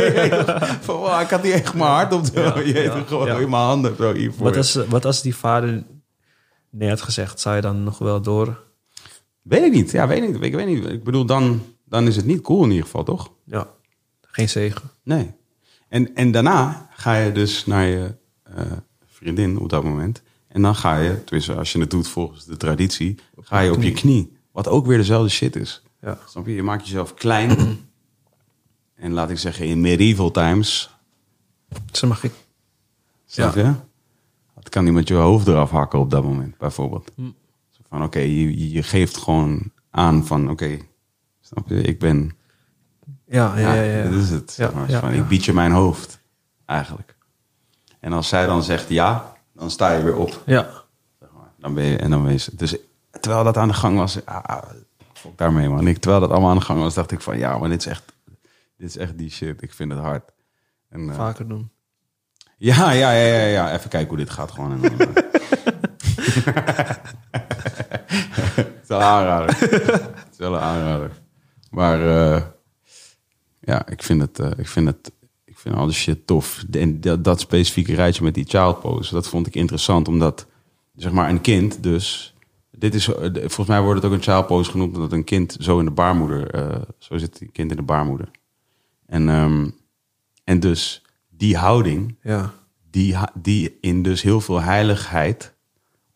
[0.80, 3.28] van, wow, ik had niet echt mijn hart op de, Ja, je ja, toch, gewoon
[3.40, 4.44] in mijn handen zo hiervoor.
[4.44, 5.84] Wat, als, wat als die vader
[6.70, 7.40] nee had gezegd?
[7.40, 8.62] Zou je dan nog wel door?
[9.42, 10.42] Weet ik niet, ja, weet ik niet.
[10.42, 10.84] Ik weet niet.
[10.84, 13.32] Ik bedoel, dan, dan is het niet cool in ieder geval, toch?
[13.44, 13.68] Ja.
[14.20, 14.90] Geen zegen.
[15.02, 15.34] Nee.
[15.88, 18.64] En, en daarna ga je dus naar je eh,
[19.06, 20.22] vriendin op dat moment.
[20.48, 23.82] En dan ga je, tenminste als je het doet volgens de traditie, ga je op
[23.82, 24.36] je knie.
[24.52, 25.82] Wat ook weer dezelfde shit is.
[26.00, 26.18] Ja.
[26.26, 26.54] Snap je?
[26.54, 27.78] Je maakt jezelf klein.
[28.94, 30.96] en laat ik zeggen, in medieval times,
[31.92, 32.32] Ze mag ik.
[33.26, 33.72] snap je?
[34.54, 37.10] Dat kan iemand je hoofd eraf hakken op dat moment, bijvoorbeeld.
[37.16, 37.30] Hm.
[37.88, 40.78] Van oké, je- je geeft gewoon aan van oké,
[41.48, 41.82] snap je?
[41.82, 42.36] Ik ben
[43.26, 43.82] Ja, ja, ja.
[43.82, 44.50] ja, dat is het.
[44.50, 44.90] zeg maar.
[44.90, 45.12] Van.
[45.12, 46.20] Ik bied je mijn hoofd,
[46.66, 47.16] eigenlijk.
[48.00, 50.42] En als zij dan zegt ja, dan sta je weer op.
[50.46, 50.70] Ja.
[51.20, 51.50] Zeg maar.
[51.58, 52.50] Dan ben je, en dan je...
[52.52, 52.76] Dus
[53.20, 54.62] terwijl dat aan de gang was, ah, ah,
[55.12, 55.86] fuck daarmee man.
[55.86, 57.86] Ik, terwijl dat allemaal aan de gang was, dacht ik van ja, maar dit is
[57.86, 58.12] echt,
[58.76, 59.62] dit is echt die shit.
[59.62, 60.30] Ik vind het hard.
[60.88, 61.70] En, eh, Vaker doen.
[62.56, 63.72] ja, ja, ja, ja, ja.
[63.72, 64.84] Even kijken hoe dit gaat gewoon.
[64.84, 65.08] En eh.
[68.54, 69.58] het is wel een aanrader.
[69.58, 71.10] Het is wel een aanrader.
[71.70, 72.42] Maar eh,
[73.60, 75.12] ja, ik vind het, eh, ik vind het,
[75.44, 76.64] ik vind al die shit tof.
[76.70, 80.46] En dat, dat specifieke rijtje met die child pose, dat vond ik interessant, omdat
[80.94, 82.34] zeg maar een kind dus.
[82.70, 85.56] Dit is, eh, volgens mij wordt het ook een child pose genoemd, omdat een kind
[85.60, 88.30] zo in de baarmoeder, zo zit een kind in de baarmoeder.
[89.06, 89.70] En, ehm,
[90.44, 92.54] en dus die houding, Ja.
[92.90, 95.54] die, die in dus heel veel heiligheid,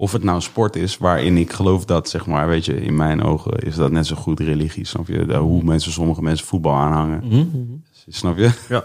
[0.03, 3.23] of het nou sport is, waarin ik geloof dat, zeg maar, weet je, in mijn
[3.23, 5.27] ogen is dat net zo goed religie, snap je?
[5.27, 8.51] De- hoe mensen, sommige mensen voetbal aanhangen, snap je?
[8.69, 8.85] Ja.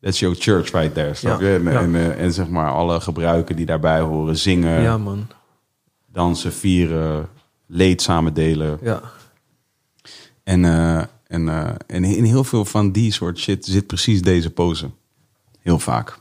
[0.00, 1.54] That's your church right there, snap Ja, je?
[1.54, 1.80] En, ja.
[1.80, 4.36] en, eh, en zeg maar alle gebruiken die daarbij horen.
[4.36, 5.26] Zingen, ja, man.
[6.12, 7.28] dansen, vieren,
[7.66, 8.78] leed samen delen.
[8.82, 9.00] Ja.
[10.44, 14.50] En, eh, en, eh, en in heel veel van die soort shit zit precies deze
[14.50, 14.90] pose.
[15.60, 16.18] Heel vaak.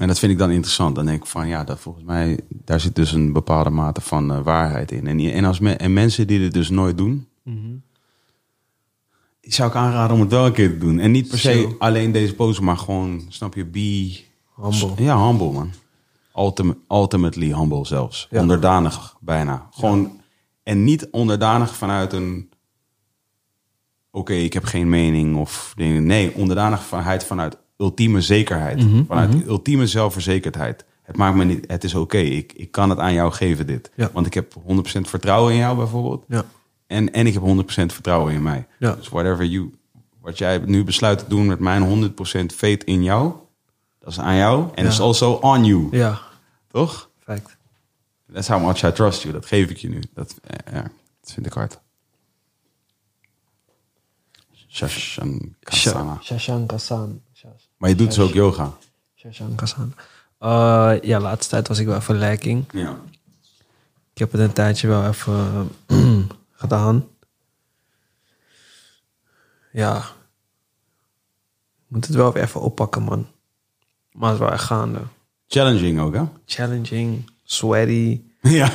[0.00, 0.94] En dat vind ik dan interessant.
[0.94, 4.32] Dan denk ik van ja, dat volgens mij, daar zit dus een bepaalde mate van
[4.32, 5.06] eh, waarheid in.
[5.06, 7.28] En, en, als me, en mensen die dit dus nooit doen,
[9.40, 10.98] die zou ik aanraden om het wel een keer te doen.
[10.98, 11.76] En niet per se Zo.
[11.78, 14.20] alleen deze pose, maar gewoon, snap je, be...
[14.56, 15.04] Humble.
[15.04, 15.70] Ja, humble man.
[16.36, 18.26] Ultim- ultimately humble zelfs.
[18.30, 18.40] Ja.
[18.40, 19.68] Onderdanig bijna.
[19.70, 20.20] Gewoon,
[20.62, 22.50] en niet onderdanig vanuit een...
[24.10, 26.06] Oké, ik heb geen mening of dingen.
[26.06, 28.84] Nee, onderdanigheid vanuit ultieme zekerheid.
[28.84, 30.84] Mhm, vanuit ultieme zelfverzekerdheid.
[31.02, 31.64] Het maakt me niet...
[31.70, 33.90] Het is oké, ik, ik kan het aan jou geven dit.
[33.94, 34.10] Ja.
[34.12, 34.60] Want ik heb 100%
[35.00, 36.24] vertrouwen in jou bijvoorbeeld.
[36.28, 36.44] Ja.
[36.86, 38.66] En, en ik heb 100% vertrouwen in mij.
[38.78, 38.94] Ja.
[38.94, 39.74] Dus whatever you,
[40.20, 42.14] wat jij nu besluit te doen met mijn 100%
[42.54, 43.32] faith in jou,
[43.98, 44.68] dat is aan jou.
[44.74, 44.88] En Ja.
[44.88, 45.88] it's also on you.
[45.90, 46.20] Ja.
[46.70, 47.10] Toch?
[47.18, 47.56] Fact.
[48.32, 49.32] That's how much I trust you.
[49.34, 50.02] Dat geef ik je nu.
[50.14, 50.34] Dat,
[50.72, 50.82] ja,
[51.20, 51.80] dat vind ik hard.
[54.68, 56.18] Shashankasana.
[56.22, 57.20] Shashankasan.
[57.82, 58.72] Maar je doet dus ook yoga.
[60.40, 62.64] Uh, ja, laatste tijd was ik wel even lekking.
[62.72, 63.00] Ja.
[64.12, 65.98] Ik heb het een tijdje wel even eh,
[66.62, 67.06] gedaan.
[69.72, 69.96] Ja.
[69.96, 73.26] Ik moet het wel even oppakken, man.
[74.12, 75.00] Maar het is wel echt gaande.
[75.46, 76.22] Challenging ook, hè?
[76.46, 78.20] Challenging, sweaty.
[78.42, 78.72] Ja.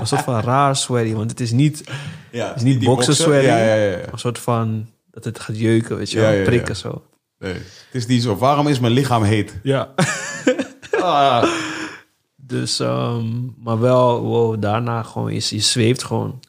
[0.00, 1.90] Een soort van raar sweaty, want het is niet,
[2.30, 2.48] ja.
[2.48, 3.46] het is niet boksen sweaty.
[3.46, 4.12] Ja, ja, ja.
[4.12, 6.42] Een soort van dat het gaat jeuken, weet je wel.
[6.42, 7.07] Prikken zo.
[7.38, 7.52] Nee.
[7.52, 8.36] Het is niet zo.
[8.36, 9.54] Waarom is mijn lichaam heet?
[9.62, 9.94] Ja.
[11.00, 11.44] Ah.
[12.36, 16.40] Dus, ehm, maar wel, wow, daarna gewoon, je, je zweeft gewoon.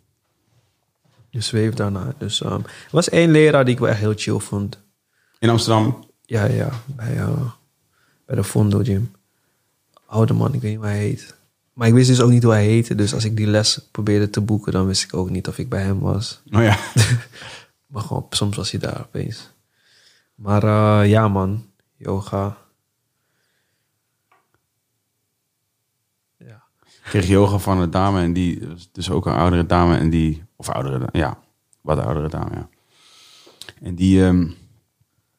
[1.30, 2.14] Je zweeft daarna.
[2.18, 4.80] Dus ehm, er was één leraar die ik wel echt heel chill vond.
[5.40, 6.08] In Amsterdam.
[6.26, 7.42] Ja, ja, bij, eh,
[8.26, 9.12] bij de Fondo Gym.
[10.06, 11.36] Oude man, ik weet niet hoe hij heet.
[11.74, 12.96] Maar ik wist dus ook niet hoe hij heette.
[12.96, 15.70] Dus als ik die les probeerde te boeken, dan wist ik ook niet of ik
[15.70, 16.42] bij hem was.
[16.52, 16.78] Oh ja.
[17.88, 19.50] Maar gewoon, soms was hij daar opeens.
[20.40, 22.58] Maar eh, ja, man, yoga.
[26.38, 26.64] Ja.
[26.84, 30.44] Ik kreeg yoga van een dame en die, dus ook een oudere dame en die,
[30.56, 31.38] of oudere, ja,
[31.82, 32.70] wat oudere dame, ja.
[33.82, 34.48] En die, ehm,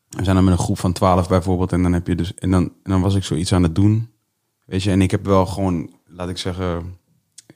[0.09, 2.51] we zijn dan met een groep van twaalf bijvoorbeeld en dan heb je dus, en
[2.51, 4.11] dan, en dan was ik zoiets aan het doen,
[4.65, 6.99] weet je, en ik heb wel gewoon, laat ik zeggen,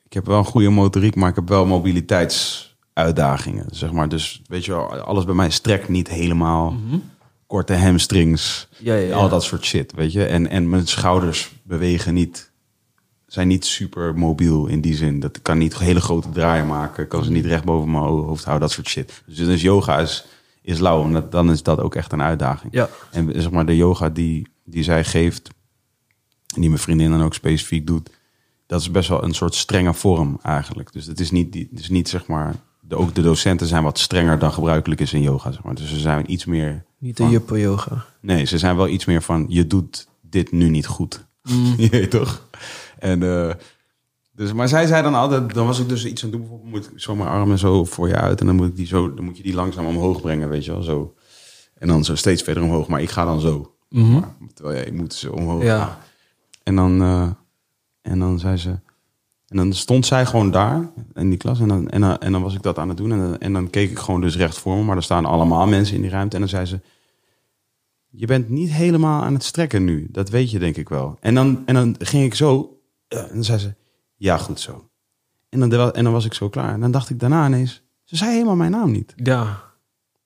[0.04, 4.08] ik heb wel een goede motoriek, maar ik heb wel mobiliteitsuitdagingen, zeg maar.
[4.08, 6.74] Dus weet je wel, alles bij mij strekt niet helemaal,
[7.54, 9.14] korte hamstrings, Ja, ja, ja.
[9.14, 10.24] al dat soort shit, weet je.
[10.24, 12.50] En, en mijn schouders bewegen niet,
[13.26, 15.20] zijn niet super mobiel in die zin.
[15.20, 18.68] Dat kan niet hele grote draaien maken, kan ze niet recht boven mijn hoofd houden,
[18.68, 19.22] dat soort shit.
[19.26, 20.26] Dus, dus yoga is,
[20.62, 22.72] is lauw en dat, dan is dat ook echt een uitdaging.
[22.72, 22.88] Ja.
[23.10, 25.48] En zeg maar de yoga die, die zij geeft,
[26.54, 28.10] en die mijn vriendin dan ook specifiek doet,
[28.66, 30.92] dat is best wel een soort strenge vorm eigenlijk.
[30.92, 33.98] Dus het is niet, het is niet zeg maar, de, ook de docenten zijn wat
[33.98, 35.74] strenger dan gebruikelijk is in yoga, zeg maar.
[35.74, 38.04] Dus ze zijn iets meer Niet de juppen yoga.
[38.20, 41.24] Nee, ze zijn wel iets meer van je doet dit nu niet goed.
[41.76, 42.46] Je weet toch?
[42.98, 43.54] En, eh,
[44.32, 46.70] dus, maar zij zei dan altijd, dan was ik dus iets aan het doen, bijvoorbeeld
[46.82, 49.14] moet ik zo mijn armen zo voor je uit en dan moet, ik die zo,
[49.14, 51.14] dan moet je die langzaam omhoog brengen, weet je wel, zo.
[51.78, 53.74] En dan zo steeds verder omhoog, maar ik ga dan zo.
[53.88, 55.78] Maar, terwijl jij moet ze omhoog Ja.
[55.84, 55.96] gaan.
[56.62, 57.28] En dan, eh,
[58.02, 58.70] en dan zei ze,
[59.48, 62.42] en dan stond zij gewoon daar in die klas en dan, en dan, en dan
[62.42, 64.58] was ik dat aan het doen en dan, en dan keek ik gewoon dus recht
[64.58, 66.80] voor me, maar er staan allemaal mensen in die ruimte en dan zei ze,
[68.16, 70.06] je bent niet helemaal aan het strekken nu.
[70.10, 71.16] Dat weet je denk ik wel.
[71.20, 72.78] En dan, en dan ging ik zo.
[73.08, 73.74] eh, en dan zei ze,
[74.16, 74.88] ja goed zo.
[75.48, 76.72] En dan, en dan was ik zo klaar.
[76.72, 79.12] En dan dacht ik daarna ineens, ze zei helemaal mijn naam niet.
[79.16, 79.62] Ja.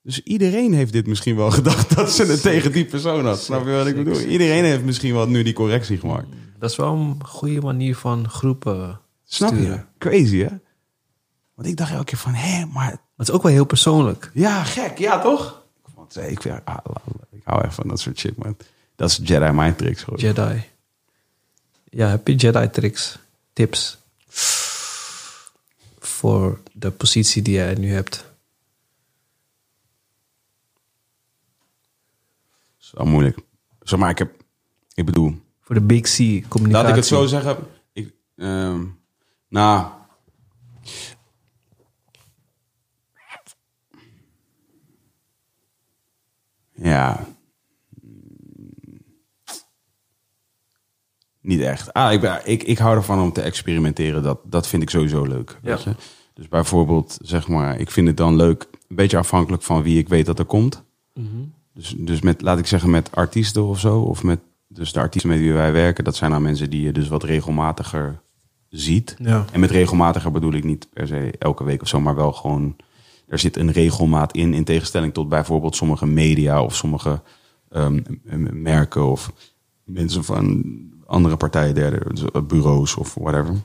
[0.03, 3.39] Dus iedereen heeft dit misschien wel gedacht dat ze het tegen die persoon had.
[3.41, 4.19] Snap je wat ik bedoel?
[4.19, 6.27] Iedereen heeft misschien wel nu die correctie gemaakt.
[6.59, 9.79] Dat is wel een goede manier van groepen Snap je?
[9.97, 10.49] Crazy hè?
[11.55, 14.31] Want ik dacht elke keer van, hé, Maar het is ook wel heel persoonlijk.
[14.33, 15.58] ja, gek, ja toch?
[16.13, 16.77] Want ik, vind- ah,
[17.31, 18.57] ik hou echt van dat soort shit, man.
[18.95, 20.03] Dat is Jedi mind tricks.
[20.03, 20.19] Gewoon.
[20.19, 20.63] Jedi.
[21.89, 23.19] Ja, heb je Jedi tricks,
[23.53, 23.97] tips
[25.99, 28.15] voor de positie die jij nu hebt?
[32.77, 33.37] Dat is wel moeilijk.
[33.81, 34.31] Zeg maar, ik heb,
[34.93, 36.15] ik bedoel, Voor de Big C
[36.47, 36.71] communicatie.
[36.71, 37.57] Laat ik het zo zeggen.
[37.93, 38.83] Ik, ehm,
[39.47, 39.91] nou.
[46.81, 47.25] Ja.
[51.41, 51.93] Niet echt.
[51.93, 54.23] Ah, ik, ben, ik, ik hou ervan om te experimenteren.
[54.23, 55.59] Dat, dat vind ik sowieso leuk.
[55.61, 55.95] Weet je?
[56.33, 58.67] Dus bijvoorbeeld, zeg maar, ik vind het dan leuk.
[58.87, 60.83] Een beetje afhankelijk van wie ik weet dat er komt.
[61.13, 61.25] Mhm.
[61.73, 63.99] Dus, dus met, laat ik zeggen, met artiesten of zo.
[63.99, 66.03] Of met dus de artiesten met wie wij werken.
[66.03, 68.21] Dat zijn dan mensen die je dus wat regelmatiger
[68.69, 69.15] ziet.
[69.19, 69.45] Ja.
[69.51, 72.75] En met regelmatiger bedoel ik niet per se elke week of zo, maar wel gewoon.
[73.29, 77.21] Er zit een regelmaat in, in tegenstelling tot bijvoorbeeld sommige media of sommige
[77.69, 78.01] ehm,
[78.51, 79.31] merken of
[79.83, 80.65] mensen van
[81.05, 83.55] andere partijen, derde dus, eh, bureaus of whatever.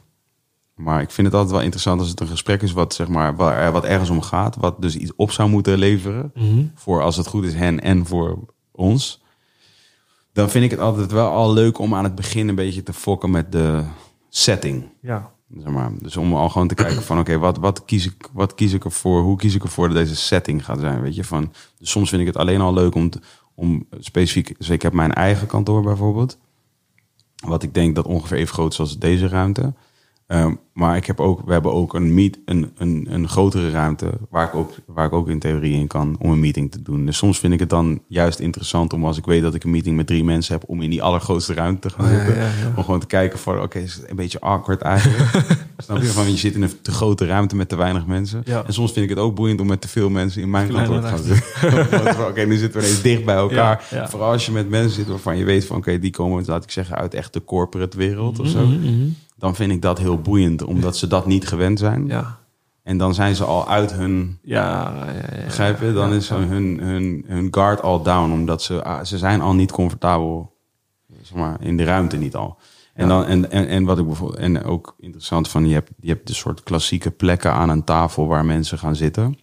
[0.75, 3.37] Maar ik vind het altijd wel interessant als het een gesprek is wat, zeg maar,
[3.37, 6.33] waar wat ergens om gaat, wat dus iets op zou moeten leveren
[6.75, 8.39] voor als het goed is hen en voor
[8.71, 9.23] ons.
[10.33, 12.93] Dan vind ik het altijd wel al leuk om aan het begin een beetje te
[12.93, 13.85] fokken met de
[14.29, 14.89] setting.
[15.01, 15.34] Ja.
[15.59, 15.93] Zeg maar.
[15.99, 18.85] Dus om al gewoon te kijken van oké, wat, wat, kies ik, wat kies ik
[18.85, 19.23] ervoor?
[19.23, 21.01] Hoe kies ik ervoor dat deze setting gaat zijn?
[21.01, 23.11] Weet je, van, dus soms vind ik het alleen al leuk om,
[23.55, 24.59] om specifiek.
[24.59, 26.39] Dus ik heb mijn eigen kantoor bijvoorbeeld.
[27.47, 29.75] Wat ik denk dat ongeveer even groot is als deze ruimte.
[30.27, 34.11] Ehm, maar ik heb ook, we hebben ook een, meet, een, een, een grotere ruimte
[34.31, 37.07] waar ik, ook, waar ik ook in theorie in kan om een meeting te doen.
[37.07, 39.71] Dus soms vind ik het dan juist interessant om als ik weet dat ik een
[39.71, 42.35] meeting met drie mensen heb, om in die allergrootste ruimte te gaan Ja, zitten.
[42.37, 42.73] ja, ja.
[42.77, 45.31] Om gewoon te kijken voor, oké, is het een beetje awkward eigenlijk.
[45.85, 46.07] Snap je?
[46.07, 48.45] Van, je zit in een te grote ruimte met te weinig mensen.
[48.45, 51.01] En soms vind ik het ook boeiend om met te veel mensen in mijn kantoor
[51.01, 52.15] te gaan zitten.
[52.15, 53.85] Van, oké, nu zitten we ineens dicht bij elkaar.
[54.09, 56.71] Vooral als je met mensen zit waarvan je weet van, oké, die komen, laat ik
[56.71, 58.69] zeggen, uit echt de corporate wereld of Mhm, zo.
[59.45, 62.07] Dan vind ik dat heel boeiend, omdat ze dat niet gewend zijn.
[62.07, 62.39] Ja.
[62.83, 65.45] En dan zijn ze al uit hun, Ja, ja, ja, ja.
[65.45, 65.93] begrijp je?
[65.93, 69.73] Dan is hun, hun, hun guard al down, omdat ze, ah, ze zijn al niet
[69.73, 70.57] comfortabel
[71.23, 72.59] zeg maar, in de ruimte niet al.
[72.95, 76.09] En, dan, en, en, en wat ik bijvoorbeeld, en ook interessant van, je hebt, je
[76.09, 79.39] hebt de soort klassieke plekken aan een tafel waar mensen gaan zitten.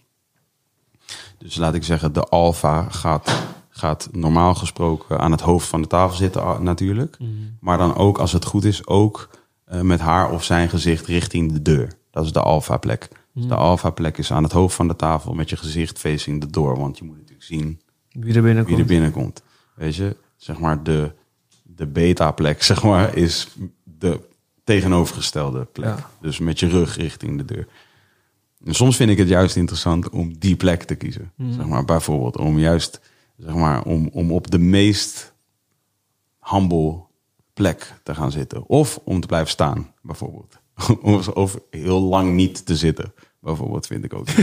[1.38, 5.88] Dus laat ik zeggen, de alfa gaat, gaat normaal gesproken aan het hoofd van de
[5.88, 7.16] tafel zitten natuurlijk.
[7.60, 9.40] Maar dan ook, als het goed is, ook
[9.80, 11.92] met haar of zijn gezicht richting de deur.
[12.10, 13.08] Dat is de alfa plek.
[13.34, 16.40] Dus de alfa plek is aan het hoofd van de tafel met je gezicht facing
[16.40, 16.78] de door.
[16.78, 18.76] Want je moet natuurlijk zien Wie er binnenkomt.
[18.76, 19.42] wie er binnenkomt.
[19.74, 21.12] Weet je, zeg maar de,
[21.62, 23.48] de beta-plek, zeg maar, is
[23.82, 24.20] de
[24.64, 25.98] tegenovergestelde plek.
[25.98, 26.10] Ja.
[26.20, 27.66] Dus met je rug richting de deur.
[28.64, 31.32] En soms vind ik het juist interessant om die plek te kiezen.
[31.50, 33.00] Zeg maar, bijvoorbeeld om juist,
[33.36, 35.32] zeg maar, om, om op de meest
[36.40, 37.02] humble
[37.54, 38.66] plek te gaan zitten.
[38.68, 40.60] Of om te blijven staan, bijvoorbeeld.
[41.02, 44.26] Of, of heel lang niet te zitten, bijvoorbeeld, vind ik ook.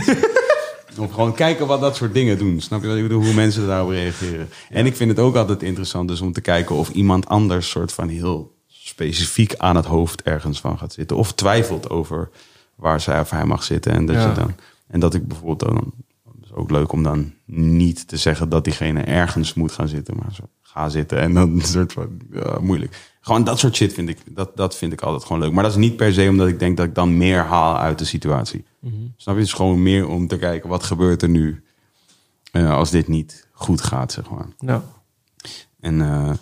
[1.00, 2.62] Of gewoon kijken wat dat soort dingen doen.
[2.62, 3.24] Snap je wat ik bedoel?
[3.24, 4.50] Hoe mensen daarop reageren.
[4.70, 7.94] En ik vind het ook altijd interessant dus om te kijken of iemand anders soort
[7.94, 11.18] van heel specifiek aan het hoofd ergens van gaat zitten.
[11.18, 12.30] Of twijfelt over
[12.76, 13.92] waar zij of hij mag zitten.
[13.92, 14.28] En dat, Ja.
[14.30, 14.56] je dan,
[14.88, 15.94] en dat ik bijvoorbeeld dan...
[16.36, 20.16] Het is ook leuk om dan niet te zeggen dat diegene ergens moet gaan zitten.
[20.18, 22.22] Maar zo, ga zitten en dan een soort van...
[22.62, 23.10] moeilijk.
[23.22, 25.52] Gewoon dat soort shit vind ik, dat, dat vind ik altijd gewoon leuk.
[25.52, 28.00] Maar dat is niet per se omdat ik denk dat ik dan meer haal uit
[28.00, 28.64] de situatie.
[29.16, 29.40] Snap je?
[29.40, 31.64] Het is gewoon meer om te kijken wat gebeurt er nu
[32.52, 34.48] eh, als dit niet goed gaat, zeg maar.
[34.58, 34.84] Ja.
[35.80, 36.34] En, eh,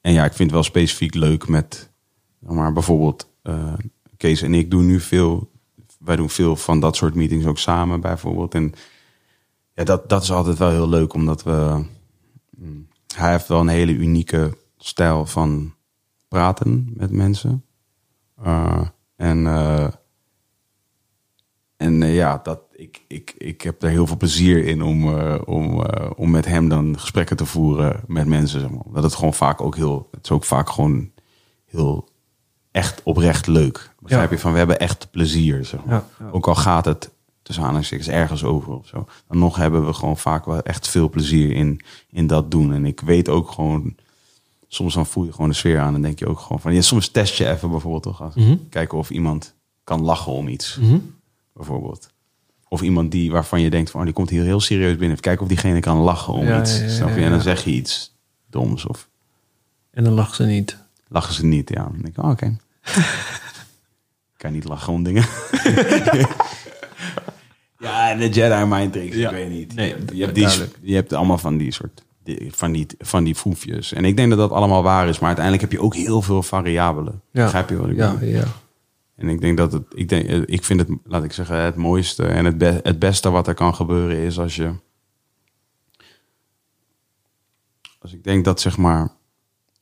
[0.00, 1.90] en ja, ik vind het wel specifiek leuk met,
[2.38, 3.72] maar bijvoorbeeld, eh,
[4.16, 5.50] Kees en ik doen nu veel,
[5.98, 8.54] wij doen veel van dat soort meetings ook samen bijvoorbeeld.
[8.54, 8.74] En
[9.74, 11.84] ja, dat, dat is altijd wel heel leuk, omdat we,
[12.56, 12.87] mm,
[13.18, 15.74] hij heeft wel een hele unieke stijl van
[16.28, 17.64] praten met mensen.
[18.42, 18.80] Eh,
[19.16, 19.88] en eh,
[21.76, 25.14] en eh, ja, dat, ik, ik, ik heb er heel veel plezier in om,
[25.44, 25.82] om,
[26.16, 28.60] om met hem dan gesprekken te voeren met mensen.
[28.60, 28.82] Zeg maar.
[28.92, 31.10] Dat het gewoon vaak ook heel, het is ook vaak gewoon
[31.64, 32.08] heel
[32.70, 33.94] echt oprecht leuk.
[34.00, 34.34] Begrijp Ja.
[34.34, 34.40] je?
[34.40, 35.94] Van we hebben echt plezier, zeg maar.
[35.94, 36.30] Ja, ja.
[36.30, 37.10] Ook al gaat het
[37.48, 39.06] tussen aanhalingstekens ergens over of zo.
[39.28, 41.80] Dan nog hebben we gewoon vaak wel echt veel plezier in,
[42.10, 42.72] in dat doen.
[42.72, 43.94] En ik weet ook gewoon,
[44.68, 46.80] soms dan voel je gewoon de sfeer aan en denk je ook gewoon van, ja,
[46.80, 48.56] soms test je even bijvoorbeeld toch, als- Mhm.
[48.70, 49.54] kijken of iemand
[49.84, 50.78] kan lachen om iets
[51.52, 52.10] bijvoorbeeld.
[52.68, 55.10] Of iemand die, waarvan je denkt van, oh, die komt hier heel serieus binnen.
[55.10, 56.78] Even kijken of diegene kan lachen om Ja, iets.
[56.78, 57.18] ja, ja, snap je?
[57.18, 58.14] ja, En dan zeg je iets
[58.50, 59.08] doms of
[59.90, 60.78] En dan lacht ze niet.
[61.08, 61.68] lachen ze niet.
[61.68, 62.56] Ja, dan denk ik, oh, oké.
[64.36, 65.24] kan niet lachen om dingen.
[67.78, 69.28] ja, en de Jedi mind tricks, Ja.
[69.30, 69.74] ik weet niet.
[69.74, 70.48] Nee, je, hebt, die,
[70.80, 72.04] je hebt allemaal van die soort,
[72.48, 73.92] van die, van die foefjes.
[73.92, 75.18] En ik denk dat dat allemaal waar is.
[75.18, 77.22] Maar uiteindelijk heb je ook heel veel variabelen.
[77.32, 77.44] Ja.
[77.44, 78.28] Begrijp je wat ik Ja, bedoel?
[78.28, 78.44] ja.
[79.16, 81.76] En ik denk dat het, ik denk, eh, ik vind het, laat ik zeggen, het
[81.76, 84.70] mooiste en het, be- het beste wat er kan gebeuren is als je,
[87.98, 89.08] als ik denk dat zeg maar,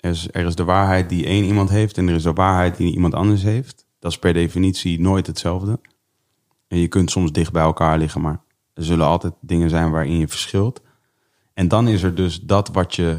[0.01, 2.77] er is, er is de waarheid die één iemand heeft en er is de waarheid
[2.77, 3.87] die iemand anders heeft.
[3.99, 5.79] Dat is per definitie nooit hetzelfde.
[6.69, 8.41] En je kunt soms dicht bij elkaar liggen, maar
[8.75, 10.81] er zullen altijd dingen zijn waarin je verschilt.
[11.55, 13.19] En dan is er dus dat wat je,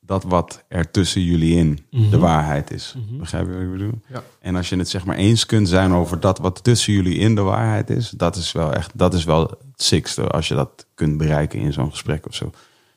[0.00, 1.78] dat wat er tussen jullie in
[2.10, 2.94] de waarheid is.
[3.10, 4.00] Begrijp je wat ik bedoel?
[4.08, 4.22] Ja.
[4.40, 7.34] En als je het zeg maar eens kunt zijn over dat wat tussen jullie in
[7.34, 10.86] de waarheid is, dat is wel echt, dat is wel het sixte als je dat
[10.94, 12.50] kunt bereiken in zo'n gesprek of zo.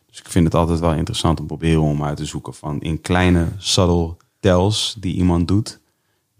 [0.09, 3.01] Dus ik vind het altijd wel interessant om proberen om uit te zoeken van in
[3.01, 5.79] kleine subtle tells die iemand doet,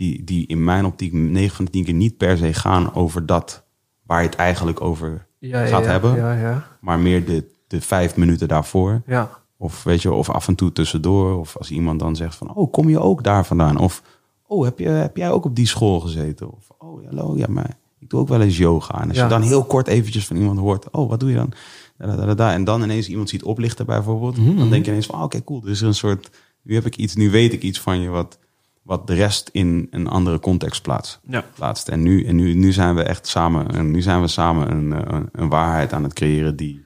[0.02, 3.26] die, die in mijn optiek 9 van de 10 keer niet per se gaan over
[3.26, 3.64] dat
[4.06, 6.68] waar je het eigenlijk over Ja, gaat hebben, Ja, ja.
[6.82, 9.02] maar meer de, de vijf minuten daarvoor.
[9.07, 11.40] Ja, Of weet je, of af en toe tussendoor.
[11.40, 13.78] Of als iemand dan zegt van, oh, kom je ook daar vandaan?
[13.78, 14.02] Of,
[14.48, 16.52] oh, heb, je, heb jij ook op die school gezeten?
[16.52, 19.02] Of, oh, hallo, ja, maar ik doe ook wel eens yoga.
[19.02, 19.23] En als Ja.
[19.23, 21.52] je dan heel kort eventjes van iemand hoort, oh, wat doe je dan?
[21.98, 22.53] Da, da, da, da, da.
[22.53, 24.36] En dan ineens iemand ziet oplichten bijvoorbeeld.
[24.36, 25.61] Dan denk je ineens van, oh, oké, cool.
[25.64, 26.30] Er is een soort,
[26.61, 28.40] nu heb ik iets, nu weet ik iets van je wat,
[28.82, 31.20] wat de rest in een andere context plaatst.
[31.28, 31.45] Ja.
[31.56, 31.88] plaatst.
[31.88, 34.94] En, nu, en nu, nu zijn we echt samen, en nu zijn we samen een,
[34.94, 36.86] eh, een, een waarheid aan het creëren die,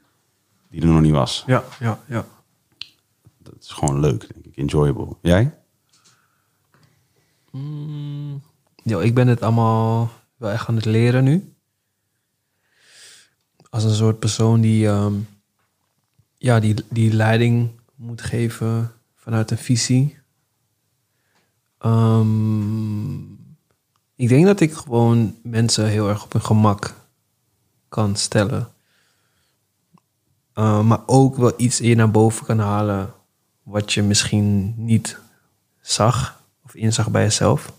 [0.69, 1.43] die er nog niet was.
[1.47, 2.25] ja, ja, ja.
[3.37, 4.57] Dat is gewoon leuk, denk ik.
[4.57, 5.15] Enjoyable.
[5.21, 5.53] Jij?
[8.83, 11.53] Yo, ik ben het allemaal wel echt aan het leren nu.
[13.69, 15.13] Als een soort persoon die, ehm,
[16.37, 20.17] ja, die, die leiding moet geven vanuit een visie.
[21.85, 23.15] Ehm,
[24.15, 26.93] ik denk dat ik gewoon mensen heel erg op hun gemak
[27.89, 28.67] kan stellen.
[30.55, 33.13] Uh, maar ook wel iets in je naar boven kan halen
[33.63, 35.19] wat je misschien niet
[35.81, 37.73] zag of inzag bij jezelf.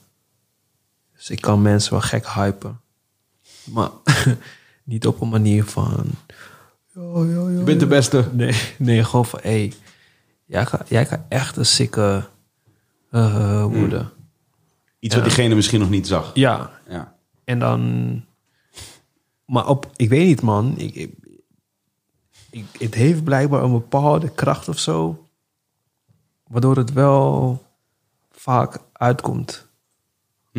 [1.14, 2.80] Dus ik kan mensen wel gek hypen.
[3.64, 3.90] Maar
[4.84, 6.04] niet op een manier van...
[6.94, 8.28] "Yo, yo, yo, Je bent de beste.
[8.32, 9.40] Nee, nee gewoon van...
[9.42, 9.72] Hey,
[10.44, 12.28] jij, gaat, jij gaat echt een sikke
[13.70, 14.12] worden.
[14.98, 16.30] Iets wat diegene misschien nog niet zag.
[16.34, 17.16] Ja, Ja.
[17.44, 18.24] en dan...
[19.46, 19.90] Maar op...
[19.96, 20.78] Ik weet niet, man.
[20.78, 21.14] Ik, ik,
[22.50, 25.26] ik- het heeft blijkbaar een bepaalde kracht of zo.
[26.46, 27.62] Waardoor het wel
[28.30, 29.66] vaak uitkomt.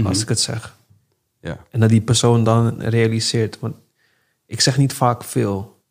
[0.04, 0.76] Als ik het zeg.
[1.42, 1.66] Ja.
[1.72, 3.60] En dat die persoon dan realiseert.
[3.60, 3.76] Want
[4.46, 5.82] ik zeg niet vaak veel.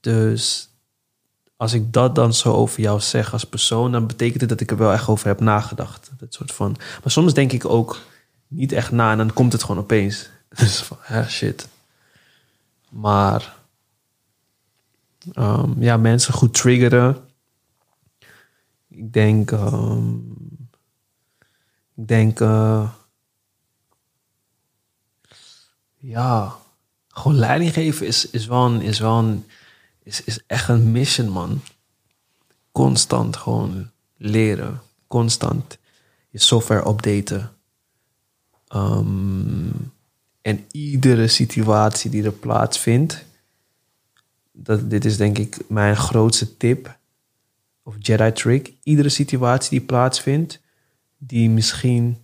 [0.00, 0.69] Dus
[1.60, 4.70] als ik dat dan zo over jou zeg als persoon, dan betekent het dat ik
[4.70, 6.10] er wel echt over heb nagedacht.
[6.18, 6.76] Dat soort van.
[6.78, 8.00] Maar soms denk ik ook
[8.48, 10.28] niet echt na en dan komt het gewoon opeens.
[10.58, 11.68] Dus van, hè, shit.
[12.88, 13.56] Maar
[15.32, 17.16] ehm, ja, mensen goed triggeren.
[18.88, 20.14] Ik denk, ehm,
[21.96, 22.90] ik denk, eh,
[25.96, 26.56] ja,
[27.08, 29.42] gewoon leiding geven is, is wel is wel
[30.02, 31.60] is, is echt een mission, man.
[32.72, 35.78] Constant gewoon leren, constant
[36.30, 37.52] je software updaten.
[38.68, 39.70] Ehm,
[40.42, 43.24] en iedere situatie die er plaatsvindt,
[44.52, 46.98] dat, dit is denk ik mijn grootste tip
[47.82, 48.72] of Jedi trick.
[48.82, 50.60] Iedere situatie die plaatsvindt,
[51.18, 52.18] die misschien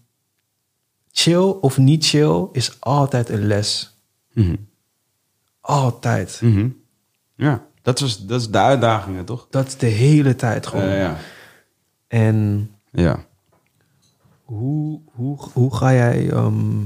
[1.11, 3.95] chill of niet chill, is altijd een les.
[4.33, 4.57] Mhm.
[5.61, 6.41] Altijd.
[6.43, 6.69] Mhm.
[7.37, 9.47] Ja, dat is, dat is de uitdaging, hè, toch?
[9.51, 10.89] Dat is de hele tijd gewoon.
[10.89, 11.17] Ja.
[12.07, 13.25] En ja.
[14.45, 16.31] hoe, hoe, hoe ga jij...
[16.31, 16.85] ehm,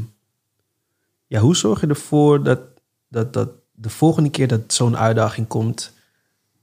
[1.27, 2.61] ja, hoe zorg je ervoor dat,
[3.09, 5.93] dat, dat de volgende keer dat zo'n uitdaging komt...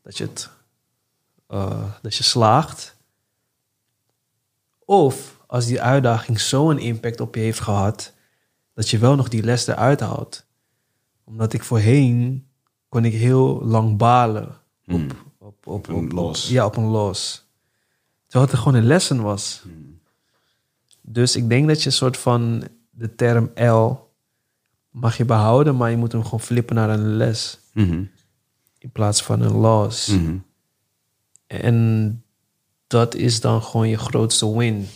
[0.02, 0.50] dat je, het,
[1.48, 2.96] eh, dat je slaagt?
[4.86, 8.14] Of als die uitdaging zo'n impact op je heeft gehad...
[8.74, 10.46] dat je wel nog die les eruit haalt.
[11.24, 12.47] Omdat ik voorheen
[12.90, 14.56] kon ik heel lang balen
[14.88, 16.50] op, op, op, een loss.
[16.50, 17.46] Ja, op een los.
[18.28, 19.64] Terwijl het gewoon een lessen was.
[21.02, 24.06] Dus ik denk dat je een soort van de term L
[24.90, 28.04] mag je behouden, maar je moet hem gewoon flippen naar een les Mhm.
[28.78, 30.08] in plaats van een.
[30.08, 30.38] Mhm.
[31.48, 32.24] En
[32.88, 34.88] dat is dan gewoon je grootste win.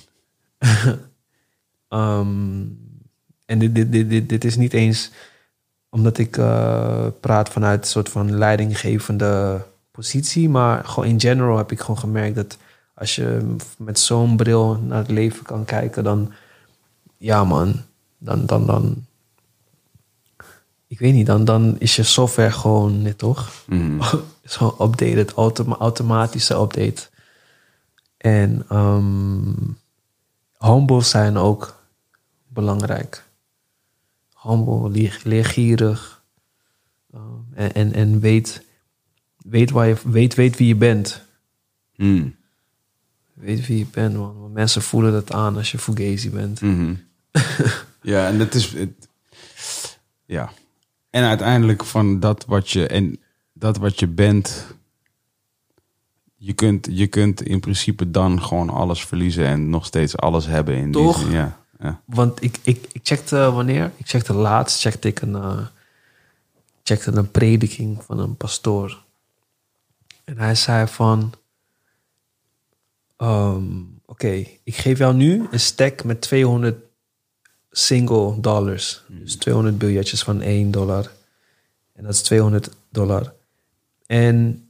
[1.88, 2.66] Ehm,
[3.46, 5.12] en dit, dit, dit, dit, dit is niet eens
[5.92, 9.62] omdat ik eh, praat vanuit een soort van leidinggevende
[9.92, 12.58] positie, maar gewoon in general heb ik gewoon gemerkt dat
[12.94, 16.34] als je met zo'n bril naar het leven kan kijken, dan
[17.18, 17.82] ja man,
[18.18, 19.06] dan, dan, dan
[20.88, 23.50] ik weet niet, dan, dan is je software gewoon net toch?
[23.66, 24.02] Mhm.
[24.42, 27.10] is gewoon updated, automa automatische update.
[28.18, 29.54] En ehm
[30.58, 31.76] humble zijn ook
[32.48, 33.24] belangrijk.
[34.42, 36.24] Humble, leer- leergierig.
[37.14, 38.64] Ehm, en, en, en weet,
[39.38, 41.26] weet, waar je, weet, weet wie je bent.
[41.96, 42.28] Mhm.
[43.34, 44.40] Weet wie je bent, man.
[44.40, 46.62] Want mensen voelen dat aan als je fugazi bent.
[46.62, 46.94] Mhm.
[48.02, 48.72] ja, en dat is.
[48.74, 49.08] Het,
[50.26, 50.52] ja.
[51.10, 52.88] En uiteindelijk van dat wat je.
[52.88, 53.20] En
[53.54, 54.66] dat wat je bent.
[56.36, 60.76] Je kunt, je kunt in principe dan gewoon alles verliezen en nog steeds alles hebben.
[60.76, 61.32] In die Toch?
[61.32, 61.61] ja.
[61.82, 62.02] Ja.
[62.06, 63.92] Want ik, ik, ik checkte wanneer?
[63.98, 65.66] Ik checkte laatst, checkte ik een, eh,
[66.84, 69.04] checkte een prediking van een pastoor.
[70.24, 71.34] En hij zei van...
[73.18, 73.64] ehm,
[74.06, 76.86] Oké, ik geef jou nu een stack met 200
[77.72, 79.04] single dollars.
[79.08, 81.12] Dus 200 biljetjes van 1 dollar.
[81.94, 83.34] En dat is 200 dollar.
[84.06, 84.70] En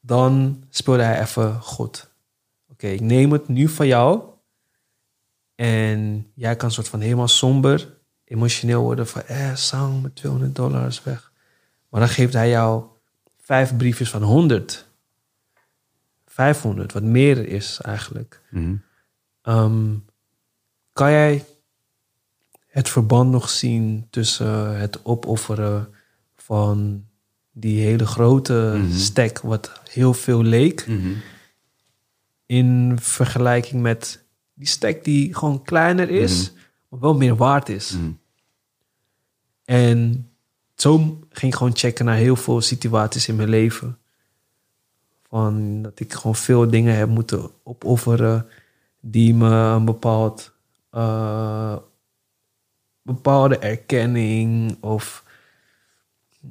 [0.00, 2.08] dan speelde hij even goed.
[2.70, 4.22] Oké, ik neem het nu van jou.
[5.58, 9.22] En jij kan soort van helemaal somber, emotioneel worden van...
[9.22, 11.32] Eh, Sang, met 200 dollar is weg.
[11.88, 12.84] Maar dan geeft hij jou
[13.40, 14.86] vijf briefjes van 100.
[16.26, 18.42] 500, wat meer is eigenlijk.
[18.50, 18.74] Mhm.
[19.42, 19.94] Ehm,
[20.92, 21.44] kan jij
[22.66, 25.94] het verband nog zien tussen het opofferen
[26.36, 27.04] van
[27.50, 28.92] die hele grote Mhm.
[28.92, 31.12] stack, wat heel veel leek, Mhm.
[32.46, 34.26] in vergelijking met
[34.58, 36.52] die stack die gewoon kleiner is,
[36.88, 37.90] maar wel meer waard is?
[37.90, 38.10] Mhm.
[39.64, 40.30] En
[40.74, 43.98] zo ging ik gewoon checken naar heel veel situaties in mijn leven.
[45.28, 48.46] Van dat ik gewoon veel dingen heb moeten opofferen
[49.00, 50.52] die me een bepaald,
[50.90, 51.76] eh,
[53.02, 55.24] bepaalde erkenning of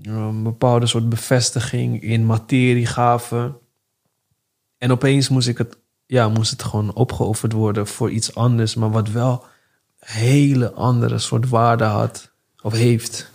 [0.02, 3.58] een bepaalde soort bevestiging in materie gaven.
[4.78, 5.78] En opeens moest ik het,
[6.08, 9.46] ja, moest het gewoon opgeofferd worden voor iets anders, maar wat wel
[10.00, 13.32] hele andere soort waarde had of heeft.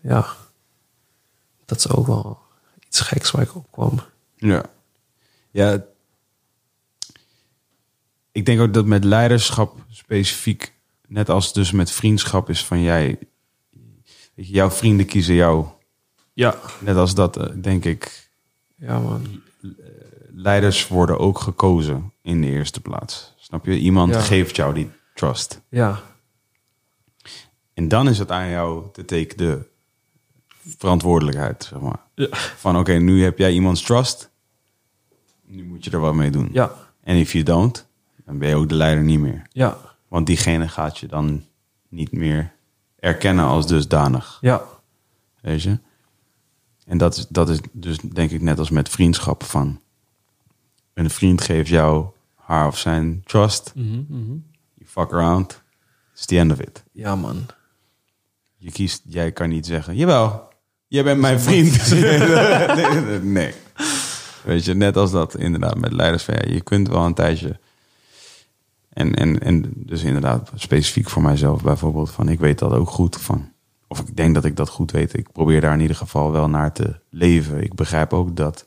[0.00, 0.26] Ja,
[1.64, 2.38] dat is ook wel
[2.86, 4.00] iets geks waar ik op kwam.
[4.36, 4.64] Ja.
[5.50, 5.84] Ja.
[8.32, 10.74] Ik denk ook dat met leiderschap specifiek,
[11.06, 13.18] net als dus met vriendschap, is van jij.
[14.34, 15.66] Weet je, jouw vrienden kiezen jou.
[16.32, 18.30] Ja, Net als dat, eh, denk ik,
[18.76, 19.41] ja man.
[20.42, 23.34] Leiders worden ook gekozen in de eerste plaats.
[23.36, 23.78] Snap je?
[23.78, 24.20] Iemand Ja.
[24.20, 25.60] geeft jou die trust.
[25.68, 26.00] Ja,
[27.74, 29.66] En dan is het aan jou te take de
[30.78, 32.00] verantwoordelijkheid, zeg maar.
[32.14, 32.26] Ja.
[32.56, 34.30] Van oké, nu heb jij iemands trust.
[35.46, 36.48] Nu moet je er wat mee doen.
[36.52, 37.86] ja, En if you don't,
[38.24, 39.42] dan ben je ook de leider niet meer.
[39.50, 39.76] ja,
[40.08, 41.44] Want diegene gaat je dan
[41.88, 42.52] niet meer
[42.98, 44.38] erkennen als dusdanig.
[44.40, 44.62] ja,
[45.40, 45.78] Weet je?
[46.86, 49.80] En dat is, dat is dus denk ik net als met vriendschap van...
[50.94, 53.72] Een vriend geeft jou haar of zijn trust.
[53.74, 53.94] Mhm,
[54.74, 55.62] You fuck around.
[56.14, 56.82] It's the end of it.
[56.92, 57.46] ja man.
[58.56, 60.48] Je kiest, jij kan niet zeggen, jawel,
[60.88, 61.90] jij bent mijn vriend.
[63.22, 63.54] nee.
[64.44, 67.60] Weet je, net als dat inderdaad met leiders van, ja, je kunt wel een tijdje...
[68.88, 73.16] En, en, en dus inderdaad, specifiek voor mijzelf bijvoorbeeld, van ik weet dat ook goed
[73.16, 73.52] van.
[73.88, 75.16] Of ik denk dat ik dat goed weet.
[75.16, 77.62] Ik probeer daar in ieder geval wel naar te leven.
[77.62, 78.66] Ik begrijp ook dat,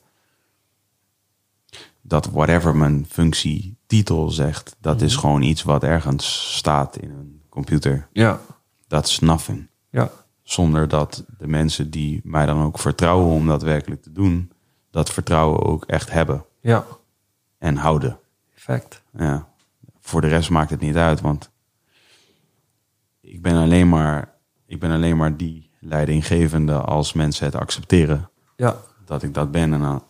[2.07, 7.41] dat whatever mijn functie titel zegt, dat is gewoon iets wat ergens staat in een
[7.49, 8.07] computer.
[8.11, 8.39] Ja,
[8.87, 10.11] Dat is nothing ja,
[10.41, 14.51] zonder dat de mensen die mij dan ook vertrouwen om dat werkelijk te doen,
[14.91, 16.85] dat vertrouwen ook echt hebben ja.
[17.57, 18.19] en houden.
[18.53, 19.01] Fact.
[19.17, 19.47] Ja.
[19.99, 21.49] Voor de rest maakt het niet uit, want
[23.21, 24.33] ik ben alleen maar,
[24.65, 29.73] ik ben alleen maar die leidinggevende als mensen het accepteren Ja, dat ik dat ben.
[29.73, 30.01] En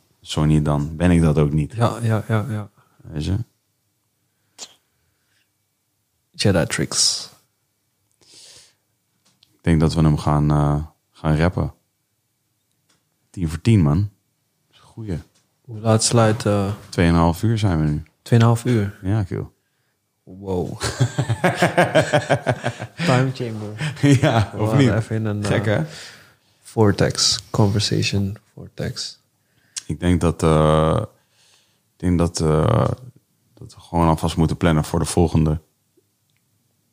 [0.46, 1.74] niet, dan ben ik dat ook niet.
[1.74, 2.70] ja, ja, ja, ja.
[3.02, 3.38] Weet je?
[6.32, 7.30] Jedi tricks.
[9.52, 11.74] Ik denk dat we hem gaan, eh, gaan rappen.
[13.30, 13.98] 10 voor 10, man.
[13.98, 14.10] Dat
[14.72, 15.18] is een goeie.
[15.62, 16.46] Hoe laat sluit?
[16.46, 18.04] eh 2,5 uur zijn we nu.
[18.22, 19.00] 2,5 uur.
[19.02, 19.46] Ja, kill.
[20.24, 20.82] Wow.
[23.06, 23.94] Time chamber.
[24.22, 24.90] ja, We of niet?
[24.90, 25.84] Even in een Gek, hè?
[26.64, 27.40] vortex.
[27.50, 29.20] Conversation vortex.
[29.88, 31.02] Ik denk dat, eh,
[31.94, 32.88] ik denk dat, eh,
[33.54, 35.62] dat we gewoon alvast moeten plannen voor de volgende.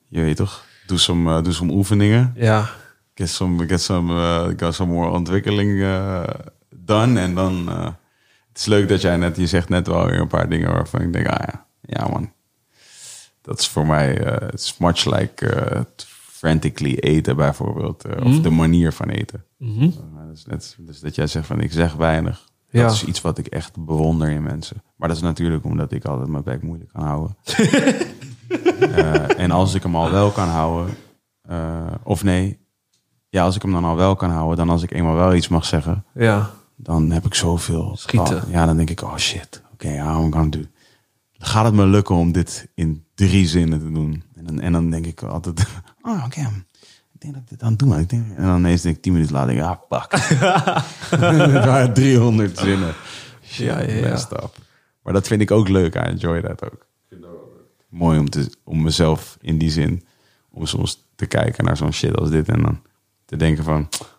[0.09, 0.65] Je weet toch?
[0.87, 2.33] Doe some, eh, doe some oefeningen.
[2.37, 2.71] Ja,
[3.15, 5.81] Get some, get some, get some more ontwikkeling
[6.71, 7.21] done.
[7.21, 7.69] En dan,
[8.49, 11.01] het is leuk dat jij net, je zegt net wel weer een paar dingen waarvan
[11.01, 12.33] ik denk, ah ja, ja man.
[13.41, 15.87] Dat is voor mij, eh it's much like
[16.43, 18.05] frantically eten bijvoorbeeld.
[18.23, 19.45] Of de manier van eten.
[19.57, 19.83] Mhm.
[19.83, 19.91] Uh,
[20.31, 22.52] dus, net, dus dat jij zegt van ik zeg weinig.
[22.73, 22.83] Ja.
[22.83, 24.83] Dat is iets wat ik echt bewonder in mensen.
[24.97, 27.37] Maar dat is natuurlijk omdat ik altijd mijn bek moeilijk kan houden.
[28.81, 30.95] Eh, en als ik hem al wel kan houden,
[31.43, 32.59] eh, of nee,
[33.29, 35.49] ja, als ik hem dan al wel kan houden, dan als ik eenmaal wel iets
[35.49, 37.97] mag zeggen, ja, dan heb ik zoveel.
[37.97, 38.45] Schieten.
[38.49, 40.61] Ja, dan denk ik, oh shit, oké, okay, how I'm gonna do.
[41.39, 44.23] Dan gaat het me lukken om dit in drie zinnen te doen.
[44.35, 45.67] En dan, en dan denk ik altijd,
[46.09, 46.49] oh oké,
[47.23, 47.99] denk dat ik dit aan het doen.
[47.99, 50.13] Ik denk, en dan ineens denk ik tien minuten later, denk ik, ah, pak.
[50.13, 52.95] het waren 300 zinnen.
[53.45, 54.09] Shit, Ja, ja, ja.
[54.09, 54.57] messed up.
[55.03, 56.87] Maar dat vind ik ook leuk, I enjoy that ook.
[57.89, 60.05] Mooi om, te, om mezelf in die zin,
[60.51, 62.83] om soms te kijken naar zo'n shit als dit en dan
[63.25, 63.89] te denken van,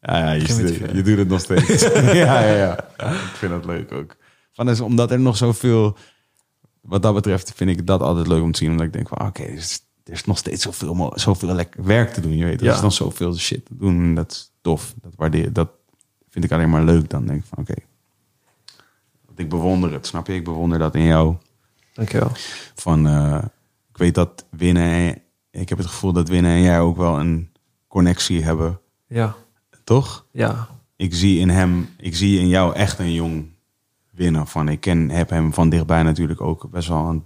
[0.00, 1.82] Ja, ja, je, doet het nog steeds.
[1.82, 2.54] ja, ja, ja,
[2.96, 3.10] ja.
[3.10, 4.16] Ik vind dat leuk ook.
[4.52, 5.96] Van, dus omdat er nog zoveel...
[6.80, 8.70] Wat dat betreft vind ik dat altijd leuk om te zien.
[8.70, 12.20] Omdat ik denk van, oké, is, er is nog steeds zoveel, zoveel lekker werk te
[12.20, 12.36] doen.
[12.36, 12.74] Je weet, er Ja.
[12.74, 14.00] is nog zoveel shit te doen.
[14.02, 14.94] En Dat is tof.
[15.02, 15.68] Dat, waardeer, dat
[16.30, 17.10] vind ik alleen maar leuk.
[17.10, 17.74] Dan denk ik van, oké.
[19.36, 20.34] Ik bewonder het, snap je?
[20.34, 21.36] Ik bewonder dat in jou.
[21.94, 22.30] Dankjewel.
[22.74, 23.42] Van, eh,
[23.90, 24.82] ik weet dat winnen...
[24.90, 25.18] en-
[25.50, 27.50] Ik heb het gevoel dat winnen en jij ook wel een
[27.88, 28.80] connectie hebben.
[29.06, 29.34] Ja,
[29.84, 30.26] Toch?
[30.30, 33.46] ja, ik zie in hem, ik zie in jou echt een jong
[34.10, 34.46] winnaar.
[34.46, 37.24] Van, ik ken, heb hem van dichtbij natuurlijk ook best wel een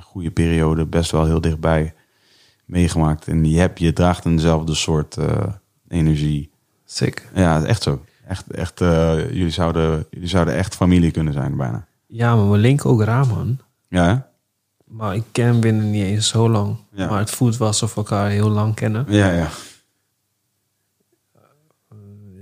[0.00, 1.94] goede periode, best wel heel dichtbij
[2.70, 3.28] meegemaakt.
[3.28, 5.46] En je, hebt, je draagt eenzelfde soort eh,
[5.88, 6.50] energie.
[6.84, 7.28] sick.
[7.34, 8.04] Ja, echt zo.
[8.26, 11.86] Echt, echt, eh, jullie, zouden, jullie zouden echt familie kunnen zijn bijna.
[12.06, 13.58] Ja, maar we linken ook raar, man.
[13.88, 14.16] Ja, hè?
[14.84, 16.76] Maar ik ken hem binnen niet eens zo lang.
[16.92, 17.08] Ja.
[17.08, 19.04] Maar het voelt wel alsof we elkaar heel lang kennen.
[19.08, 19.48] Ja, ja.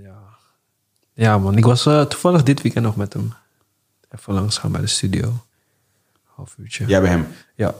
[0.03, 0.19] Ja,
[1.15, 1.57] ja man.
[1.57, 3.33] Ik was eh, toevallig dit weekend nog met hem.
[4.11, 5.33] Even langs gaan bij de studio.
[6.25, 6.87] Half uurtje.
[6.87, 7.27] Jij bij hem.
[7.55, 7.75] Ja.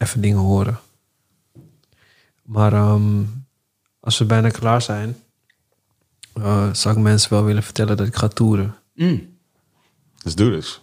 [0.00, 0.78] Even dingen horen.
[2.42, 3.22] Maar ehm,
[4.00, 5.16] als we bijna klaar zijn,
[6.34, 8.74] eh, zou ik mensen wel willen vertellen dat ik ga toeren.
[10.22, 10.80] Dus doe dus.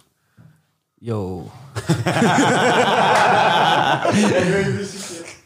[0.94, 1.50] Yo.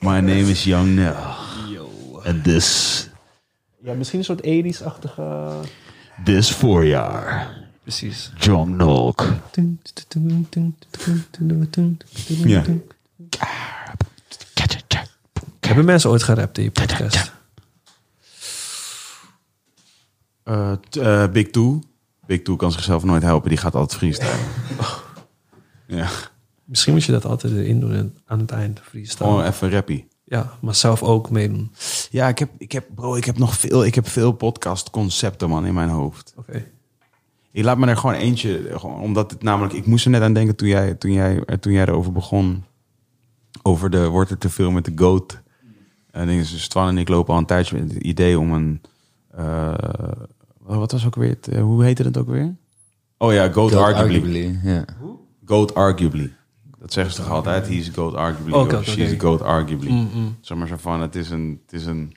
[0.01, 1.15] My name is Young Nell.
[2.23, 3.09] En this,
[3.83, 5.51] Ja, misschien een soort 80s-achtige...
[6.25, 7.51] this voorjaar.
[7.83, 8.33] Precies.
[8.39, 9.25] John Nolk.
[12.45, 12.65] Ja.
[15.67, 17.33] Hebben mensen ooit gerapt in je podcast?
[20.43, 21.81] Eh, t- eh, Big Two.
[22.27, 23.49] Big Two kan zichzelf nooit helpen.
[23.49, 24.39] Die gaat altijd freestylen.
[25.87, 26.09] Ja,
[26.65, 29.27] Misschien moet je dat altijd erin doen en aan het eind freestyle.
[29.29, 30.09] gewoon even rappie.
[30.25, 31.73] Ja, maar zelf ook meedoen.
[32.11, 35.49] Ja, ik heb, ik heb, bro, ik heb nog veel, ik heb veel podcast concepten,
[35.49, 36.35] man, in mijn hoofd.
[36.37, 36.65] Oké.
[37.51, 40.33] Ik laat me er gewoon eentje, gewoon, omdat het namelijk, ik moest er net aan
[40.33, 42.65] denken toen jij, toen jij, eh, toen jij erover begon.
[43.63, 45.41] Over de, wordt er te veel met de goat?
[46.13, 48.81] En dus Twan en ik lopen al een tijdje met het idee om een,
[49.31, 49.75] eh,
[50.59, 52.55] wat was ook weer, het, eh, hoe heette het ook weer?
[53.19, 54.59] Oh ja, goat, arguably.
[54.63, 54.85] ja.
[55.45, 56.33] Goat arguably.
[56.79, 57.67] Dat zeggen ze toch altijd?
[57.67, 58.53] He is goat arguably.
[58.53, 59.91] Oké, or oké, she is goat arguably.
[59.91, 60.37] Mm-mm.
[60.41, 61.61] Zeg maar zo van, het is een...
[61.67, 62.17] Het is een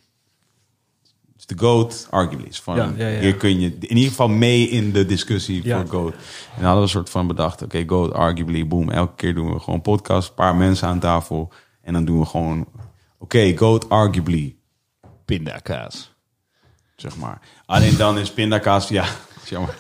[1.32, 2.48] het is de goat arguably.
[2.48, 3.20] Is van, Ja, ja, ja.
[3.20, 5.80] Hier kun je in ieder geval mee in de discussie Ja.
[5.80, 6.14] voor goat.
[6.14, 6.20] En
[6.56, 8.90] dan hadden we een soort van bedacht, oké, goat arguably, boom.
[8.90, 11.52] Elke keer doen we gewoon een podcast, een paar mensen aan tafel.
[11.82, 12.68] En dan doen we gewoon,
[13.26, 14.56] oké, goat arguably,
[15.26, 16.14] Pindakaas.
[16.96, 17.40] zeg maar.
[17.66, 19.06] Alleen dan is pindakaas, ja,
[19.50, 19.76] jammer.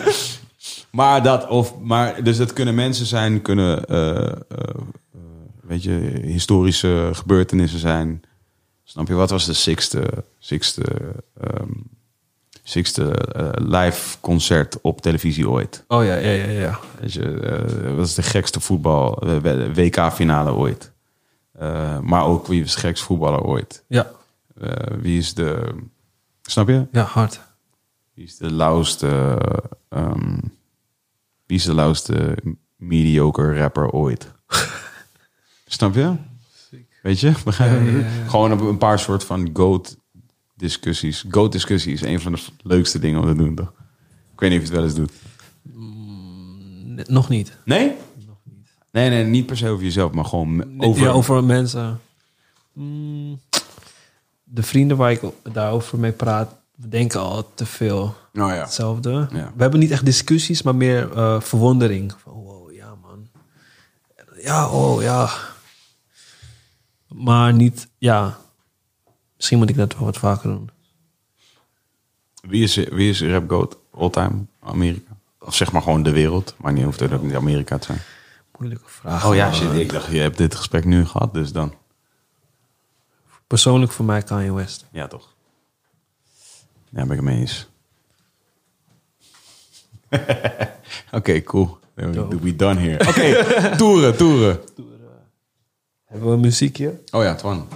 [0.98, 4.34] maar dat, of, maar, dus dat kunnen mensen zijn, kunnen, eh, eh,
[5.62, 8.22] weet je, historische gebeurtenissen zijn.
[8.84, 10.84] Snap je, wat was de sixte, sixte,
[12.62, 15.84] sixte eh, live concert op televisie ooit?
[15.88, 16.80] Oh ja, ja, ja, ja.
[17.00, 19.22] Weet je, wat is de gekste voetbal,
[19.74, 20.89] WK-finale ooit?
[21.60, 23.84] Eh, maar ook wie is de gekste voetballer ooit?
[23.88, 24.10] Ja,
[24.60, 25.74] Eh, wie is de,
[26.42, 26.86] snap je?
[26.92, 27.40] ja hard.
[28.14, 29.38] Wie is de lauwste,
[29.88, 30.38] ehm,
[31.46, 32.36] wie is de lauwste
[32.76, 34.32] mediocre rapper ooit?
[35.66, 36.14] Snap je?
[37.02, 37.32] Weet je?
[37.58, 38.28] Ja, ja, ja.
[38.28, 39.96] Gewoon een, paar soort van goat
[40.56, 41.24] discussies.
[41.30, 43.72] Goat discussie is een van de leukste dingen om te doen, toch?
[44.32, 45.12] Ik weet niet of je het wel eens doet.
[45.78, 47.56] N- Nog niet.
[47.64, 47.92] Nee?
[48.92, 51.02] Nee, nee, niet per se over jezelf, maar gewoon over...
[51.02, 52.00] Ja, over mensen.
[52.72, 53.40] Mm,
[54.44, 55.20] de vrienden waar ik
[55.52, 58.54] daarover mee praat, denken al te veel Oh ja.
[58.54, 59.28] hetzelfde.
[59.32, 59.52] Ja.
[59.56, 62.14] We hebben niet echt discussies, maar meer eh, verwondering.
[62.22, 63.28] Van, wow, ja man.
[64.42, 65.30] Ja, oh ja.
[67.08, 68.38] Maar niet, ja.
[69.36, 70.70] Misschien moet ik dat wel wat vaker doen.
[72.42, 75.16] Wie is, wie is rap goat all time Amerika?
[75.38, 76.54] Of zeg maar gewoon de wereld.
[76.58, 78.00] Maar niet hoeft het ook niet Amerika te zijn.
[78.60, 79.26] Moeilijke vraag.
[79.26, 79.72] Oh ja, shit.
[79.72, 81.74] Ik dacht, je hebt dit gesprek nu gehad, dus dan...
[83.46, 84.86] Persoonlijk voor mij Kanye West.
[84.90, 85.34] Ja, toch?
[86.88, 87.68] Ja, ben ik het mee eens.
[91.18, 91.78] Oké, cool.
[91.94, 93.08] We, done here.
[93.08, 94.60] Oké, toeren, toeren.
[96.04, 97.00] Hebben we een muziekje?
[97.10, 97.68] Oh ja, Twan.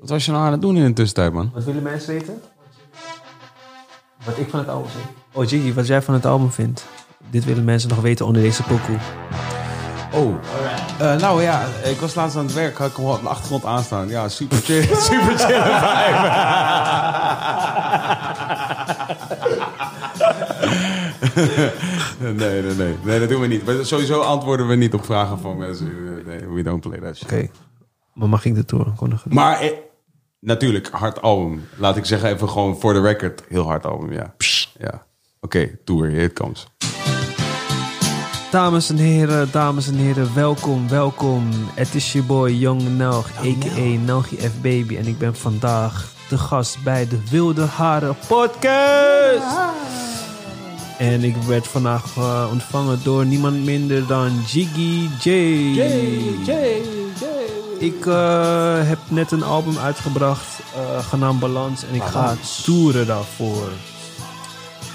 [0.00, 1.50] Wat was je nou aan het doen in de tussentijd, man?
[1.54, 2.42] Wat willen mensen weten?
[4.24, 5.04] Wat ik van het album vind.
[5.32, 6.86] Oh Jiggy, wat jij van het album vindt.
[7.30, 8.98] Dit willen mensen nog weten onder deze pokoe.
[10.14, 10.34] Oh,
[10.98, 13.64] eh, nou ja, ik was laatst aan het werk, had ik hem op de achtergrond
[13.64, 14.08] aanstaan.
[14.08, 16.30] Ja, super chill, super chill vibe.
[22.32, 23.64] nee, nee, nee, nee, dat doen we niet.
[23.64, 26.22] Maar sowieso antwoorden we niet op vragen van mensen.
[26.26, 27.24] Nee, we don't play that shit.
[27.32, 27.48] Oké.
[28.14, 29.34] Maar mag ik de tour aankondigen?
[29.34, 29.70] Maar, eh,
[30.40, 31.64] natuurlijk, hard album.
[31.76, 33.42] Laat ik zeggen, even gewoon voor de record.
[33.48, 34.34] Heel hard album, ja.
[34.78, 35.06] ja.
[35.44, 36.66] Oké, tour, it comes.
[38.50, 41.48] Dames en heren, dames en heren, welkom, welkom.
[41.74, 43.98] Het is je boy Young Nelg, a.k.a.
[44.04, 44.60] Nelgie F.
[44.60, 44.96] Baby.
[44.96, 49.56] En ik ben vandaag de gast bij de Wilde Haren Podcast.
[50.98, 55.28] En ik werd vandaag eh, ontvangen door niemand minder dan Jiggy J.
[57.78, 61.84] Ik eh, heb net een album uitgebracht, eh, genaamd Balans.
[61.84, 63.68] En ik ga toeren daarvoor.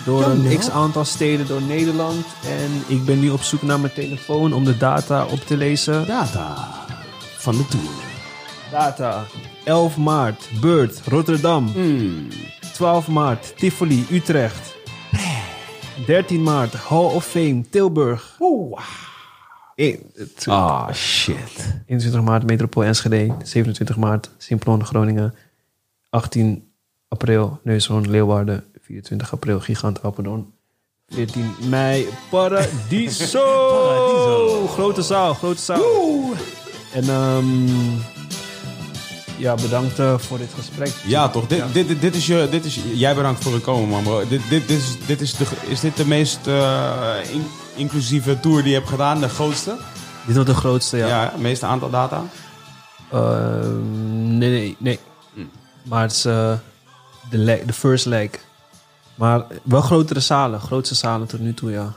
[0.08, 2.26] Door een x aantal steden door Nederland.
[2.45, 6.08] En ik ben nu op zoek naar mijn telefoon om de data op te lezen.
[6.08, 6.68] Data
[7.38, 7.86] van de tour.
[8.72, 9.24] Data.
[9.64, 11.72] 11 maart, Beurt, Rotterdam.
[12.74, 14.76] 12 maart, Tivoli, Utrecht.
[16.06, 18.36] 13 maart, Hall of Fame, Tilburg.
[19.76, 21.82] Eh, het- Ah, shit.
[21.86, 23.36] 21 maart, Metropool Enschede.
[23.44, 25.34] 27 maart, Simplon, Groningen.
[26.10, 26.72] 18
[27.08, 28.64] april, Neushoorn, Leeuwarden.
[28.88, 30.53] 24 april, Gigant Apeldoorn.
[31.09, 33.48] 14 mei, Paradiso.
[34.67, 36.33] Grote zaal, grote zaal.
[36.93, 37.67] En ehm,
[39.38, 40.93] ja, bedankt eh, voor dit gesprek.
[41.06, 41.48] Ja, toch?
[41.48, 44.27] Dit, dit, dit, dit is je, dit is, jij bedankt voor het komen, man, bro.
[44.27, 48.61] Dit, dit, dit, is, dit is, de, is dit de meest eh, in- inclusieve tour
[48.61, 49.19] die je hebt gedaan?
[49.19, 49.77] De grootste?
[50.25, 51.07] Dit wordt de grootste, ja.
[51.07, 52.24] Ja, het meeste aantal data?
[53.11, 54.99] Ehm, nee, nee, nee.
[55.83, 56.53] Maar het is eh,
[57.30, 58.30] de, leg, de first leg.
[59.18, 60.60] Maar wel grotere zalen.
[60.60, 61.94] Grootste zalen tot nu toe, ja.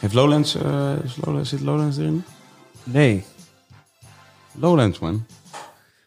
[0.00, 2.24] Heeft Lowlands, eh, is Lowlands, zit Lowlands erin?
[2.84, 3.24] Nee,
[4.52, 5.26] Lowlands, man.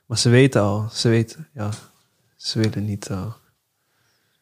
[0.05, 0.87] maar ze weten al.
[0.93, 1.69] Ze weten, ja.
[2.35, 3.25] Ze willen niet, eh,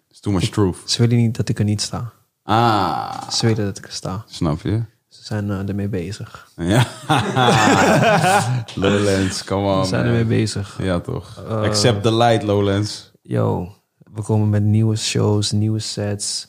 [0.10, 0.78] It's too much truth.
[0.86, 2.12] ze willen niet dat ik er niet sta.
[2.44, 4.24] Ah, Ze weten dat ik er sta.
[4.28, 4.84] snap je?
[5.08, 6.52] Ze zijn eh, ermee bezig.
[6.56, 6.86] Ja.
[8.76, 9.84] Lowlands, come on.
[9.84, 10.78] Ze zijn ermee bezig.
[10.82, 11.44] Ja, toch.
[11.46, 13.12] Accept the light, Lowlands.
[13.22, 13.76] Yo,
[14.18, 16.48] we komen met nieuwe shows, nieuwe sets,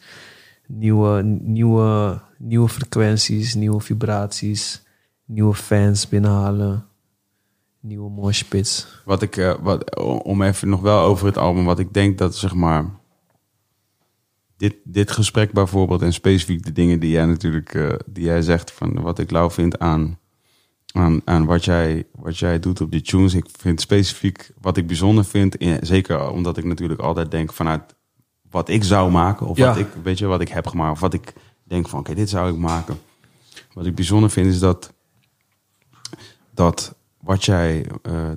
[0.67, 4.83] nieuwe, nieuwe, nieuwe frequenties, nieuwe vibraties,
[5.25, 6.87] nieuwe fans binnenhalen,
[7.81, 9.03] nieuwe moshpits.
[9.05, 12.37] Wat ik, eh, wat, om even nog wel over het album, wat ik denk dat
[12.37, 12.85] zeg maar.
[14.57, 18.73] Dit, dit gesprek bijvoorbeeld en specifiek de dingen die jij natuurlijk eh, die jij zegt
[18.73, 20.19] van wat ik lauw vind aan,
[20.99, 23.35] aan, aan wat, jij, wat jij doet op die tunes.
[23.35, 27.83] Ik vind specifiek wat ik bijzonder vind, in- zeker omdat ik natuurlijk altijd denk vanuit
[28.51, 29.67] wat ik zou maken of Ja.
[29.69, 31.33] wat ik weet je wat ik heb gemaakt of wat ik
[31.65, 32.99] denk van oké dit zou ik maken.
[33.73, 34.93] Wat ik bijzonder vind is dat
[36.55, 38.31] dat wat jij eh,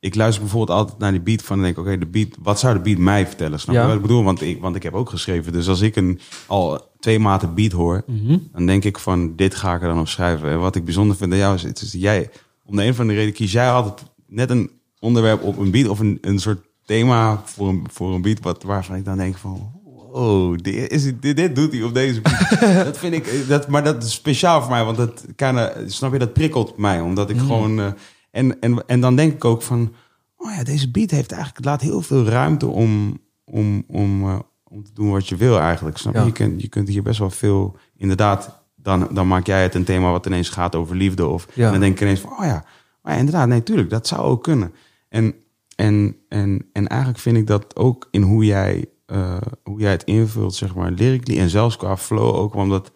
[0.00, 2.74] ik luister bijvoorbeeld altijd naar die beat van en denk oké de beat wat zou
[2.74, 3.80] de beat mij vertellen snap Ja.
[3.80, 6.20] je wat ik bedoel want ik want ik heb ook geschreven dus als ik een
[6.46, 8.04] al twee maten beat hoor
[8.52, 11.16] dan denk ik van dit ga ik er dan op schrijven en wat ik bijzonder
[11.16, 12.30] vind aan jou is het is jij
[12.64, 15.88] om de een of andere reden kies jij altijd net een onderwerp op een beat
[15.88, 19.36] of een, een soort thema voor een, voor een beat wat waarvan ik dan denk
[19.36, 22.60] van Oh, dit, is, dit, dit doet hij op deze beat.
[22.84, 26.18] dat vind ik, dat, maar dat is speciaal voor mij, want dat kinda, snap je,
[26.18, 27.00] dat prikkelt mij.
[27.00, 27.86] Omdat ik gewoon, eh,
[28.30, 29.94] en, en, en dan denk ik ook van,
[30.36, 34.38] oh ja, deze beat heeft eigenlijk, laat heel veel ruimte om, om, om, eh,
[34.74, 35.96] om te doen wat je wil eigenlijk.
[35.96, 36.18] Snap je?
[36.18, 36.26] Ja.
[36.26, 39.84] Je, kunt, je kunt hier best wel veel, inderdaad, dan, dan maak jij het een
[39.84, 41.26] thema wat ineens gaat over liefde.
[41.26, 41.66] Of Ja.
[41.66, 42.64] en dan denk ik ineens van, oh ja,
[43.02, 44.74] oh ja, inderdaad, nee, tuurlijk, dat zou ook kunnen.
[45.08, 45.34] En,
[45.76, 50.04] en, en, en eigenlijk vind ik dat ook in hoe jij, eh, hoe jij het
[50.04, 52.92] invult, zeg maar, lyrically en zelfs qua flow ook, omdat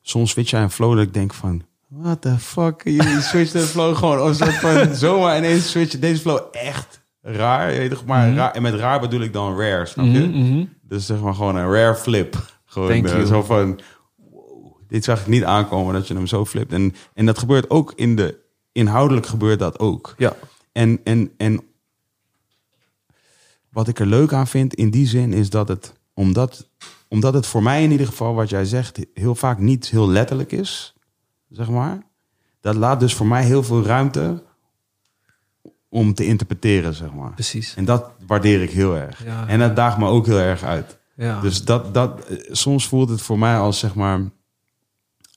[0.00, 3.66] soms switch jij een flow dat ik denk van, what the fuck, jullie switchen de
[3.66, 8.04] flow gewoon, of soort van zomaar ineens switchen deze flow echt raar, je weet toch,
[8.04, 10.66] maar raar, en met raar bedoel ik dan rare, snap je?
[10.82, 13.26] Dus zeg maar gewoon een rare flip, gewoon you.
[13.26, 13.80] zo van,
[14.16, 17.70] wow, dit zag ik niet aankomen dat je hem zo flipt, en, en dat gebeurt
[17.70, 18.38] ook in de,
[18.72, 20.14] inhoudelijk gebeurt dat ook.
[20.18, 20.36] Ja,
[20.72, 21.60] En, en, en
[23.70, 26.68] wat ik er leuk aan vind in die zin is dat het, omdat,
[27.08, 30.52] omdat het voor mij in ieder geval, wat jij zegt, heel vaak niet heel letterlijk
[30.52, 30.94] is,
[31.48, 32.02] zeg maar.
[32.60, 34.42] Dat laat dus voor mij heel veel ruimte
[35.92, 37.32] om te interpreteren, zeg maar.
[37.32, 37.74] precies.
[37.74, 39.24] En dat waardeer ik heel erg.
[39.24, 39.48] Ja.
[39.48, 40.98] En dat daagt me ook heel erg uit.
[41.14, 41.40] Ja.
[41.40, 44.20] Dus dat, dat, eh, soms voelt het voor mij als zeg maar.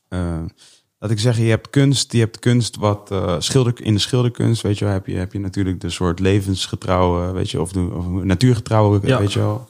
[0.07, 0.39] eh,
[0.99, 4.61] laat ik zeggen, je hebt kunst, je hebt kunst wat eh, schilder, in de schilderkunst,
[4.61, 8.05] weet je wel, heb je, heb je natuurlijk de soort levensgetrouwe, weet je, of, of
[8.23, 9.19] natuurgetrouwe, Ja.
[9.19, 9.69] weet je wel,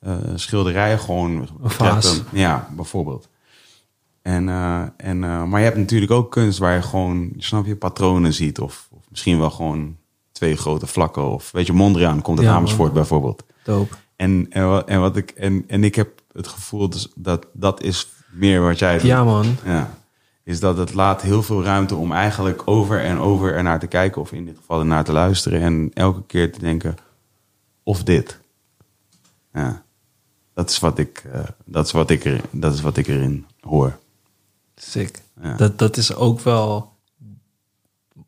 [0.00, 1.30] eh, schilderijen gewoon.
[1.62, 2.22] Een vaas.
[2.32, 3.28] Ja, bijvoorbeeld.
[4.22, 7.76] En, eh, en, eh, maar je hebt natuurlijk ook kunst waar je gewoon, snap je,
[7.76, 8.60] patronen ziet.
[8.60, 9.96] Of, of misschien wel gewoon
[10.34, 11.30] twee grote vlakken.
[11.30, 12.98] Of weet je, Mondriaan komt uit Ja, Amersfoort man.
[12.98, 13.42] bijvoorbeeld.
[13.64, 13.94] Dope.
[14.16, 18.08] En, en, en, wat ik, en, en ik heb het gevoel dus dat dat is
[18.30, 19.06] meer wat jij doet.
[19.06, 19.56] Ja, man.
[19.64, 19.94] Ja.
[20.44, 24.20] is dat het laat heel veel ruimte om eigenlijk over en over ernaar te kijken.
[24.20, 25.60] Of in dit geval ernaar te luisteren.
[25.60, 26.96] En elke keer te denken,
[27.82, 28.38] of dit.
[29.52, 29.82] Ja,
[30.54, 33.46] dat is wat ik, eh, dat is wat ik, er, dat is wat ik erin
[33.60, 33.98] hoor.
[34.74, 35.22] Sick.
[35.42, 35.56] Ja.
[35.56, 36.92] Dat, dat is ook wel...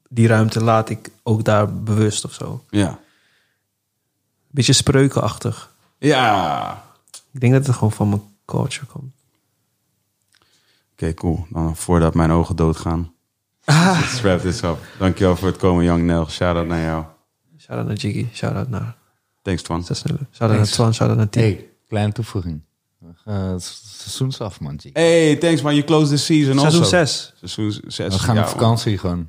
[0.08, 2.64] Die ruimte laat ik ook daar bewust of zo.
[2.70, 2.98] Ja.
[4.50, 5.74] Beetje spreukenachtig.
[5.98, 6.84] Ja.
[7.32, 9.14] Ik denk dat het gewoon van mijn culture komt.
[10.92, 11.46] Oké, cool.
[11.50, 13.12] Dan voordat mijn ogen doodgaan.
[13.64, 14.78] Let's wrap this up.
[14.98, 16.28] Dankjewel voor het komen, Young Nel.
[16.28, 17.04] Shout-out naar jou.
[17.58, 18.26] Shout-out naar Jiggy.
[18.32, 18.96] Shout-out naar
[19.42, 19.84] Thanks, Twan.
[19.84, 20.94] Shout-out naar Twan.
[20.94, 21.42] Shout-out naar Tien.
[21.42, 22.60] Hey, kleine toevoeging.
[23.28, 24.80] Uh, het seizoen is af, man.
[24.92, 25.74] Hey, thanks man.
[25.74, 26.96] You close the season Seizoen also.
[26.96, 27.32] 6.
[27.36, 28.14] Seizoen 6.
[28.14, 29.28] We gaan op vakantie gewoon.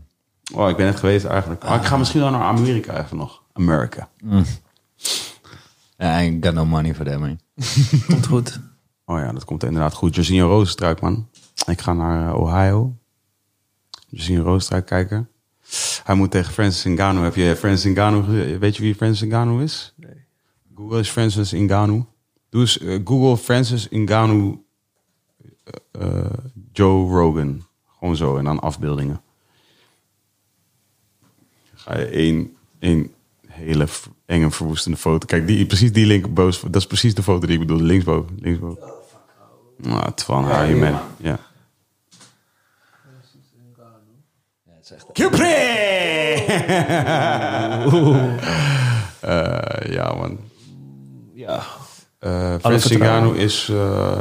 [0.53, 1.63] Oh, ik ben net geweest eigenlijk.
[1.63, 3.43] Maar ik ga misschien wel naar Amerika even nog.
[3.53, 4.09] Amerika.
[5.99, 7.39] I ain't got no money for that, man.
[8.07, 8.59] Komt goed.
[9.05, 10.15] Oh ja, dat komt inderdaad goed.
[10.15, 11.29] Jorginho Rozenstruik, man.
[11.65, 12.95] Ik ga naar eh, Ohio.
[14.07, 15.29] Jorginho Rozenstruik kijken.
[16.03, 17.23] Hij moet tegen Francis Ngannou.
[17.23, 18.57] Heb je Francis Ngannou...
[18.59, 19.93] Weet je wie Francis Ngannou is?
[19.95, 20.25] Nee.
[20.75, 22.05] Google is Francis Ngannou.
[22.49, 24.65] Doe eens eh, Google Francis Ngannou
[25.91, 26.25] eh,
[26.71, 27.65] Joe Rogan.
[27.99, 28.37] Gewoon zo.
[28.37, 29.21] En dan afbeeldingen.
[31.87, 33.11] Ga je één, één
[33.47, 33.87] hele
[34.25, 35.25] enge verwoestende foto.
[35.25, 36.71] Kijk, die, precies die linkerboven.
[36.71, 37.81] Dat is precies de foto die ik bedoel.
[37.81, 38.37] Linksboven.
[38.41, 38.83] Linksboven.
[39.77, 40.99] Nou, het van haar je man.
[41.17, 41.39] Ja.
[45.13, 45.47] Cupri!
[49.21, 50.39] Eh, ja, man.
[51.33, 51.63] Ja.
[52.97, 54.17] Ngannou is eh,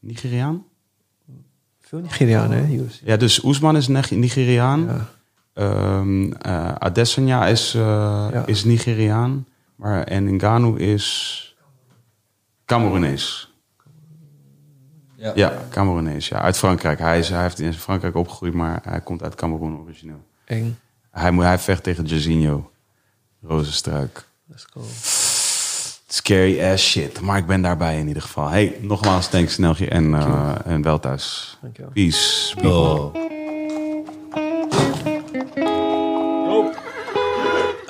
[0.00, 0.64] Nigeriaan.
[1.80, 2.80] Veel Nigerianen, hè.
[3.04, 4.84] Ja, dus Oesman is Nig- Nigeriaan.
[4.84, 5.08] Ja.
[5.54, 7.80] Ehm, eh, Adesanya is, eh,
[8.32, 8.42] Ja.
[8.46, 9.46] is Nigeriaan.
[9.76, 11.56] Maar, en Ngannou is
[12.64, 13.52] Cameroenees.
[15.16, 15.32] Ja.
[15.34, 16.28] Ja, Cameroenees.
[16.28, 16.98] Ja, uit Frankrijk.
[16.98, 20.22] Hij, is, hij heeft in Frankrijk opgegroeid, maar hij komt uit Cameroen origineel.
[20.44, 20.76] Eng.
[21.10, 22.70] Hij, moet, hij vecht tegen Jairzinho.
[23.42, 24.24] Rozenstruik.
[24.46, 24.80] Let's go.
[26.06, 27.20] Scary ass shit.
[27.20, 28.48] Maar ik ben daarbij in ieder geval.
[28.48, 31.56] Hey, nogmaals, thanks Sneltje en, eh, en wel thuis.
[31.62, 31.90] Dankjewel.
[31.90, 32.54] Peace.
[32.54, 32.70] people.
[32.70, 33.14] Oh.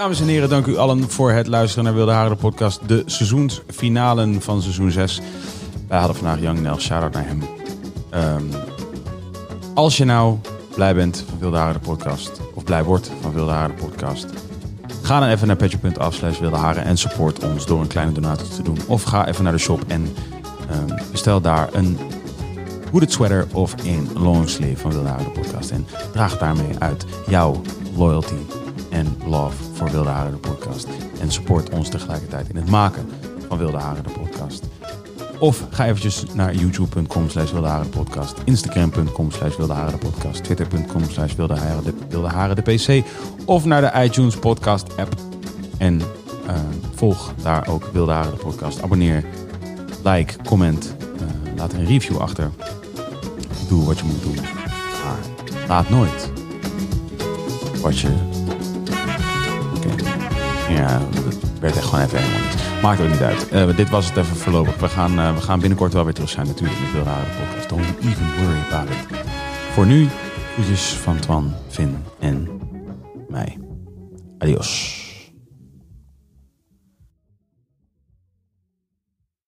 [0.04, 2.88] Dames en heren, dank u allen voor het luisteren naar Wilde Haren de podcast.
[2.88, 5.20] De seizoensfinalen van seizoen 6.
[5.88, 7.42] Wij hadden vandaag Young Nel, shout-out naar hem.
[8.10, 8.42] Ehm,
[9.74, 10.38] als je nou
[10.74, 14.26] blij bent van Wilde Haren de podcast, of blij wordt van Wilde Haren de podcast,
[15.02, 18.48] ga dan even naar petje.af slash Wilde Haren en support ons door een kleine donatie
[18.48, 18.78] te doen.
[18.86, 20.12] Of ga even naar de shop en
[20.70, 21.98] ehm, bestel daar een
[22.90, 25.70] hooded sweater of een longsleeve van Wilde Haren de podcast.
[25.70, 27.62] En draag daarmee uit jouw
[27.96, 28.63] loyalty
[28.94, 30.86] en love voor Wilde Haren de podcast.
[31.20, 33.08] En support ons tegelijkertijd in het maken
[33.48, 34.64] van Wilde Haren de podcast.
[35.38, 37.50] Of ga eventjes naar youtube.com slash
[37.90, 39.54] podcast, instagram.com slash
[39.98, 43.06] podcast, twitter.com slash de PC
[43.44, 45.14] of naar de iTunes podcast app.
[45.78, 46.00] En
[46.46, 46.54] eh,
[46.94, 48.82] volg daar ook Wilde Haren de podcast.
[48.82, 49.24] Abonneer,
[50.04, 52.50] like, comment, eh, laat een review achter.
[53.68, 54.38] Doe wat je moet doen.
[55.04, 55.18] Maar
[55.68, 56.30] laat nooit
[57.80, 58.33] wat je...
[60.76, 62.82] Ja, dat werd echt gewoon even helemaal niet.
[62.82, 63.48] Maakt ook niet uit.
[63.48, 64.76] Eh, dit was het even voorlopig.
[64.76, 67.68] We gaan, eh, we gaan binnenkort wel weer terug zijn natuurlijk met Haren de podcast.
[67.68, 69.18] Don't even worry about it.
[69.72, 70.08] Voor nu,
[70.52, 72.48] groetjes van Twan, Vin en
[73.28, 73.58] mij.
[74.38, 75.03] Adios.